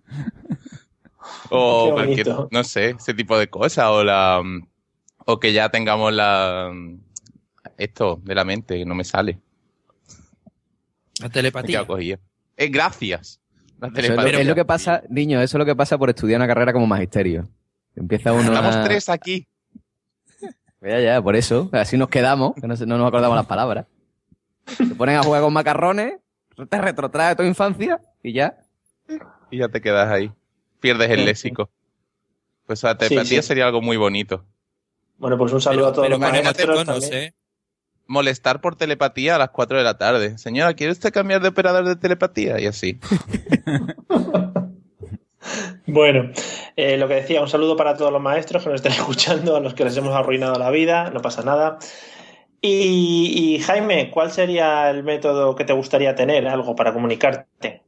O 1.50 1.90
cualquier, 1.92 2.28
no 2.50 2.64
sé, 2.64 2.90
ese 2.98 3.14
tipo 3.14 3.38
de 3.38 3.48
cosas. 3.48 3.86
O 3.88 4.02
la... 4.02 4.42
O 5.24 5.40
que 5.40 5.52
ya 5.52 5.68
tengamos 5.68 6.12
la... 6.12 6.72
Esto 7.78 8.20
de 8.22 8.34
la 8.34 8.44
mente, 8.44 8.78
que 8.78 8.86
no 8.86 8.94
me 8.94 9.04
sale. 9.04 9.38
La 11.20 11.28
telepatía. 11.28 11.86
Eh, 12.56 12.68
gracias. 12.68 13.40
La 13.81 13.89
Eso 13.89 13.99
es, 14.01 14.09
lo, 14.16 14.22
es 14.41 14.47
lo 14.47 14.55
que 14.55 14.64
pasa, 14.64 15.03
niño, 15.09 15.41
eso 15.41 15.57
es 15.57 15.59
lo 15.59 15.66
que 15.66 15.77
pasa 15.77 15.99
por 15.99 16.09
estudiar 16.09 16.39
una 16.41 16.47
carrera 16.47 16.72
como 16.72 16.87
magisterio. 16.87 17.47
Empieza 17.95 18.33
uno 18.33 18.43
Estamos 18.45 18.77
a- 18.77 18.85
tres 18.85 19.09
aquí. 19.09 19.47
Ya, 20.81 21.01
ya, 21.01 21.22
por 21.22 21.35
eso. 21.37 21.68
Así 21.72 21.97
nos 21.97 22.09
quedamos, 22.09 22.55
que 22.55 22.66
no, 22.66 22.74
no 22.74 22.99
nos 22.99 23.09
acordamos 23.09 23.37
las 23.37 23.47
palabras. 23.47 23.87
Te 24.77 24.95
ponen 24.95 25.16
a 25.16 25.22
jugar 25.22 25.43
con 25.43 25.53
macarrones, 25.53 26.14
te 26.68 26.81
retrotrae 26.81 27.35
tu 27.37 27.43
infancia 27.43 28.01
y 28.22 28.33
ya. 28.33 28.57
Y 29.51 29.59
ya 29.59 29.68
te 29.68 29.81
quedas 29.81 30.09
ahí. 30.11 30.31
Pierdes 30.81 31.11
el 31.11 31.20
Sí, 31.20 31.24
léxico. 31.24 31.70
Pues 32.66 32.83
la 32.83 32.93
Sí, 32.93 32.99
telepatía 32.99 33.43
sí. 33.43 33.49
sería 33.49 33.66
algo 33.66 33.81
muy 33.81 33.97
bonito. 33.97 34.45
Bueno, 35.18 35.39
pues 35.39 35.53
un 35.53 35.61
saludo 35.61 35.89
a 35.89 35.93
todos 35.93 36.09
los 36.11 36.18
maestros 36.18 36.85
también. 36.85 37.14
¿eh? 37.14 37.35
Molestar 38.07 38.61
por 38.61 38.76
telepatía 38.76 39.36
a 39.36 39.38
las 39.38 39.50
4 39.50 39.78
de 39.78 39.84
la 39.84 39.98
tarde. 39.98 40.38
Señora, 40.38 40.74
¿quiere 40.74 40.92
usted 40.92 41.12
cambiar 41.12 41.42
de 41.42 41.48
operador 41.48 41.84
de 41.84 41.96
telepatía? 41.96 42.61
Y 42.61 42.66
así. 42.66 42.98
Bueno, 45.86 46.32
eh, 46.76 46.96
lo 46.96 47.07
que 47.09 47.14
decía, 47.14 47.40
un 47.40 47.48
saludo 47.48 47.76
para 47.76 47.96
todos 47.96 48.12
los 48.12 48.20
maestros 48.20 48.62
que 48.62 48.70
nos 48.70 48.76
estén 48.76 48.92
escuchando, 49.00 49.57
a 49.57 49.61
los 49.61 49.74
que 49.74 49.84
les 49.84 49.96
hemos 49.96 50.14
arruinado 50.14 50.59
la 50.59 50.70
vida, 50.70 51.11
no 51.11 51.20
pasa 51.20 51.42
nada. 51.42 51.78
Y, 52.61 53.54
y, 53.54 53.61
Jaime, 53.61 54.11
¿cuál 54.11 54.32
sería 54.32 54.90
el 54.90 55.04
método 55.04 55.54
que 55.54 55.64
te 55.64 55.72
gustaría 55.72 56.14
tener? 56.14 56.48
Algo 56.48 56.74
para 56.74 56.92
comunicarte. 56.92 57.86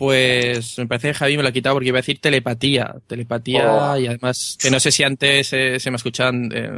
Pues 0.00 0.78
me 0.78 0.86
parece 0.86 1.08
que 1.08 1.14
Javi 1.14 1.36
me 1.36 1.42
lo 1.42 1.50
ha 1.50 1.52
quitado 1.52 1.74
porque 1.74 1.88
iba 1.88 1.98
a 1.98 2.00
decir 2.00 2.20
telepatía. 2.22 2.96
Telepatía 3.06 3.70
Oh. 3.70 3.98
y 3.98 4.06
además, 4.06 4.56
que 4.58 4.70
no 4.70 4.80
sé 4.80 4.90
si 4.92 5.02
antes 5.02 5.52
eh, 5.52 5.78
se 5.78 5.90
me 5.90 5.98
escuchaban 5.98 6.50
eh, 6.54 6.70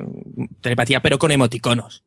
telepatía, 0.60 1.00
pero 1.00 1.20
con 1.20 1.30
emoticonos. 1.30 2.02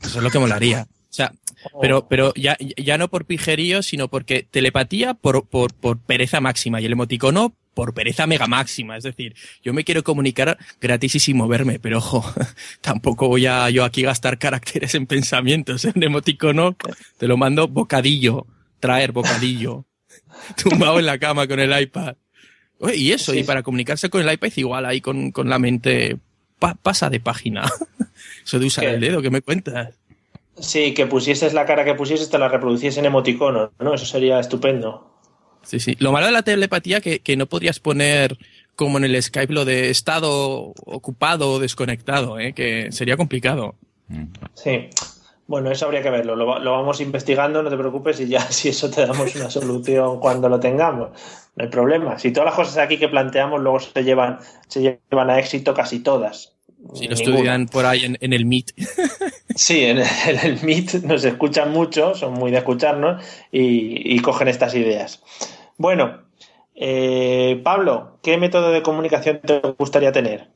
Eso 0.00 0.18
es 0.18 0.24
lo 0.24 0.30
que 0.30 0.38
molaría. 0.38 0.86
O 0.88 1.14
sea, 1.14 1.34
pero, 1.82 2.08
pero 2.08 2.32
ya, 2.34 2.56
ya 2.58 2.96
no 2.96 3.08
por 3.08 3.26
pijerío, 3.26 3.82
sino 3.82 4.08
porque 4.08 4.42
telepatía 4.50 5.12
por, 5.12 5.46
por, 5.46 5.74
por 5.74 5.98
pereza 5.98 6.40
máxima 6.40 6.80
y 6.80 6.86
el 6.86 6.92
emoticono 6.92 7.54
por 7.74 7.92
pereza 7.92 8.26
mega 8.26 8.46
máxima. 8.46 8.96
Es 8.96 9.04
decir, 9.04 9.36
yo 9.62 9.74
me 9.74 9.84
quiero 9.84 10.02
comunicar 10.02 10.56
gratis 10.80 11.16
y 11.16 11.20
sin 11.20 11.36
moverme, 11.36 11.78
pero 11.78 11.98
ojo, 11.98 12.24
tampoco 12.80 13.28
voy 13.28 13.44
a 13.44 13.68
yo 13.68 13.84
aquí 13.84 14.00
gastar 14.00 14.38
caracteres 14.38 14.94
en 14.94 15.06
pensamientos. 15.06 15.84
En 15.94 16.02
emoticono 16.02 16.74
te 17.18 17.28
lo 17.28 17.36
mando 17.36 17.68
bocadillo, 17.68 18.46
traer 18.80 19.12
bocadillo, 19.12 19.84
tumbado 20.62 20.98
en 20.98 21.06
la 21.06 21.18
cama 21.18 21.46
con 21.46 21.60
el 21.60 21.78
iPad. 21.80 22.14
Oye, 22.78 22.96
y 22.96 23.12
eso, 23.12 23.32
Sí, 23.32 23.40
y 23.40 23.44
para 23.44 23.62
comunicarse 23.62 24.10
con 24.10 24.20
el 24.26 24.32
iPad 24.32 24.50
igual 24.56 24.86
ahí 24.86 25.00
con, 25.00 25.30
con 25.30 25.48
la 25.48 25.58
mente 25.58 26.16
pa- 26.58 26.74
pasa 26.74 27.10
de 27.10 27.20
página. 27.20 27.70
Eso 28.44 28.58
de 28.58 28.66
usar 28.66 28.84
¿Qué? 28.84 28.90
el 28.94 29.00
dedo, 29.00 29.22
¿qué 29.22 29.30
me 29.30 29.40
cuentas? 29.42 29.94
Sí, 30.58 30.92
que 30.94 31.06
pusieses 31.06 31.54
la 31.54 31.64
cara 31.64 31.84
que 31.84 31.94
pusieses, 31.94 32.28
te 32.28 32.38
la 32.38 32.48
reproduciese 32.48 32.98
en 33.00 33.06
emoticono, 33.06 33.72
¿no? 33.78 33.94
Eso 33.94 34.04
sería 34.04 34.38
estupendo. 34.40 35.08
Sí, 35.62 35.78
sí. 35.80 35.96
Lo 36.00 36.10
malo 36.12 36.26
de 36.26 36.32
la 36.32 36.42
telepatía 36.42 37.00
que, 37.00 37.20
que 37.20 37.36
no 37.36 37.46
podrías 37.46 37.78
poner 37.78 38.36
como 38.74 38.98
en 38.98 39.04
el 39.04 39.22
Skype 39.22 39.52
lo 39.52 39.64
de 39.64 39.90
estado 39.90 40.72
ocupado 40.84 41.52
o 41.52 41.58
desconectado, 41.60 42.38
¿eh? 42.40 42.52
que 42.52 42.90
sería 42.90 43.16
complicado. 43.16 43.76
Sí. 44.54 44.88
Bueno, 45.46 45.70
eso 45.70 45.84
habría 45.86 46.02
que 46.02 46.10
verlo. 46.10 46.36
Lo, 46.36 46.58
lo 46.58 46.72
vamos 46.72 47.00
investigando, 47.00 47.62
no 47.62 47.70
te 47.70 47.76
preocupes, 47.76 48.20
y 48.20 48.28
ya 48.28 48.40
si 48.50 48.68
eso 48.70 48.90
te 48.90 49.06
damos 49.06 49.34
una 49.34 49.50
solución 49.50 50.20
cuando 50.20 50.48
lo 50.48 50.60
tengamos. 50.60 51.10
No 51.56 51.64
hay 51.64 51.68
problema. 51.70 52.18
Si 52.18 52.32
todas 52.32 52.46
las 52.46 52.54
cosas 52.54 52.78
aquí 52.78 52.98
que 52.98 53.08
planteamos 53.08 53.60
luego 53.60 53.80
se 53.80 54.04
llevan, 54.04 54.38
se 54.68 54.80
llevan 55.10 55.30
a 55.30 55.38
éxito 55.38 55.74
casi 55.74 56.00
todas. 56.00 56.54
Si 56.94 57.06
lo 57.08 57.14
Ninguna. 57.14 57.14
estudian 57.14 57.66
por 57.68 57.86
ahí 57.86 58.04
en, 58.04 58.18
en 58.20 58.32
el 58.32 58.46
Meet. 58.46 58.72
Sí, 59.54 59.84
en 59.84 59.98
el, 59.98 60.06
en 60.28 60.38
el 60.46 60.62
Meet 60.62 61.02
nos 61.04 61.24
escuchan 61.24 61.72
mucho, 61.72 62.14
son 62.14 62.32
muy 62.32 62.50
de 62.50 62.56
escucharnos 62.56 63.22
y, 63.52 64.14
y 64.16 64.18
cogen 64.20 64.48
estas 64.48 64.74
ideas. 64.74 65.22
Bueno, 65.76 66.22
eh, 66.74 67.60
Pablo, 67.62 68.18
¿qué 68.22 68.38
método 68.38 68.72
de 68.72 68.82
comunicación 68.82 69.40
te 69.44 69.60
gustaría 69.78 70.10
tener? 70.10 70.48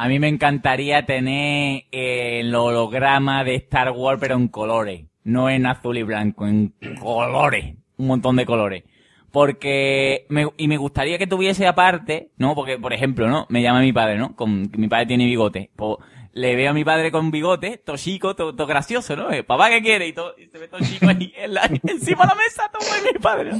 A 0.00 0.06
mí 0.08 0.20
me 0.20 0.28
encantaría 0.28 1.04
tener 1.06 1.82
eh, 1.90 2.38
el 2.40 2.54
holograma 2.54 3.42
de 3.42 3.56
Star 3.56 3.90
Wars, 3.90 4.18
pero 4.20 4.36
en 4.36 4.46
colores. 4.46 5.06
No 5.24 5.50
en 5.50 5.66
azul 5.66 5.98
y 5.98 6.04
blanco, 6.04 6.46
en 6.46 6.72
colores. 7.00 7.74
Un 7.96 8.06
montón 8.06 8.36
de 8.36 8.46
colores. 8.46 8.84
Porque, 9.32 10.24
me, 10.28 10.46
y 10.56 10.68
me 10.68 10.76
gustaría 10.76 11.18
que 11.18 11.26
tuviese 11.26 11.66
aparte, 11.66 12.30
¿no? 12.38 12.54
Porque, 12.54 12.78
por 12.78 12.92
ejemplo, 12.92 13.28
¿no? 13.28 13.46
Me 13.50 13.60
llama 13.60 13.80
mi 13.80 13.92
padre, 13.92 14.16
¿no? 14.18 14.36
Con, 14.36 14.70
mi 14.76 14.86
padre 14.88 15.06
tiene 15.06 15.26
bigote. 15.26 15.70
Pues, 15.74 15.96
le 16.32 16.54
veo 16.54 16.70
a 16.70 16.74
mi 16.74 16.84
padre 16.84 17.10
con 17.10 17.32
bigote, 17.32 17.78
todo 17.78 17.96
chico, 17.96 18.36
todo, 18.36 18.54
todo 18.54 18.66
gracioso, 18.68 19.16
¿no? 19.16 19.32
Eh, 19.32 19.42
Papá, 19.42 19.68
¿qué 19.68 19.82
quiere? 19.82 20.06
Y, 20.06 20.12
todo, 20.12 20.32
y 20.38 20.46
se 20.46 20.58
ve 20.58 20.68
todo 20.68 20.80
chico 20.80 21.08
ahí 21.08 21.32
en 21.36 21.54
la- 21.54 21.64
encima 21.82 22.22
de 22.22 22.28
la 22.28 22.34
mesa, 22.36 22.70
todo 22.72 22.88
mi 23.04 23.18
padre. 23.18 23.50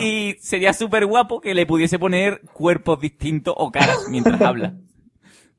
Y 0.00 0.36
sería 0.38 0.72
súper 0.72 1.06
guapo 1.06 1.40
que 1.40 1.54
le 1.54 1.66
pudiese 1.66 1.98
poner 1.98 2.40
cuerpos 2.52 3.00
distintos 3.00 3.54
o 3.58 3.72
caras 3.72 4.06
mientras 4.08 4.40
habla. 4.40 4.74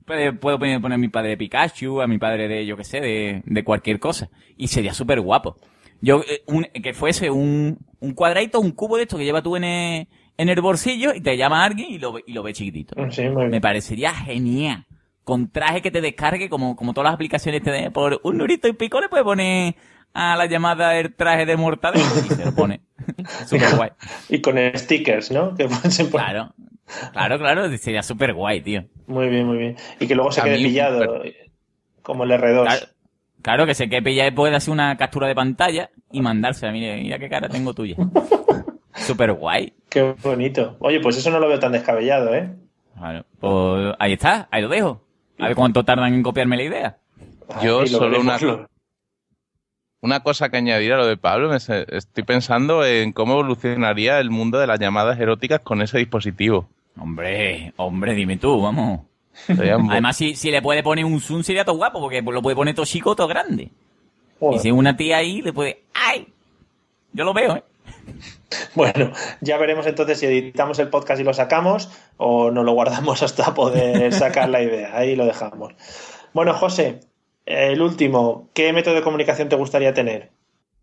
Puedo 0.06 0.60
poner, 0.60 0.84
a 0.84 0.98
mi 0.98 1.08
padre 1.08 1.30
de 1.30 1.38
Pikachu, 1.38 2.02
a 2.02 2.08
mi 2.08 2.18
padre 2.18 2.48
de, 2.48 2.66
yo 2.66 2.76
qué 2.78 2.84
sé, 2.84 3.00
de, 3.02 3.42
de 3.46 3.64
cualquier 3.64 4.00
cosa. 4.00 4.30
Y 4.58 4.68
sería 4.68 4.94
súper 4.94 5.22
guapo. 5.22 5.56
Yo, 6.02 6.22
eh, 6.30 6.44
un- 6.48 6.66
que 6.82 6.94
fuese 6.94 7.30
un, 7.30 7.78
un 8.00 8.14
cuadradito, 8.14 8.60
un 8.60 8.72
cubo 8.72 8.98
de 8.98 9.04
esto 9.04 9.18
que 9.18 9.24
lleva 9.24 9.42
tú 9.42 9.56
en 9.56 9.64
el, 9.64 10.08
en 10.38 10.50
el 10.50 10.60
bolsillo 10.62 11.14
y 11.14 11.22
te 11.22 11.38
llama 11.38 11.64
alguien 11.64 11.92
y 11.92 11.98
lo, 12.00 12.14
ve- 12.14 12.24
y 12.28 12.34
lo 12.34 12.44
ve 12.44 12.54
chiquitito. 12.54 12.96
Sí. 13.12 13.24
Me 13.30 13.62
parecería 13.62 14.14
genial. 14.14 14.86
Con 15.24 15.50
traje 15.50 15.82
que 15.82 15.92
te 15.92 16.02
descargue, 16.02 16.50
como, 16.50 16.76
como 16.76 16.94
todas 16.94 17.06
las 17.06 17.14
aplicaciones 17.16 17.62
te 17.64 17.72
den, 17.72 17.94
por 17.94 18.20
un 18.24 18.38
nurito 18.38 18.68
y 18.68 18.74
pico 18.74 19.00
le 19.00 19.08
puedes 19.08 19.24
poner 19.24 19.76
a 20.14 20.36
la 20.36 20.46
llamada 20.48 21.00
el 21.00 21.16
traje 21.16 21.46
de 21.46 21.56
mortadelo 21.56 22.04
y 22.26 22.34
se 22.34 22.44
lo 22.44 22.54
pone. 22.54 22.82
Súper 23.48 23.76
guay. 23.78 23.90
Y 24.28 24.42
con 24.42 24.58
stickers, 24.76 25.32
¿no? 25.32 25.56
Que 25.56 25.68
Claro. 26.12 26.54
Claro, 27.12 27.38
claro, 27.40 27.78
sería 27.78 28.04
súper 28.04 28.34
guay, 28.34 28.62
tío. 28.62 28.84
Muy 29.08 29.30
bien, 29.30 29.48
muy 29.48 29.58
bien. 29.58 29.76
Y 30.00 30.08
que 30.08 30.16
luego 30.16 30.32
se 30.32 30.42
A 30.42 30.44
quede 30.44 30.58
pillado, 30.58 31.24
como 32.02 32.24
el 32.24 32.32
R2. 32.32 32.64
Claro, 32.64 32.86
claro 33.42 33.66
que 33.66 33.74
se 33.74 33.90
que 33.90 34.02
pilla 34.02 34.28
y 34.28 34.32
puede 34.32 34.56
hacer 34.56 34.74
una 34.74 34.96
captura 34.98 35.28
de 35.28 35.36
pantalla 35.36 35.90
y 36.12 36.22
mandársela. 36.22 36.72
Mire, 36.72 37.02
mira 37.02 37.18
qué 37.20 37.30
cara 37.30 37.50
tengo 37.50 37.74
tuya. 37.74 37.96
Súper 38.96 39.34
guay. 39.34 39.74
Qué 39.90 40.16
bonito. 40.22 40.78
Oye, 40.80 41.00
pues 41.00 41.18
eso 41.18 41.30
no 41.32 41.40
lo 41.40 41.48
veo 41.48 41.60
tan 41.60 41.72
descabellado, 41.72 42.34
¿eh? 42.34 42.50
Claro. 42.98 43.26
Pues 43.40 43.96
ahí 44.00 44.14
está, 44.14 44.48
ahí 44.52 44.62
lo 44.62 44.70
dejo. 44.70 45.02
A 45.40 45.48
ver 45.48 45.56
cuánto 45.56 45.84
tardan 45.84 46.14
en 46.14 46.24
copiarme 46.24 46.58
la 46.58 46.64
idea. 46.64 46.98
Yo 47.62 47.86
solo 47.88 48.20
una, 48.22 48.38
una 50.04 50.22
cosa 50.22 50.50
que 50.50 50.58
añadir 50.58 50.94
a 50.94 50.98
lo 50.98 51.08
de 51.08 51.18
Pablo, 51.18 51.50
me 51.50 51.60
se- 51.60 51.86
estoy 51.90 52.24
pensando 52.24 52.86
en 52.86 53.14
cómo 53.14 53.34
evolucionaría 53.34 54.20
el 54.20 54.30
mundo 54.30 54.60
de 54.60 54.68
las 54.68 54.80
llamadas 54.80 55.20
eróticas 55.20 55.62
con 55.62 55.82
ese 55.82 55.98
dispositivo. 55.98 56.68
Hombre, 57.00 57.74
hombre, 57.78 58.14
dime 58.14 58.38
tú, 58.38 58.62
vamos. 58.62 59.02
Además, 59.48 60.16
si, 60.18 60.36
si 60.36 60.52
le 60.52 60.62
puede 60.62 60.84
poner 60.84 61.06
un 61.06 61.20
zoom 61.20 61.42
sería 61.42 61.66
todo 61.66 61.78
guapo, 61.78 62.00
porque 62.00 62.22
lo 62.22 62.42
puede 62.42 62.56
poner 62.56 62.76
todo 62.76 62.86
chico 62.86 63.16
todo 63.16 63.28
grande. 63.28 63.70
Joder. 64.40 64.58
Y 64.58 64.60
si 64.62 64.72
una 64.72 64.96
tía 64.96 65.18
ahí, 65.18 65.42
le 65.42 65.54
puede... 65.54 65.82
¡Ay! 65.94 66.28
Yo 67.14 67.24
lo 67.24 67.34
veo, 67.34 67.56
¿eh? 67.56 67.64
Bueno, 68.76 69.12
ya 69.42 69.58
veremos 69.58 69.88
entonces 69.88 70.20
si 70.20 70.26
editamos 70.28 70.78
el 70.78 70.90
podcast 70.90 71.20
y 71.20 71.24
lo 71.24 71.34
sacamos 71.34 71.90
o 72.18 72.52
nos 72.52 72.64
lo 72.66 72.74
guardamos 72.74 73.24
hasta 73.24 73.54
poder 73.54 74.14
sacar 74.14 74.50
la 74.50 74.62
idea. 74.62 74.96
Ahí 74.96 75.16
lo 75.16 75.26
dejamos. 75.26 75.74
Bueno, 76.34 76.54
José, 76.54 77.00
el 77.46 77.82
último, 77.82 78.50
¿qué 78.54 78.72
método 78.74 78.96
de 78.96 79.02
comunicación 79.02 79.50
te 79.50 79.56
gustaría 79.56 79.94
tener? 79.94 80.32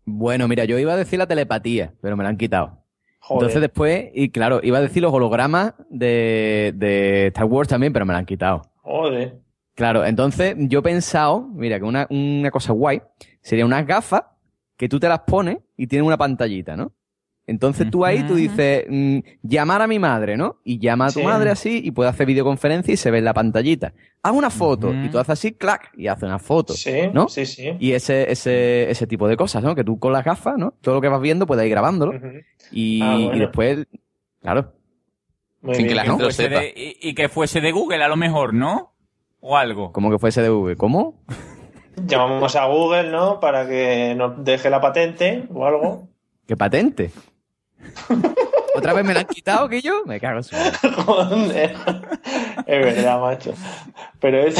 Bueno, 0.05 0.47
mira, 0.47 0.65
yo 0.65 0.77
iba 0.79 0.93
a 0.93 0.97
decir 0.97 1.19
la 1.19 1.27
telepatía, 1.27 1.93
pero 2.01 2.17
me 2.17 2.23
la 2.23 2.29
han 2.29 2.37
quitado. 2.37 2.79
Joder. 3.19 3.41
Entonces 3.41 3.61
después, 3.61 4.09
y 4.13 4.29
claro, 4.29 4.59
iba 4.63 4.79
a 4.79 4.81
decir 4.81 5.01
los 5.01 5.13
hologramas 5.13 5.73
de, 5.89 6.73
de 6.75 7.27
Star 7.27 7.45
Wars 7.45 7.69
también, 7.69 7.93
pero 7.93 8.05
me 8.05 8.13
la 8.13 8.19
han 8.19 8.25
quitado. 8.25 8.63
Joder. 8.81 9.39
Claro, 9.75 10.05
entonces 10.05 10.55
yo 10.57 10.79
he 10.79 10.83
pensado, 10.83 11.47
mira, 11.53 11.79
que 11.79 11.85
una, 11.85 12.07
una 12.09 12.51
cosa 12.51 12.73
guay 12.73 13.01
sería 13.41 13.65
unas 13.65 13.85
gafas 13.85 14.23
que 14.75 14.89
tú 14.89 14.99
te 14.99 15.07
las 15.07 15.19
pones 15.19 15.59
y 15.77 15.87
tienen 15.87 16.05
una 16.05 16.17
pantallita, 16.17 16.75
¿no? 16.75 16.91
Entonces 17.51 17.91
tú 17.91 18.03
ahí 18.05 18.23
tú 18.23 18.33
dices, 18.35 18.85
mm, 18.89 19.19
llamar 19.43 19.81
a 19.83 19.87
mi 19.87 19.99
madre, 19.99 20.37
¿no? 20.37 20.57
Y 20.63 20.79
llama 20.79 21.05
a 21.05 21.11
tu 21.11 21.19
Sí. 21.19 21.25
madre 21.25 21.51
así 21.51 21.81
y 21.83 21.91
puede 21.91 22.09
hacer 22.09 22.25
videoconferencia 22.25 22.93
y 22.93 22.97
se 22.97 23.11
ve 23.11 23.19
en 23.19 23.25
la 23.25 23.33
pantallita. 23.33 23.93
Haz 24.23 24.33
una 24.33 24.49
foto 24.49 24.93
y 24.93 25.09
tú 25.09 25.19
haces 25.19 25.31
así, 25.31 25.51
clac, 25.53 25.91
y 25.95 26.07
hace 26.07 26.25
una 26.25 26.39
foto, 26.39 26.73
Sí, 26.73 26.91
¿no? 27.13 27.27
sí, 27.27 27.45
sí. 27.45 27.75
Y 27.79 27.91
ese, 27.93 28.31
ese, 28.31 28.89
ese 28.89 29.05
tipo 29.07 29.27
de 29.27 29.37
cosas, 29.37 29.61
¿no? 29.63 29.75
Que 29.75 29.83
tú 29.83 29.99
con 29.99 30.13
las 30.13 30.23
gafas, 30.23 30.57
¿no? 30.57 30.73
Todo 30.81 30.95
lo 30.95 31.01
que 31.01 31.07
vas 31.09 31.21
viendo 31.21 31.45
puedes 31.45 31.63
ir 31.65 31.71
grabándolo. 31.71 32.13
Y, 32.71 33.01
Ah, 33.01 33.13
bueno. 33.15 33.35
y 33.35 33.39
después, 33.39 33.87
claro. 34.41 34.73
Muy 35.61 35.75
Sin 35.75 35.87
que 35.87 35.93
la 35.95 36.03
gente 36.05 36.23
lo 36.23 36.31
sepa. 36.31 36.59
de- 36.61 36.73
y, 36.75 37.09
y 37.09 37.13
que 37.13 37.29
fuese 37.29 37.61
de 37.61 37.71
Google 37.71 38.03
a 38.03 38.07
lo 38.07 38.15
mejor, 38.15 38.53
¿no? 38.53 38.93
O 39.41 39.57
algo. 39.57 39.91
Como 39.91 40.09
que 40.11 40.17
fuese 40.19 40.41
de 40.41 40.49
Google. 40.49 40.75
¿Cómo? 40.77 41.23
Llamamos 42.05 42.55
a 42.55 42.65
Google, 42.65 43.11
¿no? 43.11 43.39
Para 43.39 43.67
que 43.67 44.15
nos 44.15 44.43
deje 44.43 44.69
la 44.69 44.79
patente 44.81 45.43
o 45.53 45.65
algo. 45.65 46.07
¿Qué 46.47 46.55
patente? 46.57 47.11
¿Otra 48.75 48.93
vez 48.93 49.03
me 49.05 49.13
la 49.13 49.21
han 49.21 49.25
quitado, 49.27 49.67
que 49.69 49.81
yo? 49.81 50.03
Me 50.05 50.19
cago 50.19 50.37
en 50.37 50.43
su. 50.43 50.55
Joder. 51.05 51.75
Es 52.65 52.85
verdad, 52.85 53.19
macho. 53.19 53.53
Pero 54.19 54.39
es... 54.43 54.55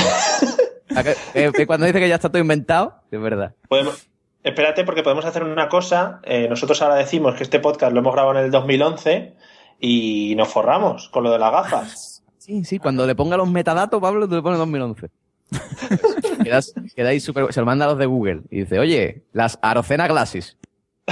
¿A 0.95 1.03
que- 1.03 1.15
eh, 1.33 1.65
cuando 1.65 1.85
dice 1.85 1.99
que 1.99 2.09
ya 2.09 2.15
está 2.15 2.29
todo 2.29 2.41
inventado, 2.41 2.95
es 3.11 3.21
verdad. 3.21 3.53
Podemos- 3.69 4.07
Espérate, 4.43 4.83
porque 4.83 5.03
podemos 5.03 5.23
hacer 5.25 5.43
una 5.43 5.69
cosa. 5.69 6.19
Eh, 6.23 6.47
nosotros 6.49 6.81
ahora 6.81 6.95
decimos 6.95 7.35
que 7.35 7.43
este 7.43 7.59
podcast 7.59 7.93
lo 7.93 7.99
hemos 7.99 8.13
grabado 8.13 8.37
en 8.39 8.45
el 8.45 8.51
2011 8.51 9.33
y 9.79 10.33
nos 10.35 10.47
forramos 10.49 11.09
con 11.09 11.23
lo 11.23 11.31
de 11.31 11.39
las 11.39 11.51
gafas. 11.51 12.07
Sí, 12.41 12.65
sí, 12.65 12.79
cuando 12.79 13.05
le 13.05 13.13
ponga 13.13 13.37
los 13.37 13.47
metadatos, 13.51 14.01
Pablo, 14.01 14.27
tú 14.27 14.33
le 14.33 14.41
pones 14.41 14.57
2011. 14.57 15.09
Quedas, 16.43 16.73
quedáis 16.95 17.23
súper... 17.23 17.53
Se 17.53 17.59
lo 17.59 17.67
manda 17.67 17.85
a 17.85 17.89
los 17.89 17.99
de 17.99 18.07
Google 18.07 18.41
y 18.49 18.61
dice, 18.61 18.79
oye, 18.79 19.21
las 19.31 19.59
Arocena 19.61 20.07
Glasses. 20.07 20.57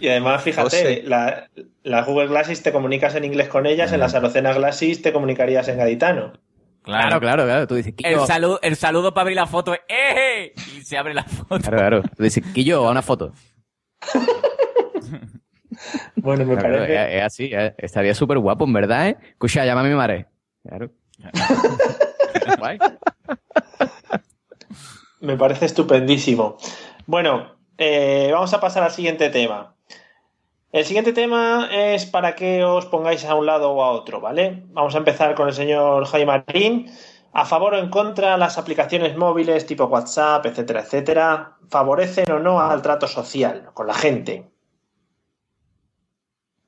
Y 0.00 0.08
además, 0.08 0.42
fíjate, 0.42 1.02
las 1.04 2.06
Google 2.06 2.28
Glasses 2.28 2.62
te 2.62 2.72
comunicas 2.72 3.14
en 3.14 3.24
inglés 3.24 3.48
con 3.48 3.66
ellas, 3.66 3.92
en 3.92 4.00
las 4.00 4.14
Arocena 4.14 4.52
Glasses 4.52 5.02
te 5.02 5.12
comunicarías 5.12 5.68
en 5.68 5.78
gaditano. 5.78 6.32
Claro, 6.82 7.18
claro, 7.20 7.44
claro. 7.44 7.66
Tú 7.66 7.76
dices, 7.76 7.94
El 7.98 8.20
saludo, 8.20 8.58
el 8.62 8.76
saludo 8.76 9.14
para 9.14 9.22
abrir 9.22 9.36
la 9.36 9.46
foto 9.46 9.72
es 9.72 9.80
¡eh! 9.88 10.52
Y 10.76 10.82
se 10.82 10.98
abre 10.98 11.14
la 11.14 11.24
foto. 11.24 11.58
Claro, 11.58 11.76
claro. 11.78 12.02
Tú 12.16 12.22
dices, 12.22 12.44
Quillo, 12.52 12.86
a 12.86 12.90
una 12.90 13.02
foto. 13.02 13.32
Bueno, 16.16 16.44
me 16.46 16.56
Claro, 16.56 16.78
parece. 16.78 16.94
es, 16.94 17.14
es 17.16 17.22
así, 17.24 17.50
eh. 17.52 17.74
estaría 17.78 18.14
súper 18.14 18.38
guapo, 18.38 18.64
en 18.64 18.72
verdad, 18.72 19.08
¿eh? 19.08 19.16
Escucha, 19.30 19.64
llama 19.64 19.80
a 19.80 19.84
mi 19.84 19.94
madre. 19.94 20.26
Claro. 20.66 20.90
Guay. 22.58 22.78
Me 25.20 25.36
parece 25.36 25.66
estupendísimo. 25.66 26.56
Bueno, 27.06 27.56
eh, 27.76 28.30
vamos 28.32 28.54
a 28.54 28.60
pasar 28.60 28.82
al 28.84 28.92
siguiente 28.92 29.30
tema. 29.30 29.73
El 30.74 30.84
siguiente 30.84 31.12
tema 31.12 31.68
es 31.70 32.04
para 32.04 32.34
que 32.34 32.64
os 32.64 32.84
pongáis 32.86 33.24
a 33.24 33.36
un 33.36 33.46
lado 33.46 33.70
o 33.70 33.84
a 33.84 33.92
otro, 33.92 34.20
¿vale? 34.20 34.64
Vamos 34.72 34.92
a 34.96 34.98
empezar 34.98 35.36
con 35.36 35.46
el 35.46 35.54
señor 35.54 36.04
Jaime 36.04 36.42
Marín. 36.48 36.90
¿A 37.32 37.44
favor 37.44 37.74
o 37.74 37.78
en 37.78 37.90
contra 37.90 38.36
las 38.36 38.58
aplicaciones 38.58 39.16
móviles 39.16 39.66
tipo 39.66 39.84
WhatsApp, 39.84 40.46
etcétera, 40.46 40.80
etcétera, 40.80 41.56
favorecen 41.70 42.28
o 42.28 42.40
no 42.40 42.60
al 42.60 42.82
trato 42.82 43.06
social 43.06 43.70
con 43.72 43.86
la 43.86 43.94
gente? 43.94 44.50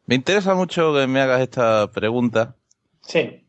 Me 0.04 0.14
interesa 0.14 0.54
mucho 0.54 0.94
que 0.94 1.08
me 1.08 1.20
hagas 1.20 1.40
esta 1.40 1.90
pregunta, 1.90 2.54
Sí. 3.00 3.44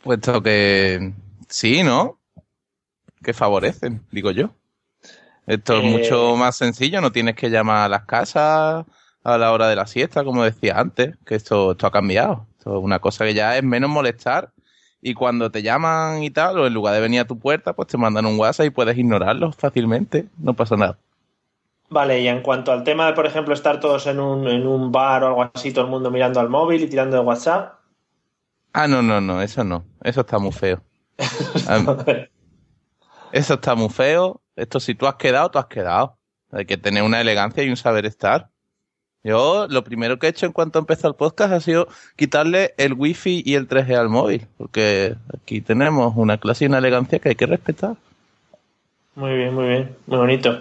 puesto 0.00 0.40
que 0.40 1.12
sí, 1.48 1.82
¿no? 1.82 2.20
Que 3.20 3.34
favorecen, 3.34 4.06
digo 4.12 4.30
yo. 4.30 4.50
Esto 5.44 5.74
Eh, 5.74 5.78
es 5.78 5.92
mucho 5.92 6.36
más 6.36 6.54
sencillo, 6.56 7.00
no 7.00 7.10
tienes 7.10 7.34
que 7.34 7.50
llamar 7.50 7.86
a 7.86 7.88
las 7.88 8.04
casas 8.04 8.86
a 9.24 9.38
la 9.38 9.52
hora 9.52 9.68
de 9.68 9.76
la 9.76 9.86
siesta, 9.86 10.24
como 10.24 10.44
decía 10.44 10.78
antes, 10.78 11.16
que 11.26 11.34
esto, 11.34 11.72
esto 11.72 11.86
ha 11.86 11.90
cambiado. 11.90 12.46
Esto 12.58 12.78
es 12.78 12.84
una 12.84 12.98
cosa 12.98 13.24
que 13.24 13.34
ya 13.34 13.56
es 13.56 13.62
menos 13.62 13.90
molestar 13.90 14.52
y 15.00 15.14
cuando 15.14 15.50
te 15.50 15.62
llaman 15.62 16.22
y 16.22 16.30
tal, 16.30 16.58
o 16.58 16.66
en 16.66 16.74
lugar 16.74 16.94
de 16.94 17.00
venir 17.00 17.20
a 17.20 17.26
tu 17.26 17.38
puerta, 17.38 17.72
pues 17.72 17.88
te 17.88 17.98
mandan 17.98 18.26
un 18.26 18.38
WhatsApp 18.38 18.66
y 18.66 18.70
puedes 18.70 18.98
ignorarlos 18.98 19.54
fácilmente, 19.56 20.26
no 20.38 20.54
pasa 20.54 20.76
nada. 20.76 20.98
Vale, 21.90 22.20
y 22.20 22.28
en 22.28 22.42
cuanto 22.42 22.72
al 22.72 22.84
tema 22.84 23.06
de, 23.06 23.12
por 23.14 23.24
ejemplo, 23.24 23.54
estar 23.54 23.80
todos 23.80 24.06
en 24.06 24.20
un, 24.20 24.46
en 24.46 24.66
un 24.66 24.92
bar 24.92 25.24
o 25.24 25.28
algo 25.28 25.50
así, 25.54 25.72
todo 25.72 25.84
el 25.84 25.90
mundo 25.90 26.10
mirando 26.10 26.40
al 26.40 26.48
móvil 26.48 26.82
y 26.82 26.88
tirando 26.88 27.16
de 27.16 27.22
WhatsApp, 27.22 27.78
Ah, 28.72 28.86
no, 28.86 29.02
no, 29.02 29.20
no, 29.20 29.42
eso 29.42 29.64
no. 29.64 29.84
Eso 30.02 30.20
está 30.20 30.38
muy 30.38 30.52
feo. 30.52 30.80
Eso 33.32 33.54
está 33.54 33.74
muy 33.74 33.88
feo. 33.88 34.40
Esto 34.56 34.80
si 34.80 34.94
tú 34.94 35.06
has 35.06 35.16
quedado, 35.16 35.50
tú 35.50 35.58
has 35.58 35.66
quedado. 35.66 36.16
Hay 36.52 36.64
que 36.64 36.76
tener 36.76 37.02
una 37.02 37.20
elegancia 37.20 37.62
y 37.62 37.70
un 37.70 37.76
saber 37.76 38.06
estar. 38.06 38.50
Yo 39.24 39.66
lo 39.68 39.84
primero 39.84 40.18
que 40.18 40.26
he 40.26 40.30
hecho 40.30 40.46
en 40.46 40.52
cuanto 40.52 40.78
empezó 40.78 41.08
el 41.08 41.14
podcast 41.14 41.52
ha 41.52 41.60
sido 41.60 41.88
quitarle 42.16 42.74
el 42.76 42.92
wifi 42.92 43.42
y 43.44 43.54
el 43.54 43.68
3G 43.68 43.96
al 43.96 44.08
móvil, 44.08 44.46
porque 44.56 45.16
aquí 45.36 45.60
tenemos 45.60 46.14
una 46.16 46.38
clase 46.38 46.64
y 46.64 46.68
una 46.68 46.78
elegancia 46.78 47.18
que 47.18 47.30
hay 47.30 47.34
que 47.34 47.46
respetar. 47.46 47.96
Muy 49.16 49.34
bien, 49.34 49.54
muy 49.54 49.66
bien, 49.66 49.96
muy 50.06 50.18
bonito. 50.18 50.60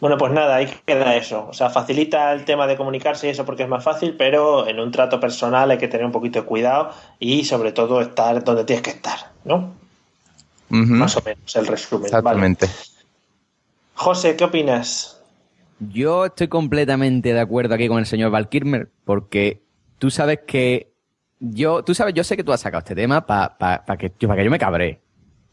Bueno, 0.00 0.18
pues 0.18 0.30
nada, 0.32 0.56
ahí 0.56 0.72
queda 0.84 1.16
eso. 1.16 1.46
O 1.48 1.52
sea, 1.52 1.70
facilita 1.70 2.32
el 2.32 2.44
tema 2.44 2.66
de 2.66 2.76
comunicarse 2.76 3.26
y 3.26 3.30
eso 3.30 3.44
porque 3.44 3.64
es 3.64 3.68
más 3.68 3.82
fácil, 3.82 4.14
pero 4.16 4.68
en 4.68 4.78
un 4.78 4.92
trato 4.92 5.18
personal 5.18 5.70
hay 5.70 5.78
que 5.78 5.88
tener 5.88 6.06
un 6.06 6.12
poquito 6.12 6.40
de 6.40 6.46
cuidado 6.46 6.92
y 7.18 7.44
sobre 7.44 7.72
todo 7.72 8.00
estar 8.00 8.44
donde 8.44 8.64
tienes 8.64 8.82
que 8.82 8.90
estar, 8.90 9.32
¿no? 9.44 9.74
Más 10.68 11.16
o 11.16 11.22
menos 11.24 11.56
el 11.56 11.66
resumen. 11.66 12.10
Vale. 12.10 12.18
Exactamente. 12.18 12.68
José, 13.94 14.36
¿qué 14.36 14.44
opinas? 14.44 15.15
Yo 15.78 16.26
estoy 16.26 16.48
completamente 16.48 17.32
de 17.34 17.40
acuerdo 17.40 17.74
aquí 17.74 17.88
con 17.88 17.98
el 17.98 18.06
señor 18.06 18.30
Valkirmer, 18.30 18.90
porque 19.04 19.62
tú 19.98 20.10
sabes 20.10 20.40
que 20.46 20.92
yo, 21.38 21.82
tú 21.84 21.94
sabes, 21.94 22.14
yo 22.14 22.24
sé 22.24 22.36
que 22.36 22.44
tú 22.44 22.52
has 22.52 22.60
sacado 22.60 22.78
este 22.78 22.94
tema 22.94 23.26
para 23.26 23.80
que, 23.98 24.12
yo- 24.18 24.28
pa' 24.28 24.36
que 24.36 24.44
yo 24.44 24.50
me 24.50 24.58
cabré. 24.58 25.00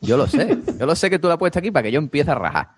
Yo 0.01 0.17
lo 0.17 0.27
sé. 0.27 0.57
Yo 0.79 0.85
lo 0.85 0.95
sé 0.95 1.09
que 1.09 1.17
tú 1.19 1.27
lo 1.27 1.33
has 1.33 1.39
puesto 1.39 1.59
aquí 1.59 1.71
para 1.71 1.83
que 1.83 1.91
yo 1.91 1.97
empiece 1.99 2.29
a 2.31 2.35
rajar. 2.35 2.71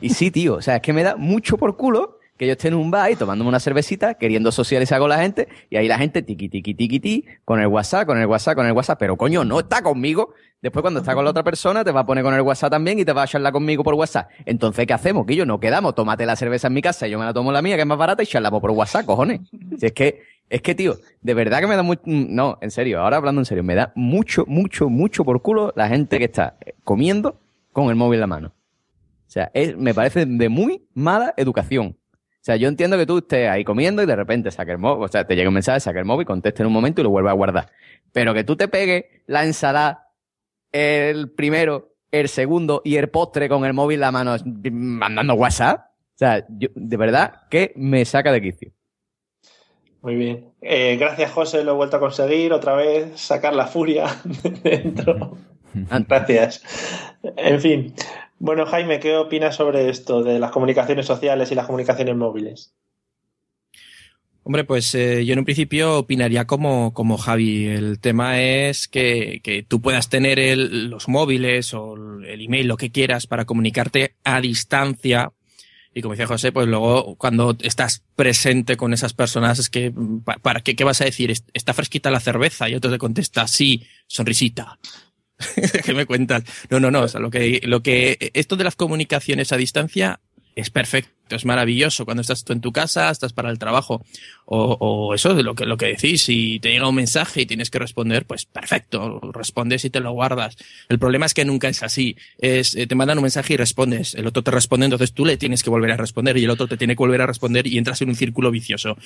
Y 0.00 0.08
sí, 0.10 0.30
tío, 0.30 0.54
o 0.56 0.62
sea, 0.62 0.76
es 0.76 0.82
que 0.82 0.92
me 0.94 1.02
da 1.02 1.14
mucho 1.16 1.56
por 1.58 1.76
culo 1.76 2.18
que 2.36 2.46
yo 2.46 2.52
esté 2.52 2.68
en 2.68 2.74
un 2.74 2.90
bar 2.90 3.10
y 3.12 3.16
tomándome 3.16 3.48
una 3.48 3.60
cervecita, 3.60 4.14
queriendo 4.14 4.50
socializar 4.50 4.98
con 4.98 5.08
la 5.08 5.18
gente, 5.18 5.48
y 5.70 5.76
ahí 5.76 5.86
la 5.86 5.98
gente 5.98 6.22
tiqui, 6.22 6.48
tiqui, 6.48 6.74
tiqui, 6.74 7.00
ti, 7.00 7.24
con 7.44 7.60
el 7.60 7.68
WhatsApp, 7.68 8.06
con 8.06 8.18
el 8.18 8.26
WhatsApp, 8.26 8.56
con 8.56 8.66
el 8.66 8.72
WhatsApp, 8.72 8.98
pero 8.98 9.16
coño, 9.16 9.44
no 9.44 9.60
está 9.60 9.82
conmigo. 9.82 10.34
Después 10.60 10.80
cuando 10.80 11.00
está 11.00 11.14
con 11.14 11.24
la 11.24 11.30
otra 11.30 11.44
persona, 11.44 11.84
te 11.84 11.92
va 11.92 12.00
a 12.00 12.06
poner 12.06 12.24
con 12.24 12.34
el 12.34 12.40
WhatsApp 12.40 12.70
también 12.70 12.98
y 12.98 13.04
te 13.04 13.12
va 13.12 13.22
a 13.22 13.26
charlar 13.26 13.52
conmigo 13.52 13.84
por 13.84 13.94
WhatsApp. 13.94 14.30
Entonces, 14.46 14.86
¿qué 14.86 14.94
hacemos? 14.94 15.26
Que 15.26 15.36
yo 15.36 15.46
no 15.46 15.60
quedamos, 15.60 15.94
tómate 15.94 16.26
la 16.26 16.36
cerveza 16.36 16.68
en 16.68 16.74
mi 16.74 16.82
casa, 16.82 17.06
yo 17.06 17.18
me 17.18 17.24
la 17.24 17.32
tomo 17.32 17.52
la 17.52 17.62
mía, 17.62 17.76
que 17.76 17.82
es 17.82 17.86
más 17.86 17.98
barata, 17.98 18.22
y 18.22 18.26
charlamos 18.26 18.60
por 18.60 18.70
WhatsApp, 18.70 19.04
cojones. 19.04 19.40
Si 19.78 19.86
es 19.86 19.92
que, 19.92 20.22
es 20.48 20.62
que, 20.62 20.74
tío, 20.74 20.96
de 21.20 21.34
verdad 21.34 21.60
que 21.60 21.66
me 21.66 21.76
da 21.76 21.82
mucho, 21.82 22.02
no, 22.04 22.58
en 22.60 22.70
serio, 22.70 23.00
ahora 23.00 23.18
hablando 23.18 23.40
en 23.42 23.44
serio, 23.44 23.62
me 23.62 23.74
da 23.74 23.92
mucho, 23.94 24.44
mucho, 24.46 24.88
mucho 24.88 25.24
por 25.24 25.40
culo 25.42 25.72
la 25.76 25.88
gente 25.88 26.18
que 26.18 26.24
está 26.24 26.56
comiendo 26.82 27.38
con 27.72 27.90
el 27.90 27.94
móvil 27.94 28.16
en 28.16 28.20
la 28.20 28.26
mano. 28.26 28.48
O 29.26 29.30
sea, 29.34 29.50
me 29.76 29.94
parece 29.94 30.26
de 30.26 30.48
muy 30.48 30.86
mala 30.94 31.34
educación. 31.36 31.96
O 32.44 32.46
sea, 32.46 32.56
yo 32.56 32.68
entiendo 32.68 32.98
que 32.98 33.06
tú 33.06 33.16
estés 33.16 33.48
ahí 33.48 33.64
comiendo 33.64 34.02
y 34.02 34.06
de 34.06 34.14
repente 34.14 34.50
saques 34.50 34.72
el 34.72 34.78
móvil, 34.78 35.04
o 35.04 35.08
sea, 35.08 35.26
te 35.26 35.34
llega 35.34 35.48
un 35.48 35.54
mensaje, 35.54 35.80
saques 35.80 36.00
el 36.00 36.04
móvil, 36.04 36.26
conteste 36.26 36.62
en 36.62 36.66
un 36.66 36.74
momento 36.74 37.00
y 37.00 37.04
lo 37.04 37.08
vuelves 37.08 37.30
a 37.30 37.34
guardar. 37.34 37.70
Pero 38.12 38.34
que 38.34 38.44
tú 38.44 38.54
te 38.54 38.68
pegues 38.68 39.06
la 39.26 39.46
ensalada, 39.46 40.10
el 40.70 41.30
primero, 41.30 41.94
el 42.10 42.28
segundo 42.28 42.82
y 42.84 42.96
el 42.96 43.08
postre 43.08 43.48
con 43.48 43.64
el 43.64 43.72
móvil 43.72 43.94
en 43.94 44.00
la 44.02 44.12
mano 44.12 44.36
mandando 44.70 45.32
WhatsApp. 45.32 45.86
O 45.88 46.18
sea, 46.18 46.44
yo, 46.50 46.68
de 46.74 46.96
verdad 46.98 47.48
que 47.48 47.72
me 47.76 48.04
saca 48.04 48.30
de 48.30 48.42
quicio. 48.42 48.72
Muy 50.02 50.16
bien. 50.16 50.50
Eh, 50.60 50.98
gracias, 51.00 51.32
José, 51.32 51.64
lo 51.64 51.72
he 51.72 51.76
vuelto 51.76 51.96
a 51.96 52.00
conseguir 52.00 52.52
otra 52.52 52.74
vez, 52.74 53.18
sacar 53.18 53.54
la 53.54 53.68
furia 53.68 54.04
de 54.24 54.50
dentro. 54.50 55.38
Gracias. 56.06 56.62
En 57.22 57.58
fin. 57.58 57.94
Bueno, 58.38 58.66
Jaime, 58.66 59.00
¿qué 59.00 59.16
opinas 59.16 59.56
sobre 59.56 59.88
esto 59.88 60.22
de 60.22 60.38
las 60.38 60.50
comunicaciones 60.52 61.06
sociales 61.06 61.50
y 61.50 61.54
las 61.54 61.66
comunicaciones 61.66 62.16
móviles? 62.16 62.74
Hombre, 64.46 64.64
pues 64.64 64.94
eh, 64.94 65.24
yo 65.24 65.32
en 65.32 65.38
un 65.38 65.44
principio 65.46 65.96
opinaría 65.98 66.46
como, 66.46 66.92
como 66.92 67.16
Javi. 67.16 67.66
El 67.66 67.98
tema 67.98 68.40
es 68.42 68.88
que, 68.88 69.40
que 69.42 69.62
tú 69.62 69.80
puedas 69.80 70.10
tener 70.10 70.38
el- 70.38 70.90
los 70.90 71.08
móviles 71.08 71.72
o 71.72 71.94
el 71.96 72.42
email, 72.42 72.66
lo 72.68 72.76
que 72.76 72.90
quieras, 72.90 73.26
para 73.26 73.46
comunicarte 73.46 74.16
a 74.22 74.40
distancia. 74.42 75.32
Y 75.94 76.02
como 76.02 76.12
dice 76.14 76.26
José, 76.26 76.52
pues 76.52 76.66
luego 76.66 77.16
cuando 77.16 77.56
estás 77.60 78.02
presente 78.16 78.76
con 78.76 78.92
esas 78.92 79.14
personas, 79.14 79.58
es 79.60 79.70
que, 79.70 79.92
pa- 80.24 80.36
¿para 80.42 80.60
qué, 80.60 80.76
qué 80.76 80.84
vas 80.84 81.00
a 81.00 81.04
decir? 81.06 81.30
"Est- 81.30 81.48
¿Está 81.54 81.72
fresquita 81.72 82.10
la 82.10 82.20
cerveza? 82.20 82.68
Y 82.68 82.74
otro 82.74 82.90
te 82.90 82.98
contesta, 82.98 83.46
sí, 83.48 83.82
sonrisita. 84.08 84.78
¿Qué 85.84 85.94
me 85.94 86.06
cuentas? 86.06 86.44
No, 86.70 86.80
no, 86.80 86.90
no. 86.90 87.02
O 87.02 87.08
sea, 87.08 87.20
lo 87.20 87.30
que, 87.30 87.60
lo 87.64 87.82
que, 87.82 88.30
esto 88.34 88.56
de 88.56 88.64
las 88.64 88.76
comunicaciones 88.76 89.52
a 89.52 89.56
distancia 89.56 90.20
es 90.54 90.70
perfecto, 90.70 91.10
es 91.30 91.44
maravilloso. 91.44 92.04
Cuando 92.04 92.20
estás 92.20 92.44
tú 92.44 92.52
en 92.52 92.60
tu 92.60 92.72
casa, 92.72 93.10
estás 93.10 93.32
para 93.32 93.50
el 93.50 93.58
trabajo. 93.58 94.04
O, 94.46 95.14
eso 95.14 95.34
de 95.34 95.42
lo 95.42 95.54
que, 95.54 95.64
lo 95.64 95.76
que 95.76 95.86
decís. 95.86 96.22
Si 96.22 96.60
te 96.60 96.70
llega 96.70 96.88
un 96.88 96.94
mensaje 96.94 97.42
y 97.42 97.46
tienes 97.46 97.70
que 97.70 97.78
responder, 97.78 98.26
pues 98.26 98.44
perfecto. 98.44 99.20
Respondes 99.32 99.84
y 99.84 99.90
te 99.90 100.00
lo 100.00 100.12
guardas. 100.12 100.56
El 100.88 100.98
problema 100.98 101.26
es 101.26 101.34
que 101.34 101.44
nunca 101.44 101.68
es 101.68 101.82
así. 101.82 102.16
Es, 102.38 102.74
eh, 102.74 102.86
te 102.86 102.94
mandan 102.94 103.18
un 103.18 103.22
mensaje 103.22 103.54
y 103.54 103.56
respondes. 103.56 104.14
El 104.14 104.26
otro 104.26 104.42
te 104.42 104.50
responde, 104.50 104.86
entonces 104.86 105.12
tú 105.12 105.24
le 105.24 105.36
tienes 105.36 105.62
que 105.62 105.70
volver 105.70 105.92
a 105.92 105.96
responder 105.96 106.36
y 106.36 106.44
el 106.44 106.50
otro 106.50 106.66
te 106.66 106.76
tiene 106.76 106.94
que 106.94 107.02
volver 107.02 107.22
a 107.22 107.26
responder 107.26 107.66
y 107.66 107.78
entras 107.78 108.02
en 108.02 108.10
un 108.10 108.16
círculo 108.16 108.50
vicioso. 108.50 108.96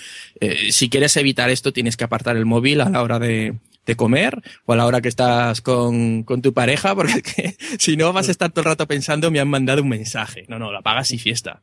Eh, 0.41 0.73
si 0.73 0.89
quieres 0.89 1.16
evitar 1.16 1.51
esto, 1.51 1.73
tienes 1.73 1.97
que 1.97 2.05
apartar 2.05 2.37
el 2.37 2.47
móvil 2.47 2.81
a 2.81 2.91
la 2.91 3.03
hora 3.03 3.19
de, 3.19 3.55
de 3.89 3.97
comer 3.97 4.43
o 4.66 4.75
a 4.75 4.77
la 4.77 4.87
hora 4.87 5.01
que 5.01 5.09
estás 5.09 5.62
con, 5.62 6.23
con 6.23 6.43
tu 6.43 6.53
pareja, 6.53 6.95
porque 6.95 7.57
si 7.79 7.97
no 7.97 8.12
vas 8.12 8.29
a 8.29 8.31
estar 8.31 8.51
todo 8.51 8.61
el 8.61 8.66
rato 8.66 8.87
pensando, 8.87 9.31
me 9.31 9.41
han 9.41 9.49
mandado 9.49 9.83
un 9.83 9.89
mensaje. 9.89 10.45
No, 10.49 10.59
no, 10.59 10.71
lo 10.71 10.79
apagas 10.79 11.11
y 11.12 11.19
fiesta. 11.19 11.62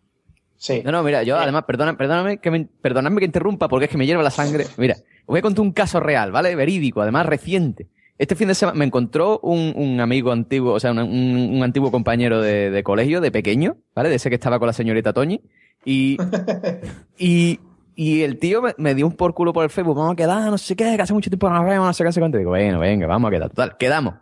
Sí. 0.57 0.81
No, 0.85 0.91
no, 0.91 1.03
mira, 1.03 1.23
yo 1.23 1.37
además, 1.37 1.63
perdona, 1.65 1.97
perdóname 1.97 2.37
que 2.37 2.49
me, 2.51 2.65
perdonadme 2.65 3.19
que 3.19 3.25
interrumpa 3.25 3.67
porque 3.67 3.85
es 3.85 3.91
que 3.91 3.97
me 3.97 4.05
hierve 4.05 4.23
la 4.23 4.31
sangre. 4.31 4.65
Mira, 4.77 4.95
os 4.95 5.27
voy 5.27 5.39
a 5.39 5.41
contar 5.41 5.61
un 5.61 5.71
caso 5.73 5.99
real, 5.99 6.31
¿vale? 6.31 6.55
Verídico, 6.55 7.01
además 7.01 7.25
reciente. 7.25 7.87
Este 8.17 8.35
fin 8.35 8.47
de 8.47 8.55
semana 8.55 8.77
me 8.77 8.85
encontró 8.85 9.39
un, 9.43 9.73
un 9.75 9.99
amigo 9.99 10.31
antiguo, 10.31 10.73
o 10.73 10.79
sea, 10.79 10.91
un, 10.91 10.99
un- 10.99 11.55
un 11.57 11.63
antiguo 11.63 11.91
compañero 11.91 12.41
de, 12.41 12.71
de 12.71 12.83
colegio, 12.83 13.19
de 13.19 13.29
pequeño, 13.31 13.75
¿vale? 13.93 14.09
De 14.09 14.15
ese 14.15 14.29
que 14.29 14.35
estaba 14.35 14.57
con 14.57 14.67
la 14.67 14.73
señorita 14.73 15.11
Toñi. 15.11 15.41
Y, 15.83 16.17
y, 17.17 17.59
y 17.95 18.21
el 18.23 18.39
tío 18.39 18.61
me, 18.61 18.73
me 18.77 18.95
dio 18.95 19.05
un 19.07 19.13
por 19.13 19.33
culo 19.33 19.53
por 19.53 19.63
el 19.65 19.69
Facebook, 19.69 19.95
vamos 19.97 20.13
a 20.13 20.15
quedar, 20.15 20.49
no 20.49 20.57
sé 20.57 20.75
qué, 20.75 20.95
que 20.95 21.01
hace 21.01 21.13
mucho 21.13 21.29
tiempo 21.29 21.49
no 21.49 21.57
nos 21.57 21.65
vemos, 21.69 21.85
no 21.87 21.93
sé 21.93 22.03
qué, 22.03 22.07
no 22.07 22.11
sé 22.13 22.19
cuánto. 22.21 22.37
Digo, 22.37 22.51
bueno, 22.51 22.79
venga, 22.79 23.05
vamos 23.07 23.27
a 23.27 23.31
quedar. 23.31 23.49
Total, 23.49 23.75
quedamos. 23.77 24.15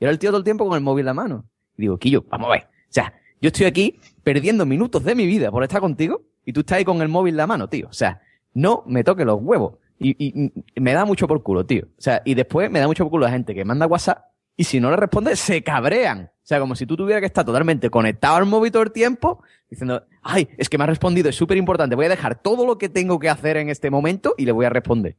Y 0.00 0.04
ahora 0.04 0.12
el 0.12 0.18
tío 0.18 0.30
todo 0.30 0.38
el 0.38 0.44
tiempo 0.44 0.66
con 0.66 0.76
el 0.76 0.82
móvil 0.82 1.02
en 1.02 1.06
la 1.06 1.14
mano. 1.14 1.44
Y 1.76 1.82
digo, 1.82 1.98
Quillo, 1.98 2.24
vamos 2.28 2.48
a 2.48 2.52
ver. 2.52 2.62
O 2.62 2.92
sea, 2.94 3.12
yo 3.44 3.48
estoy 3.48 3.66
aquí 3.66 4.00
perdiendo 4.22 4.64
minutos 4.64 5.04
de 5.04 5.14
mi 5.14 5.26
vida 5.26 5.50
por 5.50 5.62
estar 5.62 5.78
contigo 5.82 6.22
y 6.46 6.54
tú 6.54 6.60
estás 6.60 6.78
ahí 6.78 6.84
con 6.86 7.02
el 7.02 7.10
móvil 7.10 7.34
en 7.34 7.36
la 7.36 7.46
mano, 7.46 7.68
tío. 7.68 7.88
O 7.90 7.92
sea, 7.92 8.22
no 8.54 8.82
me 8.86 9.04
toques 9.04 9.26
los 9.26 9.38
huevos. 9.42 9.74
Y, 9.98 10.16
y- 10.18 10.80
me 10.80 10.94
da 10.94 11.04
mucho 11.04 11.28
por 11.28 11.42
culo, 11.42 11.66
tío. 11.66 11.84
O 11.84 12.00
sea, 12.00 12.22
y 12.24 12.32
después 12.34 12.70
me 12.70 12.78
da 12.80 12.86
mucho 12.86 13.04
por 13.04 13.10
culo 13.10 13.26
la 13.26 13.32
gente 13.32 13.54
que 13.54 13.62
manda 13.66 13.86
WhatsApp 13.86 14.24
y 14.56 14.64
si 14.64 14.80
no 14.80 14.88
le 14.90 14.96
responde, 14.96 15.36
se 15.36 15.62
cabrean. 15.62 16.30
O 16.42 16.46
sea, 16.46 16.58
como 16.58 16.74
si 16.74 16.86
tú 16.86 16.96
tuvieras 16.96 17.20
que 17.20 17.26
estar 17.26 17.44
totalmente 17.44 17.90
conectado 17.90 18.36
al 18.36 18.46
móvil 18.46 18.72
todo 18.72 18.82
el 18.82 18.92
tiempo, 18.92 19.42
diciendo, 19.68 20.04
ay, 20.22 20.48
es 20.56 20.70
que 20.70 20.78
me 20.78 20.84
ha 20.84 20.86
respondido, 20.86 21.28
es 21.28 21.36
súper 21.36 21.58
importante, 21.58 21.96
voy 21.96 22.06
a 22.06 22.10
dejar 22.10 22.40
todo 22.40 22.64
lo 22.64 22.78
que 22.78 22.88
tengo 22.88 23.18
que 23.18 23.28
hacer 23.28 23.58
en 23.58 23.68
este 23.68 23.90
momento 23.90 24.34
y 24.38 24.46
le 24.46 24.52
voy 24.52 24.64
a 24.64 24.70
responder. 24.70 25.16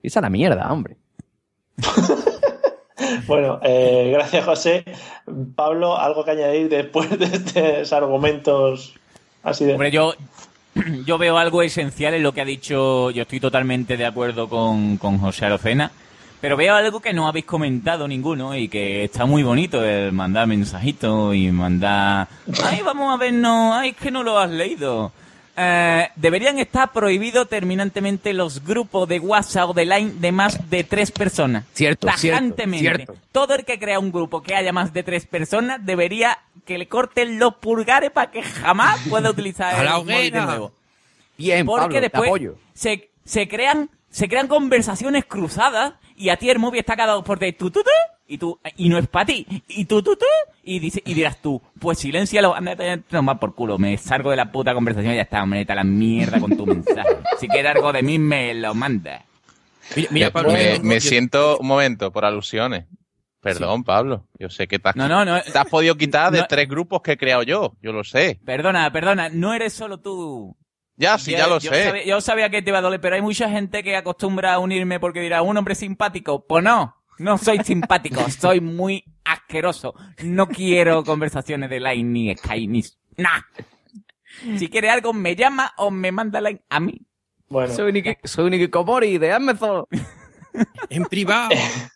Esa 0.00 0.20
es 0.20 0.22
la 0.22 0.30
mierda, 0.30 0.72
hombre. 0.72 0.96
Bueno, 3.26 3.60
eh, 3.62 4.10
gracias 4.12 4.44
José. 4.44 4.84
Pablo, 5.54 5.96
¿algo 5.98 6.24
que 6.24 6.32
añadir 6.32 6.68
después 6.68 7.18
de 7.18 7.26
estos 7.26 7.92
argumentos 7.92 8.94
así 9.42 9.64
de... 9.64 9.72
Hombre, 9.72 9.90
yo, 9.90 10.14
yo 11.06 11.18
veo 11.18 11.38
algo 11.38 11.62
esencial 11.62 12.14
en 12.14 12.22
lo 12.22 12.32
que 12.32 12.40
ha 12.40 12.44
dicho. 12.44 13.10
Yo 13.10 13.22
estoy 13.22 13.40
totalmente 13.40 13.96
de 13.96 14.06
acuerdo 14.06 14.48
con, 14.48 14.96
con 14.96 15.18
José 15.18 15.46
Arocena. 15.46 15.90
Pero 16.40 16.58
veo 16.58 16.74
algo 16.74 17.00
que 17.00 17.14
no 17.14 17.26
habéis 17.26 17.46
comentado 17.46 18.06
ninguno 18.06 18.54
y 18.54 18.68
que 18.68 19.04
está 19.04 19.24
muy 19.24 19.42
bonito, 19.42 19.82
el 19.82 20.12
mandar 20.12 20.46
mensajitos 20.46 21.34
y 21.34 21.50
mandar... 21.50 22.28
¡Ay, 22.62 22.82
vamos 22.84 23.14
a 23.14 23.16
vernos! 23.16 23.74
¡Ay, 23.74 23.90
es 23.90 23.96
que 23.96 24.10
no 24.10 24.22
lo 24.22 24.38
has 24.38 24.50
leído! 24.50 25.10
Eh, 25.56 26.08
deberían 26.16 26.58
estar 26.58 26.90
prohibidos 26.92 27.48
terminantemente 27.48 28.32
los 28.32 28.64
grupos 28.64 29.08
de 29.08 29.20
WhatsApp 29.20 29.70
o 29.70 29.72
de 29.72 29.84
Line 29.86 30.12
de 30.18 30.32
más 30.32 30.68
de 30.68 30.82
tres 30.82 31.12
personas. 31.12 31.64
Cierto, 31.74 32.08
cierto, 32.16 32.38
Tajantemente. 32.38 32.80
cierto. 32.96 33.14
Todo 33.30 33.54
el 33.54 33.64
que 33.64 33.78
crea 33.78 34.00
un 34.00 34.10
grupo 34.10 34.42
que 34.42 34.54
haya 34.56 34.72
más 34.72 34.92
de 34.92 35.02
tres 35.04 35.26
personas 35.26 35.84
debería 35.84 36.38
que 36.64 36.76
le 36.76 36.88
corten 36.88 37.38
los 37.38 37.54
pulgares 37.56 38.10
para 38.10 38.30
que 38.32 38.42
jamás 38.42 38.98
pueda 39.08 39.30
utilizar 39.30 39.74
¡A 39.74 39.84
la 39.84 39.90
el 39.98 40.04
móvil 40.04 40.30
de 40.32 40.40
nuevo. 40.40 40.72
Bien, 41.36 41.66
Porque 41.66 41.80
Pablo, 41.82 41.94
te 41.94 42.00
después 42.00 42.28
apoyo. 42.28 42.56
se, 42.74 43.10
se 43.24 43.46
crean 43.48 43.90
se 44.10 44.28
crean 44.28 44.46
conversaciones 44.48 45.24
cruzadas 45.24 45.94
y 46.16 46.28
a 46.28 46.36
ti 46.36 46.50
el 46.50 46.58
móvil 46.58 46.80
está 46.80 46.96
cada 46.96 47.14
dos 47.14 47.24
por 47.24 47.38
tres 47.38 47.56
tú, 47.56 47.70
tú, 47.70 47.82
tú, 47.82 47.90
y 48.26 48.38
tú 48.38 48.58
y 48.76 48.88
no 48.88 48.98
es 48.98 49.06
para 49.08 49.26
ti 49.26 49.46
y 49.68 49.84
tú 49.84 50.02
tú 50.02 50.16
tú 50.16 50.26
y 50.62 50.78
dice 50.78 51.02
y 51.04 51.14
dirás 51.14 51.40
tú 51.42 51.60
pues 51.78 51.98
silencialo 51.98 52.54
anda 52.54 52.76
toma 53.08 53.38
por 53.38 53.54
culo 53.54 53.78
me 53.78 53.96
salgo 53.98 54.30
de 54.30 54.36
la 54.36 54.50
puta 54.50 54.72
conversación 54.74 55.12
y 55.12 55.16
ya 55.16 55.22
está 55.22 55.42
hombre 55.42 55.66
a 55.68 55.74
la 55.74 55.84
mierda 55.84 56.40
con 56.40 56.56
tu 56.56 56.66
mensaje 56.66 57.08
si 57.38 57.48
quieres 57.48 57.74
algo 57.74 57.92
de 57.92 58.02
mí 58.02 58.18
me 58.18 58.54
lo 58.54 58.74
mandas 58.74 59.22
Mira, 59.96 60.08
mira, 60.12 60.30
Pablo, 60.30 60.52
me, 60.52 60.78
me 60.80 60.98
siento, 60.98 61.58
un 61.58 61.66
momento, 61.66 62.10
por 62.10 62.24
alusiones. 62.24 62.86
Perdón, 63.42 63.84
Pablo. 63.84 64.26
Yo 64.38 64.48
sé 64.48 64.66
que 64.66 64.78
te 64.78 64.88
has, 64.88 64.96
No, 64.96 65.06
no, 65.08 65.26
no. 65.26 65.42
te 65.42 65.58
has 65.58 65.66
podido 65.66 65.94
quitar 65.96 66.32
de 66.32 66.42
tres 66.48 66.66
grupos 66.66 67.02
que 67.02 67.12
he 67.12 67.16
creado 67.18 67.42
yo. 67.42 67.74
Yo 67.82 67.92
lo 67.92 68.02
sé. 68.02 68.40
perdona 68.46 68.90
perdona 68.90 69.28
no 69.28 69.52
eres 69.52 69.74
solo 69.74 69.98
tú 70.00 70.56
Ya, 70.96 71.18
sí, 71.18 71.32
Yo- 71.32 71.38
ya 71.38 71.46
lo 71.46 71.58
yo 71.58 71.72
sé. 71.72 71.84
Sabía, 71.84 72.04
yo 72.04 72.20
sabía 72.20 72.50
que 72.50 72.62
te 72.62 72.70
iba 72.70 72.78
a 72.78 72.82
doler, 72.82 73.00
pero 73.00 73.16
hay 73.16 73.22
mucha 73.22 73.48
gente 73.50 73.82
que 73.82 73.96
acostumbra 73.96 74.54
a 74.54 74.58
unirme 74.58 75.00
porque 75.00 75.20
dirá, 75.20 75.42
un 75.42 75.56
hombre 75.56 75.74
simpático. 75.74 76.46
Pues 76.46 76.62
no, 76.62 76.96
no 77.18 77.38
soy 77.38 77.58
simpático, 77.64 78.20
soy 78.30 78.60
muy 78.60 79.04
asqueroso. 79.24 79.94
No 80.22 80.48
quiero 80.48 81.02
conversaciones 81.04 81.70
de 81.70 81.80
line 81.80 82.04
ni 82.10 82.36
Skype 82.36 82.66
ni... 82.72 82.82
Nah. 83.16 83.40
Si 84.58 84.68
quiere 84.68 84.90
algo, 84.90 85.12
me 85.12 85.36
llama 85.36 85.72
o 85.76 85.90
me 85.90 86.10
manda 86.12 86.40
line 86.40 86.62
a 86.68 86.80
mí. 86.80 87.00
Bueno, 87.48 87.72
Soy 87.72 87.90
un, 87.92 88.16
soy 88.24 88.46
un 88.46 88.54
Ikikomori 88.54 89.18
de 89.18 89.32
Amazon. 89.32 89.86
En 90.90 91.04
privado. 91.04 91.50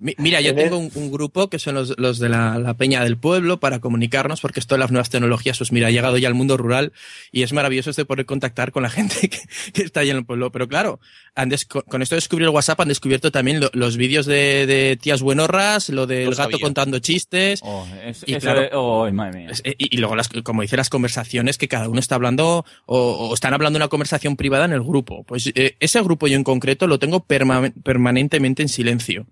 Mi- 0.00 0.14
Mira, 0.18 0.40
yo 0.40 0.54
tengo 0.54 0.78
un, 0.78 0.90
un 0.94 1.10
grupo 1.10 1.48
que 1.50 1.58
son 1.58 1.74
los, 1.74 1.98
los 1.98 2.20
de 2.20 2.28
la, 2.28 2.56
la 2.58 2.74
Peña 2.74 3.02
del 3.02 3.16
Pueblo 3.16 3.58
para 3.58 3.80
comunicarnos, 3.80 4.40
porque 4.40 4.60
esto 4.60 4.76
de 4.76 4.78
las 4.78 4.92
nuevas 4.92 5.10
tecnologías, 5.10 5.58
pues 5.58 5.72
mira, 5.72 5.88
ha 5.88 5.90
llegado 5.90 6.16
ya 6.18 6.28
al 6.28 6.34
mundo 6.34 6.56
rural 6.56 6.92
y 7.32 7.42
es 7.42 7.52
maravilloso 7.52 7.90
este 7.90 8.04
poder 8.04 8.24
contactar 8.24 8.70
con 8.70 8.84
la 8.84 8.90
gente 8.90 9.28
que, 9.28 9.40
que 9.72 9.82
está 9.82 10.00
allá 10.00 10.12
en 10.12 10.18
el 10.18 10.24
pueblo. 10.24 10.52
Pero 10.52 10.68
claro, 10.68 11.00
han 11.34 11.50
con, 11.88 12.00
esto 12.02 12.14
de 12.14 12.18
descubrir 12.18 12.44
el 12.46 12.54
WhatsApp 12.54 12.80
han 12.80 12.88
descubierto 12.88 13.32
también 13.32 13.58
lo- 13.58 13.70
los 13.72 13.96
vídeos 13.96 14.24
de, 14.26 14.66
de 14.66 14.96
tías 15.00 15.20
buenorras, 15.20 15.88
lo 15.88 16.06
del 16.06 16.26
Lo 16.26 16.30
gato 16.30 16.42
sabía. 16.44 16.58
contando 16.60 17.00
chistes. 17.00 17.60
Oh, 17.64 17.84
eso, 18.04 18.24
Y 18.28 18.36
claro, 18.36 18.62
es- 18.62 18.70
oh, 18.74 19.10
madre 19.10 19.38
mía. 19.40 19.50
Es- 19.50 19.62
eh, 19.64 19.74
Y, 19.78 19.96
y 19.96 19.98
luego, 19.98 20.14
las, 20.14 20.28
como 20.44 20.62
dice, 20.62 20.76
las 20.76 20.90
conversaciones 20.90 21.58
que 21.58 21.66
cada 21.66 21.88
uno 21.88 21.98
está 21.98 22.14
hablando 22.14 22.64
o, 22.86 22.98
o 22.98 23.34
están 23.34 23.52
hablando 23.52 23.76
una 23.78 23.88
conversación 23.88 24.36
privada 24.36 24.64
en 24.64 24.72
el 24.72 24.82
grupo. 24.82 25.24
Pues 25.24 25.50
eh, 25.56 25.74
ese 25.80 26.00
grupo 26.02 26.28
yo 26.28 26.36
en 26.36 26.44
concreto 26.44 26.86
lo 26.86 27.00
tengo 27.00 27.24
perma- 27.26 27.72
permanentemente 27.82 28.62
en 28.62 28.68
silencio. 28.68 29.26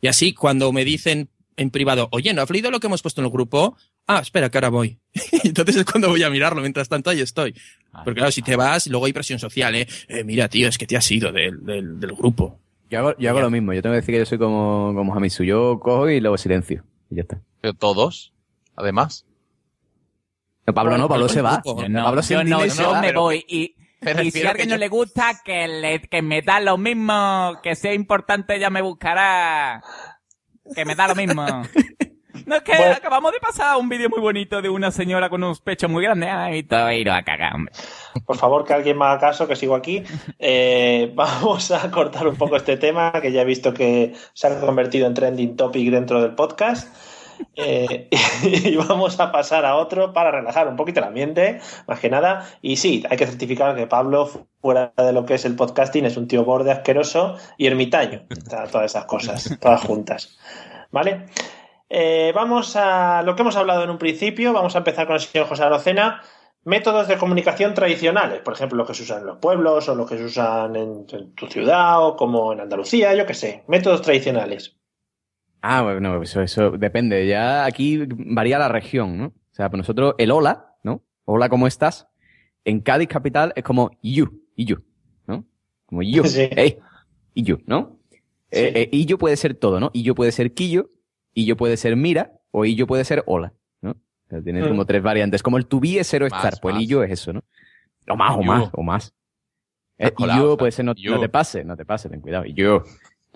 Y 0.00 0.08
así, 0.08 0.32
cuando 0.34 0.72
me 0.72 0.84
dicen 0.84 1.28
en 1.56 1.70
privado, 1.70 2.08
oye, 2.12 2.34
¿no 2.34 2.42
has 2.42 2.50
leído 2.50 2.70
lo 2.70 2.80
que 2.80 2.86
hemos 2.86 3.02
puesto 3.02 3.20
en 3.20 3.26
el 3.26 3.32
grupo? 3.32 3.76
Ah, 4.06 4.20
espera, 4.20 4.50
que 4.50 4.58
ahora 4.58 4.68
voy. 4.68 4.98
Entonces 5.44 5.76
es 5.76 5.84
cuando 5.84 6.08
voy 6.08 6.22
a 6.22 6.30
mirarlo, 6.30 6.60
mientras 6.60 6.88
tanto 6.88 7.10
ahí 7.10 7.20
estoy. 7.20 7.54
Porque 8.04 8.18
claro, 8.18 8.30
si 8.30 8.42
te 8.42 8.56
vas, 8.56 8.86
luego 8.86 9.06
hay 9.06 9.12
presión 9.12 9.38
social, 9.38 9.74
¿eh? 9.74 9.88
Eh, 10.08 10.22
mira, 10.22 10.48
tío, 10.48 10.68
es 10.68 10.76
que 10.76 10.86
te 10.86 10.96
has 10.96 11.10
ido 11.10 11.32
del, 11.32 11.64
del, 11.64 11.98
del 11.98 12.12
grupo. 12.12 12.58
Yo 12.90 12.98
hago, 13.00 13.16
yo 13.18 13.30
hago 13.30 13.40
lo 13.40 13.50
mismo. 13.50 13.72
Yo 13.72 13.82
tengo 13.82 13.94
que 13.94 14.00
decir 14.00 14.14
que 14.14 14.18
yo 14.20 14.26
soy 14.26 14.38
como, 14.38 14.92
como 14.94 15.14
Hamisu. 15.14 15.44
Yo 15.44 15.80
cojo 15.80 16.08
y 16.08 16.20
luego 16.20 16.36
silencio. 16.36 16.84
Y 17.10 17.16
ya 17.16 17.22
está. 17.22 17.40
Pero 17.60 17.74
todos, 17.74 18.32
además. 18.76 19.24
Pablo 20.74 20.98
no, 20.98 21.08
Pablo 21.08 21.28
se 21.28 21.42
va. 21.42 21.62
No, 21.88 22.04
Pablo 22.04 22.22
se 22.22 22.34
yo, 22.34 22.44
no, 22.44 22.66
yo 22.66 23.00
me 23.00 23.12
voy 23.12 23.44
y, 23.48 23.75
Y 24.22 24.30
si 24.30 24.46
a 24.46 24.50
alguien 24.50 24.68
que 24.68 24.74
no 24.74 24.76
yo- 24.76 24.80
le 24.80 24.88
gusta, 24.88 25.40
que, 25.44 25.66
le, 25.66 26.00
que 26.02 26.22
me 26.22 26.42
da 26.42 26.60
lo 26.60 26.76
mismo, 26.78 27.58
que 27.62 27.74
sea 27.74 27.94
importante, 27.94 28.58
ya 28.58 28.70
me 28.70 28.82
buscará. 28.82 29.82
Que 30.74 30.84
me 30.84 30.94
da 30.94 31.08
lo 31.08 31.14
mismo. 31.14 31.44
No, 32.44 32.56
es 32.56 32.62
que 32.62 32.76
Bueno. 32.76 32.92
acabamos 32.94 33.32
de 33.32 33.40
pasar 33.40 33.76
un 33.78 33.88
vídeo 33.88 34.08
muy 34.10 34.20
bonito 34.20 34.60
de 34.62 34.68
una 34.68 34.90
señora 34.92 35.28
con 35.30 35.42
unos 35.42 35.60
pechos 35.60 35.90
muy 35.90 36.04
grandes. 36.04 36.28
Ay, 36.30 36.62
todo 36.62 36.92
ir 36.92 37.10
a 37.10 37.24
cagar, 37.24 37.54
hombre. 37.54 37.72
por 38.24 38.36
favor, 38.36 38.64
que 38.64 38.74
alguien 38.74 38.96
me 38.98 39.06
haga 39.06 39.18
caso, 39.18 39.48
que 39.48 39.56
sigo 39.56 39.74
aquí. 39.74 40.04
Eh, 40.38 41.10
vamos 41.16 41.70
a 41.72 41.90
cortar 41.90 42.28
un 42.28 42.36
poco 42.36 42.56
este 42.56 42.76
tema, 42.76 43.10
que 43.22 43.32
ya 43.32 43.40
he 43.40 43.44
visto 43.46 43.72
que 43.74 44.14
se 44.34 44.46
ha 44.46 44.60
convertido 44.60 45.06
en 45.08 45.14
trending 45.14 45.56
topic 45.56 45.90
dentro 45.90 46.20
del 46.22 46.34
podcast. 46.36 46.94
Eh, 47.54 48.08
y 48.42 48.76
vamos 48.76 49.18
a 49.18 49.32
pasar 49.32 49.64
a 49.64 49.76
otro 49.76 50.12
para 50.12 50.30
relajar 50.30 50.68
un 50.68 50.76
poquito 50.76 51.00
el 51.00 51.06
ambiente, 51.06 51.60
más 51.86 52.00
que 52.00 52.10
nada. 52.10 52.46
Y 52.62 52.76
sí, 52.76 53.04
hay 53.08 53.16
que 53.16 53.26
certificar 53.26 53.74
que 53.74 53.86
Pablo, 53.86 54.30
fuera 54.60 54.92
de 54.96 55.12
lo 55.12 55.24
que 55.24 55.34
es 55.34 55.44
el 55.44 55.56
podcasting, 55.56 56.04
es 56.04 56.16
un 56.16 56.28
tío 56.28 56.44
borde 56.44 56.72
asqueroso 56.72 57.36
y 57.56 57.66
ermitaño. 57.66 58.26
Todas 58.70 58.84
esas 58.84 59.04
cosas, 59.06 59.58
todas 59.60 59.82
juntas. 59.82 60.38
¿Vale? 60.90 61.26
Eh, 61.88 62.32
vamos 62.34 62.74
a 62.76 63.22
lo 63.22 63.36
que 63.36 63.42
hemos 63.42 63.56
hablado 63.56 63.84
en 63.84 63.90
un 63.90 63.98
principio. 63.98 64.52
Vamos 64.52 64.74
a 64.74 64.78
empezar 64.78 65.06
con 65.06 65.14
el 65.16 65.20
señor 65.20 65.48
José 65.48 65.64
Arocena. 65.64 66.22
Métodos 66.64 67.06
de 67.06 67.16
comunicación 67.16 67.74
tradicionales, 67.74 68.40
por 68.40 68.54
ejemplo, 68.54 68.76
los 68.76 68.88
que 68.88 68.94
se 68.94 69.04
usan 69.04 69.20
en 69.20 69.26
los 69.26 69.38
pueblos 69.38 69.88
o 69.88 69.94
los 69.94 70.08
que 70.08 70.18
se 70.18 70.24
usan 70.24 70.74
en, 70.74 71.06
en 71.12 71.32
tu 71.36 71.46
ciudad 71.46 72.04
o 72.04 72.16
como 72.16 72.52
en 72.52 72.58
Andalucía, 72.58 73.14
yo 73.14 73.24
qué 73.24 73.34
sé. 73.34 73.62
Métodos 73.68 74.02
tradicionales. 74.02 74.76
Ah, 75.68 75.82
bueno, 75.82 76.22
eso, 76.22 76.42
eso 76.42 76.70
depende. 76.70 77.26
Ya 77.26 77.64
aquí 77.64 78.06
varía 78.08 78.56
la 78.58 78.68
región, 78.68 79.18
¿no? 79.18 79.26
O 79.26 79.32
sea, 79.50 79.68
pues 79.68 79.78
nosotros, 79.78 80.14
el 80.18 80.30
hola, 80.30 80.76
¿no? 80.84 81.02
Hola, 81.24 81.48
¿cómo 81.48 81.66
estás? 81.66 82.06
En 82.64 82.80
Cádiz 82.80 83.08
capital 83.08 83.52
es 83.56 83.64
como 83.64 83.90
you, 84.00 84.44
y 84.54 84.64
you, 84.64 84.84
¿no? 85.26 85.44
Como 85.86 86.02
you, 86.02 86.22
Sí. 86.26 86.48
hey, 86.52 86.78
y 87.34 87.42
you, 87.42 87.58
¿no? 87.66 87.98
Eh, 88.52 88.72
eh, 88.76 88.88
y 88.92 89.06
yo 89.06 89.18
puede 89.18 89.36
ser 89.36 89.54
todo, 89.54 89.80
¿no? 89.80 89.90
Y 89.92 90.04
yo 90.04 90.14
puede 90.14 90.30
ser 90.30 90.54
quillo, 90.54 90.90
y 91.34 91.46
yo 91.46 91.56
puede 91.56 91.76
ser 91.76 91.96
mira, 91.96 92.32
o 92.52 92.64
y 92.64 92.76
yo 92.76 92.86
puede 92.86 93.04
ser 93.04 93.24
hola, 93.26 93.52
¿no? 93.80 93.90
O 93.90 94.28
sea, 94.30 94.40
tienes 94.40 94.64
Mm. 94.64 94.68
como 94.68 94.84
tres 94.84 95.02
variantes. 95.02 95.42
Como 95.42 95.58
el 95.58 95.66
to 95.66 95.80
be 95.80 95.98
es 95.98 96.06
cero 96.08 96.28
Más, 96.30 96.44
estar, 96.44 96.60
pues 96.60 96.76
el 96.76 96.82
y 96.82 96.86
yo 96.86 97.02
es 97.02 97.10
eso, 97.10 97.32
¿no? 97.32 97.42
O 98.08 98.16
más, 98.16 98.36
o 98.36 98.42
más, 98.42 98.70
o 98.72 98.82
más. 98.84 99.14
Eh, 99.98 100.12
y 100.16 100.26
yo 100.36 100.56
puede 100.56 100.70
ser 100.70 100.84
no, 100.84 100.94
no 100.94 101.20
te 101.20 101.28
pase, 101.28 101.64
no 101.64 101.76
te 101.76 101.84
pase, 101.84 102.08
ten 102.08 102.20
cuidado. 102.20 102.44
Y 102.44 102.54
yo. 102.54 102.84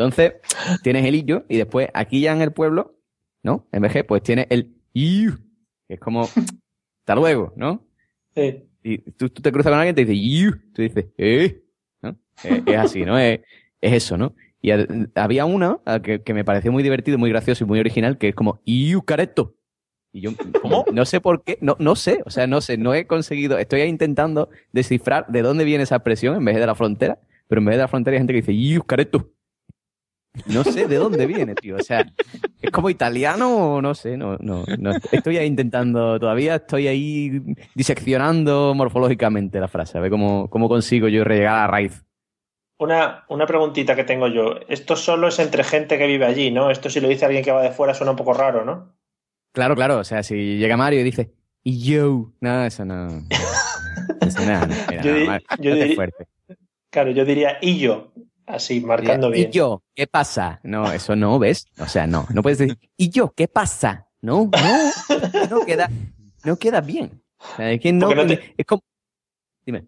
Entonces, 0.01 0.33
tienes 0.83 1.05
el 1.05 1.27
yo, 1.27 1.45
y 1.47 1.59
después 1.59 1.89
aquí 1.93 2.23
ya 2.23 2.33
en 2.33 2.41
el 2.41 2.53
pueblo, 2.53 2.95
¿no? 3.43 3.67
En 3.71 3.83
VG, 3.83 4.07
pues 4.07 4.23
tienes 4.23 4.47
el 4.49 4.75
you, 4.95 5.33
que 5.87 5.95
es 5.95 6.01
como, 6.01 6.23
hasta 6.23 7.15
luego, 7.15 7.53
¿no? 7.55 7.85
Sí. 8.35 8.65
Y 8.83 8.97
tú, 9.13 9.29
tú 9.29 9.43
te 9.43 9.53
cruzas 9.53 9.71
con 9.73 9.79
alguien 9.79 9.93
y 9.93 9.97
te 9.97 10.11
dice 10.11 10.27
you, 10.27 10.53
tú 10.73 10.81
dices, 10.81 11.07
eh, 11.19 11.63
¿no? 12.01 12.17
Eh, 12.45 12.63
es 12.65 12.77
así, 12.79 13.05
¿no? 13.05 13.19
Es, 13.19 13.41
es 13.83 13.93
eso, 13.93 14.17
¿no? 14.17 14.35
Y 14.63 14.71
ha- 14.71 14.87
había 15.17 15.45
uno 15.45 15.83
ah, 15.85 16.01
que, 16.01 16.23
que 16.23 16.33
me 16.33 16.47
pareció 16.47 16.73
muy 16.73 16.83
divertido, 16.83 17.19
muy 17.19 17.29
gracioso 17.29 17.65
y 17.65 17.67
muy 17.67 17.79
original, 17.79 18.17
que 18.17 18.29
es 18.29 18.35
como, 18.35 18.63
you 18.65 19.03
careto. 19.03 19.55
Y 20.13 20.23
yo, 20.23 20.31
¿Cómo? 20.63 20.87
No 20.95 21.05
sé 21.05 21.21
por 21.21 21.45
qué, 21.45 21.59
no, 21.61 21.77
no 21.79 21.95
sé, 21.95 22.23
o 22.25 22.31
sea, 22.31 22.47
no 22.47 22.63
sé, 22.63 22.79
no 22.79 22.95
he 22.95 23.07
conseguido, 23.07 23.59
estoy 23.59 23.83
intentando 23.83 24.49
descifrar 24.73 25.27
de 25.29 25.43
dónde 25.43 25.65
viene 25.65 25.85
esa 25.85 25.97
expresión 25.97 26.37
en 26.37 26.45
vez 26.47 26.57
de 26.57 26.67
la 26.67 26.75
frontera, 26.75 27.19
pero 27.49 27.61
en 27.61 27.67
vez 27.67 27.75
de 27.77 27.83
la 27.83 27.89
frontera 27.89 28.15
hay 28.15 28.21
gente 28.21 28.33
que 28.33 28.41
dice, 28.41 28.57
you 28.59 28.83
careto. 28.83 29.29
No 30.47 30.65
sé 30.65 30.87
de 30.87 30.97
dónde 30.97 31.27
viene, 31.27 31.55
tío. 31.55 31.77
O 31.77 31.81
sea, 31.83 32.07
es 32.63 32.71
como 32.71 32.89
italiano 32.91 33.75
o 33.77 33.83
no 33.83 33.95
sé, 33.95 34.17
no, 34.17 34.37
no, 34.41 34.65
no. 34.79 34.93
Estoy 35.13 35.37
ahí 35.39 35.47
intentando, 35.47 36.19
todavía 36.21 36.57
estoy 36.57 36.87
ahí 36.89 37.43
diseccionando 37.75 38.73
morfológicamente 38.75 39.59
la 39.61 39.69
frase, 39.69 39.99
a 39.99 40.01
ver 40.01 40.11
cómo, 40.11 40.49
cómo 40.49 40.69
consigo 40.69 41.09
yo 41.09 41.25
llegar 41.25 41.55
a 41.55 41.61
la 41.63 41.67
raíz. 41.67 42.05
Una, 42.79 43.25
una 43.29 43.47
preguntita 43.47 43.95
que 43.95 44.05
tengo 44.05 44.29
yo. 44.29 44.55
Esto 44.69 44.97
solo 44.97 45.29
es 45.29 45.39
entre 45.39 45.65
gente 45.65 45.99
que 45.99 46.07
vive 46.07 46.25
allí, 46.25 46.51
¿no? 46.51 46.71
Esto 46.71 46.89
si 46.89 47.01
lo 47.01 47.09
dice 47.09 47.27
alguien 47.27 47.45
que 47.45 47.53
va 47.53 47.63
de 47.63 47.73
fuera 47.73 47.93
suena 47.93 48.13
un 48.13 48.17
poco 48.17 48.33
raro, 48.33 48.65
¿no? 48.65 48.95
Claro, 49.53 49.75
claro, 49.75 49.99
o 49.99 50.05
sea, 50.05 50.23
si 50.23 50.57
llega 50.57 50.77
Mario 50.77 51.01
y 51.01 51.05
dice, 51.05 51.35
y 51.63 51.83
yo, 51.83 52.33
no, 52.41 52.65
eso 52.65 52.85
no. 52.85 53.09
Eso 54.21 54.45
no, 54.47 54.61
no, 54.61 54.75
mira, 54.89 55.03
Yo 55.03 55.11
no, 55.13 55.19
di- 55.19 55.27
Mar- 55.27 55.43
yo 55.59 55.71
no 55.71 55.77
te 55.77 55.85
diría-. 55.87 56.09
Claro, 56.91 57.11
yo 57.11 57.25
diría 57.25 57.59
y 57.61 57.79
yo, 57.79 58.13
así, 58.55 58.81
marcando 58.81 59.29
¿Y 59.31 59.33
bien. 59.33 59.53
yo? 59.53 59.83
¿Qué 59.95 60.07
pasa? 60.07 60.61
No, 60.63 60.91
eso 60.93 61.17
no, 61.17 61.39
¿ves? 61.39 61.67
O 61.79 61.87
sea, 61.87 62.07
no, 62.07 62.27
no 62.33 62.43
puedes 62.43 62.59
decir, 62.59 62.79
¿y 62.97 63.11
yo? 63.11 63.33
¿Qué 63.35 63.49
pasa? 63.49 64.09
No, 64.23 64.51
no, 64.53 65.47
no 65.51 65.61
queda, 65.67 65.91
no 66.45 66.57
queda 66.57 66.81
bien. 66.81 67.23
O 67.39 67.57
sea, 67.57 67.73
es 67.73 67.81
que 67.81 67.93
no, 67.93 68.09
te- 68.27 68.55
es 68.57 68.67
como, 68.67 68.83
dime. 69.65 69.87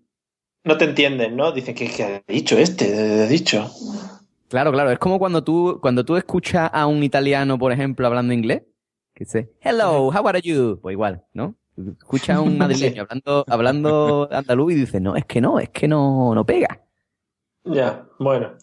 No 0.64 0.76
te 0.78 0.84
entienden, 0.84 1.36
¿no? 1.36 1.52
Dicen, 1.52 1.74
¿qué, 1.74 1.88
qué 1.90 2.02
ha 2.04 2.22
dicho 2.32 2.56
este? 2.56 2.86
¿Qué 2.86 3.22
ha 3.24 3.26
dicho? 3.26 3.70
Claro, 4.48 4.70
claro, 4.72 4.90
es 4.90 4.98
como 4.98 5.18
cuando 5.18 5.42
tú, 5.42 5.78
cuando 5.82 6.04
tú 6.04 6.16
escuchas 6.16 6.70
a 6.72 6.86
un 6.86 7.02
italiano, 7.02 7.58
por 7.58 7.72
ejemplo, 7.72 8.06
hablando 8.06 8.32
inglés, 8.32 8.62
que 9.14 9.24
dice, 9.24 9.50
hello, 9.60 10.08
how 10.08 10.26
are 10.28 10.40
you? 10.40 10.78
Pues 10.80 10.92
igual, 10.92 11.24
¿no? 11.32 11.54
Escuchas 11.98 12.36
a 12.36 12.40
un 12.42 12.58
madrileño 12.58 13.02
hablando, 13.02 13.44
hablando 13.48 14.28
andaluz 14.30 14.72
y 14.72 14.76
dice, 14.76 15.00
no, 15.00 15.16
es 15.16 15.24
que 15.24 15.40
no, 15.40 15.58
es 15.58 15.70
que 15.70 15.88
no, 15.88 16.34
no 16.34 16.44
pega. 16.46 16.80
Ya, 17.64 18.06
bueno. 18.18 18.56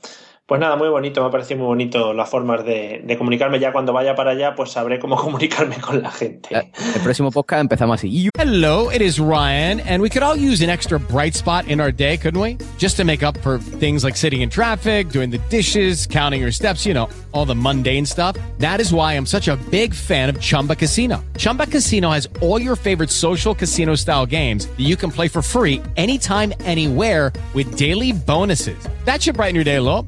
Pues 0.49 0.59
nada, 0.59 0.75
muy 0.77 0.89
bonito, 0.89 1.21
me 1.21 1.27
ha 1.27 1.29
parecido 1.29 1.59
muy 1.59 1.67
bonito 1.67 2.11
las 2.11 2.27
formas 2.27 2.65
de, 2.65 3.03
de 3.03 3.17
comunicarme. 3.19 3.59
Ya 3.59 3.71
cuando 3.71 3.93
vaya 3.93 4.15
para 4.15 4.31
allá, 4.31 4.55
pues 4.55 4.71
sabré 4.71 4.97
cómo 4.97 5.15
comunicarme 5.21 5.79
con 5.79 6.01
la 6.01 6.09
gente. 6.09 6.49
El 6.55 7.01
próximo 7.03 7.29
podcast 7.29 7.61
empezamos 7.61 7.99
así. 7.99 8.09
"You 8.09 8.31
Hello, 8.35 8.89
it 8.89 8.99
is 8.99 9.19
Ryan, 9.19 9.79
and 9.81 10.01
we 10.01 10.09
could 10.09 10.23
all 10.23 10.35
use 10.35 10.63
an 10.63 10.71
extra 10.71 10.97
bright 10.97 11.35
spot 11.35 11.67
in 11.67 11.79
our 11.79 11.91
day, 11.91 12.17
couldn't 12.17 12.41
we? 12.41 12.57
Just 12.79 12.97
to 12.97 13.05
make 13.05 13.21
up 13.21 13.37
for 13.43 13.59
things 13.59 14.03
like 14.03 14.17
sitting 14.17 14.41
in 14.41 14.49
traffic, 14.49 15.09
doing 15.09 15.29
the 15.29 15.37
dishes, 15.49 16.07
counting 16.07 16.41
your 16.41 16.51
steps, 16.51 16.83
you 16.83 16.95
know, 16.95 17.07
all 17.31 17.45
the 17.45 17.53
mundane 17.53 18.07
stuff. 18.07 18.35
That 18.57 18.79
is 18.79 18.91
why 18.91 19.13
I'm 19.13 19.27
such 19.27 19.49
a 19.49 19.55
big 19.69 19.93
fan 19.93 20.29
of 20.29 20.41
Chumba 20.41 20.75
Casino. 20.75 21.23
Chumba 21.37 21.67
Casino 21.67 22.09
has 22.09 22.27
all 22.41 22.59
your 22.59 22.75
favorite 22.75 23.11
social 23.11 23.53
casino 23.53 23.93
style 23.93 24.25
games 24.25 24.65
that 24.65 24.79
you 24.79 24.95
can 24.95 25.11
play 25.11 25.27
for 25.27 25.43
free 25.43 25.79
anytime, 25.95 26.53
anywhere 26.61 27.31
with 27.53 27.77
daily 27.77 28.13
bonuses. 28.13 28.87
That 29.05 29.21
should 29.21 29.35
brighten 29.35 29.53
your 29.53 29.63
day 29.63 29.75
a 29.75 29.81
little. 29.81 30.07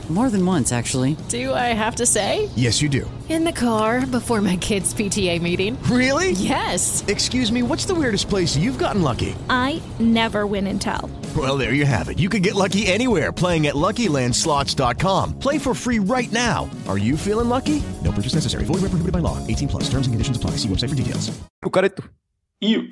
More 0.11 0.29
than 0.29 0.45
once, 0.45 0.73
actually. 0.73 1.15
Do 1.29 1.53
I 1.53 1.71
have 1.73 1.95
to 1.95 2.05
say? 2.05 2.49
Yes, 2.57 2.81
you 2.81 2.89
do. 2.89 3.09
In 3.29 3.45
the 3.45 3.53
car 3.53 4.05
before 4.05 4.41
my 4.41 4.57
kids' 4.57 4.93
PTA 4.93 5.41
meeting. 5.41 5.81
Really? 5.83 6.31
Yes. 6.31 7.05
Excuse 7.07 7.49
me, 7.49 7.63
what's 7.63 7.85
the 7.85 7.95
weirdest 7.95 8.27
place 8.27 8.57
you've 8.57 8.77
gotten 8.77 9.01
lucky? 9.03 9.33
I 9.49 9.81
never 9.99 10.45
win 10.45 10.67
and 10.67 10.81
tell. 10.81 11.09
Well, 11.37 11.57
there 11.57 11.73
you 11.73 11.85
have 11.85 12.09
it. 12.09 12.19
You 12.19 12.27
can 12.27 12.41
get 12.41 12.55
lucky 12.55 12.87
anywhere 12.87 13.31
playing 13.31 13.67
at 13.67 13.75
LuckyLandSlots.com. 13.75 15.39
Play 15.39 15.57
for 15.57 15.73
free 15.73 15.99
right 15.99 16.29
now. 16.33 16.69
Are 16.89 16.97
you 16.97 17.15
feeling 17.15 17.47
lucky? 17.47 17.81
No 18.03 18.11
purchase 18.11 18.33
necessary. 18.35 18.65
Void 18.65 18.81
where 18.81 18.91
prohibited 18.91 19.13
by 19.13 19.19
law. 19.19 19.37
18 19.47 19.69
plus. 19.69 19.83
Terms 19.85 20.07
and 20.07 20.13
conditions 20.13 20.35
apply. 20.35 20.57
See 20.57 20.67
website 20.67 20.89
for 20.89 20.95
details. 20.95 21.31
Y- 22.59 22.89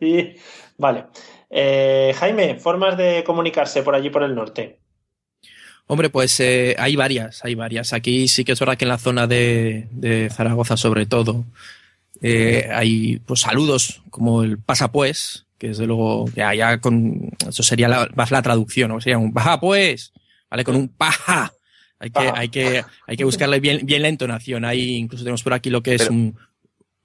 y- 0.00 0.36
Vale. 0.78 1.04
Eh, 1.50 2.14
Jaime, 2.18 2.58
formas 2.58 2.96
de 2.96 3.22
comunicarse 3.24 3.82
por 3.82 3.94
allí 3.94 4.08
por 4.10 4.22
el 4.22 4.34
norte. 4.34 4.80
Hombre, 5.88 6.10
pues 6.10 6.38
eh, 6.40 6.74
hay 6.78 6.96
varias, 6.96 7.44
hay 7.44 7.54
varias. 7.54 7.92
Aquí 7.92 8.26
sí 8.28 8.44
que 8.44 8.52
es 8.52 8.58
verdad 8.60 8.76
que 8.76 8.84
en 8.84 8.88
la 8.88 8.98
zona 8.98 9.26
de, 9.26 9.88
de 9.92 10.28
Zaragoza, 10.30 10.76
sobre 10.76 11.06
todo, 11.06 11.44
eh, 12.22 12.68
hay 12.72 13.18
pues 13.20 13.40
saludos 13.40 14.02
como 14.10 14.42
el 14.42 14.58
pasa 14.58 14.90
pues, 14.90 15.46
que 15.58 15.68
desde 15.68 15.86
luego 15.86 16.28
ya, 16.34 16.54
ya 16.54 16.80
con 16.80 17.30
eso 17.48 17.62
sería 17.62 17.88
la, 17.88 18.08
la 18.30 18.42
traducción, 18.42 18.90
¿no? 18.90 19.00
Sería 19.00 19.18
un 19.18 19.32
baja 19.32 19.60
pues, 19.60 20.12
¿vale? 20.50 20.64
Con 20.64 20.74
un 20.76 20.88
paja. 20.88 21.52
Hay 21.98 22.10
que, 22.10 22.30
hay 22.34 22.48
que, 22.50 22.84
hay 23.06 23.16
que 23.16 23.24
buscarle 23.24 23.58
bien, 23.60 23.86
bien 23.86 24.02
la 24.02 24.08
entonación. 24.08 24.64
Ahí 24.66 24.96
incluso 24.96 25.24
tenemos 25.24 25.42
por 25.42 25.54
aquí 25.54 25.70
lo 25.70 25.82
que 25.82 25.94
es 25.94 26.02
Pero- 26.02 26.12
un. 26.14 26.36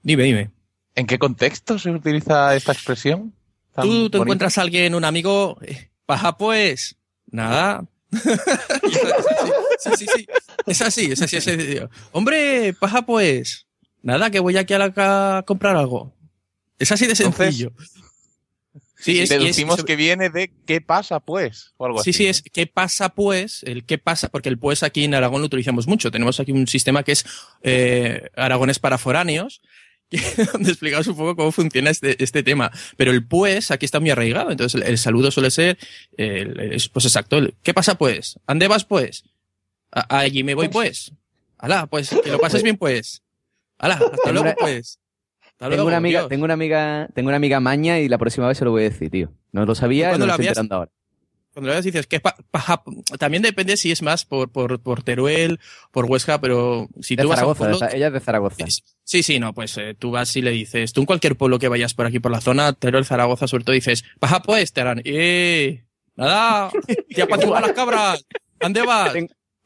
Dime, 0.02 0.24
dime. 0.24 0.50
¿En 0.94 1.06
qué 1.06 1.18
contexto 1.18 1.78
se 1.78 1.90
utiliza 1.90 2.54
esta 2.56 2.72
expresión? 2.72 3.32
Tú 3.74 4.10
te 4.10 4.18
bonita? 4.18 4.18
encuentras 4.18 4.58
a 4.58 4.62
alguien, 4.62 4.94
un 4.94 5.04
amigo, 5.04 5.56
eh, 5.62 5.88
paja 6.04 6.36
pues, 6.36 6.96
nada. 7.30 7.86
Sí, 8.12 9.90
sí, 9.98 10.06
sí. 10.14 10.26
Es 10.66 10.82
así, 10.82 11.12
es 11.12 11.22
así, 11.22 11.36
es 11.36 11.48
así. 11.48 11.80
Hombre, 12.12 12.74
paja 12.78 13.02
pues, 13.02 13.66
nada, 14.02 14.30
que 14.30 14.40
voy 14.40 14.56
aquí 14.56 14.74
a 14.74 14.78
la 14.78 14.92
a 15.38 15.42
comprar 15.42 15.76
algo. 15.76 16.14
Es 16.78 16.92
así 16.92 17.06
de 17.06 17.12
Entonces, 17.12 17.36
sencillo. 17.36 17.72
Sí, 18.98 19.18
es, 19.20 19.30
Deducimos 19.30 19.82
que 19.82 19.96
viene 19.96 20.30
de 20.30 20.52
¿qué 20.64 20.80
pasa 20.80 21.18
pues? 21.18 21.72
O 21.76 21.86
algo 21.86 22.02
Sí, 22.04 22.10
así. 22.10 22.18
sí, 22.18 22.26
es 22.28 22.42
¿qué 22.42 22.68
pasa 22.68 23.08
pues? 23.08 23.64
El 23.64 23.84
qué 23.84 23.98
pasa, 23.98 24.28
porque 24.28 24.48
el 24.48 24.58
pues 24.58 24.84
aquí 24.84 25.02
en 25.02 25.14
Aragón 25.14 25.40
lo 25.40 25.46
utilizamos 25.46 25.88
mucho. 25.88 26.12
Tenemos 26.12 26.38
aquí 26.38 26.52
un 26.52 26.68
sistema 26.68 27.02
que 27.02 27.12
es 27.12 27.24
eh, 27.62 28.28
Aragones 28.36 28.78
para 28.78 28.98
foráneos, 28.98 29.60
donde 30.52 30.70
explicamos 30.70 31.06
un 31.06 31.16
poco 31.16 31.36
cómo 31.36 31.52
funciona 31.52 31.90
este, 31.90 32.22
este 32.22 32.42
tema. 32.42 32.70
Pero 32.96 33.10
el 33.12 33.24
pues 33.26 33.70
aquí 33.70 33.84
está 33.84 34.00
muy 34.00 34.10
arraigado. 34.10 34.50
Entonces 34.50 34.80
el, 34.80 34.88
el 34.88 34.98
saludo 34.98 35.30
suele 35.30 35.50
ser, 35.50 35.78
el- 36.16 36.58
es, 36.72 36.88
pues 36.88 37.04
exacto, 37.06 37.40
¿qué 37.62 37.74
pasa 37.74 37.96
pues? 37.96 38.38
¿Ande 38.46 38.68
vas 38.68 38.84
pues? 38.84 39.24
A- 39.90 40.18
allí 40.18 40.42
me 40.44 40.54
voy 40.54 40.68
pues. 40.68 41.12
Alá, 41.58 41.86
pues 41.86 42.10
que 42.24 42.30
lo 42.30 42.38
pases 42.38 42.62
bien 42.62 42.76
pues. 42.76 43.22
Alá, 43.78 43.94
hasta 43.94 44.10
Tengo 44.24 44.42
luego 44.42 44.54
pues. 44.58 44.98
Hasta 45.40 45.56
Tengo 45.58 45.70
luego, 45.76 45.88
una 45.88 45.96
amiga, 45.98 46.20
Dios. 46.20 46.28
tengo 46.28 46.44
una 46.44 46.54
amiga, 46.54 47.08
tengo 47.14 47.28
una 47.28 47.36
amiga 47.36 47.60
maña 47.60 47.98
y 48.00 48.08
la 48.08 48.18
próxima 48.18 48.48
vez 48.48 48.58
se 48.58 48.64
lo 48.64 48.72
voy 48.72 48.82
a 48.82 48.90
decir, 48.90 49.10
tío. 49.10 49.32
No 49.52 49.64
lo 49.64 49.74
sabía 49.74 50.16
no 50.18 50.26
lo 50.26 50.32
estoy 50.32 50.46
enterando 50.48 50.74
ahora. 50.76 50.90
Cuando 51.52 51.68
lo 51.68 51.72
veas 51.74 51.84
dices 51.84 52.06
que 52.06 52.16
es 52.16 52.22
pa- 52.22 52.36
paja- 52.50 52.82
también 53.18 53.42
depende 53.42 53.76
si 53.76 53.90
es 53.92 54.00
más 54.02 54.24
por, 54.24 54.50
por, 54.50 54.80
por 54.80 55.02
Teruel, 55.02 55.60
por 55.90 56.06
Huesca, 56.06 56.40
pero 56.40 56.88
si 57.00 57.14
De 57.16 57.22
tú 57.24 57.28
vas 57.28 57.40
a 57.40 57.46
un 57.46 57.54
Zaragoza, 57.54 57.78
pueblo, 57.80 57.96
ella 57.96 58.06
es 58.06 58.12
de 58.14 58.20
Zaragoza. 58.20 58.64
Sí, 59.04 59.22
sí, 59.22 59.38
no, 59.38 59.52
pues 59.52 59.76
eh, 59.76 59.94
tú 59.98 60.10
vas 60.10 60.34
y 60.36 60.42
le 60.42 60.50
dices, 60.50 60.92
tú 60.92 61.00
en 61.02 61.06
cualquier 61.06 61.36
pueblo 61.36 61.58
que 61.58 61.68
vayas 61.68 61.92
por 61.94 62.06
aquí 62.06 62.20
por 62.20 62.32
la 62.32 62.40
zona, 62.40 62.72
Teruel, 62.72 63.04
Zaragoza, 63.04 63.46
sobre 63.48 63.64
todo 63.64 63.74
dices, 63.74 64.04
baja 64.20 64.40
pues, 64.42 64.72
te 64.72 64.80
harán, 64.80 65.02
eh, 65.04 65.84
nada, 66.16 66.70
te 67.14 67.22
apaciguan 67.22 67.62
las 67.62 67.72
cabras, 67.72 68.24
¿dónde 68.58 68.82
vas? 68.86 69.12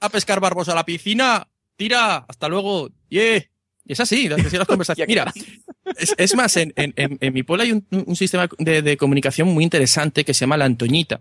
A 0.00 0.08
pescar 0.08 0.40
barbos 0.40 0.68
a 0.68 0.74
la 0.74 0.84
piscina, 0.84 1.46
tira, 1.76 2.16
hasta 2.28 2.48
luego, 2.48 2.90
yeah. 3.08 3.44
Y 3.88 3.92
es 3.92 4.00
así, 4.00 4.26
así 4.26 4.56
las 4.56 4.66
conversaciones. 4.66 5.08
Mira, 5.08 5.32
es, 5.96 6.12
es 6.18 6.34
más, 6.34 6.56
en, 6.56 6.72
en, 6.74 6.92
en- 6.96 7.18
en 7.20 7.32
mi 7.32 7.44
pueblo 7.44 7.62
hay 7.62 7.70
un, 7.72 7.86
un 7.90 8.16
sistema 8.16 8.48
de, 8.58 8.82
de 8.82 8.96
comunicación 8.96 9.46
muy 9.46 9.62
interesante 9.62 10.24
que 10.24 10.34
se 10.34 10.40
llama 10.40 10.56
la 10.56 10.64
Antoñita. 10.64 11.20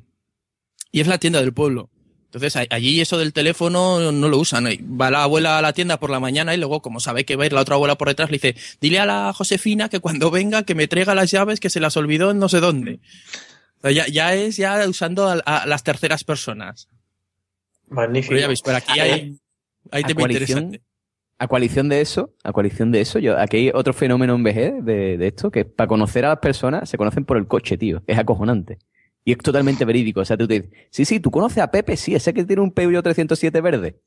Y 0.95 1.01
es 1.01 1.07
la 1.07 1.17
tienda 1.17 1.41
del 1.41 1.51
pueblo. 1.51 1.89
Entonces, 2.27 2.55
allí 2.69 3.01
eso 3.01 3.17
del 3.17 3.33
teléfono 3.33 4.13
no 4.13 4.29
lo 4.29 4.37
usan. 4.37 4.63
Va 4.63 5.11
la 5.11 5.23
abuela 5.23 5.57
a 5.57 5.61
la 5.61 5.73
tienda 5.73 5.99
por 5.99 6.09
la 6.09 6.21
mañana 6.21 6.53
y 6.53 6.57
luego, 6.57 6.81
como 6.81 7.01
sabe 7.01 7.25
que 7.25 7.35
va 7.35 7.43
a 7.43 7.47
ir 7.47 7.51
la 7.51 7.59
otra 7.59 7.75
abuela 7.75 7.97
por 7.97 8.07
detrás, 8.07 8.31
le 8.31 8.37
dice, 8.37 8.55
dile 8.79 8.99
a 8.99 9.05
la 9.05 9.33
Josefina 9.33 9.89
que 9.89 9.99
cuando 9.99 10.31
venga 10.31 10.63
que 10.63 10.73
me 10.73 10.87
traiga 10.87 11.13
las 11.13 11.29
llaves 11.31 11.59
que 11.59 11.69
se 11.69 11.81
las 11.81 11.97
olvidó 11.97 12.31
en 12.31 12.39
no 12.39 12.47
sé 12.47 12.61
dónde. 12.61 13.01
O 13.79 13.81
sea, 13.81 13.91
ya, 13.91 14.07
ya 14.07 14.33
es 14.35 14.55
ya 14.55 14.87
usando 14.87 15.27
a, 15.27 15.33
a 15.33 15.65
las 15.65 15.83
terceras 15.83 16.23
personas. 16.23 16.87
Magnífico. 17.89 18.29
Pero 18.29 18.39
ya 18.39 18.47
veis, 18.47 18.61
por 18.61 18.75
aquí 18.75 18.97
hay, 18.97 19.37
hay 19.91 20.03
tema 20.05 20.21
interesante. 20.21 20.81
a 21.39 21.47
coalición 21.49 21.89
de 21.89 21.99
eso, 21.99 22.33
a 22.41 22.53
coalición 22.53 22.93
de 22.93 23.01
eso, 23.01 23.19
yo, 23.19 23.37
aquí 23.37 23.57
hay 23.57 23.71
otro 23.73 23.91
fenómeno 23.91 24.35
en 24.35 24.43
VG 24.43 24.81
de, 24.81 25.17
de 25.17 25.27
esto, 25.27 25.51
que 25.51 25.65
para 25.65 25.89
conocer 25.89 26.23
a 26.23 26.29
las 26.29 26.39
personas 26.39 26.89
se 26.89 26.95
conocen 26.95 27.25
por 27.25 27.35
el 27.35 27.47
coche, 27.47 27.77
tío. 27.77 28.01
Es 28.07 28.17
acojonante. 28.17 28.79
Y 29.27 29.31
es 29.31 29.37
totalmente 29.39 29.83
verídico. 29.85 30.19
O 30.21 30.25
sea, 30.25 30.37
tú 30.37 30.47
te 30.47 30.61
dices, 30.61 30.69
sí, 30.91 31.03
sí, 31.03 31.19
tú 31.19 31.31
conoces 31.31 31.57
a 31.57 31.71
Pepe, 31.71 31.97
sí, 31.97 32.13
ese 32.13 32.31
que 32.33 32.43
tiene 32.45 32.61
un 32.61 32.71
Peugeot 32.71 33.03
307 33.03 33.59
verde. 33.59 33.99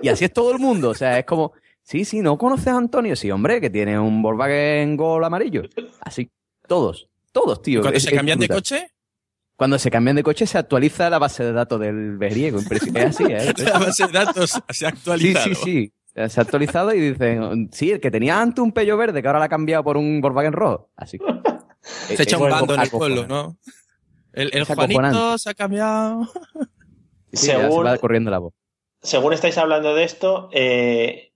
Y 0.00 0.08
así 0.08 0.24
es 0.24 0.32
todo 0.32 0.52
el 0.52 0.60
mundo. 0.60 0.90
O 0.90 0.94
sea, 0.94 1.18
es 1.18 1.24
como, 1.24 1.52
sí, 1.82 2.04
sí, 2.04 2.20
¿no 2.20 2.38
conoces 2.38 2.68
a 2.68 2.76
Antonio? 2.76 3.16
Sí, 3.16 3.30
hombre, 3.32 3.60
que 3.60 3.68
tiene 3.68 3.98
un 3.98 4.22
Volkswagen 4.22 4.96
Gol 4.96 5.24
amarillo. 5.24 5.62
Así, 6.00 6.30
todos, 6.68 7.08
todos, 7.32 7.60
tío. 7.62 7.80
¿Cuando 7.80 7.96
Es- 7.96 8.04
se 8.04 8.12
cambian 8.12 8.38
de 8.38 8.48
coche? 8.48 8.88
Cuando 9.56 9.78
se 9.78 9.88
cambian 9.90 10.16
de 10.16 10.22
coche 10.24 10.46
se 10.46 10.58
actualiza 10.58 11.08
la 11.10 11.18
base 11.18 11.44
de 11.44 11.52
datos 11.52 11.78
del 11.80 12.16
veriego. 12.16 12.58
Es 12.58 12.96
así, 13.06 13.24
¿eh? 13.28 13.52
La 13.58 13.78
base 13.78 14.06
de 14.06 14.12
datos 14.12 14.60
se 14.68 14.86
ha 14.86 14.88
actualizado. 14.88 15.44
Sí, 15.46 15.54
sí, 15.54 15.62
sí. 15.64 15.92
Se 16.28 16.40
ha 16.40 16.42
actualizado 16.42 16.92
y 16.94 17.00
dicen, 17.10 17.68
sí, 17.72 17.90
el 17.92 18.00
que 18.00 18.10
tenía 18.10 18.40
antes 18.40 18.62
un 18.62 18.70
pello 18.72 18.96
verde, 18.96 19.20
que 19.20 19.26
ahora 19.28 19.38
lo 19.40 19.44
ha 19.46 19.48
cambiado 19.48 19.82
por 19.84 19.96
un 19.96 20.20
Volkswagen 20.20 20.52
rojo. 20.52 20.90
Así. 20.96 21.18
Se 21.82 22.22
echa 22.22 22.38
un 22.38 22.50
bando 22.50 22.74
en 22.74 22.80
el 22.82 22.90
pueblo, 22.90 23.26
¿no? 23.26 23.56
El, 24.34 24.64
Juanito 24.64 25.38
se 25.38 25.50
ha 25.50 25.54
cambiado. 25.54 26.28
Sí, 27.36 27.48
ya 27.48 27.54
se 27.56 27.62
Según- 27.62 27.84
va 27.86 27.98
corriendo 27.98 28.30
la 28.30 28.38
voz. 28.38 28.52
Según 29.02 29.32
estáis 29.32 29.58
hablando 29.58 29.92
de 29.96 30.04
esto, 30.04 30.48
eh, 30.52 31.32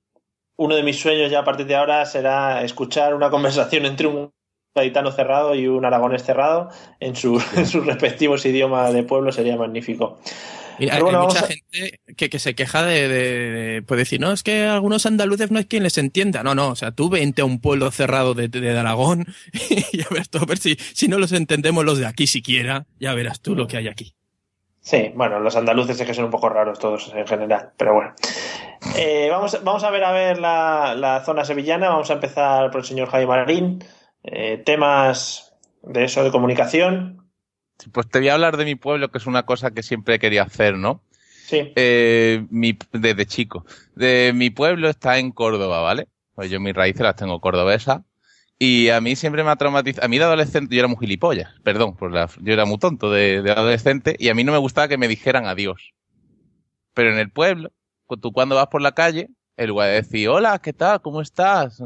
uno 0.57 0.77
de 0.77 0.85
mis 0.85 1.01
sueños 1.01 1.29
ya 1.29 1.41
a 1.41 1.45
partir 1.45 1.67
de 1.67 1.75
ahora 1.75 2.07
será 2.07 2.63
escuchar 2.63 3.15
una 3.17 3.31
conversación 3.31 3.85
entre 3.85 4.07
un 4.07 4.31
gaditano 4.77 5.11
cerrado 5.11 5.57
y 5.57 5.67
un 5.67 5.85
aragonés 5.85 6.23
cerrado 6.23 6.69
en, 7.01 7.17
su- 7.17 7.43
en 7.57 7.67
sus 7.67 7.85
respectivos 7.85 8.47
idiomas 8.47 8.93
de 8.93 9.03
pueblo. 9.03 9.33
Sería 9.33 9.57
magnífico. 9.57 10.19
Mira, 10.79 10.93
Pero 10.95 11.05
bueno, 11.07 11.21
hay 11.21 11.27
mucha 11.27 11.41
a- 11.45 11.49
gente 11.49 12.01
que, 12.17 12.31
que 12.31 12.39
se 12.39 12.55
queja 12.55 12.83
de, 12.85 13.09
de- 13.09 13.51
de- 13.51 13.83
Puede 13.83 14.01
decir, 14.01 14.21
no, 14.21 14.33
es 14.33 14.43
que 14.43 14.65
algunos 14.65 15.07
andaluces 15.07 15.51
no 15.51 15.59
hay 15.59 15.65
quien 15.65 15.83
les 15.83 15.99
entienda. 15.99 16.43
No, 16.43 16.55
no, 16.55 16.69
o 16.69 16.77
sea, 16.77 16.93
tú 16.93 17.09
vente 17.11 17.43
a 17.43 17.45
un 17.45 17.61
pueblo 17.61 17.91
cerrado 17.91 18.35
de, 18.35 18.49
de 18.49 18.79
Aragón 18.79 19.27
y 19.93 20.03
a 20.03 20.07
ver, 20.11 20.27
tú, 20.29 20.39
a 20.39 20.45
ver 20.45 20.59
si, 20.59 20.77
si 20.95 21.09
no 21.09 21.19
los 21.19 21.33
entendemos 21.33 21.85
los 21.85 21.99
de 21.99 22.07
aquí 22.07 22.27
siquiera, 22.27 22.87
ya 23.01 23.15
verás 23.15 23.41
tú 23.41 23.55
lo 23.57 23.67
que 23.67 23.77
hay 23.79 23.89
aquí. 23.89 24.15
Sí, 24.81 25.11
bueno, 25.15 25.39
los 25.41 25.55
andaluces 25.57 26.01
es 26.01 26.07
que 26.07 26.15
son 26.15 26.27
un 26.27 26.31
poco 26.31 26.49
raros 26.49 26.79
todos 26.79 27.13
en 27.15 27.27
general, 27.27 27.73
pero 27.77 27.95
bueno. 27.95 28.15
Eh, 28.97 29.29
vamos, 29.31 29.59
vamos 29.63 29.85
a 29.85 29.91
ver 29.91 30.05
a 30.05 30.13
ver 30.13 30.39
la, 30.39 30.95
la 30.97 31.23
zona 31.25 31.45
sevillana. 31.45 31.89
Vamos 31.91 32.11
a 32.11 32.15
empezar 32.15 32.71
por 32.71 32.81
el 32.81 32.87
señor 32.87 33.09
Jaime 33.11 33.27
Marín. 33.27 33.85
Eh, 34.23 34.63
temas 34.65 35.53
de 35.83 36.05
eso 36.05 36.25
de 36.25 36.31
comunicación. 36.31 37.18
Pues 37.93 38.09
te 38.09 38.19
voy 38.19 38.29
a 38.29 38.35
hablar 38.35 38.57
de 38.57 38.65
mi 38.65 38.75
pueblo, 38.75 39.11
que 39.11 39.19
es 39.19 39.27
una 39.27 39.45
cosa 39.45 39.71
que 39.71 39.83
siempre 39.83 40.17
he 40.17 40.19
querido 40.19 40.43
hacer, 40.43 40.77
¿no? 40.77 41.03
Sí. 41.47 41.73
Eh, 41.77 42.45
mi, 42.51 42.77
desde 42.93 43.27
chico. 43.27 43.65
De, 43.95 44.33
mi 44.35 44.51
pueblo 44.51 44.89
está 44.89 45.19
en 45.19 45.31
Córdoba, 45.33 45.81
¿vale? 45.81 46.09
Pues 46.35 46.51
yo 46.51 46.61
mis 46.61 46.75
raíces 46.75 47.03
las 47.03 47.17
tengo 47.17 47.41
cordobesas. 47.41 48.03
Y 48.59 48.89
a 48.89 49.01
mí 49.01 49.15
siempre 49.15 49.45
me 49.45 49.51
ha 49.51 49.57
traumatizado. 49.57 50.05
A 50.05 50.09
mí 50.09 50.19
de 50.19 50.25
adolescente, 50.25 50.75
yo 50.75 50.81
era 50.81 50.89
muy 50.89 50.99
gilipollas, 50.99 51.55
perdón, 51.63 51.97
la, 52.11 52.29
yo 52.41 52.53
era 52.53 52.65
muy 52.65 52.79
tonto 52.79 53.11
de, 53.11 53.41
de 53.41 53.53
adolescente 53.53 54.17
y 54.19 54.29
a 54.31 54.35
mí 54.35 54.43
no 54.43 54.51
me 54.51 54.59
gustaba 54.59 54.89
que 54.89 54.99
me 54.99 55.07
dijeran 55.07 55.47
adiós. 55.47 55.95
Pero 56.93 57.13
en 57.13 57.19
el 57.19 57.31
pueblo, 57.31 57.71
tú 58.21 58.33
cuando 58.33 58.57
vas 58.57 58.67
por 58.67 58.83
la 58.83 58.93
calle, 58.93 59.29
en 59.57 59.69
lugar 59.69 59.89
de 59.89 59.95
decir, 59.95 60.29
hola, 60.29 60.59
¿qué 60.59 60.73
tal? 60.73 61.01
¿Cómo 61.01 61.21
estás? 61.21 61.81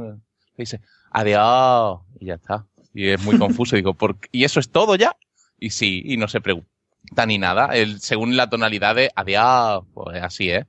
Dice, 0.57 0.81
adiós. 1.11 2.01
Y 2.19 2.27
ya 2.27 2.35
está. 2.35 2.67
Y 2.95 3.09
es 3.09 3.23
muy 3.23 3.39
confuso. 3.39 3.77
Digo, 3.77 3.95
¿por 3.95 4.19
qué? 4.19 4.29
¿y 4.33 4.45
eso 4.45 4.59
es 4.59 4.71
todo 4.71 4.97
ya? 4.97 5.15
Y 5.63 5.71
sí, 5.71 6.03
y 6.05 6.17
no 6.17 6.27
se 6.27 6.41
pregunta 6.41 7.25
ni 7.25 7.39
nada. 7.39 7.67
El, 7.67 8.01
según 8.01 8.37
la 8.37 8.51
tonalidad 8.51 8.97
de 8.97 9.13
adiós, 9.15 9.85
pues 9.95 10.21
así 10.21 10.51
es. 10.51 10.67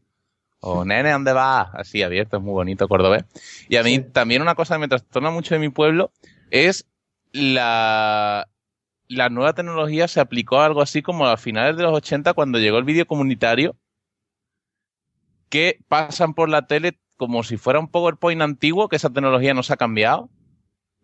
O 0.60 0.86
nene, 0.86 1.10
¿dónde 1.10 1.34
vas? 1.34 1.70
Así 1.74 2.04
abierto, 2.04 2.38
es 2.38 2.44
muy 2.44 2.54
bonito 2.54 2.88
cordobés. 2.88 3.26
Y 3.70 3.78
a 3.78 3.84
mí 3.84 3.98
también 3.98 4.44
una 4.44 4.54
cosa 4.54 4.76
que 4.76 4.82
me 4.82 4.88
trastorna 4.88 5.32
mucho 5.32 5.56
de 5.56 5.60
mi 5.60 5.70
pueblo 5.70 6.12
es 6.52 6.86
la, 7.32 8.48
la 9.08 9.30
nueva 9.30 9.54
tecnología 9.54 10.08
se 10.08 10.20
aplicó 10.20 10.60
a 10.60 10.68
algo 10.68 10.84
así 10.84 11.02
como 11.02 11.26
a 11.26 11.38
finales 11.38 11.76
de 11.76 11.82
los 11.82 11.94
80 11.94 12.36
cuando 12.36 12.60
llegó 12.60 12.78
el 12.78 12.84
vídeo 12.84 13.08
comunitario 13.08 13.76
que 15.50 15.80
pasan 15.88 16.36
por 16.36 16.50
la 16.50 16.68
tele 16.68 17.00
como 17.18 17.41
si 17.41 17.58
fuera 17.58 17.80
un 17.80 17.88
PowerPoint 17.88 18.44
antiguo, 18.44 18.89
que 18.89 18.98
esa 18.98 19.10
tecnología 19.10 19.56
no 19.56 19.64
se 19.64 19.74
ha 19.74 19.78
cambiado. 19.78 20.30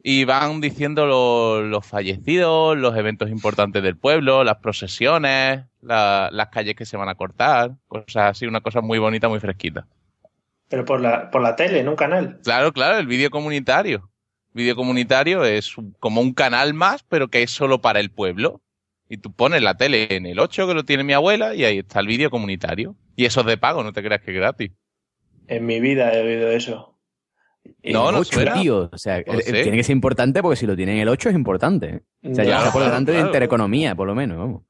Y 0.02 0.24
van 0.24 0.62
diciendo 0.62 1.06
lo- 1.06 1.62
los 1.62 1.86
fallecidos, 1.86 2.78
los 2.78 2.95
eventos 2.95 3.30
importantes 3.30 3.84
del 3.84 3.97
pueblo, 3.97 4.43
las 4.43 4.58
procesiones, 4.58 5.66
la- 5.82 6.30
las 6.32 6.47
calles 6.50 6.76
que 6.76 6.86
se 6.86 6.95
van 6.97 7.10
a 7.10 7.16
cortar, 7.16 7.76
cosas 7.88 8.32
así, 8.32 8.45
una 8.45 8.62
cosa 8.62 8.82
muy 8.82 8.97
bonita, 8.97 9.28
muy 9.28 9.39
fresquita. 9.39 9.88
Pero 10.70 10.86
por 10.86 11.02
la, 11.02 11.30
por 11.32 11.41
la 11.41 11.56
tele, 11.56 11.80
en 11.80 11.89
un 11.89 11.95
canal. 11.95 12.39
Claro, 12.43 12.72
claro, 12.72 12.97
el 12.97 13.08
vídeo 13.08 13.30
comunitario. 13.30 14.10
Vídeo 14.54 14.76
comunitario 14.76 15.43
es 15.43 15.76
como 16.00 16.22
un 16.22 16.34
canal 16.34 16.74
más, 16.74 17.04
pero 17.04 17.28
que 17.28 17.43
es 17.43 17.52
solo 17.52 17.82
para 17.82 18.00
el 18.00 18.10
pueblo. 18.10 18.62
Y 19.10 19.18
tú 19.18 19.32
pones 19.34 19.62
la 19.64 19.76
tele 19.76 20.16
en 20.16 20.28
el 20.28 20.39
8, 20.39 20.68
que 20.68 20.76
lo 20.76 20.86
tiene 20.86 21.04
mi 21.04 21.14
abuela, 21.14 21.56
y 21.56 21.66
ahí 21.66 21.80
está 21.80 22.00
el 22.00 22.08
vídeo 22.08 22.30
comunitario. 22.30 22.95
Y 23.16 23.26
eso 23.26 23.41
es 23.41 23.47
de 23.47 23.58
pago, 23.58 23.84
no 23.84 23.91
te 23.91 24.04
creas 24.04 24.22
que 24.22 24.32
es 24.32 24.38
gratis. 24.38 24.72
En 25.47 25.66
mi 25.66 25.80
vida 25.80 26.14
he 26.14 26.22
oído 26.22 26.52
eso. 26.52 26.99
No, 27.84 28.12
no 28.12 28.20
ocho, 28.20 28.34
suena. 28.34 28.53
tío. 28.62 28.89
O 28.91 28.97
sea, 28.97 29.24
Pues 29.26 29.45
sí. 29.45 29.51
tiene 29.51 29.78
que 29.78 29.84
ser 29.84 29.95
importante 29.95 30.41
porque 30.41 30.55
si 30.57 30.66
lo 30.66 30.76
tiene 30.76 30.93
en 30.93 30.99
el 30.99 31.10
8 31.10 31.30
es 31.30 31.36
importante. 31.36 32.03
O 32.24 32.34
sea, 32.34 32.43
ya 32.43 32.57
está 32.57 32.72
por 32.72 32.82
claro, 32.82 32.86
delante 32.91 33.12
de 33.12 33.18
claro. 33.18 33.30
intereconomía, 33.30 33.95
por 33.95 34.07
lo 34.07 34.16
menos. 34.16 34.38
Vamos. 34.38 34.64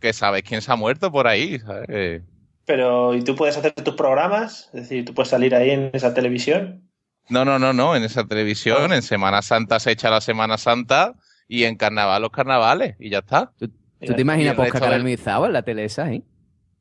Que 0.00 0.12
sabes 0.12 0.42
quién 0.42 0.62
se 0.62 0.72
ha 0.72 0.76
muerto 0.76 1.10
por 1.10 1.26
ahí, 1.26 1.58
¿sabes? 1.58 2.22
Pero, 2.66 3.14
¿y 3.14 3.22
tú 3.22 3.34
puedes 3.36 3.56
hacer 3.56 3.72
tus 3.72 3.94
programas? 3.94 4.70
Es 4.74 4.82
decir, 4.82 5.04
tú 5.04 5.14
puedes 5.14 5.28
salir 5.28 5.54
ahí 5.54 5.70
en 5.70 5.90
esa 5.92 6.14
televisión. 6.14 6.82
No, 7.28 7.44
no, 7.44 7.58
no, 7.58 7.72
no, 7.72 7.96
en 7.96 8.02
esa 8.04 8.24
televisión, 8.26 8.92
en 8.92 9.02
Semana 9.02 9.42
Santa 9.42 9.80
se 9.80 9.92
echa 9.92 10.10
la 10.10 10.20
Semana 10.20 10.58
Santa 10.58 11.14
y 11.48 11.64
en 11.64 11.76
Carnaval 11.76 12.22
los 12.22 12.30
carnavales, 12.30 12.96
y 12.98 13.10
ya 13.10 13.18
está. 13.18 13.52
¿Tú 13.58 13.68
te 13.98 14.20
imaginas 14.20 14.54
posca 14.54 14.78
caramizado 14.80 15.46
en 15.46 15.52
la 15.52 15.62
tele 15.62 15.84
esa, 15.84 16.12
eh? 16.12 16.22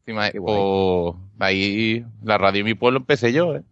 Te 0.03 0.13
o 0.39 1.19
ahí 1.39 2.05
la 2.23 2.37
radio 2.37 2.59
de 2.59 2.63
mi 2.63 2.73
pueblo 2.75 2.99
empecé 2.99 3.33
yo, 3.33 3.55
¿eh? 3.55 3.63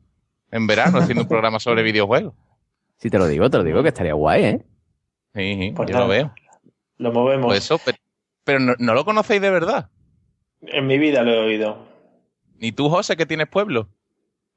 En 0.54 0.68
verano 0.68 1.00
haciendo 1.00 1.24
un 1.24 1.28
programa 1.28 1.60
sobre 1.60 1.82
videojuegos. 1.92 2.34
Si 2.98 3.10
te 3.10 3.18
lo 3.18 3.28
digo, 3.28 3.50
te 3.50 3.58
lo 3.58 3.64
digo, 3.64 3.82
que 3.82 3.90
estaría 3.90 4.14
guay, 4.14 4.44
¿eh? 4.44 4.66
Sí, 5.34 5.58
sí, 5.60 5.72
Pues 5.76 5.90
yo 5.90 5.94
nada, 5.94 6.06
lo 6.06 6.12
veo. 6.12 6.34
Lo 6.98 7.12
movemos. 7.12 7.48
Pues 7.48 7.66
eso, 7.66 7.80
pero, 7.84 7.98
pero 8.44 8.60
no, 8.60 8.76
no 8.78 8.94
lo 8.94 9.04
conocéis 9.04 9.42
de 9.42 9.50
verdad. 9.50 9.90
En 10.62 10.86
mi 10.88 10.98
vida 10.98 11.24
lo 11.24 11.32
he 11.32 11.40
oído. 11.40 11.86
Ni 12.60 12.72
tú, 12.72 12.88
José, 12.90 13.18
que 13.18 13.26
tienes 13.26 13.48
pueblo. 13.48 13.90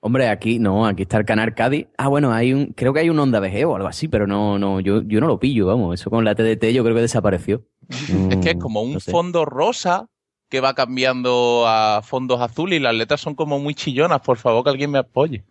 Hombre, 0.01 0.29
aquí 0.29 0.59
no, 0.59 0.87
aquí 0.87 1.03
está 1.03 1.17
el 1.17 1.25
canal 1.25 1.55
Cádiz. 1.55 1.89
Ah, 1.97 2.09
bueno, 2.09 2.33
hay 2.33 2.53
un, 2.53 2.67
creo 2.67 2.93
que 2.93 3.01
hay 3.01 3.09
un 3.11 3.19
Onda 3.19 3.41
VG 3.41 3.65
o 3.67 3.75
algo 3.75 3.89
así, 3.89 4.07
pero 4.07 4.27
no, 4.27 4.59
no, 4.59 4.79
yo, 4.81 5.03
yo 5.03 5.21
no 5.21 5.27
lo 5.27 5.41
pillo, 5.41 5.67
vamos. 5.67 5.99
Eso 5.99 6.11
con 6.11 6.25
la 6.25 6.35
TDT 6.35 6.67
yo 6.73 6.85
creo 6.85 6.95
que 6.95 7.01
desapareció. 7.01 7.65
Es 8.31 8.37
que 8.37 8.51
es 8.51 8.57
como 8.57 8.83
un 8.83 8.95
no 8.95 9.01
sé. 9.01 9.11
fondo 9.11 9.45
rosa 9.47 10.09
que 10.49 10.61
va 10.61 10.75
cambiando 10.75 11.65
a 11.67 12.03
fondos 12.03 12.41
azules 12.41 12.79
y 12.79 12.83
las 12.83 12.95
letras 12.95 13.21
son 13.21 13.35
como 13.35 13.59
muy 13.59 13.75
chillonas. 13.75 14.21
Por 14.21 14.37
favor, 14.37 14.63
que 14.63 14.71
alguien 14.71 14.91
me 14.91 14.99
apoye. 14.99 15.45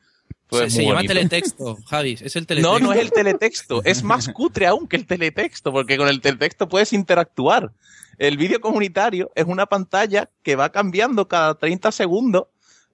Pues 0.48 0.74
se 0.74 0.86
llama 0.86 1.02
teletexto, 1.04 1.78
Javi, 1.88 2.18
es 2.22 2.36
el 2.36 2.46
teletexto. 2.46 2.80
No, 2.80 2.86
no 2.86 2.94
es 2.94 3.00
el 3.00 3.12
teletexto, 3.12 3.82
es 3.84 4.04
más 4.04 4.30
cutre 4.30 4.68
aún 4.68 4.88
que 4.88 4.96
el 4.96 5.06
teletexto, 5.08 5.72
porque 5.72 5.98
con 5.98 6.08
el 6.08 6.22
teletexto 6.22 6.70
puedes 6.70 6.94
interactuar. 6.94 7.72
El 8.18 8.38
vídeo 8.38 8.62
comunitario 8.62 9.32
es 9.36 9.46
una 9.46 9.66
pantalla 9.66 10.30
que 10.44 10.56
va 10.56 10.70
cambiando 10.72 11.28
cada 11.28 11.56
30 11.56 11.92
segundos. 11.92 12.46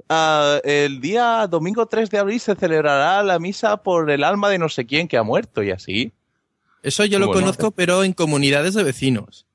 Ah, 0.09 0.59
el 0.63 0.99
día 1.01 1.45
domingo 1.47 1.85
3 1.85 2.09
de 2.09 2.17
abril 2.19 2.39
se 2.39 2.55
celebrará 2.55 3.21
la 3.21 3.37
misa 3.37 3.77
por 3.77 4.09
el 4.09 4.23
alma 4.23 4.49
de 4.49 4.57
no 4.57 4.67
sé 4.69 4.85
quién 4.85 5.07
que 5.07 5.17
ha 5.17 5.23
muerto 5.23 5.61
y 5.61 5.71
así. 5.71 6.11
Eso 6.83 7.05
yo 7.05 7.19
lo 7.19 7.27
Bueno. 7.27 7.41
conozco, 7.41 7.71
pero 7.71 8.03
en 8.03 8.13
comunidades 8.13 8.73
de 8.73 8.83
vecinos. 8.83 9.45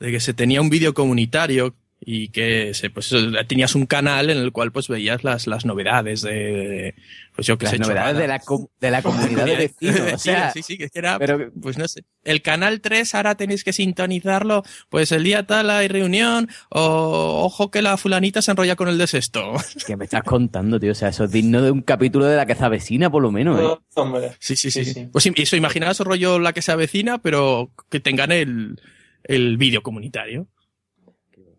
De 0.00 0.10
que 0.10 0.18
se 0.18 0.34
tenía 0.34 0.60
un 0.60 0.70
vídeo 0.70 0.92
comunitario 0.94 1.74
y 2.06 2.28
que 2.28 2.74
se, 2.74 2.90
pues, 2.90 3.14
tenías 3.48 3.74
un 3.74 3.86
canal 3.86 4.28
en 4.28 4.36
el 4.38 4.52
cual 4.52 4.72
pues 4.72 4.88
veías 4.88 5.24
las, 5.24 5.46
las 5.46 5.64
novedades 5.64 6.20
de, 6.20 6.94
pues 7.34 7.46
yo 7.46 7.56
que 7.56 7.64
Las 7.64 7.72
sé, 7.72 7.78
novedades 7.78 8.18
de 8.18 8.28
la, 8.28 8.38
com- 8.40 8.66
de 8.80 8.90
la 8.90 9.00
comunidad 9.02 9.46
de 9.46 9.56
vecinos. 9.80 10.12
O 10.12 10.18
sea, 10.18 10.50
sí, 10.52 10.62
sí, 10.62 10.76
que 10.76 10.88
era, 10.94 11.18
pero- 11.18 11.50
pues 11.62 11.78
no 11.78 11.88
sé. 11.88 12.04
El 12.22 12.42
canal 12.42 12.80
3 12.80 13.14
ahora 13.14 13.34
tenéis 13.36 13.64
que 13.64 13.72
sintonizarlo, 13.72 14.62
pues 14.90 15.12
el 15.12 15.24
día 15.24 15.46
tal 15.46 15.70
hay 15.70 15.88
reunión, 15.88 16.48
o 16.70 17.42
ojo 17.44 17.70
que 17.70 17.80
la 17.82 17.96
fulanita 17.96 18.42
se 18.42 18.50
enrolla 18.50 18.76
con 18.76 18.88
el 18.88 18.98
de 18.98 19.06
sexto. 19.06 19.52
¿Qué 19.86 19.96
me 19.96 20.04
estás 20.04 20.22
contando, 20.24 20.78
tío? 20.78 20.92
O 20.92 20.94
sea, 20.94 21.08
eso 21.08 21.24
es 21.24 21.30
digno 21.32 21.62
de 21.62 21.70
un 21.70 21.80
capítulo 21.82 22.26
de 22.26 22.36
la 22.36 22.44
que 22.46 22.54
se 22.54 22.64
avecina, 22.64 23.10
por 23.10 23.22
lo 23.22 23.30
menos, 23.30 23.60
¿eh? 23.60 23.78
Hombre. 23.94 24.32
Sí, 24.40 24.56
sí, 24.56 24.70
sí. 24.70 25.08
Pues 25.10 25.24
sí, 25.24 25.32
eso, 25.36 25.56
imaginaos 25.56 26.00
rollo 26.00 26.38
la 26.38 26.52
que 26.52 26.62
se 26.62 26.72
avecina, 26.72 27.18
pero 27.18 27.70
que 27.90 28.00
tengan 28.00 28.30
el, 28.32 28.80
el 29.24 29.56
vídeo 29.56 29.82
comunitario. 29.82 30.48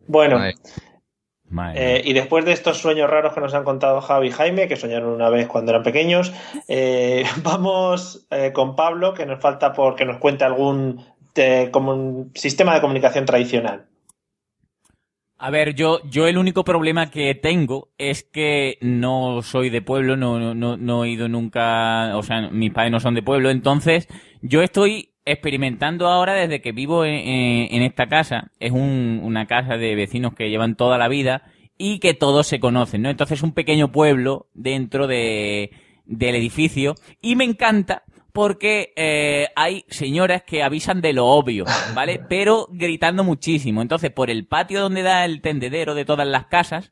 Bueno, 0.08 0.39
Madre 1.49 1.97
eh, 1.97 2.01
y 2.03 2.14
después 2.14 2.43
de 2.43 2.53
estos 2.53 2.80
sueños 2.80 3.10
raros 3.10 3.34
que 3.34 3.41
nos 3.41 3.53
han 3.53 3.64
contado 3.64 4.01
Javi 4.01 4.28
y 4.28 4.32
Jaime, 4.32 4.68
que 4.68 4.76
soñaron 4.76 5.14
una 5.14 5.30
vez 5.30 5.47
cuando 5.47 5.72
eran 5.72 5.84
pequeños, 5.84 6.34
eh, 6.68 7.24
vamos 7.43 8.26
eh, 8.32 8.51
con 8.51 8.76
Pablo, 8.76 9.14
que 9.14 9.26
nos 9.26 9.39
falta 9.39 9.74
por 9.74 9.95
que 9.95 10.06
nos 10.06 10.18
cuente 10.18 10.43
algún 10.43 11.03
como 11.72 11.93
un 11.93 12.32
sistema 12.34 12.74
de 12.74 12.80
comunicación 12.80 13.26
tradicional. 13.26 13.88
A 15.38 15.49
ver, 15.51 15.76
yo, 15.76 15.99
yo 16.06 16.28
el 16.28 16.38
único 16.38 16.64
problema 16.64 17.12
que 17.12 17.36
tengo 17.36 17.89
es 17.97 18.24
que 18.24 18.78
no 18.80 19.41
soy 19.41 19.70
de 19.70 19.82
pueblo, 19.82 20.16
no, 20.16 20.39
no, 20.39 20.53
no, 20.56 20.78
no 20.78 21.03
he 21.03 21.10
ido 21.10 21.28
nunca, 21.28 22.16
o 22.16 22.24
sea, 22.24 22.49
mis 22.51 22.72
padres 22.72 22.93
no 22.93 23.01
son 23.01 23.16
de 23.16 23.22
pueblo, 23.22 23.49
entonces 23.49 24.08
yo 24.41 24.62
estoy 24.62 25.14
experimentando 25.26 26.07
ahora 26.07 26.34
desde 26.34 26.61
que 26.61 26.71
vivo 26.71 27.03
en, 27.05 27.82
esta 27.82 28.07
casa. 28.07 28.51
Es 28.59 28.71
un- 28.71 29.19
una 29.23 29.47
casa 29.47 29.78
de 29.78 29.95
vecinos 29.95 30.34
que 30.34 30.49
llevan 30.49 30.76
toda 30.76 30.97
la 30.97 31.07
vida 31.07 31.43
y 31.78 31.99
que 31.99 32.13
todos 32.13 32.47
se 32.47 32.59
conocen, 32.59 33.01
¿no? 33.01 33.09
Entonces 33.09 33.39
es 33.39 33.43
un 33.43 33.51
pequeño 33.53 33.91
pueblo 33.91 34.47
dentro 34.53 35.07
de, 35.07 35.71
del 36.05 36.36
edificio 36.36 36.95
y 37.21 37.36
me 37.36 37.43
encanta 37.43 38.03
porque 38.32 38.91
eh, 38.97 39.47
hay 39.55 39.86
señoras 39.88 40.43
que 40.43 40.61
avisan 40.61 40.99
de 40.99 41.13
lo 41.13 41.26
obvio, 41.28 41.63
¿vale? 41.93 42.19
Pero 42.30 42.67
gritando 42.69 43.23
muchísimo. 43.23 43.82
Entonces, 43.82 44.11
por 44.11 44.30
el 44.30 44.45
patio 44.45 44.82
donde 44.82 45.03
da 45.03 45.23
el 45.23 45.39
tendedero 45.41 45.95
de 45.95 46.03
todas 46.03 46.28
las 46.28 46.47
casas, 46.47 46.91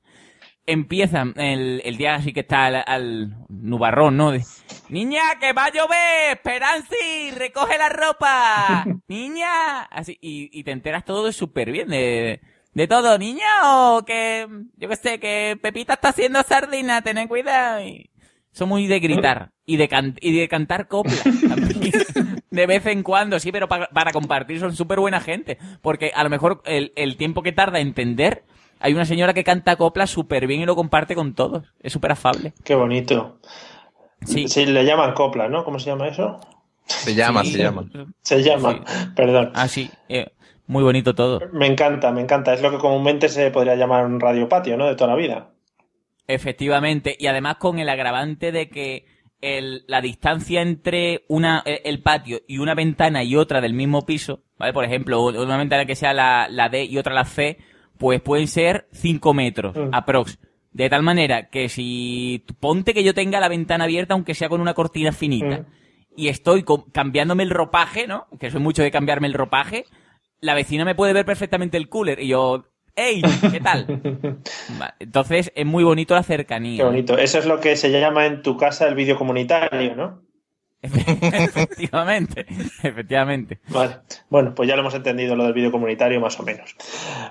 empiezan 0.65 1.33
el, 1.37 1.81
el 1.83 1.97
día 1.97 2.15
así 2.15 2.31
que 2.33 2.41
está 2.41 2.65
al, 2.67 2.83
al 2.87 3.35
nubarrón, 3.49 4.17
¿no? 4.17 4.31
De, 4.31 4.43
Niña, 4.89 5.21
que 5.39 5.53
va 5.53 5.65
a 5.65 5.71
llover, 5.71 6.33
Esperanzi, 6.37 7.31
recoge 7.37 7.77
la 7.77 7.89
ropa, 7.89 8.85
niña, 9.07 9.81
así, 9.83 10.17
y, 10.21 10.49
y 10.57 10.63
te 10.63 10.71
enteras 10.71 11.03
todo 11.05 11.31
súper 11.31 11.71
bien 11.71 11.87
de, 11.89 12.41
de 12.73 12.87
todo, 12.87 13.17
niña, 13.17 13.45
o 13.63 14.03
que, 14.05 14.47
yo 14.77 14.89
qué 14.89 14.95
sé, 14.95 15.19
que 15.19 15.57
Pepita 15.61 15.93
está 15.93 16.09
haciendo 16.09 16.41
sardina, 16.43 17.01
ten 17.01 17.27
cuidado, 17.27 17.81
y 17.81 18.09
son 18.51 18.69
muy 18.69 18.87
de 18.87 18.99
gritar, 18.99 19.51
y 19.65 19.77
de, 19.77 19.87
can- 19.87 20.15
y 20.21 20.37
de 20.37 20.47
cantar 20.47 20.87
coplas, 20.87 21.23
de 22.51 22.67
vez 22.67 22.85
en 22.85 23.03
cuando, 23.03 23.39
sí, 23.39 23.51
pero 23.51 23.67
pa- 23.67 23.89
para 23.89 24.11
compartir 24.11 24.59
son 24.59 24.75
súper 24.75 24.99
buena 24.99 25.19
gente, 25.19 25.57
porque 25.81 26.11
a 26.13 26.23
lo 26.23 26.29
mejor 26.29 26.61
el, 26.65 26.93
el 26.95 27.17
tiempo 27.17 27.41
que 27.41 27.51
tarda 27.51 27.79
en 27.79 27.87
entender, 27.87 28.43
hay 28.83 28.93
una 28.93 29.05
señora 29.05 29.33
que 29.33 29.43
canta 29.43 29.75
coplas 29.77 30.09
súper 30.11 30.45
bien 30.45 30.61
y 30.61 30.65
lo 30.65 30.75
comparte 30.75 31.15
con 31.15 31.33
todos, 31.33 31.63
es 31.81 31.91
súper 31.91 32.11
afable. 32.11 32.53
Qué 32.63 32.75
bonito. 32.75 33.39
Sí. 34.25 34.45
le 34.67 34.85
llaman 34.85 35.13
copla, 35.13 35.49
¿no? 35.49 35.63
¿Cómo 35.63 35.79
se 35.79 35.89
llama 35.89 36.07
eso? 36.07 36.39
Se 36.85 37.15
llama, 37.15 37.43
Sí. 37.43 37.53
se 37.53 37.57
llama. 37.59 37.89
Se 38.21 38.43
llama, 38.43 38.83
perdón. 39.15 39.51
Ah, 39.55 39.67
sí, 39.67 39.89
eh, 40.09 40.27
muy 40.67 40.83
bonito 40.83 41.15
todo. 41.15 41.39
Me 41.51 41.65
encanta, 41.67 42.11
me 42.11 42.21
encanta. 42.21 42.53
Es 42.53 42.61
lo 42.61 42.71
que 42.71 42.77
comúnmente 42.77 43.27
se 43.29 43.51
podría 43.51 43.75
llamar 43.75 44.05
un 44.05 44.19
radiopatio, 44.19 44.77
¿no? 44.77 44.85
De 44.87 44.95
toda 44.95 45.09
la 45.11 45.15
vida. 45.15 45.49
Efectivamente, 46.27 47.15
y 47.19 47.27
además 47.27 47.57
con 47.57 47.79
el 47.79 47.89
agravante 47.89 48.51
de 48.51 48.69
que 48.69 49.05
el- 49.41 49.83
la 49.87 49.99
distancia 49.99 50.61
entre 50.61 51.25
una, 51.27 51.61
el, 51.65 51.81
el 51.83 52.01
patio 52.01 52.41
y 52.47 52.59
una 52.59 52.75
ventana 52.75 53.23
y 53.23 53.35
otra 53.35 53.59
del 53.59 53.73
mismo 53.73 54.05
piso, 54.05 54.41
¿vale? 54.57 54.71
Por 54.71 54.85
ejemplo, 54.85 55.21
una 55.21 55.57
ventana 55.57 55.85
que 55.85 55.95
sea 55.95 56.13
la, 56.13 56.47
la 56.49 56.69
D 56.69 56.85
y 56.85 56.97
otra 56.97 57.13
la 57.13 57.25
C, 57.25 57.57
pues 57.97 58.21
pueden 58.21 58.47
ser 58.47 58.87
5 58.91 59.33
metros, 59.33 59.75
aprox. 59.91 60.39
De 60.71 60.89
tal 60.89 61.03
manera 61.03 61.49
que 61.49 61.69
si 61.69 62.43
ponte 62.59 62.93
que 62.93 63.03
yo 63.03 63.13
tenga 63.13 63.39
la 63.39 63.47
ventana 63.47 63.83
abierta, 63.83 64.15
aunque 64.15 64.33
sea 64.33 64.49
con 64.49 64.59
una 64.59 64.73
cortina 64.73 65.11
finita, 65.11 65.65
y 66.15 66.27
estoy 66.29 66.65
cambiándome 66.91 67.43
el 67.43 67.51
ropaje, 67.51 68.07
¿no? 68.07 68.27
Que 68.39 68.49
soy 68.49 68.59
mucho 68.59 68.81
de 68.81 68.91
cambiarme 68.91 69.27
el 69.27 69.33
ropaje, 69.33 69.85
la 70.39 70.55
vecina 70.55 70.83
me 70.83 70.95
puede 70.95 71.13
ver 71.13 71.25
perfectamente 71.25 71.77
el 71.77 71.89
cooler 71.89 72.19
y 72.19 72.27
yo, 72.27 72.65
¡Ey! 72.95 73.21
¿Qué 73.51 73.59
tal? 73.59 73.87
Entonces 74.99 75.51
es 75.55 75.65
muy 75.65 75.83
bonito 75.83 76.13
la 76.13 76.23
cercanía. 76.23 76.77
Qué 76.77 76.83
bonito. 76.83 77.17
Eso 77.17 77.39
es 77.39 77.45
lo 77.45 77.59
que 77.59 77.75
se 77.75 77.89
llama 77.89 78.25
en 78.27 78.41
tu 78.41 78.55
casa 78.55 78.87
el 78.87 78.95
vídeo 78.95 79.17
comunitario, 79.17 79.95
¿no? 79.95 80.21
Efectivamente, 80.83 82.45
efectivamente. 82.83 83.59
Vale. 83.69 83.97
Bueno, 84.29 84.53
pues 84.53 84.67
ya 84.67 84.75
lo 84.75 84.81
hemos 84.81 84.93
entendido 84.93 85.35
lo 85.35 85.45
del 85.45 85.53
vídeo 85.53 85.71
comunitario 85.71 86.19
más 86.19 86.39
o 86.39 86.43
menos. 86.43 86.75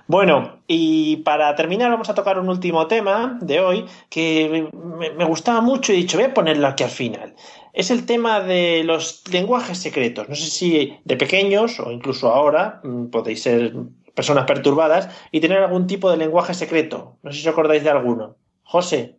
Bueno, 0.07 0.62
y 0.66 1.18
para 1.18 1.55
terminar 1.55 1.90
vamos 1.90 2.09
a 2.09 2.14
tocar 2.14 2.38
un 2.38 2.48
último 2.48 2.86
tema 2.86 3.38
de 3.40 3.61
hoy 3.61 3.86
que 4.09 4.68
me, 4.98 5.11
me 5.11 5.24
gustaba 5.24 5.61
mucho 5.61 5.92
y 5.92 5.96
he 5.96 5.98
dicho, 5.98 6.16
voy 6.16 6.26
a 6.26 6.34
ponerlo 6.34 6.66
aquí 6.66 6.84
al 6.84 6.90
final. 6.90 7.34
Es 7.72 7.90
el 7.90 8.05
tema 8.05 8.40
de 8.40 8.84
los 8.84 9.22
lenguajes 9.32 9.78
secretos. 9.78 10.28
No 10.28 10.34
sé 10.34 10.50
si 10.50 10.98
de 11.05 11.16
pequeños 11.16 11.80
o 11.80 11.90
incluso 11.90 12.32
ahora 12.32 12.80
mm, 12.82 13.07
podéis 13.07 13.42
ser 13.42 13.72
personas 14.14 14.44
perturbadas 14.44 15.09
y 15.30 15.40
tener 15.40 15.59
algún 15.59 15.86
tipo 15.86 16.11
de 16.11 16.18
lenguaje 16.18 16.55
secreto. 16.55 17.18
No 17.22 17.32
sé 17.32 17.40
si 17.40 17.48
os 17.48 17.53
acordáis 17.53 17.82
de 17.82 17.90
alguno. 17.90 18.36
José. 18.62 19.18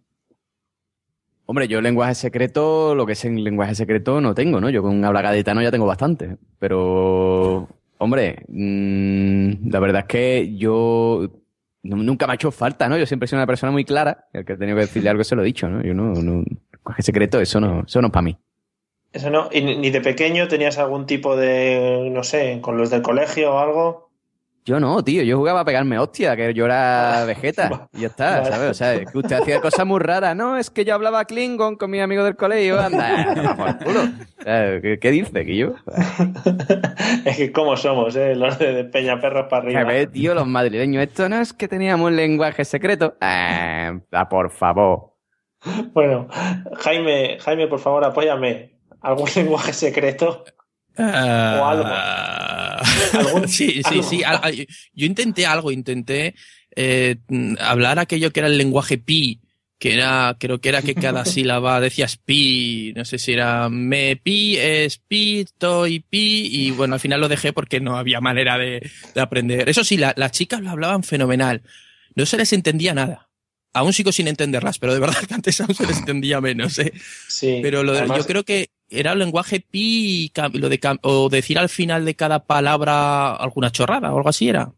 Hombre, 1.45 1.67
yo 1.67 1.81
lenguaje 1.81 2.15
secreto, 2.15 2.95
lo 2.95 3.05
que 3.05 3.13
es 3.13 3.25
en 3.25 3.43
lenguaje 3.43 3.75
secreto 3.75 4.21
no 4.21 4.33
tengo, 4.33 4.61
¿no? 4.61 4.69
Yo 4.69 4.81
con 4.81 5.03
habla 5.03 5.21
gaditano 5.21 5.61
ya 5.61 5.71
tengo 5.71 5.85
bastante. 5.85 6.37
Pero, 6.57 7.67
hombre, 7.97 8.45
mm, 8.47 9.69
la 9.69 9.79
verdad 9.79 10.01
es 10.01 10.07
que 10.07 10.55
yo 10.55 11.29
nunca 11.83 12.27
me 12.27 12.33
ha 12.33 12.35
hecho 12.35 12.51
falta, 12.51 12.87
¿no? 12.87 12.97
Yo 12.97 13.05
siempre 13.05 13.25
he 13.25 13.27
sido 13.27 13.39
una 13.39 13.47
persona 13.47 13.71
muy 13.71 13.83
clara. 13.83 14.27
El 14.31 14.45
que 14.45 14.53
he 14.53 14.57
tenido 14.57 14.77
que 14.77 14.83
decirle 14.83 15.09
algo 15.09 15.23
se 15.25 15.35
lo 15.35 15.41
he 15.41 15.45
dicho, 15.45 15.67
¿no? 15.67 15.83
Yo 15.83 15.93
no, 15.93 16.13
no 16.13 16.45
lenguaje 16.71 17.01
secreto, 17.01 17.41
eso 17.41 17.59
no, 17.59 17.83
eso 17.85 18.01
no 18.01 18.07
es 18.07 18.13
para 18.13 18.23
mí. 18.23 18.37
Eso 19.11 19.29
no. 19.29 19.49
¿Y 19.51 19.61
ni 19.61 19.89
de 19.91 20.01
pequeño 20.01 20.47
tenías 20.47 20.77
algún 20.77 21.05
tipo 21.05 21.35
de, 21.35 22.09
no 22.11 22.23
sé, 22.23 22.59
con 22.61 22.77
los 22.77 22.89
del 22.89 23.01
colegio 23.01 23.53
o 23.53 23.59
algo? 23.59 24.12
Yo 24.65 24.79
no, 24.79 25.03
tío, 25.03 25.23
yo 25.23 25.37
jugaba 25.37 25.61
a 25.61 25.65
pegarme 25.65 25.99
hostia, 25.99 26.37
que 26.37 26.53
yo 26.53 26.65
era 26.65 27.25
vegeta, 27.25 27.89
y 27.93 28.01
ya 28.01 28.07
está. 28.07 28.45
¿sabes? 28.45 28.71
O 28.71 28.73
sea, 28.73 28.93
es 28.93 29.11
que 29.11 29.17
usted 29.17 29.35
hacía 29.41 29.59
cosas 29.59 29.85
muy 29.85 29.99
raras. 29.99 30.37
No, 30.37 30.55
es 30.57 30.69
que 30.69 30.85
yo 30.85 30.95
hablaba 30.95 31.25
Klingon 31.25 31.75
con 31.75 31.91
mi 31.91 31.99
amigo 31.99 32.23
del 32.23 32.37
colegio, 32.37 32.79
anda, 32.79 33.55
por 33.57 33.77
culo. 33.83 34.01
O 34.39 34.43
sea, 34.43 34.79
¿Qué, 34.81 34.99
qué 34.99 35.11
dice, 35.11 35.55
yo? 35.55 35.73
Es 37.25 37.37
que 37.37 37.51
cómo 37.51 37.75
somos, 37.75 38.15
¿eh? 38.15 38.35
Los 38.35 38.57
de, 38.57 38.73
de 38.73 38.83
Peñaperros 38.85 39.47
para 39.49 39.63
arriba. 39.63 39.81
A 39.81 39.83
ver, 39.83 40.11
tío, 40.11 40.33
los 40.33 40.47
madrileños, 40.47 41.03
esto 41.03 41.27
no 41.27 41.41
es 41.41 41.53
que 41.53 41.67
teníamos 41.67 42.07
un 42.07 42.15
lenguaje 42.15 42.63
secreto. 42.63 43.15
Ah, 43.21 43.99
ah, 44.11 44.29
por 44.29 44.49
favor. 44.49 45.13
Bueno, 45.93 46.27
Jaime, 46.77 47.37
Jaime, 47.39 47.67
por 47.67 47.79
favor, 47.79 48.03
apóyame. 48.05 48.73
¿Algún 49.01 49.29
lenguaje 49.35 49.73
secreto? 49.73 50.45
O 50.97 51.65
algo. 51.65 53.47
sí, 53.47 53.81
sí, 53.87 54.03
sí. 54.03 54.23
al- 54.23 54.67
Yo 54.93 55.05
intenté 55.05 55.45
algo, 55.45 55.71
intenté 55.71 56.35
eh, 56.75 57.17
hablar 57.59 57.99
aquello 57.99 58.31
que 58.31 58.39
era 58.39 58.47
el 58.47 58.57
lenguaje 58.57 58.97
pi, 58.97 59.39
que 59.79 59.93
era, 59.93 60.35
creo 60.39 60.59
que 60.61 60.69
era 60.69 60.81
que 60.81 60.95
cada 60.95 61.25
sílaba 61.25 61.79
decías 61.79 62.17
pi, 62.17 62.93
no 62.95 63.05
sé 63.05 63.17
si 63.19 63.33
era 63.33 63.69
me 63.69 64.15
pi, 64.15 64.57
es 64.57 64.97
pi, 64.97 65.45
toy 65.57 65.99
pi, 65.99 66.47
y 66.51 66.71
bueno, 66.71 66.93
al 66.95 66.99
final 66.99 67.21
lo 67.21 67.27
dejé 67.29 67.53
porque 67.53 67.79
no 67.79 67.97
había 67.97 68.21
manera 68.21 68.57
de, 68.57 68.89
de 69.13 69.21
aprender. 69.21 69.67
Eso 69.69 69.83
sí, 69.83 69.97
la- 69.97 70.13
las 70.17 70.31
chicas 70.31 70.61
lo 70.61 70.69
hablaban 70.69 71.03
fenomenal. 71.03 71.61
No 72.15 72.25
se 72.25 72.37
les 72.37 72.53
entendía 72.53 72.93
nada. 72.93 73.29
Aún 73.75 73.91
sigo 73.91 74.11
sin 74.11 74.27
entenderlas, 74.27 74.77
pero 74.77 74.93
de 74.93 74.99
verdad 74.99 75.17
que 75.27 75.33
antes 75.33 75.59
aún 75.59 75.73
se 75.73 75.87
les 75.87 75.97
entendía 75.97 76.39
menos, 76.39 76.77
¿eh? 76.77 76.93
Sí. 77.27 77.57
Pero 77.63 77.81
lo 77.83 77.93
de- 77.93 77.99
además- 78.01 78.19
yo 78.19 78.25
creo 78.27 78.43
que 78.43 78.69
era 78.93 79.13
el 79.13 79.19
lenguaje 79.19 79.59
pi, 79.59 80.31
lo 80.53 80.69
de 80.69 80.79
o 81.01 81.29
decir 81.29 81.57
al 81.59 81.69
final 81.69 82.05
de 82.05 82.15
cada 82.15 82.45
palabra 82.45 83.33
alguna 83.35 83.71
chorrada 83.71 84.13
o 84.13 84.17
algo 84.17 84.29
así 84.29 84.49
era. 84.49 84.71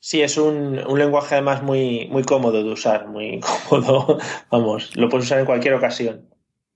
Sí, 0.00 0.20
es 0.20 0.36
un, 0.36 0.78
un 0.84 0.98
lenguaje 0.98 1.36
además 1.36 1.62
muy, 1.62 2.08
muy 2.10 2.24
cómodo 2.24 2.62
de 2.64 2.70
usar, 2.72 3.06
muy 3.08 3.40
cómodo. 3.68 4.18
Vamos, 4.50 4.96
lo 4.96 5.08
puedes 5.08 5.26
usar 5.26 5.38
en 5.38 5.46
cualquier 5.46 5.74
ocasión. 5.74 6.28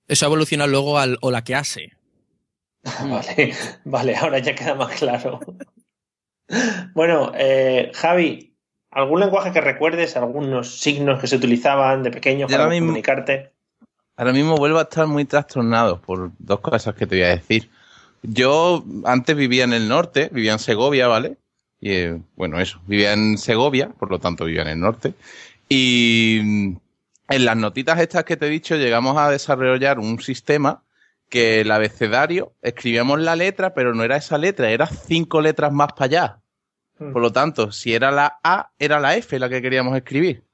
Eso 0.08 0.26
evoluciona 0.26 0.66
luego 0.68 0.98
al 0.98 1.18
o 1.20 1.30
la 1.32 1.42
que 1.42 1.54
hace. 1.56 1.92
Vale, 3.10 3.52
vale, 3.84 4.14
ahora 4.16 4.38
ya 4.38 4.54
queda 4.54 4.76
más 4.76 4.92
claro. 4.94 5.40
Bueno, 6.94 7.32
eh, 7.34 7.90
Javi, 7.94 8.54
¿algún 8.92 9.18
lenguaje 9.20 9.50
que 9.52 9.60
recuerdes? 9.60 10.16
¿Algunos 10.16 10.78
signos 10.78 11.20
que 11.20 11.26
se 11.26 11.34
utilizaban 11.36 12.04
de 12.04 12.12
pequeño 12.12 12.46
para 12.46 12.68
mismo- 12.68 12.86
comunicarte? 12.86 13.52
Ahora 14.16 14.32
mismo 14.32 14.56
vuelvo 14.56 14.78
a 14.78 14.82
estar 14.82 15.06
muy 15.06 15.26
trastornado 15.26 16.00
por 16.00 16.30
dos 16.38 16.60
cosas 16.60 16.94
que 16.94 17.06
te 17.06 17.16
voy 17.16 17.24
a 17.24 17.36
decir. 17.36 17.70
Yo 18.22 18.84
antes 19.04 19.36
vivía 19.36 19.64
en 19.64 19.74
el 19.74 19.88
norte, 19.88 20.30
vivía 20.32 20.52
en 20.52 20.58
Segovia, 20.58 21.06
¿vale? 21.06 21.36
Y 21.80 21.92
eh, 21.92 22.20
bueno, 22.34 22.58
eso, 22.58 22.80
vivía 22.86 23.12
en 23.12 23.36
Segovia, 23.36 23.90
por 23.90 24.10
lo 24.10 24.18
tanto 24.18 24.46
vivía 24.46 24.62
en 24.62 24.68
el 24.68 24.80
norte. 24.80 25.14
Y 25.68 26.40
mm, 26.42 26.76
en 27.28 27.44
las 27.44 27.56
notitas 27.56 28.00
estas 28.00 28.24
que 28.24 28.36
te 28.36 28.46
he 28.46 28.50
dicho 28.50 28.76
llegamos 28.76 29.18
a 29.18 29.30
desarrollar 29.30 29.98
un 29.98 30.18
sistema 30.20 30.82
que 31.28 31.60
el 31.60 31.70
abecedario 31.70 32.52
escribíamos 32.62 33.20
la 33.20 33.36
letra, 33.36 33.74
pero 33.74 33.94
no 33.94 34.02
era 34.02 34.16
esa 34.16 34.38
letra, 34.38 34.70
era 34.70 34.86
cinco 34.86 35.40
letras 35.40 35.72
más 35.72 35.92
para 35.92 36.04
allá. 36.06 36.40
Por 36.98 37.20
lo 37.20 37.30
tanto, 37.30 37.72
si 37.72 37.92
era 37.92 38.10
la 38.10 38.38
A, 38.42 38.70
era 38.78 38.98
la 39.00 39.16
F 39.16 39.38
la 39.38 39.50
que 39.50 39.60
queríamos 39.60 39.94
escribir. 39.96 40.45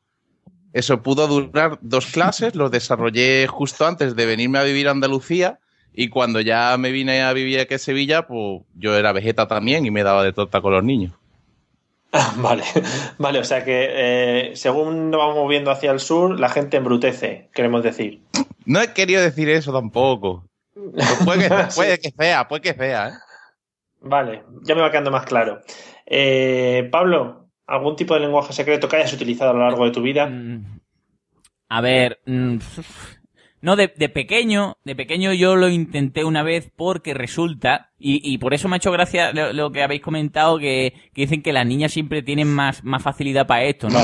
Eso 0.72 1.02
pudo 1.02 1.26
durar 1.26 1.78
dos 1.82 2.06
clases, 2.06 2.54
lo 2.54 2.70
desarrollé 2.70 3.46
justo 3.46 3.86
antes 3.86 4.16
de 4.16 4.26
venirme 4.26 4.58
a 4.58 4.62
vivir 4.62 4.88
a 4.88 4.92
Andalucía 4.92 5.58
y 5.92 6.08
cuando 6.08 6.40
ya 6.40 6.76
me 6.78 6.90
vine 6.90 7.22
a 7.22 7.32
vivir 7.32 7.60
aquí 7.60 7.74
a 7.74 7.78
Sevilla, 7.78 8.26
pues 8.26 8.62
yo 8.74 8.96
era 8.96 9.12
vegeta 9.12 9.46
también 9.46 9.84
y 9.84 9.90
me 9.90 10.02
daba 10.02 10.24
de 10.24 10.32
torta 10.32 10.60
con 10.60 10.72
los 10.72 10.82
niños. 10.84 11.12
Vale, 12.36 12.64
vale, 13.16 13.38
o 13.38 13.44
sea 13.44 13.64
que 13.64 13.88
eh, 13.90 14.50
según 14.54 15.10
nos 15.10 15.18
vamos 15.18 15.36
moviendo 15.36 15.70
hacia 15.70 15.90
el 15.90 15.98
sur, 15.98 16.38
la 16.38 16.50
gente 16.50 16.76
embrutece, 16.76 17.48
queremos 17.54 17.82
decir. 17.82 18.20
No 18.66 18.82
he 18.82 18.92
querido 18.92 19.22
decir 19.22 19.48
eso 19.48 19.72
tampoco. 19.72 20.44
Pues 20.74 21.18
puede, 21.24 21.48
que, 21.48 21.54
puede 21.74 21.98
que 21.98 22.10
sea, 22.10 22.48
puede 22.48 22.60
que 22.60 22.74
sea, 22.74 23.08
¿eh? 23.08 23.12
Vale, 24.02 24.42
ya 24.62 24.74
me 24.74 24.82
va 24.82 24.90
quedando 24.90 25.10
más 25.10 25.24
claro. 25.24 25.62
Eh, 26.04 26.86
Pablo, 26.92 27.41
¿algún 27.72 27.96
tipo 27.96 28.12
de 28.12 28.20
lenguaje 28.20 28.52
secreto 28.52 28.86
que 28.86 28.96
hayas 28.96 29.14
utilizado 29.14 29.50
a 29.50 29.54
lo 29.54 29.60
largo 29.60 29.86
de 29.86 29.90
tu 29.92 30.02
vida? 30.02 30.30
A 31.70 31.80
ver, 31.80 32.20
mm, 32.26 32.58
no, 33.62 33.76
de, 33.76 33.90
de 33.96 34.08
pequeño, 34.10 34.76
de 34.84 34.94
pequeño 34.94 35.32
yo 35.32 35.56
lo 35.56 35.70
intenté 35.70 36.22
una 36.24 36.42
vez 36.42 36.70
porque 36.76 37.14
resulta, 37.14 37.90
y, 37.98 38.20
y 38.30 38.36
por 38.36 38.52
eso 38.52 38.68
me 38.68 38.76
ha 38.76 38.76
hecho 38.76 38.92
gracia 38.92 39.32
lo, 39.32 39.54
lo 39.54 39.72
que 39.72 39.82
habéis 39.82 40.02
comentado, 40.02 40.58
que, 40.58 40.92
que 41.14 41.22
dicen 41.22 41.42
que 41.42 41.54
las 41.54 41.66
niñas 41.66 41.92
siempre 41.92 42.22
tienen 42.22 42.48
más, 42.48 42.84
más 42.84 43.02
facilidad 43.02 43.46
para 43.46 43.64
esto, 43.64 43.88
¿no? 43.88 44.00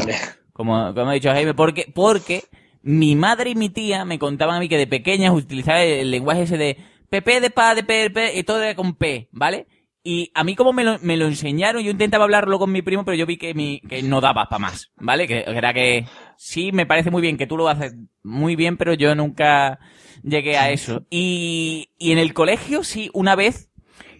Como, 0.54 0.94
como 0.94 1.10
ha 1.10 1.12
dicho 1.14 1.30
Jaime, 1.30 1.52
porque, 1.52 1.92
porque 1.94 2.44
mi 2.82 3.16
madre 3.16 3.50
y 3.50 3.54
mi 3.54 3.68
tía 3.68 4.06
me 4.06 4.18
contaban 4.18 4.56
a 4.56 4.60
mí 4.60 4.68
que 4.68 4.78
de 4.78 4.86
pequeñas 4.86 5.34
utilizaba 5.34 5.82
el 5.82 6.10
lenguaje 6.10 6.42
ese 6.42 6.56
de 6.56 6.78
PP 7.10 7.40
de 7.40 7.50
pa, 7.50 7.74
de 7.74 7.84
P, 7.84 7.94
de 7.94 8.10
P, 8.10 8.38
y 8.38 8.42
todo 8.44 8.62
era 8.62 8.74
con 8.74 8.94
P, 8.94 9.28
¿vale? 9.30 9.66
Y 10.04 10.30
a 10.34 10.44
mí 10.44 10.54
como 10.54 10.72
me 10.72 10.84
lo, 10.84 10.98
me 11.00 11.16
lo 11.16 11.26
enseñaron, 11.26 11.82
yo 11.82 11.90
intentaba 11.90 12.24
hablarlo 12.24 12.58
con 12.58 12.72
mi 12.72 12.82
primo, 12.82 13.04
pero 13.04 13.16
yo 13.16 13.26
vi 13.26 13.36
que, 13.36 13.52
mi, 13.52 13.80
que 13.80 14.02
no 14.02 14.20
daba 14.20 14.48
para 14.48 14.58
más, 14.60 14.90
¿vale? 14.96 15.26
Que 15.26 15.44
era 15.46 15.74
que 15.74 16.06
sí, 16.36 16.72
me 16.72 16.86
parece 16.86 17.10
muy 17.10 17.20
bien 17.20 17.36
que 17.36 17.46
tú 17.46 17.56
lo 17.56 17.68
haces 17.68 17.94
muy 18.22 18.56
bien, 18.56 18.76
pero 18.76 18.94
yo 18.94 19.14
nunca 19.14 19.80
llegué 20.22 20.56
a 20.56 20.70
eso. 20.70 21.04
Y, 21.10 21.90
y 21.98 22.12
en 22.12 22.18
el 22.18 22.32
colegio, 22.32 22.84
sí, 22.84 23.10
una 23.12 23.34
vez 23.36 23.70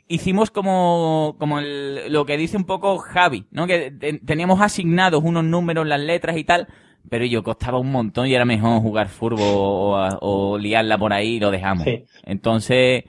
hicimos 0.09 0.51
como, 0.51 1.37
como 1.39 1.59
el- 1.61 2.13
lo 2.13 2.27
que 2.27 2.37
dice 2.37 2.57
un 2.57 2.65
poco 2.65 2.99
Javi, 2.99 3.47
¿no? 3.51 3.67
Que 3.67 3.91
te- 3.91 4.19
teníamos 4.21 4.61
asignados 4.61 5.23
unos 5.25 5.45
números, 5.45 5.87
las 5.87 6.01
letras 6.01 6.37
y 6.37 6.45
tal, 6.45 6.67
pero 7.09 7.25
yo 7.25 7.43
costaba 7.43 7.79
un 7.79 7.93
montón 7.93 8.27
y 8.27 8.35
era 8.35 8.45
mejor 8.45 8.81
jugar 8.83 9.09
furbo 9.09 9.97
o, 10.21 10.59
liarla 10.59 10.99
por 10.99 11.13
ahí 11.13 11.37
y 11.37 11.41
lo 11.41 11.51
dejamos. 11.51 11.87
Entonces, 12.25 13.05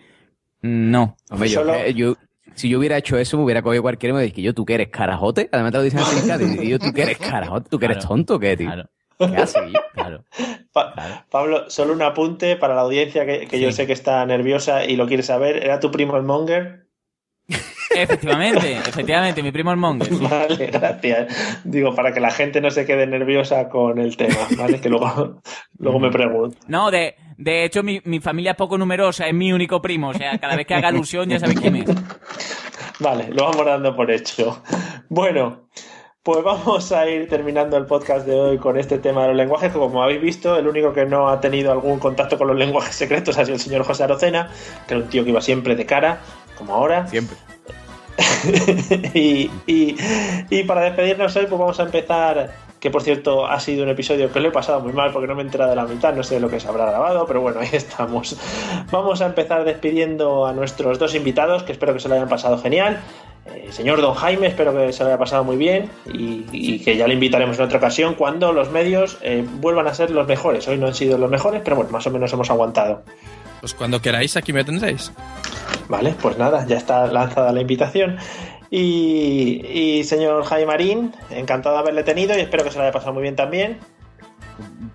no. 0.61 1.17
Hombre, 1.29 1.49
yo, 1.49 1.61
eh, 1.85 1.93
yo- 1.93 2.15
si 2.59 2.69
yo 2.69 2.77
hubiera 2.79 2.97
hecho 2.97 3.17
eso, 3.17 3.37
me 3.37 3.43
hubiera 3.43 3.61
cogido 3.61 3.81
cualquiera 3.81 4.13
y 4.13 4.17
me 4.17 4.23
dice 4.23 4.35
que 4.35 4.41
yo, 4.41 4.53
tú 4.53 4.65
que 4.65 4.73
eres 4.75 4.89
carajote. 4.89 5.49
Además 5.51 5.71
te 5.71 5.77
lo 5.77 5.83
dicen 5.83 5.99
así 5.99 6.61
y 6.61 6.69
yo, 6.69 6.79
tú 6.79 6.91
que 6.93 7.01
eres 7.03 7.17
carajote, 7.19 7.69
tú 7.69 7.79
que 7.79 7.85
eres 7.85 7.99
tonto, 8.05 8.39
¿qué, 8.39 8.55
tío? 8.57 8.69
¿Qué 9.17 9.37
haces? 9.37 9.61
Claro. 9.93 10.23
Pa- 10.71 11.25
Pablo, 11.29 11.69
solo 11.69 11.93
un 11.93 12.01
apunte 12.01 12.55
para 12.55 12.73
la 12.75 12.81
audiencia 12.81 13.25
que, 13.25 13.47
que 13.47 13.59
yo 13.59 13.71
sé 13.71 13.85
que 13.87 13.93
está 13.93 14.25
nerviosa 14.25 14.85
y 14.85 14.95
lo 14.95 15.07
quiere 15.07 15.23
saber. 15.23 15.57
¿Era 15.63 15.79
tu 15.79 15.91
primo 15.91 16.15
el 16.15 16.23
Monger? 16.23 16.85
Efectivamente, 17.95 18.73
efectivamente, 18.87 19.41
mi 19.43 19.51
primo 19.51 19.71
el 19.71 19.77
Monger. 19.77 20.07
sí. 20.07 20.19
Vale, 20.29 20.67
gracias. 20.67 21.61
Digo, 21.65 21.95
para 21.95 22.13
que 22.13 22.19
la 22.19 22.31
gente 22.31 22.61
no 22.61 22.69
se 22.71 22.85
quede 22.85 23.07
nerviosa 23.07 23.67
con 23.69 23.97
el 23.99 24.15
tema, 24.15 24.35
¿vale? 24.57 24.79
Que 24.79 24.89
luego, 24.89 25.41
luego 25.77 25.99
me 25.99 26.11
pregunto. 26.11 26.57
No, 26.67 26.91
de, 26.91 27.15
de 27.41 27.63
hecho, 27.63 27.83
mi, 27.83 28.01
mi 28.03 28.19
familia 28.19 28.51
es 28.51 28.57
poco 28.57 28.77
numerosa, 28.77 29.25
es 29.27 29.33
mi 29.33 29.53
único 29.53 29.81
primo. 29.81 30.09
O 30.09 30.13
sea, 30.13 30.37
cada 30.37 30.55
vez 30.57 30.67
que 30.67 30.73
haga 30.75 30.89
alusión 30.89 31.29
ya 31.29 31.39
sabéis 31.39 31.61
quién 31.61 31.75
es. 31.77 31.89
Vale, 32.99 33.29
lo 33.29 33.45
vamos 33.45 33.65
dando 33.65 33.95
por 33.95 34.11
hecho. 34.11 34.61
Bueno, 35.07 35.69
pues 36.21 36.43
vamos 36.43 36.91
a 36.91 37.07
ir 37.09 37.29
terminando 37.29 37.77
el 37.77 37.85
podcast 37.85 38.27
de 38.27 38.35
hoy 38.37 38.57
con 38.57 38.77
este 38.77 38.97
tema 38.99 39.21
de 39.21 39.29
los 39.29 39.37
lenguajes, 39.37 39.71
que 39.71 39.79
como 39.79 40.03
habéis 40.03 40.21
visto, 40.21 40.57
el 40.57 40.67
único 40.67 40.91
que 40.91 41.05
no 41.05 41.29
ha 41.29 41.39
tenido 41.39 41.71
algún 41.71 41.97
contacto 41.97 42.37
con 42.37 42.47
los 42.47 42.57
lenguajes 42.57 42.93
secretos 42.93 43.37
ha 43.37 43.45
sido 43.45 43.55
el 43.55 43.61
señor 43.61 43.83
José 43.85 44.03
Arocena, 44.03 44.51
que 44.85 44.95
era 44.95 45.03
un 45.03 45.09
tío 45.09 45.23
que 45.23 45.29
iba 45.29 45.39
siempre 45.39 45.77
de 45.77 45.85
cara, 45.85 46.19
como 46.57 46.73
ahora. 46.75 47.07
Siempre. 47.07 47.37
y, 49.13 49.49
y- 49.65 49.95
y 50.49 50.63
para 50.63 50.81
despedirnos 50.81 51.33
hoy, 51.37 51.45
pues 51.47 51.59
vamos 51.59 51.79
a 51.79 51.83
empezar. 51.83 52.51
Que 52.79 52.89
por 52.89 53.01
cierto 53.01 53.45
ha 53.45 53.59
sido 53.59 53.83
un 53.83 53.89
episodio 53.89 54.31
que 54.31 54.39
lo 54.39 54.47
he 54.47 54.51
pasado 54.51 54.79
muy 54.79 54.93
mal 54.93 55.11
porque 55.11 55.27
no 55.27 55.35
me 55.35 55.41
he 55.41 55.45
enterado 55.45 55.71
de 55.71 55.75
la 55.75 55.85
mitad, 55.85 56.13
no 56.13 56.23
sé 56.23 56.35
de 56.35 56.39
lo 56.39 56.49
que 56.49 56.59
se 56.59 56.67
habrá 56.67 56.85
grabado, 56.85 57.25
pero 57.27 57.41
bueno, 57.41 57.59
ahí 57.59 57.69
estamos. 57.73 58.37
Vamos 58.91 59.21
a 59.21 59.25
empezar 59.25 59.65
despidiendo 59.65 60.45
a 60.45 60.53
nuestros 60.53 60.97
dos 60.97 61.13
invitados, 61.15 61.63
que 61.63 61.73
espero 61.73 61.93
que 61.93 61.99
se 61.99 62.07
lo 62.07 62.15
hayan 62.15 62.29
pasado 62.29 62.57
genial. 62.57 62.99
Eh, 63.47 63.67
señor 63.71 64.01
Don 64.01 64.13
Jaime, 64.13 64.47
espero 64.47 64.73
que 64.73 64.93
se 64.93 65.03
lo 65.03 65.09
haya 65.09 65.17
pasado 65.17 65.43
muy 65.43 65.57
bien 65.57 65.89
y, 66.13 66.45
y 66.51 66.79
que 66.79 66.95
ya 66.95 67.07
le 67.07 67.15
invitaremos 67.15 67.57
en 67.57 67.65
otra 67.65 67.79
ocasión 67.79 68.13
cuando 68.13 68.53
los 68.53 68.69
medios 68.71 69.17
eh, 69.21 69.45
vuelvan 69.55 69.87
a 69.87 69.93
ser 69.93 70.11
los 70.11 70.27
mejores. 70.27 70.67
Hoy 70.67 70.77
no 70.77 70.87
han 70.87 70.93
sido 70.93 71.17
los 71.17 71.29
mejores, 71.29 71.61
pero 71.63 71.75
bueno, 71.75 71.91
más 71.91 72.05
o 72.07 72.11
menos 72.11 72.31
hemos 72.31 72.49
aguantado. 72.49 73.03
Pues 73.59 73.73
cuando 73.73 74.01
queráis, 74.01 74.37
aquí 74.37 74.53
me 74.53 74.63
tendréis. 74.63 75.11
Vale, 75.89 76.15
pues 76.21 76.37
nada, 76.37 76.65
ya 76.65 76.77
está 76.77 77.07
lanzada 77.07 77.51
la 77.51 77.61
invitación. 77.61 78.17
Y, 78.71 79.65
y 79.65 80.03
señor 80.03 80.43
Jaime 80.45 80.67
Marín, 80.67 81.13
encantado 81.31 81.75
de 81.75 81.81
haberle 81.81 82.03
tenido 82.03 82.37
y 82.37 82.41
espero 82.41 82.63
que 82.63 82.71
se 82.71 82.77
lo 82.77 82.83
haya 82.83 82.91
pasado 82.91 83.13
muy 83.13 83.23
bien 83.23 83.35
también. 83.35 83.79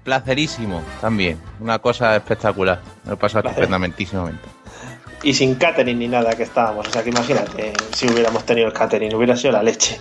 Placerísimo 0.04 0.82
también. 1.00 1.40
Una 1.60 1.78
cosa 1.78 2.14
espectacular. 2.14 2.80
Me 3.04 3.10
lo 3.10 3.14
he 3.14 3.18
pasado 3.18 3.48
estupendamentísimamente. 3.48 4.48
Y 5.22 5.32
sin 5.32 5.54
catering 5.54 5.98
ni 5.98 6.06
nada 6.06 6.34
que 6.36 6.42
estábamos. 6.42 6.86
O 6.86 6.90
sea 6.90 7.02
que 7.02 7.08
imagínate 7.08 7.72
si 7.92 8.06
hubiéramos 8.06 8.44
tenido 8.44 8.66
el 8.66 8.74
catering, 8.74 9.14
hubiera 9.14 9.36
sido 9.36 9.52
la 9.52 9.62
leche. 9.62 9.98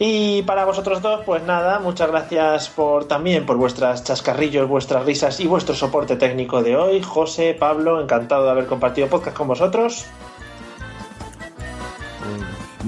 Y 0.00 0.42
para 0.42 0.64
vosotros 0.64 1.02
dos, 1.02 1.22
pues 1.24 1.42
nada, 1.42 1.80
muchas 1.80 2.08
gracias 2.08 2.68
por 2.68 3.06
también 3.06 3.46
por 3.46 3.56
vuestras 3.56 4.04
chascarrillos, 4.04 4.68
vuestras 4.68 5.04
risas 5.04 5.40
y 5.40 5.46
vuestro 5.46 5.74
soporte 5.74 6.16
técnico 6.16 6.62
de 6.62 6.76
hoy. 6.76 7.02
José, 7.02 7.56
Pablo, 7.58 8.00
encantado 8.00 8.44
de 8.44 8.50
haber 8.50 8.66
compartido 8.66 9.08
podcast 9.08 9.36
con 9.36 9.48
vosotros. 9.48 10.06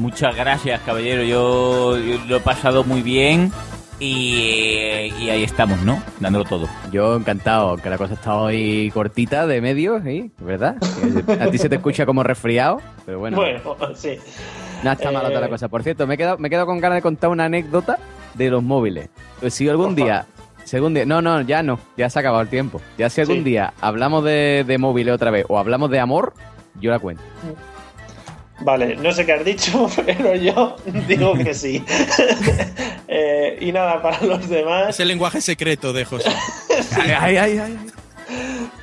Muchas 0.01 0.35
gracias, 0.35 0.81
caballero. 0.81 1.23
Yo, 1.23 1.99
yo 1.99 2.19
lo 2.27 2.37
he 2.37 2.41
pasado 2.41 2.85
muy 2.85 3.03
bien 3.03 3.53
y, 3.99 5.13
y 5.21 5.29
ahí 5.31 5.43
estamos, 5.45 5.83
¿no? 5.83 6.03
Dándolo 6.21 6.45
todo. 6.47 6.69
Yo 6.91 7.17
encantado, 7.17 7.77
que 7.77 7.91
la 7.91 7.99
cosa 7.99 8.15
está 8.15 8.35
hoy 8.35 8.91
cortita 8.95 9.47
de 9.47 9.61
medio, 9.61 10.01
¿sí? 10.03 10.31
¿Verdad? 10.39 10.77
A 11.41 11.47
ti 11.51 11.59
se 11.59 11.69
te 11.69 11.77
escucha 11.77 12.07
como 12.07 12.23
resfriado, 12.23 12.81
pero 13.05 13.19
bueno. 13.19 13.37
Bueno, 13.37 13.61
sí. 13.95 14.17
No 14.83 14.93
está 14.93 15.11
mala 15.13 15.29
Eh, 15.29 15.33
toda 15.33 15.43
la 15.43 15.49
cosa. 15.51 15.69
Por 15.69 15.83
cierto, 15.83 16.07
me 16.07 16.15
he 16.15 16.17
quedado, 16.17 16.39
me 16.39 16.49
he 16.49 16.51
quedado 16.51 16.67
con 16.67 16.81
ganas 16.81 16.97
de 16.97 17.03
contar 17.03 17.29
una 17.29 17.45
anécdota 17.45 17.99
de 18.35 18.49
los 18.51 18.63
móviles. 18.63 19.11
Pues 19.39 19.53
si 19.53 19.69
algún 19.69 19.95
día, 19.95 20.25
si 20.65 20.77
algún 20.77 20.95
día, 20.95 21.05
no, 21.05 21.21
no, 21.21 21.43
ya 21.43 21.63
no, 21.63 21.79
ya 21.99 22.09
se 22.09 22.19
ha 22.19 22.21
acabado 22.21 22.43
el 22.43 22.49
tiempo. 22.49 22.81
Ya 22.97 23.11
si 23.11 23.21
algún 23.21 23.37
Sí. 23.39 23.45
día 23.45 23.75
hablamos 23.83 24.25
de, 24.25 24.65
de 24.67 24.79
móviles 24.79 25.15
otra 25.15 25.31
vez 25.31 25.45
o 25.51 25.59
hablamos 25.59 25.91
de 25.91 26.01
amor, 26.01 26.33
yo 26.81 26.91
la 26.91 26.99
cuento. 26.99 27.23
Vale, 28.61 28.97
no 28.97 29.11
sé 29.13 29.25
qué 29.25 29.33
has 29.33 29.45
dicho, 29.45 29.89
pero 30.07 30.35
yo 30.35 30.77
digo 31.09 31.35
que 31.35 31.55
sí. 31.55 31.85
Eh, 33.13 33.59
y 33.61 33.73
nada, 33.73 34.01
para 34.01 34.23
los 34.23 34.49
demás. 34.49 34.91
Es 34.91 35.01
el 35.01 35.09
lenguaje 35.09 35.41
secreto 35.41 35.93
de 35.93 36.05
José. 36.05 36.31
Ay, 36.97 37.37
ay, 37.37 37.59
ay, 37.59 37.77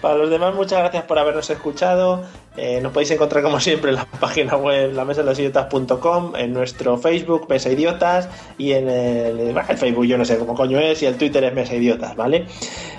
Para 0.01 0.15
los 0.15 0.29
demás, 0.29 0.53
muchas 0.53 0.79
gracias 0.79 1.05
por 1.05 1.17
habernos 1.17 1.49
escuchado. 1.49 2.25
Eh, 2.57 2.81
nos 2.81 2.91
podéis 2.91 3.11
encontrar 3.11 3.41
como 3.41 3.61
siempre 3.61 3.91
en 3.91 3.95
la 3.95 4.03
página 4.03 4.57
web 4.57 4.91
la 4.93 5.05
mesa 5.05 5.21
de 5.21 5.27
los 5.27 5.39
idiotas.com, 5.39 6.35
en 6.35 6.51
nuestro 6.51 6.97
Facebook 6.97 7.47
Mesa 7.47 7.71
Idiotas 7.71 8.27
y 8.57 8.73
en 8.73 8.89
el, 8.89 9.39
el 9.39 9.77
Facebook 9.77 10.05
yo 10.05 10.17
no 10.17 10.25
sé 10.25 10.37
cómo 10.37 10.55
coño 10.55 10.77
es 10.77 11.01
y 11.03 11.05
el 11.05 11.15
Twitter 11.15 11.45
es 11.45 11.53
Mesa 11.53 11.75
Idiotas, 11.75 12.13
¿vale? 12.17 12.47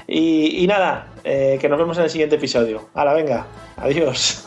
Y, 0.07 0.65
y 0.65 0.67
nada, 0.67 1.09
eh, 1.25 1.59
que 1.61 1.69
nos 1.69 1.79
vemos 1.79 1.99
en 1.99 2.05
el 2.05 2.11
siguiente 2.11 2.37
episodio. 2.37 2.89
Hala, 2.95 3.13
venga, 3.13 3.47
adiós. 3.77 4.47